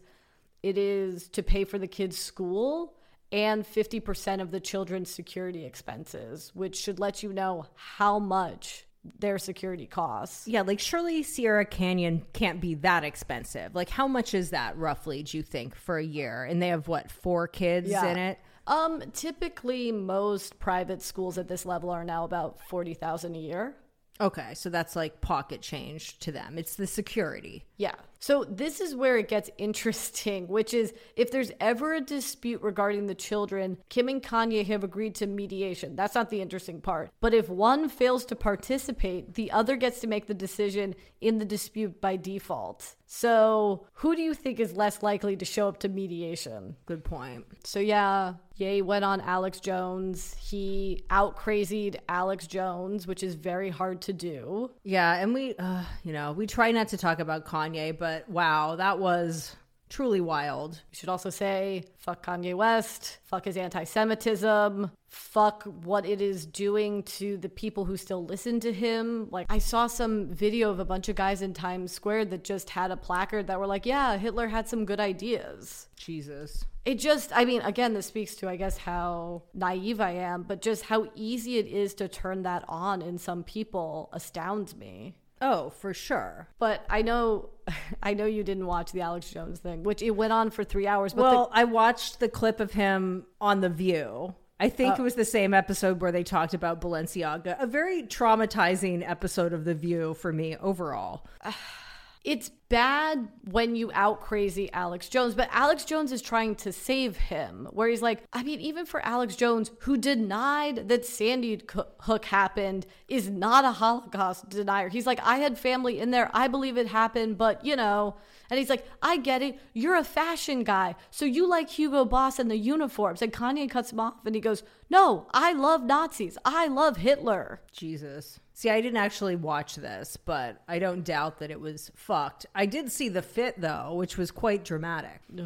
it 0.64 0.78
is 0.78 1.30
to 1.30 1.44
pay 1.44 1.64
for 1.64 1.78
the 1.78 1.88
kids' 1.88 2.18
school 2.18 2.96
and 3.32 3.64
50% 3.64 4.42
of 4.42 4.52
the 4.52 4.60
children's 4.60 5.10
security 5.10 5.64
expenses, 5.64 6.52
which 6.54 6.76
should 6.76 7.00
let 7.00 7.24
you 7.24 7.32
know 7.32 7.68
how 7.76 8.20
much 8.20 8.86
their 9.20 9.38
security 9.38 9.88
costs. 9.88 10.48
Yeah, 10.48 10.62
like 10.62 10.80
surely 10.80 11.24
Sierra 11.24 11.66
Canyon 11.66 12.24
can't 12.34 12.62
be 12.62 12.76
that 12.76 13.04
expensive. 13.04 13.74
Like 13.74 13.90
how 13.90 14.08
much 14.08 14.34
is 14.34 14.52
that 14.52 14.78
roughly, 14.78 15.24
do 15.24 15.38
you 15.38 15.44
think, 15.44 15.76
for 15.76 15.98
a 15.98 16.04
year? 16.04 16.44
And 16.44 16.62
they 16.62 16.68
have 16.68 16.88
what, 16.88 17.10
four 17.10 17.48
kids 17.48 17.90
Yeah. 17.90 18.06
in 18.12 18.18
it? 18.18 18.40
Um, 18.68 19.02
typically 19.14 19.92
most 19.92 20.60
private 20.60 21.02
schools 21.02 21.38
at 21.38 21.48
this 21.48 21.66
level 21.66 21.90
are 21.90 22.04
now 22.04 22.24
about 22.24 22.60
40,000 22.62 23.36
a 23.36 23.40
year. 23.40 23.76
Okay, 24.20 24.54
so 24.54 24.70
that's 24.70 24.96
like 24.96 25.20
pocket 25.20 25.62
change 25.62 26.20
to 26.20 26.32
them. 26.32 26.60
It's 26.60 26.76
the 26.76 26.86
security. 26.86 27.66
Yeah. 27.78 27.96
So 28.22 28.44
this 28.44 28.80
is 28.80 28.96
where 28.96 29.18
it 29.18 29.28
gets 29.28 29.50
interesting, 29.58 30.48
which 30.48 30.74
is 30.74 30.94
if 31.16 31.32
there's 31.32 31.52
ever 31.60 31.96
a 31.96 32.02
dispute 32.02 32.62
regarding 32.62 33.08
the 33.08 33.16
children, 33.16 33.78
Kim 33.90 34.08
and 34.08 34.24
Kanye 34.24 34.66
have 34.68 34.84
agreed 34.84 35.16
to 35.16 35.28
mediation. 35.28 35.96
That's 35.96 36.16
not 36.16 36.30
the 36.30 36.42
interesting 36.42 36.80
part. 36.80 37.12
But 37.20 37.34
if 37.34 37.50
one 37.50 37.90
fails 37.90 38.24
to 38.26 38.36
participate, 38.36 39.34
the 39.34 39.52
other 39.52 39.76
gets 39.76 40.00
to 40.02 40.08
make 40.08 40.28
the 40.28 40.34
decision 40.34 40.96
in 41.20 41.40
the 41.40 41.46
dispute 41.46 42.00
by 42.00 42.16
default. 42.16 42.96
So 43.08 43.88
who 43.94 44.16
do 44.16 44.22
you 44.22 44.34
think 44.34 44.60
is 44.60 44.74
less 44.78 45.04
likely 45.04 45.36
to 45.36 45.46
show 45.46 45.68
up 45.68 45.80
to 45.80 45.90
mediation? 45.90 46.76
Good 46.86 47.04
point. 47.04 47.46
So 47.66 47.80
yeah, 47.80 48.36
Ye 48.62 48.82
went 48.82 49.04
on 49.04 49.22
Alex 49.22 49.60
Jones. 49.60 50.36
He 50.40 51.04
out 51.10 51.36
crazied 51.36 51.98
Alex 52.08 52.48
Jones, 52.48 53.08
which 53.08 53.24
is 53.24 53.36
very 53.36 53.70
hard 53.70 54.02
to 54.04 54.14
do. 54.14 54.72
Yeah, 54.84 55.16
and 55.16 55.34
we, 55.34 55.56
uh, 55.56 55.84
you 56.04 56.14
know, 56.14 56.32
we 56.32 56.46
try 56.46 56.72
not 56.72 56.90
to 56.90 56.98
talk 56.98 57.20
about 57.20 57.46
Kanye, 57.46 57.98
but 57.98 58.11
wow, 58.28 58.76
that 58.76 59.00
was 59.00 59.56
truly 59.92 60.22
wild. 60.22 60.82
We 60.90 60.96
should 60.96 61.10
also 61.10 61.30
say 61.30 61.84
fuck 61.98 62.26
Kanye 62.26 62.56
West, 62.56 63.20
fuck 63.24 63.46
his 63.46 63.58
anti 63.58 63.84
Semitism, 63.84 64.90
fuck 65.10 65.64
what 65.64 66.06
it 66.06 66.22
is 66.22 66.46
doing 66.46 67.04
to 67.04 67.38
the 67.38 67.50
people 67.50 67.86
who 67.86 67.98
still 67.98 68.26
listen 68.26 68.60
to 68.62 68.74
him. 68.74 69.28
Like, 69.30 69.48
I 69.50 69.60
saw 69.60 69.88
some 69.88 70.30
video 70.30 70.72
of 70.72 70.80
a 70.80 70.86
bunch 70.86 71.10
of 71.10 71.16
guys 71.16 71.42
in 71.42 71.54
Times 71.54 71.92
Square 71.92 72.26
that 72.26 72.44
just 72.44 72.70
had 72.70 72.90
a 72.90 72.98
placard 72.98 73.48
that 73.48 73.60
were 73.60 73.68
like, 73.68 73.86
yeah, 73.86 74.18
Hitler 74.18 74.48
had 74.48 74.68
some 74.68 74.86
good 74.86 75.00
ideas. 75.00 75.88
Jesus. 75.96 76.66
It 76.84 76.96
just, 76.96 77.32
I 77.36 77.46
mean, 77.46 77.62
again, 77.62 77.94
this 77.94 78.08
speaks 78.08 78.34
to, 78.36 78.50
I 78.50 78.56
guess, 78.56 78.78
how 78.78 79.44
naive 79.54 80.02
I 80.02 80.12
am, 80.12 80.44
but 80.44 80.62
just 80.62 80.86
how 80.86 81.08
easy 81.14 81.60
it 81.60 81.68
is 81.68 81.94
to 81.96 82.08
turn 82.08 82.42
that 82.44 82.64
on 82.68 83.04
in 83.04 83.20
some 83.20 83.44
people 83.44 84.10
astounds 84.14 84.76
me. 84.76 85.16
Oh, 85.42 85.72
for 85.72 85.94
sure. 85.94 86.48
But 86.60 86.86
I 86.90 87.02
know, 87.02 87.50
I 88.04 88.14
know 88.14 88.26
you 88.26 88.44
didn't 88.44 88.68
watch 88.68 88.92
the 88.92 89.02
Alex 89.02 89.30
Jones 89.30 89.60
thing, 89.60 89.84
which 89.84 90.02
it 90.02 90.12
went 90.12 90.34
on 90.34 90.52
for 90.52 90.64
three 90.64 90.88
hours. 90.88 91.14
But 91.14 91.30
the- 91.30 91.36
Well, 91.36 91.52
I 91.54 91.64
watched 91.64 92.20
the 92.20 92.30
clip 92.30 92.60
of 92.60 92.72
him 92.72 93.26
on 93.40 93.62
The 93.62 93.70
View. 93.70 94.36
I 94.60 94.70
think 94.70 94.94
oh. 95.00 95.02
it 95.02 95.04
was 95.04 95.16
the 95.16 95.26
same 95.26 95.56
episode 95.56 96.02
where 96.02 96.12
they 96.12 96.24
talked 96.24 96.54
about 96.54 96.82
Balenciaga. 96.82 97.60
A 97.60 97.66
very 97.66 98.04
traumatizing 98.04 99.08
episode 99.10 99.54
of 99.54 99.66
The 99.66 99.74
View 99.74 100.14
for 100.14 100.32
me 100.32 100.56
overall. 100.58 101.26
it's 102.24 102.50
bad 102.70 103.28
when 103.50 103.76
you 103.76 103.92
out 103.94 104.22
crazy 104.22 104.72
Alex 104.72 105.10
Jones, 105.10 105.34
but 105.34 105.50
Alex 105.52 105.84
Jones 105.86 106.12
is 106.12 106.22
trying 106.22 106.56
to 106.56 106.72
save 106.72 107.18
him. 107.18 107.68
Where 107.72 107.90
he's 107.90 108.04
like, 108.04 108.24
I 108.32 108.44
mean, 108.44 108.62
even 108.62 108.86
for 108.86 109.04
Alex 109.06 109.36
Jones, 109.36 109.72
who 109.80 109.98
denied 109.98 110.88
that 110.88 111.04
Sandy 111.04 111.62
Hook 112.02 112.26
happened, 112.26 112.86
is 113.08 113.30
not 113.30 113.66
a 113.66 113.72
Holocaust 113.72 114.50
denier. 114.50 114.90
He's 114.90 115.08
like, 115.08 115.20
I 115.24 115.38
had 115.38 115.58
family 115.58 116.00
in 116.00 116.12
there. 116.12 116.30
I 116.34 116.48
believe 116.48 116.78
it 116.78 116.88
happened, 116.88 117.38
but 117.38 117.66
you 117.66 117.76
know. 117.76 118.16
And 118.50 118.60
he's 118.60 118.70
like, 118.70 118.86
I 119.02 119.18
get 119.18 119.42
it. 119.42 119.60
You're 119.74 119.96
a 119.96 120.04
fashion 120.04 120.64
guy. 120.64 120.96
So 121.10 121.26
you 121.26 121.48
like 121.48 121.70
Hugo 121.70 122.06
Boss 122.06 122.38
and 122.38 122.52
the 122.52 122.58
uniforms. 122.58 123.22
And 123.22 123.34
Kanye 123.34 123.70
cuts 123.70 123.92
him 123.92 124.00
off 124.00 124.26
and 124.26 124.36
he 124.36 124.42
goes, 124.42 124.64
No, 124.90 125.28
I 125.34 125.54
love 125.54 125.84
Nazis. 125.84 126.38
I 126.46 126.68
love 126.68 126.98
Hitler. 126.98 127.62
Jesus. 127.72 128.40
See, 128.62 128.70
I 128.70 128.80
didn't 128.80 128.98
actually 128.98 129.36
watch 129.36 129.74
this, 129.74 130.18
but 130.18 130.62
I 130.68 130.78
don't 130.78 131.04
doubt 131.04 131.40
that 131.40 131.50
it 131.50 131.60
was 131.60 131.92
fucked. 131.96 132.46
I 132.54 132.68
did 132.68 132.92
see 132.92 133.10
the 133.10 133.24
fit 133.24 133.60
though, 133.60 133.96
which 133.96 134.18
was 134.18 134.30
quite 134.30 134.64
dramatic. 134.64 135.22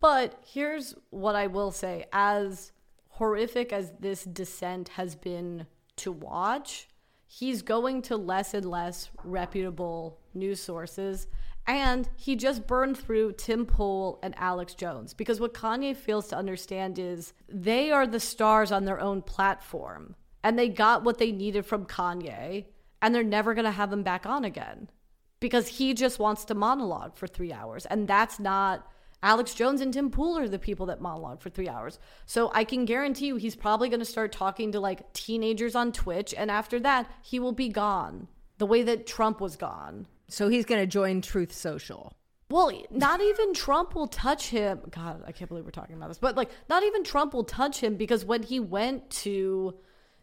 But 0.00 0.38
here's 0.46 0.94
what 1.08 1.34
I 1.34 1.46
will 1.46 1.70
say 1.70 2.04
as 2.12 2.72
horrific 3.08 3.72
as 3.72 3.92
this 4.00 4.24
descent 4.24 4.90
has 4.90 5.14
been 5.14 5.66
to 5.96 6.12
watch, 6.12 6.88
he's 7.26 7.62
going 7.62 8.02
to 8.02 8.18
less 8.18 8.52
and 8.52 8.64
less 8.64 9.10
reputable 9.24 10.18
news 10.34 10.62
sources. 10.62 11.26
And 11.66 12.08
he 12.16 12.36
just 12.36 12.66
burned 12.66 12.98
through 12.98 13.32
Tim 13.32 13.64
Pool 13.64 14.18
and 14.22 14.34
Alex 14.36 14.74
Jones 14.74 15.14
because 15.14 15.40
what 15.40 15.54
Kanye 15.54 15.96
fails 15.96 16.28
to 16.28 16.36
understand 16.36 16.98
is 16.98 17.32
they 17.48 17.90
are 17.90 18.06
the 18.06 18.20
stars 18.20 18.72
on 18.72 18.84
their 18.84 19.00
own 19.00 19.22
platform 19.22 20.16
and 20.42 20.58
they 20.58 20.68
got 20.68 21.04
what 21.04 21.18
they 21.18 21.32
needed 21.32 21.66
from 21.66 21.86
Kanye 21.86 22.66
and 23.02 23.14
they're 23.14 23.22
never 23.22 23.54
going 23.54 23.64
to 23.64 23.70
have 23.70 23.92
him 23.92 24.02
back 24.02 24.26
on 24.26 24.44
again 24.44 24.88
because 25.40 25.68
he 25.68 25.94
just 25.94 26.18
wants 26.18 26.44
to 26.46 26.54
monologue 26.54 27.16
for 27.16 27.26
three 27.26 27.52
hours. 27.52 27.86
And 27.86 28.06
that's 28.06 28.38
not 28.38 28.86
Alex 29.22 29.54
Jones 29.54 29.80
and 29.80 29.92
Tim 29.92 30.10
Pool 30.10 30.38
are 30.38 30.48
the 30.48 30.58
people 30.58 30.86
that 30.86 31.00
monologue 31.00 31.40
for 31.40 31.50
three 31.50 31.68
hours. 31.68 31.98
So 32.26 32.50
I 32.54 32.64
can 32.64 32.84
guarantee 32.84 33.26
you 33.26 33.36
he's 33.36 33.56
probably 33.56 33.88
going 33.88 34.00
to 34.00 34.06
start 34.06 34.32
talking 34.32 34.72
to 34.72 34.80
like 34.80 35.12
teenagers 35.12 35.74
on 35.74 35.92
Twitch. 35.92 36.34
And 36.36 36.50
after 36.50 36.80
that, 36.80 37.10
he 37.22 37.38
will 37.38 37.52
be 37.52 37.68
gone 37.68 38.28
the 38.58 38.66
way 38.66 38.82
that 38.82 39.06
Trump 39.06 39.40
was 39.40 39.56
gone. 39.56 40.06
So 40.28 40.48
he's 40.48 40.64
going 40.64 40.80
to 40.80 40.86
join 40.86 41.22
Truth 41.22 41.52
Social. 41.52 42.14
Well, 42.50 42.72
not 42.90 43.20
even 43.20 43.54
Trump 43.54 43.94
will 43.94 44.08
touch 44.08 44.48
him. 44.48 44.80
God, 44.90 45.22
I 45.26 45.32
can't 45.32 45.48
believe 45.48 45.64
we're 45.64 45.70
talking 45.70 45.96
about 45.96 46.08
this. 46.08 46.18
But 46.18 46.36
like, 46.36 46.50
not 46.68 46.82
even 46.82 47.04
Trump 47.04 47.32
will 47.32 47.44
touch 47.44 47.80
him 47.80 47.96
because 47.96 48.24
when 48.24 48.42
he 48.42 48.58
went 48.58 49.08
to 49.10 49.74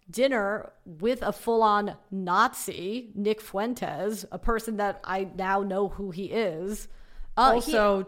dinner 0.09 0.71
with 0.85 1.21
a 1.21 1.31
full 1.33 1.61
on 1.63 1.95
Nazi, 2.11 3.11
Nick 3.15 3.41
Fuentes, 3.41 4.25
a 4.31 4.37
person 4.39 4.77
that 4.77 4.99
I 5.03 5.27
now 5.35 5.61
know 5.61 5.89
who 5.89 6.11
he 6.11 6.25
is. 6.25 6.87
Uh, 7.35 7.59
he- 7.59 7.75
Also, 7.77 8.07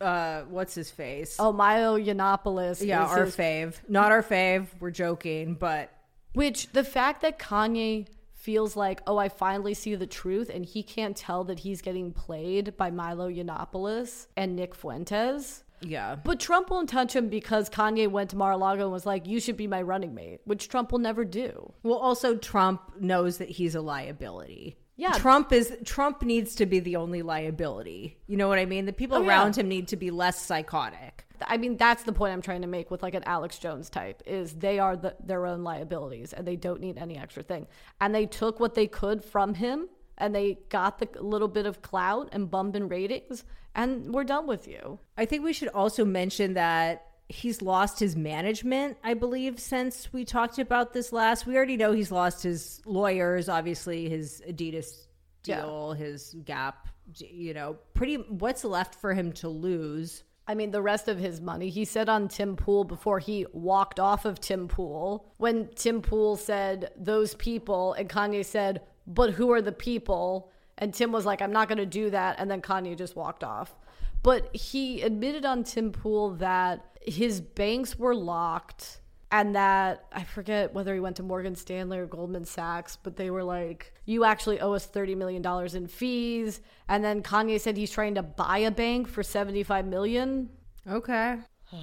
uh, 0.00 0.42
what's 0.48 0.74
his 0.74 0.90
face? 0.90 1.36
oh, 1.38 1.52
Milo 1.52 1.98
Yiannopoulos. 1.98 2.84
yeah, 2.84 3.04
our 3.04 3.24
his- 3.24 3.36
fave. 3.36 3.76
Not 3.88 4.10
our 4.12 4.22
fave. 4.22 4.66
We're 4.80 4.90
joking, 4.90 5.54
but 5.54 5.90
Which 6.34 6.70
the 6.72 6.84
fact 6.84 7.22
that 7.22 7.38
Kanye 7.38 8.06
feels 8.34 8.76
like, 8.76 9.00
oh, 9.06 9.16
I 9.18 9.28
finally 9.28 9.74
see 9.74 9.94
the 9.94 10.06
truth, 10.06 10.50
and 10.52 10.64
he 10.64 10.82
can't 10.82 11.16
tell 11.16 11.42
that 11.44 11.60
he's 11.60 11.82
getting 11.82 12.12
played 12.12 12.76
by 12.76 12.90
Milo 12.90 13.28
Yiannopoulos 13.28 14.26
and 14.36 14.54
Nick 14.54 14.74
Fuentes. 14.74 15.64
Yeah. 15.80 16.16
But 16.16 16.40
Trump 16.40 16.70
won't 16.70 16.88
touch 16.88 17.14
him 17.14 17.28
because 17.28 17.68
Kanye 17.70 18.10
went 18.10 18.30
to 18.30 18.36
Mar-a-Lago 18.36 18.82
and 18.84 18.92
was 18.92 19.06
like, 19.06 19.26
"You 19.26 19.40
should 19.40 19.56
be 19.56 19.66
my 19.66 19.82
running 19.82 20.14
mate," 20.14 20.40
which 20.44 20.68
Trump 20.68 20.92
will 20.92 20.98
never 20.98 21.24
do. 21.24 21.72
Well, 21.82 21.98
also 21.98 22.36
Trump 22.36 23.00
knows 23.00 23.38
that 23.38 23.48
he's 23.48 23.74
a 23.74 23.80
liability. 23.80 24.76
Yeah. 24.96 25.12
Trump 25.12 25.52
is 25.52 25.76
Trump 25.84 26.22
needs 26.22 26.56
to 26.56 26.66
be 26.66 26.80
the 26.80 26.96
only 26.96 27.22
liability. 27.22 28.18
You 28.26 28.36
know 28.36 28.48
what 28.48 28.58
I 28.58 28.64
mean? 28.66 28.84
The 28.86 28.92
people 28.92 29.18
Oh, 29.18 29.22
yeah. 29.22 29.28
around 29.28 29.56
him 29.56 29.68
need 29.68 29.88
to 29.88 29.96
be 29.96 30.10
less 30.10 30.40
psychotic. 30.44 31.24
I 31.46 31.56
mean, 31.56 31.76
that's 31.76 32.02
the 32.02 32.12
point 32.12 32.32
I'm 32.32 32.42
trying 32.42 32.62
to 32.62 32.66
make 32.66 32.90
with 32.90 33.00
like 33.00 33.14
an 33.14 33.22
Alex 33.24 33.60
Jones 33.60 33.88
type 33.90 34.24
is 34.26 34.54
they 34.54 34.80
are 34.80 34.96
the, 34.96 35.14
their 35.24 35.46
own 35.46 35.62
liabilities 35.62 36.32
and 36.32 36.44
they 36.44 36.56
don't 36.56 36.80
need 36.80 36.98
any 36.98 37.16
extra 37.16 37.44
thing. 37.44 37.68
And 38.00 38.12
they 38.12 38.26
took 38.26 38.58
what 38.58 38.74
they 38.74 38.88
could 38.88 39.22
from 39.22 39.54
him 39.54 39.88
and 40.16 40.34
they 40.34 40.58
got 40.68 40.98
the 40.98 41.08
little 41.22 41.46
bit 41.46 41.64
of 41.64 41.80
clout 41.80 42.30
and 42.32 42.50
bump 42.50 42.74
in 42.74 42.88
ratings 42.88 43.44
and 43.78 44.12
we're 44.12 44.24
done 44.24 44.46
with 44.46 44.66
you. 44.66 44.98
I 45.16 45.24
think 45.24 45.44
we 45.44 45.52
should 45.52 45.68
also 45.68 46.04
mention 46.04 46.54
that 46.54 47.06
he's 47.28 47.62
lost 47.62 48.00
his 48.00 48.16
management, 48.16 48.96
I 49.04 49.14
believe, 49.14 49.60
since 49.60 50.12
we 50.12 50.24
talked 50.24 50.58
about 50.58 50.92
this 50.92 51.12
last. 51.12 51.46
We 51.46 51.56
already 51.56 51.76
know 51.76 51.92
he's 51.92 52.10
lost 52.10 52.42
his 52.42 52.80
lawyers, 52.86 53.48
obviously 53.48 54.08
his 54.08 54.42
Adidas 54.48 55.06
Yeah. 55.44 55.60
deal, 55.60 55.92
his 55.92 56.34
Gap, 56.44 56.88
you 57.18 57.54
know, 57.54 57.76
pretty 57.94 58.16
what's 58.16 58.64
left 58.64 58.94
for 58.94 59.14
him 59.14 59.32
to 59.34 59.48
lose. 59.48 60.24
I 60.46 60.54
mean, 60.54 60.70
the 60.70 60.82
rest 60.82 61.08
of 61.08 61.18
his 61.18 61.40
money. 61.42 61.68
He 61.68 61.84
said 61.84 62.08
on 62.08 62.26
Tim 62.28 62.56
Pool 62.56 62.84
before 62.84 63.18
he 63.18 63.46
walked 63.52 64.00
off 64.00 64.24
of 64.24 64.40
Tim 64.40 64.66
Pool, 64.66 65.30
when 65.36 65.68
Tim 65.74 66.00
Pool 66.00 66.36
said, 66.36 66.90
those 66.96 67.34
people, 67.34 67.92
and 67.92 68.08
Kanye 68.08 68.44
said, 68.44 68.80
but 69.06 69.32
who 69.34 69.52
are 69.52 69.60
the 69.62 69.72
people? 69.72 70.50
And 70.78 70.94
Tim 70.94 71.12
was 71.12 71.26
like, 71.26 71.42
I'm 71.42 71.52
not 71.52 71.68
going 71.68 71.78
to 71.78 71.86
do 71.86 72.10
that. 72.10 72.36
And 72.38 72.50
then 72.50 72.62
Kanye 72.62 72.96
just 72.96 73.16
walked 73.16 73.44
off. 73.44 73.74
But 74.22 74.54
he 74.54 75.02
admitted 75.02 75.44
on 75.44 75.64
Tim 75.64 75.92
Pool 75.92 76.30
that 76.36 76.84
his 77.02 77.40
banks 77.40 77.98
were 77.98 78.14
locked 78.14 79.00
and 79.30 79.54
that 79.54 80.06
I 80.12 80.24
forget 80.24 80.72
whether 80.72 80.94
he 80.94 81.00
went 81.00 81.16
to 81.16 81.22
Morgan 81.22 81.54
Stanley 81.54 81.98
or 81.98 82.06
Goldman 82.06 82.44
Sachs, 82.44 82.96
but 82.96 83.16
they 83.16 83.30
were 83.30 83.44
like, 83.44 83.92
you 84.06 84.24
actually 84.24 84.60
owe 84.60 84.72
us 84.72 84.88
$30 84.88 85.16
million 85.16 85.44
in 85.76 85.86
fees. 85.86 86.60
And 86.88 87.04
then 87.04 87.22
Kanye 87.22 87.60
said 87.60 87.76
he's 87.76 87.90
trying 87.90 88.14
to 88.14 88.22
buy 88.22 88.58
a 88.58 88.70
bank 88.70 89.06
for 89.08 89.22
75 89.22 89.86
million. 89.86 90.50
Okay. 90.88 91.36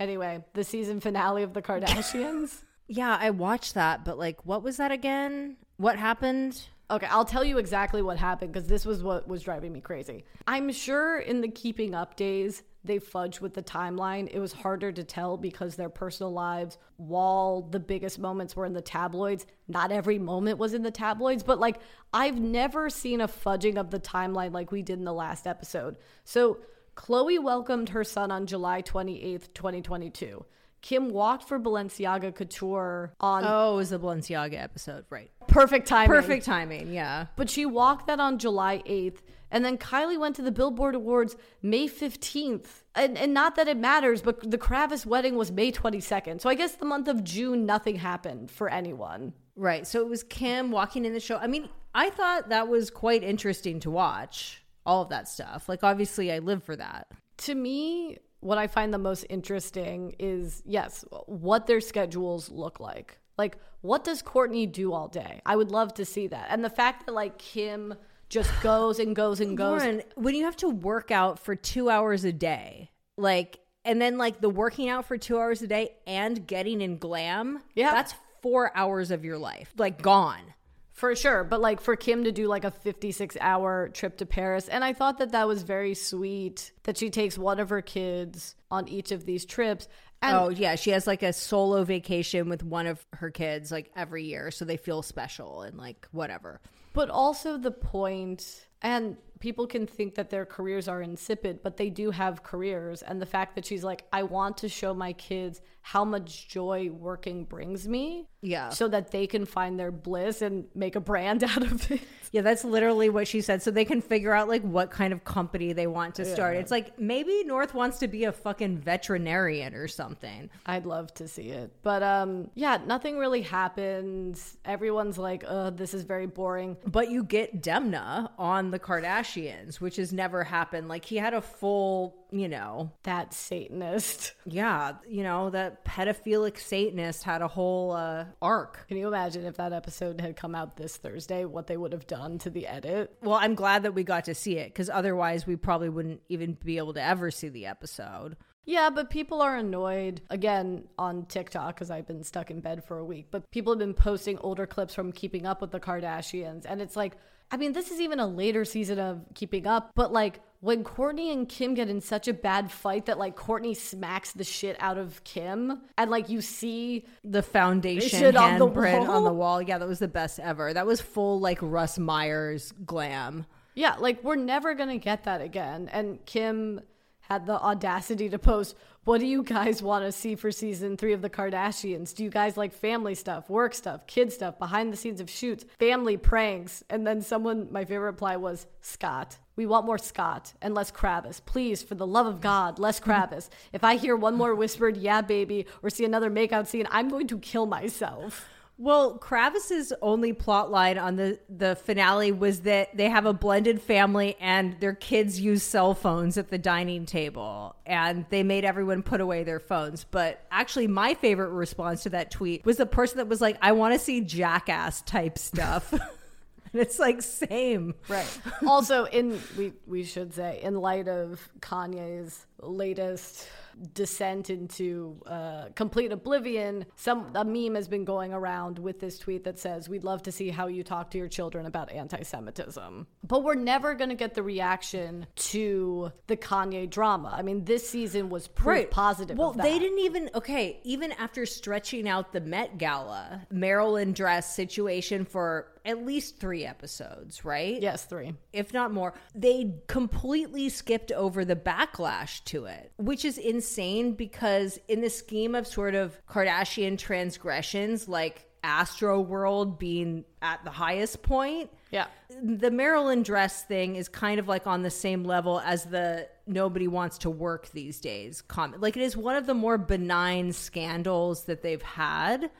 Anyway, 0.00 0.44
the 0.54 0.64
season 0.64 0.98
finale 0.98 1.44
of 1.44 1.54
The 1.54 1.62
Kardashians. 1.62 2.62
Yeah, 2.86 3.16
I 3.18 3.30
watched 3.30 3.74
that, 3.74 4.04
but 4.04 4.18
like 4.18 4.44
what 4.44 4.62
was 4.62 4.76
that 4.76 4.92
again? 4.92 5.56
What 5.78 5.96
happened? 5.96 6.64
Okay, 6.90 7.06
I'll 7.06 7.24
tell 7.24 7.44
you 7.44 7.56
exactly 7.56 8.02
what 8.02 8.18
happened 8.18 8.52
because 8.52 8.68
this 8.68 8.84
was 8.84 9.02
what 9.02 9.26
was 9.26 9.42
driving 9.42 9.72
me 9.72 9.80
crazy. 9.80 10.24
I'm 10.46 10.70
sure 10.70 11.18
in 11.18 11.40
the 11.40 11.48
keeping 11.48 11.94
up 11.94 12.14
days, 12.14 12.62
they 12.84 12.98
fudged 12.98 13.40
with 13.40 13.54
the 13.54 13.62
timeline. 13.62 14.28
It 14.30 14.38
was 14.38 14.52
harder 14.52 14.92
to 14.92 15.02
tell 15.02 15.38
because 15.38 15.76
their 15.76 15.88
personal 15.88 16.32
lives, 16.32 16.76
while 16.98 17.62
the 17.62 17.80
biggest 17.80 18.18
moments 18.18 18.54
were 18.54 18.66
in 18.66 18.74
the 18.74 18.82
tabloids, 18.82 19.46
not 19.66 19.92
every 19.92 20.18
moment 20.18 20.58
was 20.58 20.74
in 20.74 20.82
the 20.82 20.90
tabloids. 20.90 21.42
But 21.42 21.58
like, 21.58 21.78
I've 22.12 22.38
never 22.38 22.90
seen 22.90 23.22
a 23.22 23.28
fudging 23.28 23.78
of 23.78 23.90
the 23.90 24.00
timeline 24.00 24.52
like 24.52 24.70
we 24.70 24.82
did 24.82 24.98
in 24.98 25.04
the 25.06 25.14
last 25.14 25.46
episode. 25.46 25.96
So, 26.24 26.58
Khloé 26.96 27.42
welcomed 27.42 27.88
her 27.88 28.04
son 28.04 28.30
on 28.30 28.46
July 28.46 28.82
28th, 28.82 29.52
2022. 29.54 30.44
Kim 30.84 31.08
walked 31.08 31.48
for 31.48 31.58
Balenciaga 31.58 32.34
Couture 32.34 33.14
on 33.18 33.42
Oh, 33.46 33.72
it 33.72 33.76
was 33.76 33.88
the 33.88 33.98
Balenciaga 33.98 34.62
episode, 34.62 35.06
right? 35.08 35.30
perfect 35.48 35.88
timing. 35.88 36.08
Perfect 36.08 36.44
timing, 36.44 36.92
yeah. 36.92 37.28
But 37.36 37.48
she 37.48 37.64
walked 37.64 38.06
that 38.08 38.20
on 38.20 38.38
July 38.38 38.82
8th. 38.86 39.20
And 39.50 39.64
then 39.64 39.78
Kylie 39.78 40.18
went 40.18 40.36
to 40.36 40.42
the 40.42 40.52
Billboard 40.52 40.94
Awards 40.94 41.36
May 41.62 41.88
15th. 41.88 42.66
And, 42.94 43.16
and 43.16 43.32
not 43.32 43.56
that 43.56 43.66
it 43.66 43.78
matters, 43.78 44.20
but 44.20 44.50
the 44.50 44.58
Kravis 44.58 45.06
wedding 45.06 45.36
was 45.36 45.50
May 45.50 45.72
22nd. 45.72 46.42
So 46.42 46.50
I 46.50 46.54
guess 46.54 46.74
the 46.74 46.84
month 46.84 47.08
of 47.08 47.24
June, 47.24 47.64
nothing 47.64 47.96
happened 47.96 48.50
for 48.50 48.68
anyone. 48.68 49.32
Right. 49.56 49.86
So 49.86 50.02
it 50.02 50.08
was 50.08 50.22
Kim 50.22 50.70
walking 50.70 51.06
in 51.06 51.14
the 51.14 51.20
show. 51.20 51.38
I 51.38 51.46
mean, 51.46 51.70
I 51.94 52.10
thought 52.10 52.50
that 52.50 52.68
was 52.68 52.90
quite 52.90 53.22
interesting 53.22 53.80
to 53.80 53.90
watch. 53.90 54.62
All 54.84 55.00
of 55.00 55.08
that 55.08 55.28
stuff. 55.28 55.66
Like, 55.66 55.82
obviously, 55.82 56.30
I 56.30 56.40
live 56.40 56.62
for 56.62 56.76
that. 56.76 57.06
To 57.38 57.54
me, 57.54 58.18
what 58.44 58.58
I 58.58 58.66
find 58.66 58.92
the 58.92 58.98
most 58.98 59.24
interesting 59.30 60.14
is 60.18 60.62
yes, 60.66 61.04
what 61.26 61.66
their 61.66 61.80
schedules 61.80 62.50
look 62.50 62.78
like. 62.78 63.18
Like, 63.38 63.56
what 63.80 64.04
does 64.04 64.22
Kourtney 64.22 64.70
do 64.70 64.92
all 64.92 65.08
day? 65.08 65.40
I 65.44 65.56
would 65.56 65.70
love 65.70 65.94
to 65.94 66.04
see 66.04 66.26
that. 66.28 66.46
And 66.50 66.64
the 66.64 66.70
fact 66.70 67.06
that, 67.06 67.12
like, 67.12 67.38
Kim 67.38 67.94
just 68.28 68.50
goes 68.62 68.98
and 68.98 69.16
goes 69.16 69.40
and 69.40 69.56
goes. 69.56 69.80
Lauren, 69.82 70.02
when 70.14 70.34
you 70.34 70.44
have 70.44 70.56
to 70.58 70.68
work 70.68 71.10
out 71.10 71.38
for 71.38 71.56
two 71.56 71.90
hours 71.90 72.24
a 72.24 72.32
day, 72.32 72.90
like, 73.16 73.58
and 73.84 74.00
then 74.00 74.16
like 74.18 74.40
the 74.40 74.48
working 74.48 74.88
out 74.88 75.04
for 75.06 75.18
two 75.18 75.38
hours 75.38 75.60
a 75.62 75.66
day 75.66 75.90
and 76.06 76.46
getting 76.46 76.80
in 76.80 76.96
glam, 76.96 77.60
Yeah. 77.74 77.90
that's 77.92 78.14
four 78.40 78.74
hours 78.76 79.10
of 79.10 79.24
your 79.24 79.36
life, 79.38 79.72
like 79.76 80.00
gone. 80.00 80.53
For 80.94 81.14
sure. 81.16 81.42
But 81.42 81.60
like 81.60 81.80
for 81.80 81.96
Kim 81.96 82.22
to 82.24 82.32
do 82.32 82.46
like 82.46 82.64
a 82.64 82.70
56 82.70 83.36
hour 83.40 83.88
trip 83.88 84.16
to 84.18 84.26
Paris. 84.26 84.68
And 84.68 84.84
I 84.84 84.92
thought 84.92 85.18
that 85.18 85.32
that 85.32 85.46
was 85.46 85.62
very 85.62 85.92
sweet 85.94 86.70
that 86.84 86.96
she 86.96 87.10
takes 87.10 87.36
one 87.36 87.58
of 87.58 87.68
her 87.70 87.82
kids 87.82 88.54
on 88.70 88.88
each 88.88 89.10
of 89.10 89.26
these 89.26 89.44
trips. 89.44 89.88
And 90.22 90.36
oh 90.36 90.48
yeah, 90.50 90.76
she 90.76 90.90
has 90.90 91.06
like 91.06 91.22
a 91.24 91.32
solo 91.32 91.82
vacation 91.82 92.48
with 92.48 92.62
one 92.62 92.86
of 92.86 93.04
her 93.14 93.30
kids 93.30 93.72
like 93.72 93.90
every 93.96 94.24
year, 94.24 94.50
so 94.52 94.64
they 94.64 94.76
feel 94.76 95.02
special 95.02 95.62
and 95.62 95.76
like 95.76 96.06
whatever. 96.12 96.60
but 96.94 97.10
also 97.10 97.58
the 97.58 97.72
point, 97.72 98.66
and 98.80 99.16
people 99.40 99.66
can 99.66 99.86
think 99.86 100.14
that 100.14 100.30
their 100.30 100.46
careers 100.46 100.86
are 100.88 101.02
insipid, 101.02 101.60
but 101.62 101.76
they 101.76 101.90
do 101.90 102.10
have 102.12 102.42
careers. 102.44 103.02
And 103.02 103.20
the 103.20 103.26
fact 103.26 103.56
that 103.56 103.66
she's 103.66 103.84
like, 103.84 104.04
I 104.12 104.22
want 104.22 104.56
to 104.58 104.68
show 104.68 104.94
my 104.94 105.12
kids 105.12 105.60
how 105.86 106.02
much 106.02 106.48
joy 106.48 106.88
working 106.88 107.44
brings 107.44 107.86
me. 107.86 108.26
Yeah. 108.40 108.70
So 108.70 108.88
that 108.88 109.10
they 109.10 109.26
can 109.26 109.44
find 109.44 109.78
their 109.78 109.90
bliss 109.90 110.40
and 110.40 110.64
make 110.74 110.96
a 110.96 111.00
brand 111.00 111.44
out 111.44 111.62
of 111.62 111.90
it. 111.90 112.00
Yeah, 112.32 112.40
that's 112.40 112.64
literally 112.64 113.10
what 113.10 113.28
she 113.28 113.42
said. 113.42 113.62
So 113.62 113.70
they 113.70 113.84
can 113.84 114.00
figure 114.00 114.32
out 114.32 114.48
like 114.48 114.62
what 114.62 114.90
kind 114.90 115.12
of 115.12 115.24
company 115.24 115.74
they 115.74 115.86
want 115.86 116.14
to 116.14 116.24
start. 116.24 116.56
It's 116.56 116.70
like 116.70 116.98
maybe 116.98 117.44
North 117.44 117.74
wants 117.74 117.98
to 117.98 118.08
be 118.08 118.24
a 118.24 118.32
fucking 118.32 118.78
veterinarian 118.78 119.74
or 119.74 119.86
something. 119.86 120.48
I'd 120.64 120.86
love 120.86 121.12
to 121.14 121.28
see 121.28 121.50
it. 121.50 121.70
But 121.82 122.02
um 122.02 122.50
yeah, 122.54 122.78
nothing 122.86 123.18
really 123.18 123.42
happens. 123.42 124.56
Everyone's 124.64 125.18
like, 125.18 125.44
"Uh, 125.46 125.68
this 125.68 125.92
is 125.92 126.04
very 126.04 126.26
boring." 126.26 126.78
But 126.86 127.10
you 127.10 127.24
get 127.24 127.62
Demna 127.62 128.30
on 128.38 128.70
the 128.70 128.78
Kardashians, 128.78 129.80
which 129.80 129.96
has 129.96 130.12
never 130.12 130.44
happened. 130.44 130.88
Like 130.88 131.04
he 131.04 131.16
had 131.16 131.34
a 131.34 131.40
full, 131.42 132.23
you 132.30 132.48
know, 132.48 132.92
That 133.04 133.32
Satanist. 133.34 134.32
yeah, 134.44 134.94
you 135.08 135.22
know, 135.22 135.50
that 135.50 135.84
pedophilic 135.84 136.58
Satanist 136.58 137.22
had 137.22 137.42
a 137.42 137.48
whole 137.48 137.92
uh, 137.92 138.26
arc. 138.42 138.86
Can 138.88 138.96
you 138.96 139.08
imagine 139.08 139.44
if 139.44 139.56
that 139.56 139.72
episode 139.72 140.20
had 140.20 140.36
come 140.36 140.54
out 140.54 140.76
this 140.76 140.96
Thursday, 140.96 141.44
what 141.44 141.66
they 141.66 141.76
would 141.76 141.92
have 141.92 142.06
done 142.06 142.38
to 142.38 142.50
the 142.50 142.66
edit? 142.66 143.16
Well, 143.22 143.38
I'm 143.40 143.54
glad 143.54 143.84
that 143.84 143.94
we 143.94 144.04
got 144.04 144.24
to 144.24 144.34
see 144.34 144.58
it 144.58 144.68
because 144.68 144.90
otherwise 144.90 145.46
we 145.46 145.56
probably 145.56 145.88
wouldn't 145.88 146.22
even 146.28 146.56
be 146.64 146.78
able 146.78 146.94
to 146.94 147.02
ever 147.02 147.30
see 147.30 147.48
the 147.48 147.66
episode. 147.66 148.36
Yeah, 148.66 148.90
but 148.90 149.10
people 149.10 149.42
are 149.42 149.56
annoyed 149.56 150.22
again 150.30 150.84
on 150.98 151.26
TikTok 151.26 151.74
because 151.74 151.90
I've 151.90 152.06
been 152.06 152.24
stuck 152.24 152.50
in 152.50 152.60
bed 152.60 152.84
for 152.84 152.98
a 152.98 153.04
week. 153.04 153.26
But 153.30 153.50
people 153.50 153.72
have 153.72 153.78
been 153.78 153.94
posting 153.94 154.38
older 154.38 154.66
clips 154.66 154.94
from 154.94 155.12
Keeping 155.12 155.46
Up 155.46 155.60
with 155.60 155.70
the 155.70 155.80
Kardashians. 155.80 156.64
And 156.66 156.80
it's 156.80 156.96
like, 156.96 157.16
I 157.50 157.56
mean, 157.58 157.72
this 157.72 157.90
is 157.90 158.00
even 158.00 158.20
a 158.20 158.26
later 158.26 158.64
season 158.64 158.98
of 158.98 159.22
Keeping 159.34 159.66
Up, 159.66 159.90
but 159.94 160.12
like 160.12 160.40
when 160.64 160.82
Kourtney 160.82 161.30
and 161.30 161.46
Kim 161.46 161.74
get 161.74 161.90
in 161.90 162.00
such 162.00 162.26
a 162.26 162.32
bad 162.32 162.70
fight 162.70 163.04
that 163.04 163.18
like 163.18 163.36
Kourtney 163.36 163.76
smacks 163.76 164.32
the 164.32 164.44
shit 164.44 164.78
out 164.80 164.96
of 164.96 165.22
Kim, 165.22 165.82
and 165.98 166.10
like 166.10 166.30
you 166.30 166.40
see 166.40 167.04
The 167.22 167.42
foundation 167.42 168.18
Shit 168.18 168.34
on 168.34 168.58
the 168.58 168.64
wall? 168.64 169.10
on 169.10 169.24
the 169.24 169.32
wall. 169.32 169.60
Yeah, 169.60 169.76
that 169.76 169.86
was 169.86 169.98
the 169.98 170.08
best 170.08 170.40
ever. 170.40 170.72
That 170.72 170.86
was 170.86 171.02
full 171.02 171.38
like 171.38 171.58
Russ 171.60 171.98
Meyer's 171.98 172.72
glam. 172.86 173.44
Yeah, 173.74 173.96
like 173.98 174.24
we're 174.24 174.36
never 174.36 174.72
gonna 174.72 174.96
get 174.96 175.24
that 175.24 175.42
again. 175.42 175.90
And 175.92 176.24
Kim 176.24 176.80
had 177.20 177.44
the 177.44 177.60
audacity 177.60 178.30
to 178.30 178.38
post, 178.38 178.74
"What 179.04 179.20
do 179.20 179.26
you 179.26 179.42
guys 179.42 179.82
want 179.82 180.04
to 180.04 180.12
see 180.12 180.34
for 180.34 180.50
season 180.50 180.96
three 180.96 181.12
of 181.12 181.22
the 181.22 181.30
Kardashians? 181.30 182.14
Do 182.14 182.24
you 182.24 182.30
guys 182.30 182.56
like 182.56 182.72
family 182.72 183.14
stuff, 183.14 183.50
work 183.50 183.74
stuff, 183.74 184.06
kid 184.06 184.32
stuff, 184.32 184.58
behind 184.58 184.92
the 184.92 184.96
scenes 184.96 185.20
of 185.20 185.28
shoots, 185.28 185.64
family 185.78 186.16
pranks?" 186.16 186.82
And 186.88 187.06
then 187.06 187.20
someone, 187.20 187.68
my 187.70 187.84
favorite 187.84 188.06
reply 188.06 188.36
was 188.36 188.66
Scott. 188.80 189.38
We 189.56 189.66
want 189.66 189.86
more 189.86 189.98
Scott 189.98 190.54
and 190.60 190.74
less 190.74 190.90
Kravis. 190.90 191.40
Please, 191.44 191.82
for 191.82 191.94
the 191.94 192.06
love 192.06 192.26
of 192.26 192.40
God, 192.40 192.78
less 192.78 192.98
Kravis. 192.98 193.50
If 193.72 193.84
I 193.84 193.96
hear 193.96 194.16
one 194.16 194.34
more 194.34 194.54
whispered, 194.54 194.96
yeah, 194.96 195.20
baby, 195.20 195.66
or 195.82 195.90
see 195.90 196.04
another 196.04 196.30
makeout 196.30 196.66
scene, 196.66 196.88
I'm 196.90 197.08
going 197.08 197.28
to 197.28 197.38
kill 197.38 197.66
myself. 197.66 198.48
Well, 198.76 199.18
Kravis's 199.18 199.92
only 200.02 200.32
plot 200.32 200.70
line 200.70 200.98
on 200.98 201.14
the, 201.14 201.38
the 201.48 201.76
finale 201.76 202.32
was 202.32 202.62
that 202.62 202.96
they 202.96 203.08
have 203.08 203.24
a 203.24 203.32
blended 203.32 203.80
family 203.80 204.36
and 204.40 204.78
their 204.80 204.94
kids 204.94 205.38
use 205.38 205.62
cell 205.62 205.94
phones 205.94 206.36
at 206.36 206.48
the 206.48 206.58
dining 206.58 207.06
table 207.06 207.76
and 207.86 208.26
they 208.30 208.42
made 208.42 208.64
everyone 208.64 209.04
put 209.04 209.20
away 209.20 209.44
their 209.44 209.60
phones. 209.60 210.02
But 210.02 210.44
actually, 210.50 210.88
my 210.88 211.14
favorite 211.14 211.50
response 211.50 212.02
to 212.02 212.10
that 212.10 212.32
tweet 212.32 212.64
was 212.64 212.76
the 212.76 212.86
person 212.86 213.18
that 213.18 213.28
was 213.28 213.40
like, 213.40 213.56
I 213.62 213.72
want 213.72 213.94
to 213.94 213.98
see 213.98 214.20
jackass 214.20 215.02
type 215.02 215.38
stuff. 215.38 215.92
and 216.72 216.82
it's 216.82 216.98
like, 216.98 217.22
same. 217.22 217.94
Right. 218.08 218.38
also, 218.66 219.04
in 219.04 219.40
we 219.56 219.72
we 219.86 220.02
should 220.02 220.34
say, 220.34 220.60
in 220.62 220.74
light 220.74 221.06
of 221.06 221.48
Kanye's 221.60 222.44
latest 222.66 223.48
descent 223.92 224.50
into 224.50 225.20
uh, 225.26 225.66
complete 225.74 226.12
oblivion, 226.12 226.86
some 226.96 227.30
a 227.34 227.44
meme 227.44 227.74
has 227.74 227.88
been 227.88 228.04
going 228.04 228.32
around 228.32 228.78
with 228.78 229.00
this 229.00 229.18
tweet 229.18 229.44
that 229.44 229.58
says, 229.58 229.88
"We'd 229.88 230.04
love 230.04 230.22
to 230.24 230.32
see 230.32 230.50
how 230.50 230.66
you 230.66 230.82
talk 230.82 231.10
to 231.12 231.18
your 231.18 231.28
children 231.28 231.66
about 231.66 231.90
anti-Semitism," 231.90 233.06
but 233.22 233.42
we're 233.42 233.54
never 233.54 233.94
going 233.94 234.10
to 234.10 234.16
get 234.16 234.34
the 234.34 234.42
reaction 234.42 235.26
to 235.36 236.12
the 236.26 236.36
Kanye 236.36 236.88
drama. 236.88 237.34
I 237.36 237.42
mean, 237.42 237.64
this 237.64 237.88
season 237.88 238.28
was 238.28 238.48
proof 238.48 238.90
positive. 238.90 239.36
Well, 239.36 239.52
they 239.52 239.78
didn't 239.78 240.00
even 240.00 240.30
okay. 240.34 240.80
Even 240.84 241.12
after 241.12 241.46
stretching 241.46 242.08
out 242.08 242.32
the 242.32 242.40
Met 242.40 242.78
Gala 242.78 243.46
Marilyn 243.50 244.12
dress 244.12 244.54
situation 244.54 245.24
for 245.24 245.74
at 245.84 246.04
least 246.04 246.38
three 246.38 246.64
episodes, 246.64 247.44
right? 247.44 247.80
Yes, 247.80 248.04
three. 248.04 248.34
if 248.52 248.72
not 248.72 248.92
more, 248.92 249.12
they 249.34 249.74
completely 249.86 250.68
skipped 250.68 251.12
over 251.12 251.44
the 251.44 251.56
backlash 251.56 252.42
to 252.44 252.53
it, 252.66 252.92
which 252.96 253.24
is 253.24 253.38
insane 253.38 254.12
because 254.12 254.78
in 254.86 255.00
the 255.00 255.10
scheme 255.10 255.56
of 255.56 255.66
sort 255.66 255.96
of 255.96 256.16
Kardashian 256.28 256.96
transgressions, 256.96 258.08
like 258.08 258.46
Astro 258.62 259.20
World 259.20 259.78
being 259.78 260.24
at 260.40 260.64
the 260.64 260.70
highest 260.70 261.22
point, 261.22 261.70
Yeah. 261.90 262.06
the 262.42 262.70
Marilyn 262.70 263.22
dress 263.22 263.62
thing 263.64 263.96
is 263.96 264.08
kind 264.08 264.38
of 264.40 264.48
like 264.48 264.66
on 264.66 264.82
the 264.82 264.90
same 264.90 265.24
level 265.24 265.60
as 265.60 265.84
the 265.84 266.28
nobody 266.46 266.88
wants 266.88 267.18
to 267.18 267.30
work 267.30 267.68
these 267.72 268.00
days 268.00 268.40
comment. 268.42 268.80
Like 268.80 268.96
it 268.96 269.02
is 269.02 269.16
one 269.16 269.36
of 269.36 269.46
the 269.46 269.54
more 269.54 269.76
benign 269.76 270.52
scandals 270.52 271.44
that 271.44 271.62
they've 271.62 271.82
had. 271.82 272.50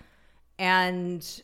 And 0.59 1.43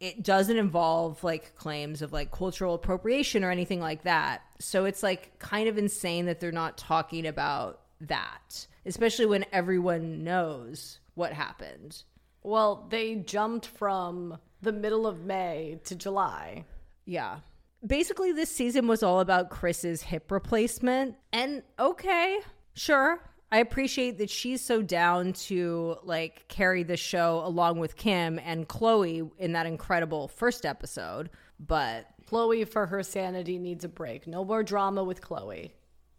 it 0.00 0.22
doesn't 0.22 0.56
involve 0.56 1.22
like 1.24 1.54
claims 1.56 2.02
of 2.02 2.12
like 2.12 2.30
cultural 2.30 2.74
appropriation 2.74 3.44
or 3.44 3.50
anything 3.50 3.80
like 3.80 4.04
that. 4.04 4.42
So 4.58 4.84
it's 4.84 5.02
like 5.02 5.38
kind 5.38 5.68
of 5.68 5.76
insane 5.76 6.26
that 6.26 6.40
they're 6.40 6.52
not 6.52 6.78
talking 6.78 7.26
about 7.26 7.80
that, 8.00 8.66
especially 8.86 9.26
when 9.26 9.44
everyone 9.52 10.24
knows 10.24 11.00
what 11.14 11.32
happened. 11.32 12.02
Well, 12.42 12.86
they 12.90 13.16
jumped 13.16 13.66
from 13.66 14.38
the 14.62 14.72
middle 14.72 15.06
of 15.06 15.24
May 15.24 15.80
to 15.84 15.94
July. 15.94 16.64
Yeah. 17.04 17.40
Basically, 17.86 18.32
this 18.32 18.50
season 18.50 18.88
was 18.88 19.02
all 19.02 19.20
about 19.20 19.50
Kris's 19.50 20.02
hip 20.02 20.30
replacement. 20.30 21.16
And 21.32 21.62
okay, 21.78 22.40
sure. 22.74 23.20
I 23.50 23.58
appreciate 23.58 24.18
that 24.18 24.28
she's 24.28 24.60
so 24.60 24.82
down 24.82 25.32
to 25.34 25.96
like 26.02 26.48
carry 26.48 26.82
the 26.82 26.96
show 26.96 27.42
along 27.44 27.78
with 27.78 27.96
Kim 27.96 28.38
and 28.44 28.68
Khloé 28.68 29.30
in 29.38 29.52
that 29.52 29.66
incredible 29.66 30.28
first 30.28 30.66
episode. 30.66 31.30
But 31.58 32.06
Khloé, 32.30 32.68
for 32.68 32.86
her 32.86 33.02
sanity, 33.02 33.58
needs 33.58 33.84
a 33.84 33.88
break. 33.88 34.26
No 34.26 34.44
more 34.44 34.62
drama 34.62 35.02
with 35.02 35.22
Khloé. 35.22 35.70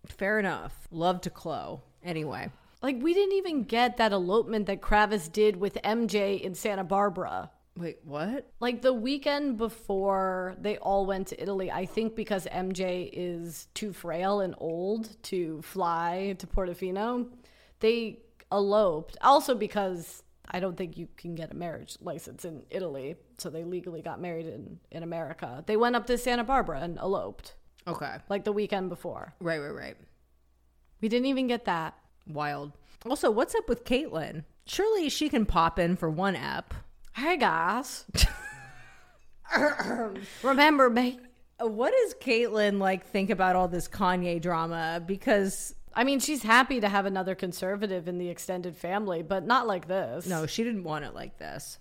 Fair 0.05 0.39
enough. 0.39 0.87
Love 0.91 1.21
to 1.21 1.29
Khloé. 1.29 1.81
Anyway, 2.03 2.49
Like, 2.81 3.01
we 3.01 3.13
didn't 3.13 3.35
even 3.35 3.63
get 3.63 3.97
that 3.97 4.13
elopement 4.13 4.65
that 4.67 4.81
Kravis 4.81 5.29
did 5.31 5.57
with 5.57 5.77
MJ 5.83 6.39
in 6.41 6.55
Santa 6.55 6.83
Barbara. 6.85 7.51
wait, 7.75 7.97
what? 8.03 8.49
Like 8.59 8.81
the 8.81 8.93
weekend 8.93 9.57
before 9.57 10.55
they 10.59 10.77
all 10.77 11.05
went 11.05 11.27
to 11.27 11.41
Italy, 11.41 11.69
I 11.71 11.85
think 11.85 12.15
because 12.15 12.45
MJ 12.47 13.09
is 13.11 13.67
too 13.73 13.93
frail 13.93 14.39
and 14.41 14.55
old 14.57 15.21
to 15.23 15.61
fly 15.61 16.35
to 16.39 16.47
Portofino, 16.47 17.27
they 17.79 18.19
eloped. 18.51 19.17
Also 19.21 19.55
because 19.55 20.23
I 20.51 20.59
don't 20.59 20.75
think 20.75 20.97
you 20.97 21.07
can 21.15 21.35
get 21.35 21.51
a 21.51 21.55
marriage 21.55 21.95
license 22.01 22.43
in 22.43 22.63
Italy, 22.69 23.15
so 23.37 23.49
they 23.49 23.63
legally 23.63 24.01
got 24.01 24.19
married 24.19 24.47
in, 24.47 24.79
in 24.91 25.03
America. 25.03 25.63
They 25.65 25.77
went 25.77 25.95
up 25.95 26.07
to 26.07 26.17
Santa 26.17 26.43
Barbara 26.43 26.79
and 26.81 26.97
eloped, 26.97 27.55
Okay. 27.89 28.17
like 28.29 28.43
the 28.43 28.51
weekend 28.51 28.89
before. 28.89 29.33
Right, 29.39 29.59
right, 29.59 29.73
right. 29.73 29.97
We 31.01 31.09
didn't 31.09 31.27
even 31.27 31.47
get 31.47 31.65
that. 31.65 31.95
Wild. 32.27 32.73
Also, 33.05 33.31
what's 33.31 33.55
up 33.55 33.67
with 33.69 33.85
Caitlyn? 33.85 34.43
Surely 34.65 35.09
she 35.09 35.29
can 35.29 35.45
pop 35.45 35.79
in 35.79 35.95
for 35.95 36.09
one 36.09 36.35
app. 36.35 36.73
Hey 37.15 37.37
guys. 37.37 38.05
Remember 40.43 40.89
me? 40.89 41.19
What 41.59 41.93
does 41.93 42.13
Caitlyn 42.15 42.79
like 42.79 43.05
think 43.07 43.29
about 43.29 43.55
all 43.55 43.67
this 43.67 43.87
Kanye 43.87 44.41
drama? 44.41 45.01
Because 45.05 45.73
I 45.95 46.03
mean, 46.03 46.19
she's 46.19 46.43
happy 46.43 46.79
to 46.79 46.87
have 46.87 47.05
another 47.05 47.35
conservative 47.35 48.07
in 48.07 48.17
the 48.17 48.29
extended 48.29 48.77
family, 48.77 49.23
but 49.23 49.45
not 49.45 49.67
like 49.67 49.87
this. 49.87 50.27
no, 50.27 50.45
she 50.45 50.63
didn't 50.63 50.83
want 50.83 51.05
it 51.05 51.15
like 51.15 51.37
this. 51.39 51.79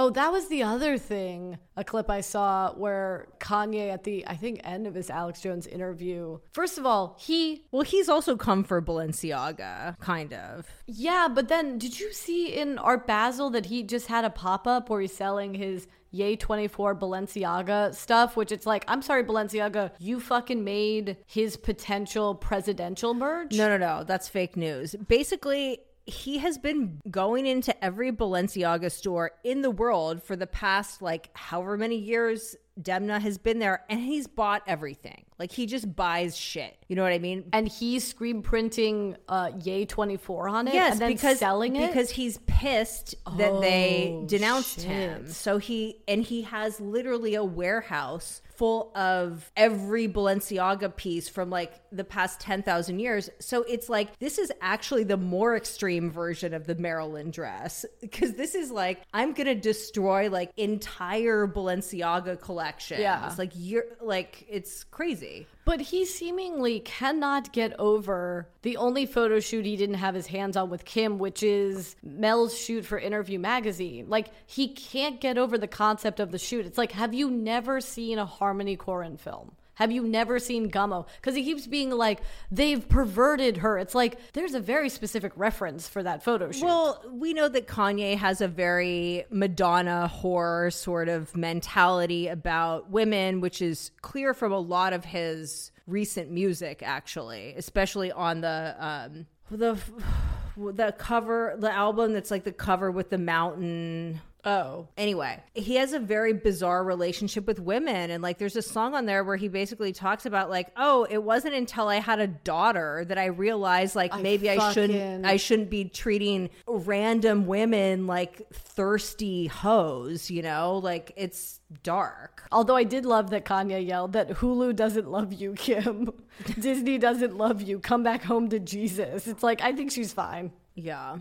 Oh, 0.00 0.10
that 0.10 0.30
was 0.30 0.46
the 0.46 0.62
other 0.62 0.96
thing. 0.96 1.58
A 1.76 1.82
clip 1.82 2.08
I 2.08 2.20
saw 2.20 2.72
where 2.74 3.26
Kanye 3.40 3.92
at 3.92 4.04
the 4.04 4.24
I 4.28 4.36
think 4.36 4.60
end 4.62 4.86
of 4.86 4.94
his 4.94 5.10
Alex 5.10 5.40
Jones 5.40 5.66
interview. 5.66 6.38
First 6.52 6.78
of 6.78 6.86
all, 6.86 7.16
he 7.18 7.64
Well, 7.72 7.82
he's 7.82 8.08
also 8.08 8.36
come 8.36 8.62
for 8.62 8.80
Balenciaga, 8.80 9.98
kind 9.98 10.32
of. 10.32 10.68
yeah, 10.86 11.26
but 11.26 11.48
then 11.48 11.78
did 11.78 11.98
you 11.98 12.12
see 12.12 12.46
in 12.46 12.78
Art 12.78 13.08
Basel 13.08 13.50
that 13.50 13.66
he 13.66 13.82
just 13.82 14.06
had 14.06 14.24
a 14.24 14.30
pop 14.30 14.68
up 14.68 14.88
where 14.88 15.00
he's 15.00 15.16
selling 15.16 15.54
his 15.54 15.88
Ye 16.10 16.36
24 16.36 16.94
Balenciaga 16.94 17.92
stuff, 17.92 18.36
which 18.36 18.52
it's 18.52 18.66
like, 18.66 18.84
I'm 18.88 19.02
sorry, 19.02 19.24
Balenciaga, 19.24 19.90
you 19.98 20.20
fucking 20.20 20.62
made 20.62 21.16
his 21.26 21.56
potential 21.56 22.36
presidential 22.36 23.14
merch. 23.14 23.52
No, 23.54 23.68
no, 23.68 23.76
no. 23.76 24.04
That's 24.04 24.28
fake 24.28 24.56
news. 24.56 24.94
Basically, 24.94 25.80
he 26.08 26.38
has 26.38 26.58
been 26.58 27.00
going 27.10 27.46
into 27.46 27.84
every 27.84 28.10
Balenciaga 28.10 28.90
store 28.90 29.32
in 29.44 29.62
the 29.62 29.70
world 29.70 30.22
for 30.22 30.36
the 30.36 30.46
past, 30.46 31.02
like, 31.02 31.30
however 31.34 31.76
many 31.76 31.96
years 31.96 32.56
Demna 32.80 33.20
has 33.20 33.38
been 33.38 33.58
there, 33.58 33.84
and 33.90 33.98
he's 34.00 34.26
bought 34.28 34.62
everything. 34.66 35.24
Like, 35.38 35.50
he 35.52 35.66
just 35.66 35.94
buys 35.96 36.36
shit. 36.36 36.76
You 36.88 36.94
know 36.96 37.02
what 37.02 37.12
I 37.12 37.18
mean? 37.18 37.44
And 37.52 37.66
he's 37.68 38.06
screen 38.06 38.40
printing 38.40 39.16
uh, 39.28 39.50
Ye 39.62 39.84
24 39.84 40.48
on 40.48 40.68
it 40.68 40.74
Yes, 40.74 40.98
because 41.00 41.40
selling 41.40 41.74
it. 41.76 41.88
because 41.88 42.10
he's 42.10 42.38
pissed 42.46 43.14
that 43.36 43.60
they 43.60 44.14
Oh, 44.22 44.26
denounced 44.26 44.82
him. 44.82 45.28
So 45.28 45.58
he 45.58 45.96
and 46.06 46.22
he 46.22 46.42
has 46.42 46.80
literally 46.80 47.34
a 47.34 47.44
warehouse 47.44 48.42
full 48.58 48.90
of 48.96 49.50
every 49.56 50.08
Balenciaga 50.08 50.94
piece 50.94 51.28
from 51.28 51.48
like 51.48 51.72
the 51.92 52.02
past 52.02 52.40
10,000 52.40 52.98
years. 52.98 53.30
So 53.38 53.62
it's 53.62 53.88
like 53.88 54.18
this 54.18 54.36
is 54.36 54.52
actually 54.60 55.04
the 55.04 55.16
more 55.16 55.56
extreme 55.56 56.10
version 56.10 56.52
of 56.52 56.66
the 56.66 56.74
Marilyn 56.74 57.30
dress 57.30 57.86
because 58.00 58.34
this 58.34 58.56
is 58.56 58.70
like 58.70 59.00
I'm 59.14 59.32
going 59.32 59.46
to 59.46 59.54
destroy 59.54 60.28
like 60.28 60.50
entire 60.56 61.46
Balenciaga 61.46 62.40
collections. 62.40 63.00
Yeah. 63.00 63.28
It's 63.28 63.38
like 63.38 63.52
you're 63.54 63.86
like 64.00 64.44
it's 64.48 64.82
crazy. 64.84 65.46
But 65.68 65.82
he 65.82 66.06
seemingly 66.06 66.80
cannot 66.80 67.52
get 67.52 67.78
over 67.78 68.48
the 68.62 68.78
only 68.78 69.04
photo 69.04 69.38
shoot 69.38 69.66
he 69.66 69.76
didn't 69.76 69.96
have 69.96 70.14
his 70.14 70.26
hands 70.26 70.56
on 70.56 70.70
with 70.70 70.86
Kim, 70.86 71.18
which 71.18 71.42
is 71.42 71.94
Mel's 72.02 72.58
shoot 72.58 72.86
for 72.86 72.98
Interview 72.98 73.38
Magazine. 73.38 74.08
Like, 74.08 74.28
he 74.46 74.68
can't 74.68 75.20
get 75.20 75.36
over 75.36 75.58
the 75.58 75.68
concept 75.68 76.20
of 76.20 76.32
the 76.32 76.38
shoot. 76.38 76.64
It's 76.64 76.78
like, 76.78 76.92
have 76.92 77.12
you 77.12 77.30
never 77.30 77.82
seen 77.82 78.18
a 78.18 78.24
Harmony 78.24 78.78
Korine 78.78 79.20
film? 79.20 79.52
Have 79.78 79.92
you 79.92 80.02
never 80.02 80.40
seen 80.40 80.72
Gummo? 80.72 81.06
Because 81.16 81.36
he 81.36 81.44
keeps 81.44 81.68
being 81.68 81.90
like, 81.90 82.20
they've 82.50 82.86
perverted 82.88 83.58
her. 83.58 83.78
It's 83.78 83.94
like, 83.94 84.18
there's 84.32 84.54
a 84.54 84.60
very 84.60 84.88
specific 84.88 85.30
reference 85.36 85.86
for 85.86 86.02
that 86.02 86.24
photo 86.24 86.50
shoot. 86.50 86.64
Well, 86.64 87.00
we 87.12 87.32
know 87.32 87.48
that 87.48 87.68
Kanye 87.68 88.16
has 88.16 88.40
a 88.40 88.48
very 88.48 89.24
Madonna 89.30 90.10
whore 90.12 90.72
sort 90.72 91.08
of 91.08 91.36
mentality 91.36 92.26
about 92.26 92.90
women, 92.90 93.40
which 93.40 93.62
is 93.62 93.92
clear 94.02 94.34
from 94.34 94.50
a 94.50 94.58
lot 94.58 94.92
of 94.92 95.04
his 95.04 95.70
recent 95.86 96.32
music, 96.32 96.82
actually, 96.82 97.54
especially 97.56 98.10
on 98.10 98.40
the 98.40 98.74
um, 98.80 99.26
the 99.48 99.78
the 100.56 100.92
cover, 100.98 101.54
the 101.56 101.70
album 101.70 102.12
that's 102.12 102.32
like 102.32 102.42
the 102.42 102.50
cover 102.50 102.90
with 102.90 103.10
the 103.10 103.18
mountain. 103.18 104.20
Oh. 104.44 104.88
Anyway, 104.96 105.38
he 105.54 105.76
has 105.76 105.92
a 105.92 105.98
very 105.98 106.32
bizarre 106.32 106.84
relationship 106.84 107.46
with 107.46 107.60
women. 107.60 108.10
And 108.10 108.22
like, 108.22 108.38
there's 108.38 108.56
a 108.56 108.62
song 108.62 108.94
on 108.94 109.06
there 109.06 109.24
where 109.24 109.36
he 109.36 109.48
basically 109.48 109.92
talks 109.92 110.26
about, 110.26 110.50
like, 110.50 110.68
oh, 110.76 111.06
it 111.10 111.22
wasn't 111.22 111.54
until 111.54 111.88
I 111.88 111.96
had 111.96 112.20
a 112.20 112.26
daughter 112.26 113.04
that 113.08 113.18
I 113.18 113.26
realized, 113.26 113.96
like, 113.96 114.18
maybe 114.20 114.50
I 114.50 114.72
shouldn't, 114.72 115.26
I 115.26 115.36
shouldn't 115.36 115.70
be 115.70 115.84
treating 115.84 116.50
random 116.66 117.46
women 117.46 118.06
like 118.06 118.48
thirsty 118.52 119.46
hoes, 119.46 120.30
you 120.30 120.42
know? 120.42 120.78
Like, 120.78 121.12
it's 121.16 121.60
dark. 121.82 122.44
Although 122.50 122.76
I 122.76 122.84
did 122.84 123.04
love 123.04 123.30
that 123.30 123.44
Kanye 123.44 123.86
yelled 123.86 124.12
that 124.14 124.30
Hulu 124.30 124.74
doesn't 124.74 125.10
love 125.10 125.32
you, 125.32 125.52
Kim. 125.54 126.12
Disney 126.60 126.98
doesn't 126.98 127.36
love 127.36 127.60
you. 127.62 127.78
Come 127.78 128.02
back 128.02 128.22
home 128.22 128.48
to 128.50 128.58
Jesus. 128.58 129.26
It's 129.26 129.42
like, 129.42 129.60
I 129.60 129.72
think 129.72 129.90
she's 129.90 130.12
fine. 130.12 130.52
Yeah. 130.74 131.18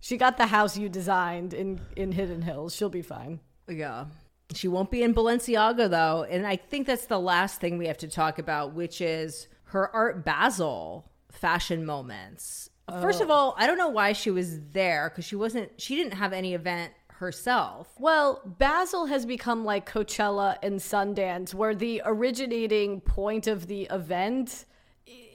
She 0.00 0.16
got 0.16 0.38
the 0.38 0.46
house 0.46 0.76
you 0.76 0.88
designed 0.88 1.54
in, 1.54 1.80
in 1.96 2.12
Hidden 2.12 2.42
Hills. 2.42 2.74
She'll 2.74 2.88
be 2.88 3.02
fine. 3.02 3.40
Yeah. 3.68 4.06
She 4.54 4.66
won't 4.66 4.90
be 4.90 5.02
in 5.02 5.14
Balenciaga 5.14 5.88
though. 5.88 6.24
And 6.28 6.46
I 6.46 6.56
think 6.56 6.86
that's 6.86 7.06
the 7.06 7.20
last 7.20 7.60
thing 7.60 7.78
we 7.78 7.86
have 7.86 7.98
to 7.98 8.08
talk 8.08 8.38
about, 8.38 8.74
which 8.74 9.00
is 9.00 9.46
her 9.64 9.94
Art 9.94 10.24
Basel 10.24 11.10
fashion 11.30 11.84
moments. 11.84 12.70
Oh. 12.88 13.00
First 13.00 13.20
of 13.20 13.30
all, 13.30 13.54
I 13.56 13.66
don't 13.66 13.78
know 13.78 13.88
why 13.88 14.12
she 14.12 14.30
was 14.30 14.60
there 14.72 15.10
because 15.10 15.24
she 15.24 15.36
wasn't, 15.36 15.80
she 15.80 15.94
didn't 15.94 16.14
have 16.14 16.32
any 16.32 16.54
event 16.54 16.92
herself. 17.08 17.88
Well, 17.98 18.40
Basel 18.58 19.06
has 19.06 19.26
become 19.26 19.64
like 19.64 19.88
Coachella 19.88 20.56
and 20.62 20.80
Sundance, 20.80 21.52
where 21.52 21.74
the 21.74 22.02
originating 22.04 23.00
point 23.02 23.46
of 23.46 23.66
the 23.66 23.82
event 23.90 24.64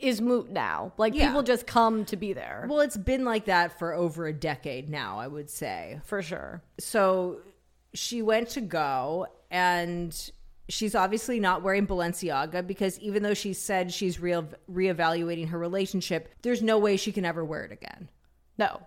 is 0.02 0.22
moot 0.22 0.50
now. 0.52 0.94
Like 0.98 1.14
Yeah. 1.16 1.28
people 1.28 1.44
just 1.44 1.66
come 1.68 2.06
to 2.06 2.16
be 2.16 2.34
there 2.34 2.66
Well, 2.70 2.80
it's 2.82 2.98
been 2.98 3.26
like 3.26 3.46
that 3.46 3.78
for 3.80 3.94
over 3.94 4.28
a 4.28 4.34
decade 4.34 4.90
now, 4.90 5.20
I 5.20 5.28
would 5.28 5.50
say. 5.50 6.00
for 6.04 6.22
sure. 6.22 6.62
so 6.80 7.40
she 7.94 8.22
went 8.22 8.50
to 8.50 8.62
go 8.62 9.28
and 9.50 10.32
she's 10.68 10.96
obviously 10.96 11.40
not 11.40 11.62
wearing 11.64 11.88
Balenciaga 11.88 12.66
because 12.66 13.00
even 13.00 13.24
though 13.24 13.34
she 13.34 13.54
said 13.54 13.94
she's 13.94 14.20
re- 14.20 14.44
reevaluating 14.72 15.48
her 15.50 15.58
relationship, 15.60 16.28
there's 16.42 16.62
no 16.62 16.78
way 16.78 16.98
she 16.98 17.12
can 17.12 17.24
ever 17.24 17.46
wear 17.46 17.64
it 17.64 17.72
again. 17.72 18.10
No. 18.58 18.82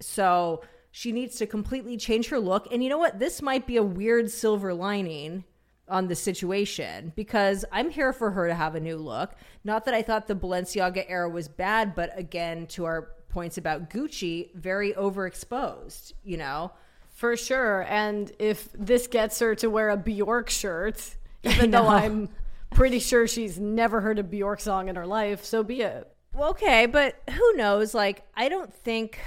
So 0.00 0.62
she 0.92 1.12
needs 1.12 1.36
to 1.36 1.46
completely 1.46 1.96
change 1.96 2.28
her 2.28 2.38
look. 2.38 2.68
And 2.72 2.82
you 2.82 2.88
know 2.88 2.98
what? 2.98 3.18
This 3.18 3.42
might 3.42 3.66
be 3.66 3.76
a 3.76 3.82
weird 3.82 4.30
silver 4.30 4.72
lining 4.72 5.44
on 5.88 6.08
the 6.08 6.14
situation 6.14 7.12
because 7.14 7.64
I'm 7.70 7.90
here 7.90 8.12
for 8.12 8.30
her 8.30 8.48
to 8.48 8.54
have 8.54 8.74
a 8.74 8.80
new 8.80 8.96
look. 8.96 9.34
Not 9.64 9.84
that 9.84 9.94
I 9.94 10.02
thought 10.02 10.26
the 10.26 10.34
Balenciaga 10.34 11.04
era 11.08 11.28
was 11.28 11.48
bad, 11.48 11.94
but 11.94 12.18
again, 12.18 12.66
to 12.68 12.84
our 12.84 13.10
points 13.28 13.58
about 13.58 13.90
Gucci, 13.90 14.54
very 14.54 14.92
overexposed, 14.92 16.12
you 16.22 16.36
know? 16.36 16.72
For 17.14 17.36
sure. 17.36 17.84
And 17.88 18.32
if 18.38 18.70
this 18.72 19.06
gets 19.06 19.38
her 19.40 19.54
to 19.56 19.68
wear 19.68 19.90
a 19.90 19.96
Bjork 19.96 20.50
shirt, 20.50 21.16
even 21.44 21.70
though. 21.70 21.86
I'm 21.86 22.28
pretty 22.70 22.98
sure 22.98 23.26
she's 23.26 23.58
never 23.58 24.00
heard 24.00 24.18
a 24.18 24.22
Bjork 24.22 24.60
song 24.60 24.88
in 24.88 24.96
her 24.96 25.06
life, 25.06 25.44
so 25.44 25.62
be 25.62 25.82
it. 25.82 26.10
Well, 26.32 26.50
okay, 26.50 26.86
but 26.86 27.16
who 27.30 27.56
knows? 27.56 27.94
Like, 27.94 28.24
I 28.34 28.48
don't 28.48 28.72
think 28.74 29.20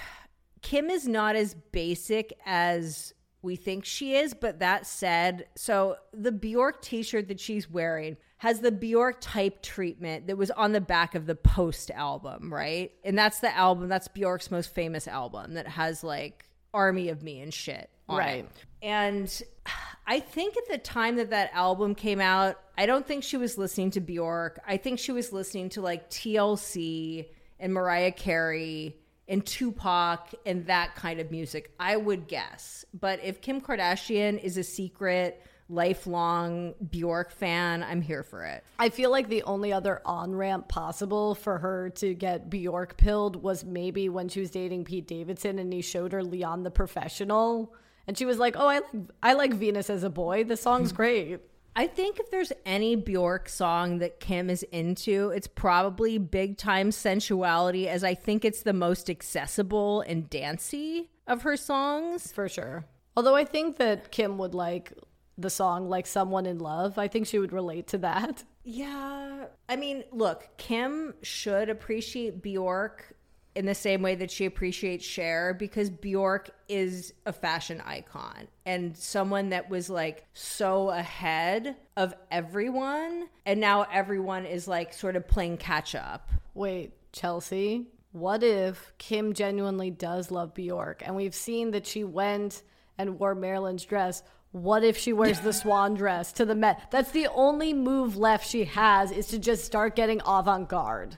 Kim 0.61 0.89
is 0.89 1.07
not 1.07 1.35
as 1.35 1.55
basic 1.71 2.37
as 2.45 3.13
we 3.41 3.55
think 3.55 3.85
she 3.85 4.15
is. 4.15 4.33
But 4.33 4.59
that 4.59 4.85
said, 4.85 5.47
so 5.55 5.97
the 6.13 6.31
Bjork 6.31 6.81
t 6.81 7.03
shirt 7.03 7.27
that 7.27 7.39
she's 7.39 7.69
wearing 7.69 8.17
has 8.39 8.59
the 8.59 8.71
Bjork 8.71 9.17
type 9.19 9.61
treatment 9.63 10.27
that 10.27 10.37
was 10.37 10.51
on 10.51 10.71
the 10.71 10.81
back 10.81 11.15
of 11.15 11.25
the 11.25 11.35
Post 11.35 11.89
album, 11.91 12.53
right? 12.53 12.91
And 13.03 13.17
that's 13.17 13.39
the 13.39 13.55
album, 13.55 13.87
that's 13.89 14.07
Bjork's 14.07 14.51
most 14.51 14.73
famous 14.75 15.07
album 15.07 15.53
that 15.55 15.67
has 15.67 16.03
like 16.03 16.45
Army 16.73 17.09
of 17.09 17.23
Me 17.23 17.39
and 17.41 17.53
shit. 17.53 17.89
on 18.09 18.17
Right. 18.19 18.45
it. 18.45 18.51
And 18.81 19.41
I 20.09 20.19
think 20.21 20.55
at 20.55 20.69
the 20.69 20.77
time 20.77 21.17
that 21.17 21.31
that 21.31 21.51
album 21.53 21.93
came 21.95 22.21
out, 22.21 22.55
I 22.77 22.85
don't 22.85 23.05
think 23.05 23.23
she 23.23 23.35
was 23.37 23.57
listening 23.57 23.91
to 23.91 24.01
Bjork. 24.01 24.59
I 24.65 24.77
think 24.77 24.99
she 24.99 25.11
was 25.11 25.33
listening 25.33 25.69
to 25.69 25.81
like 25.81 26.09
TLC 26.09 27.25
and 27.59 27.73
Mariah 27.73 28.11
Carey 28.11 28.95
and 29.27 29.45
Tupac 29.45 30.33
and 30.45 30.65
that 30.67 30.95
kind 30.95 31.19
of 31.19 31.31
music, 31.31 31.73
I 31.79 31.97
would 31.97 32.27
guess. 32.27 32.85
But 32.93 33.19
if 33.23 33.41
Kim 33.41 33.61
Kardashian 33.61 34.41
is 34.41 34.57
a 34.57 34.63
secret 34.63 35.43
lifelong 35.69 36.73
Bjork 36.91 37.31
fan, 37.31 37.83
I'm 37.83 38.01
here 38.01 38.23
for 38.23 38.45
it. 38.45 38.63
I 38.79 38.89
feel 38.89 39.11
like 39.11 39.27
the 39.27 39.43
only 39.43 39.73
other 39.73 40.01
on 40.05 40.33
ramp 40.33 40.69
possible 40.69 41.35
for 41.35 41.57
her 41.57 41.89
to 41.95 42.13
get 42.13 42.49
Bjork 42.49 42.97
pilled 42.97 43.35
was 43.43 43.65
maybe 43.65 44.07
when 44.07 44.29
she 44.29 44.39
was 44.39 44.49
dating 44.49 44.85
Pete 44.85 45.07
Davidson 45.07 45.59
and 45.59 45.71
he 45.73 45.81
showed 45.81 46.13
her 46.13 46.23
Leon 46.23 46.63
the 46.63 46.71
Professional. 46.71 47.73
And 48.07 48.17
she 48.17 48.25
was 48.25 48.39
like, 48.39 48.55
Oh, 48.57 48.67
I 48.67 48.75
like, 48.75 48.85
I 49.21 49.33
like 49.33 49.53
Venus 49.53 49.89
as 49.89 50.03
a 50.03 50.09
boy. 50.09 50.45
The 50.45 50.55
song's 50.55 50.91
great. 50.93 51.41
I 51.77 51.85
think 51.85 52.19
if 52.19 52.31
there's 52.31 52.51
any 52.65 52.95
Bjork 52.95 53.47
song 53.47 53.99
that 53.99 54.19
Kim 54.19 54.49
is 54.49 54.63
into, 54.63 55.29
it's 55.29 55.45
probably 55.45 56.17
Big 56.17 56.57
Time 56.57 56.89
Sensuality, 56.89 57.85
as 57.85 58.03
I 58.03 58.15
think 58.15 58.43
it's 58.43 58.63
the 58.63 58.73
most 58.73 59.11
accessible 59.11 60.01
and 60.01 60.27
dancey 60.27 61.11
of 61.27 61.43
her 61.43 61.55
songs. 61.55 62.31
For 62.31 62.49
sure. 62.49 62.85
Although 63.15 63.35
I 63.35 63.45
think 63.45 63.77
that 63.77 64.11
Kim 64.11 64.39
would 64.39 64.55
like 64.55 64.91
the 65.37 65.51
song 65.51 65.87
like 65.87 66.07
Someone 66.07 66.47
in 66.47 66.57
Love. 66.57 66.97
I 66.97 67.07
think 67.07 67.27
she 67.27 67.37
would 67.37 67.53
relate 67.53 67.85
to 67.89 67.99
that. 67.99 68.43
Yeah. 68.63 69.45
I 69.69 69.75
mean, 69.75 70.03
look, 70.11 70.49
Kim 70.57 71.13
should 71.21 71.69
appreciate 71.69 72.41
Bjork 72.41 73.13
in 73.57 73.65
the 73.65 73.73
same 73.73 74.03
way 74.03 74.13
that 74.13 74.29
she 74.29 74.45
appreciates 74.45 75.03
Cher 75.03 75.55
because 75.55 75.89
Bjork 75.89 76.51
is 76.69 77.11
a 77.25 77.33
fashion 77.33 77.81
icon 77.83 78.47
and 78.67 78.95
someone 78.95 79.49
that 79.49 79.67
was 79.67 79.89
like 79.89 80.25
so 80.33 80.91
ahead 80.91 81.75
of 81.97 82.13
everyone. 82.29 83.27
And 83.47 83.59
now 83.59 83.87
everyone 83.91 84.45
is 84.45 84.67
like 84.67 84.93
sort 84.93 85.15
of 85.15 85.27
playing 85.27 85.57
catch 85.57 85.95
up. 85.95 86.29
Wait, 86.53 86.93
Chelsea, 87.11 87.87
what 88.11 88.43
if 88.43 88.93
Kim 88.99 89.33
genuinely 89.33 89.89
does 89.89 90.29
love 90.29 90.53
Bjork 90.53 91.01
and 91.03 91.15
we've 91.15 91.33
seen 91.33 91.71
that 91.71 91.87
she 91.87 92.03
went 92.03 92.61
and 92.99 93.17
wore 93.17 93.33
Marilyn's 93.33 93.85
dress? 93.85 94.21
What 94.51 94.83
if 94.83 94.97
she 94.97 95.13
wears 95.13 95.39
the 95.39 95.51
swan 95.51 95.93
dress 95.95 96.31
to 96.33 96.45
the 96.45 96.53
Met? 96.53 96.91
That's 96.91 97.09
the 97.09 97.27
only 97.33 97.73
move 97.73 98.17
left 98.17 98.47
she 98.47 98.65
has 98.65 99.11
is 99.11 99.25
to 99.29 99.39
just 99.39 99.65
start 99.65 99.95
getting 99.95 100.21
avant 100.27 100.69
garde. 100.69 101.17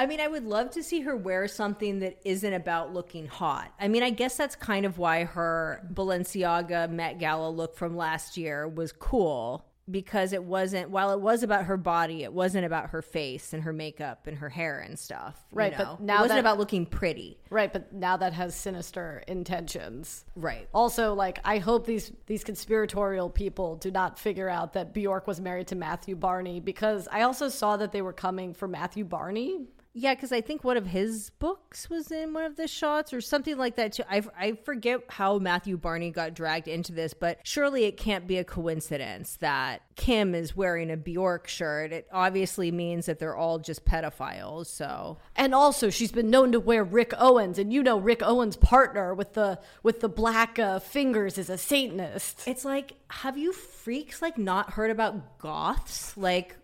I 0.00 0.06
mean, 0.06 0.18
I 0.18 0.28
would 0.28 0.44
love 0.46 0.70
to 0.70 0.82
see 0.82 1.00
her 1.02 1.14
wear 1.14 1.46
something 1.46 1.98
that 1.98 2.18
isn't 2.24 2.54
about 2.54 2.94
looking 2.94 3.26
hot. 3.26 3.70
I 3.78 3.86
mean, 3.88 4.02
I 4.02 4.08
guess 4.08 4.34
that's 4.34 4.56
kind 4.56 4.86
of 4.86 4.96
why 4.96 5.24
her 5.24 5.86
Balenciaga 5.92 6.88
Met 6.90 7.18
Gala 7.18 7.50
look 7.50 7.76
from 7.76 7.98
last 7.98 8.38
year 8.38 8.66
was 8.66 8.92
cool 8.92 9.66
because 9.90 10.32
it 10.32 10.42
wasn't 10.44 10.88
while 10.88 11.12
it 11.12 11.20
was 11.20 11.42
about 11.42 11.64
her 11.64 11.76
body, 11.76 12.22
it 12.22 12.32
wasn't 12.32 12.64
about 12.64 12.90
her 12.90 13.02
face 13.02 13.52
and 13.52 13.64
her 13.64 13.72
makeup 13.74 14.26
and 14.26 14.38
her 14.38 14.48
hair 14.48 14.78
and 14.78 14.98
stuff. 14.98 15.36
you 15.52 15.58
Right, 15.58 15.74
but 15.76 15.84
know? 15.84 15.98
now 16.00 16.14
it 16.14 16.20
wasn't 16.22 16.36
that- 16.36 16.40
about 16.40 16.58
looking 16.58 16.86
pretty. 16.86 17.38
Right, 17.50 17.70
but 17.70 17.92
now 17.92 18.16
that 18.16 18.32
has 18.32 18.54
sinister 18.54 19.22
intentions. 19.28 20.24
Right. 20.34 20.66
Also, 20.72 21.12
like 21.12 21.40
I 21.44 21.58
hope 21.58 21.84
these 21.86 22.10
these 22.26 22.42
conspiratorial 22.42 23.28
people 23.28 23.76
do 23.76 23.90
not 23.90 24.18
figure 24.18 24.48
out 24.48 24.72
that 24.72 24.94
Bjork 24.94 25.26
was 25.26 25.40
married 25.42 25.66
to 25.68 25.76
Matthew 25.76 26.16
Barney 26.16 26.58
because 26.60 27.06
I 27.12 27.22
also 27.22 27.48
saw 27.50 27.76
that 27.76 27.92
they 27.92 28.00
were 28.00 28.14
coming 28.14 28.54
for 28.54 28.66
Matthew 28.68 29.04
Barney. 29.04 29.66
Yeah, 29.92 30.14
because 30.14 30.30
I 30.30 30.40
think 30.40 30.62
one 30.62 30.76
of 30.76 30.86
his 30.86 31.30
books 31.40 31.90
was 31.90 32.12
in 32.12 32.32
one 32.32 32.44
of 32.44 32.54
the 32.54 32.68
shots 32.68 33.12
or 33.12 33.20
something 33.20 33.58
like 33.58 33.74
that 33.74 33.94
too. 33.94 34.04
I, 34.08 34.22
I 34.38 34.52
forget 34.52 35.00
how 35.08 35.38
Matthew 35.38 35.76
Barney 35.76 36.10
got 36.10 36.32
dragged 36.32 36.68
into 36.68 36.92
this, 36.92 37.12
but 37.12 37.38
surely 37.42 37.84
it 37.84 37.96
can't 37.96 38.26
be 38.28 38.38
a 38.38 38.44
coincidence 38.44 39.36
that 39.40 39.82
Kim 39.96 40.32
is 40.32 40.54
wearing 40.54 40.92
a 40.92 40.96
Bjork 40.96 41.48
shirt. 41.48 41.92
It 41.92 42.06
obviously 42.12 42.70
means 42.70 43.06
that 43.06 43.18
they're 43.18 43.36
all 43.36 43.58
just 43.58 43.84
pedophiles. 43.84 44.66
So 44.66 45.18
And 45.34 45.54
also, 45.54 45.90
she's 45.90 46.12
been 46.12 46.30
known 46.30 46.52
to 46.52 46.60
wear 46.60 46.84
Rick 46.84 47.12
Owens, 47.18 47.58
and 47.58 47.72
you 47.72 47.82
know 47.82 47.98
Rick 47.98 48.22
Owens' 48.22 48.56
partner 48.56 49.12
with 49.12 49.32
the 49.34 49.58
with 49.82 50.00
the 50.00 50.08
black 50.08 50.58
uh, 50.60 50.78
fingers 50.78 51.36
is 51.36 51.50
a 51.50 51.58
Satanist. 51.58 52.46
it's 52.46 52.64
like, 52.64 52.92
have 53.08 53.36
you 53.36 53.52
freaks 53.52 54.22
like 54.22 54.38
not 54.38 54.70
heard 54.70 54.92
about 54.92 55.38
goths? 55.38 56.16
Like, 56.16 56.56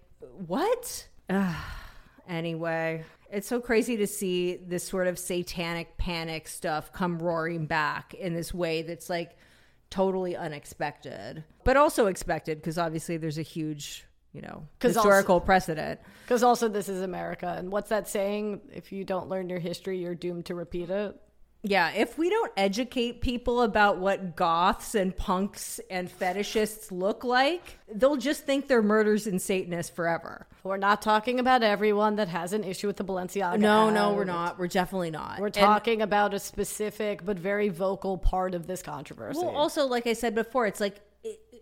what? 0.47 1.09
Ugh. 1.29 1.57
Anyway, 2.29 3.05
it's 3.31 3.47
so 3.49 3.61
crazy 3.61 3.97
to 3.99 4.07
see 4.07 4.57
this 4.57 4.85
sort 4.85 5.07
of 5.07 5.19
satanic 5.19 5.97
panic 5.99 6.49
stuff 6.49 6.93
come 6.93 7.19
roaring 7.19 7.67
back 7.67 8.15
in 8.15 8.35
this 8.35 8.53
way 8.55 8.83
that's 8.83 9.09
like 9.11 9.37
totally 9.91 10.37
unexpected, 10.37 11.45
but 11.65 11.77
also 11.77 12.07
expected 12.07 12.59
because 12.59 12.79
obviously 12.79 13.17
there's 13.17 13.39
a 13.39 13.43
huge, 13.43 14.05
you 14.33 14.43
know, 14.43 14.67
'Cause 14.81 14.97
also- 14.97 15.09
historical 15.09 15.41
precedent. 15.41 16.01
Because 16.25 16.43
also, 16.43 16.69
this 16.69 16.89
is 16.89 17.03
America, 17.03 17.55
and 17.57 17.71
what's 17.71 17.89
that 17.91 18.09
saying? 18.09 18.61
If 18.73 18.91
you 18.91 19.05
don't 19.05 19.29
learn 19.29 19.49
your 19.49 19.61
history, 19.61 19.99
you're 19.99 20.15
doomed 20.17 20.47
to 20.47 20.55
repeat 20.57 20.91
it. 20.91 21.15
Yeah, 21.63 21.91
if 21.93 22.17
we 22.17 22.31
don't 22.31 22.53
educate 22.57 23.21
people 23.21 23.63
about 23.63 23.99
what 23.99 24.37
goths 24.37 24.95
and 24.95 25.17
punks 25.17 25.81
and 25.91 26.09
fetishists 26.09 26.93
look 26.93 27.25
like, 27.25 27.79
they'll 27.93 28.17
just 28.17 28.45
think 28.45 28.69
they're 28.69 28.83
murders 28.83 29.27
and 29.27 29.43
Satanists 29.43 29.91
forever. 29.95 30.47
We're 30.63 30.77
not 30.77 31.03
talking 31.03 31.41
about 31.41 31.65
everyone 31.65 32.17
that 32.17 32.29
has 32.29 32.53
an 32.53 32.63
issue 32.63 32.87
with 32.87 32.97
the 32.97 33.05
Balenciaga. 33.05 33.59
No, 33.59 33.91
no, 33.91 34.13
we're 34.15 34.25
not. 34.25 34.59
We're 34.61 34.69
definitely 34.69 35.11
not. 35.11 35.41
We're 35.41 35.47
And- 35.47 35.55
talking 35.55 36.03
about 36.03 36.35
a 36.35 36.39
specific 36.39 37.25
but 37.25 37.37
very 37.39 37.69
vocal 37.69 38.17
part 38.19 38.55
of 38.55 38.67
this 38.69 38.83
controversy. 38.83 39.39
well, 39.41 39.49
also, 39.51 39.87
like 39.87 40.07
I 40.07 40.13
said 40.13 40.35
before, 40.37 40.67
it's 40.67 40.81
like 40.81 41.01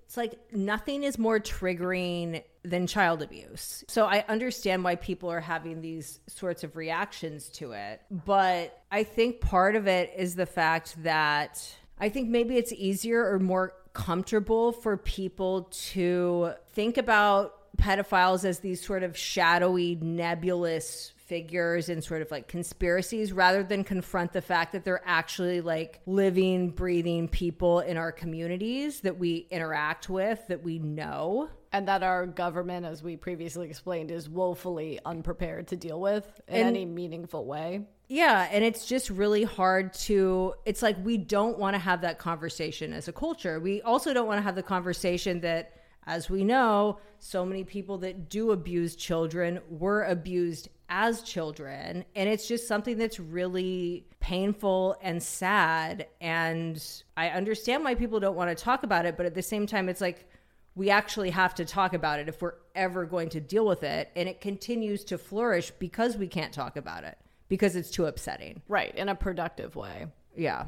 it's 0.04 0.16
like 0.16 0.38
nothing 0.52 1.02
is 1.02 1.18
more 1.18 1.40
triggering 1.40 2.42
than 2.62 2.86
child 2.86 3.22
abuse. 3.22 3.84
So 3.88 4.04
I 4.04 4.24
understand 4.28 4.84
why 4.84 4.96
people 4.96 5.30
are 5.30 5.40
having 5.40 5.80
these 5.80 6.20
sorts 6.26 6.64
of 6.64 6.76
reactions 6.76 7.48
to 7.50 7.72
it, 7.72 8.00
but 8.10 8.82
I 8.90 9.04
think 9.04 9.40
part 9.40 9.76
of 9.76 9.86
it 9.86 10.12
is 10.16 10.34
the 10.34 10.46
fact 10.46 11.02
that 11.02 11.74
I 11.98 12.08
think 12.08 12.28
maybe 12.28 12.56
it's 12.56 12.72
easier 12.72 13.32
or 13.32 13.38
more 13.38 13.72
comfortable 13.92 14.72
for 14.72 14.96
people 14.96 15.64
to 15.70 16.52
think 16.72 16.98
about 16.98 17.76
pedophiles 17.76 18.44
as 18.44 18.60
these 18.60 18.84
sort 18.84 19.02
of 19.02 19.16
shadowy, 19.16 19.96
nebulous 19.96 21.13
figures 21.26 21.88
and 21.88 22.02
sort 22.04 22.22
of 22.22 22.30
like 22.30 22.48
conspiracies 22.48 23.32
rather 23.32 23.62
than 23.62 23.82
confront 23.84 24.32
the 24.32 24.42
fact 24.42 24.72
that 24.72 24.84
they're 24.84 25.02
actually 25.04 25.60
like 25.60 26.00
living, 26.06 26.70
breathing 26.70 27.28
people 27.28 27.80
in 27.80 27.96
our 27.96 28.12
communities 28.12 29.00
that 29.00 29.18
we 29.18 29.46
interact 29.50 30.08
with, 30.08 30.40
that 30.48 30.62
we 30.62 30.78
know. 30.78 31.48
and 31.72 31.88
that 31.88 32.04
our 32.04 32.24
government, 32.24 32.86
as 32.86 33.02
we 33.02 33.16
previously 33.16 33.68
explained, 33.68 34.12
is 34.12 34.28
woefully 34.28 35.00
unprepared 35.04 35.66
to 35.66 35.74
deal 35.74 36.00
with 36.00 36.24
in 36.46 36.54
And- 36.54 36.68
any 36.68 36.84
meaningful 36.86 37.44
way. 37.46 37.80
Yeah, 38.06 38.46
and 38.52 38.62
it's 38.62 38.86
just 38.86 39.10
really 39.10 39.42
hard 39.42 39.92
to 39.94 40.54
it's 40.66 40.82
like 40.82 40.96
we 41.02 41.16
don't 41.16 41.58
want 41.58 41.74
to 41.74 41.80
have 41.80 42.02
that 42.02 42.18
conversation 42.18 42.92
as 42.92 43.08
a 43.08 43.12
culture. 43.12 43.58
We 43.58 43.82
also 43.82 44.12
don't 44.14 44.26
want 44.28 44.38
to 44.38 44.42
have 44.42 44.54
the 44.54 44.62
conversation 44.62 45.40
that 45.40 45.72
as 46.06 46.28
we 46.28 46.44
know, 46.44 46.98
so 47.18 47.44
many 47.44 47.64
people 47.64 47.98
that 47.98 48.28
do 48.28 48.50
abuse 48.50 48.96
children 48.96 49.60
were 49.70 50.04
abused 50.04 50.68
as 50.88 51.22
children, 51.22 52.04
and 52.14 52.28
it's 52.28 52.46
just 52.46 52.68
something 52.68 52.98
that's 52.98 53.18
really 53.18 54.06
painful 54.20 54.96
and 55.02 55.22
sad 55.22 56.06
and 56.20 57.02
I 57.16 57.28
understand 57.28 57.84
why 57.84 57.94
people 57.94 58.20
don't 58.20 58.36
want 58.36 58.56
to 58.56 58.64
talk 58.64 58.82
about 58.82 59.04
it, 59.06 59.16
but 59.16 59.26
at 59.26 59.34
the 59.34 59.42
same 59.42 59.66
time 59.66 59.88
it's 59.88 60.00
like 60.00 60.28
we 60.74 60.90
actually 60.90 61.30
have 61.30 61.54
to 61.56 61.64
talk 61.64 61.94
about 61.94 62.20
it 62.20 62.28
if 62.28 62.42
we're 62.42 62.54
ever 62.74 63.06
going 63.06 63.28
to 63.30 63.40
deal 63.40 63.66
with 63.66 63.82
it 63.82 64.10
and 64.16 64.28
it 64.28 64.40
continues 64.40 65.04
to 65.04 65.18
flourish 65.18 65.70
because 65.72 66.16
we 66.16 66.26
can't 66.26 66.52
talk 66.52 66.76
about 66.76 67.04
it 67.04 67.16
because 67.48 67.76
it's 67.76 67.90
too 67.90 68.06
upsetting. 68.06 68.62
Right, 68.68 68.94
in 68.94 69.08
a 69.08 69.14
productive 69.14 69.76
way. 69.76 70.06
Yeah. 70.36 70.66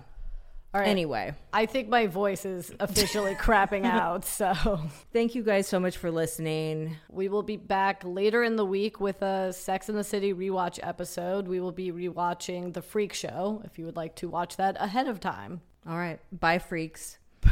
All 0.75 0.81
right. 0.83 0.89
Anyway, 0.89 1.33
I 1.55 1.65
think 1.65 1.89
my 1.89 2.07
voice 2.07 2.45
is 2.45 2.71
officially 2.81 3.35
crapping 3.41 3.87
out, 3.87 4.27
so 4.27 4.81
thank 5.13 5.35
you 5.35 5.43
guys 5.43 5.67
so 5.67 5.81
much 5.81 5.97
for 5.97 6.11
listening. 6.11 6.97
we 7.09 7.29
will 7.31 7.43
be 7.43 7.57
back 7.57 8.03
later 8.05 8.43
in 8.43 8.57
the 8.57 8.65
week 8.65 9.01
with 9.01 9.23
a 9.23 9.55
Sex 9.55 9.89
in 9.89 9.95
the 9.97 10.05
City 10.05 10.35
rewatch 10.35 10.79
episode. 10.83 11.49
We 11.49 11.61
will 11.61 11.73
be 11.73 11.93
rewatching 11.93 12.75
The 12.75 12.83
Freak 12.83 13.15
Show 13.15 13.63
if 13.65 13.79
you 13.79 13.87
would 13.87 13.97
like 13.97 14.17
to 14.17 14.29
watch 14.29 14.57
that 14.57 14.77
ahead 14.79 15.09
of 15.09 15.19
time. 15.19 15.63
All 15.89 15.97
right. 15.97 16.19
Bye, 16.31 16.59
freaks. 16.59 17.19
Bye, 17.41 17.51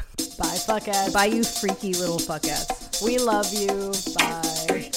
fuckheads. 0.67 1.13
Bye, 1.15 1.27
you 1.27 1.45
freaky 1.45 1.95
little 1.95 2.19
fuckheads. 2.19 3.03
We 3.03 3.19
love 3.19 3.51
you. 3.55 3.93
Bye. 4.19 4.91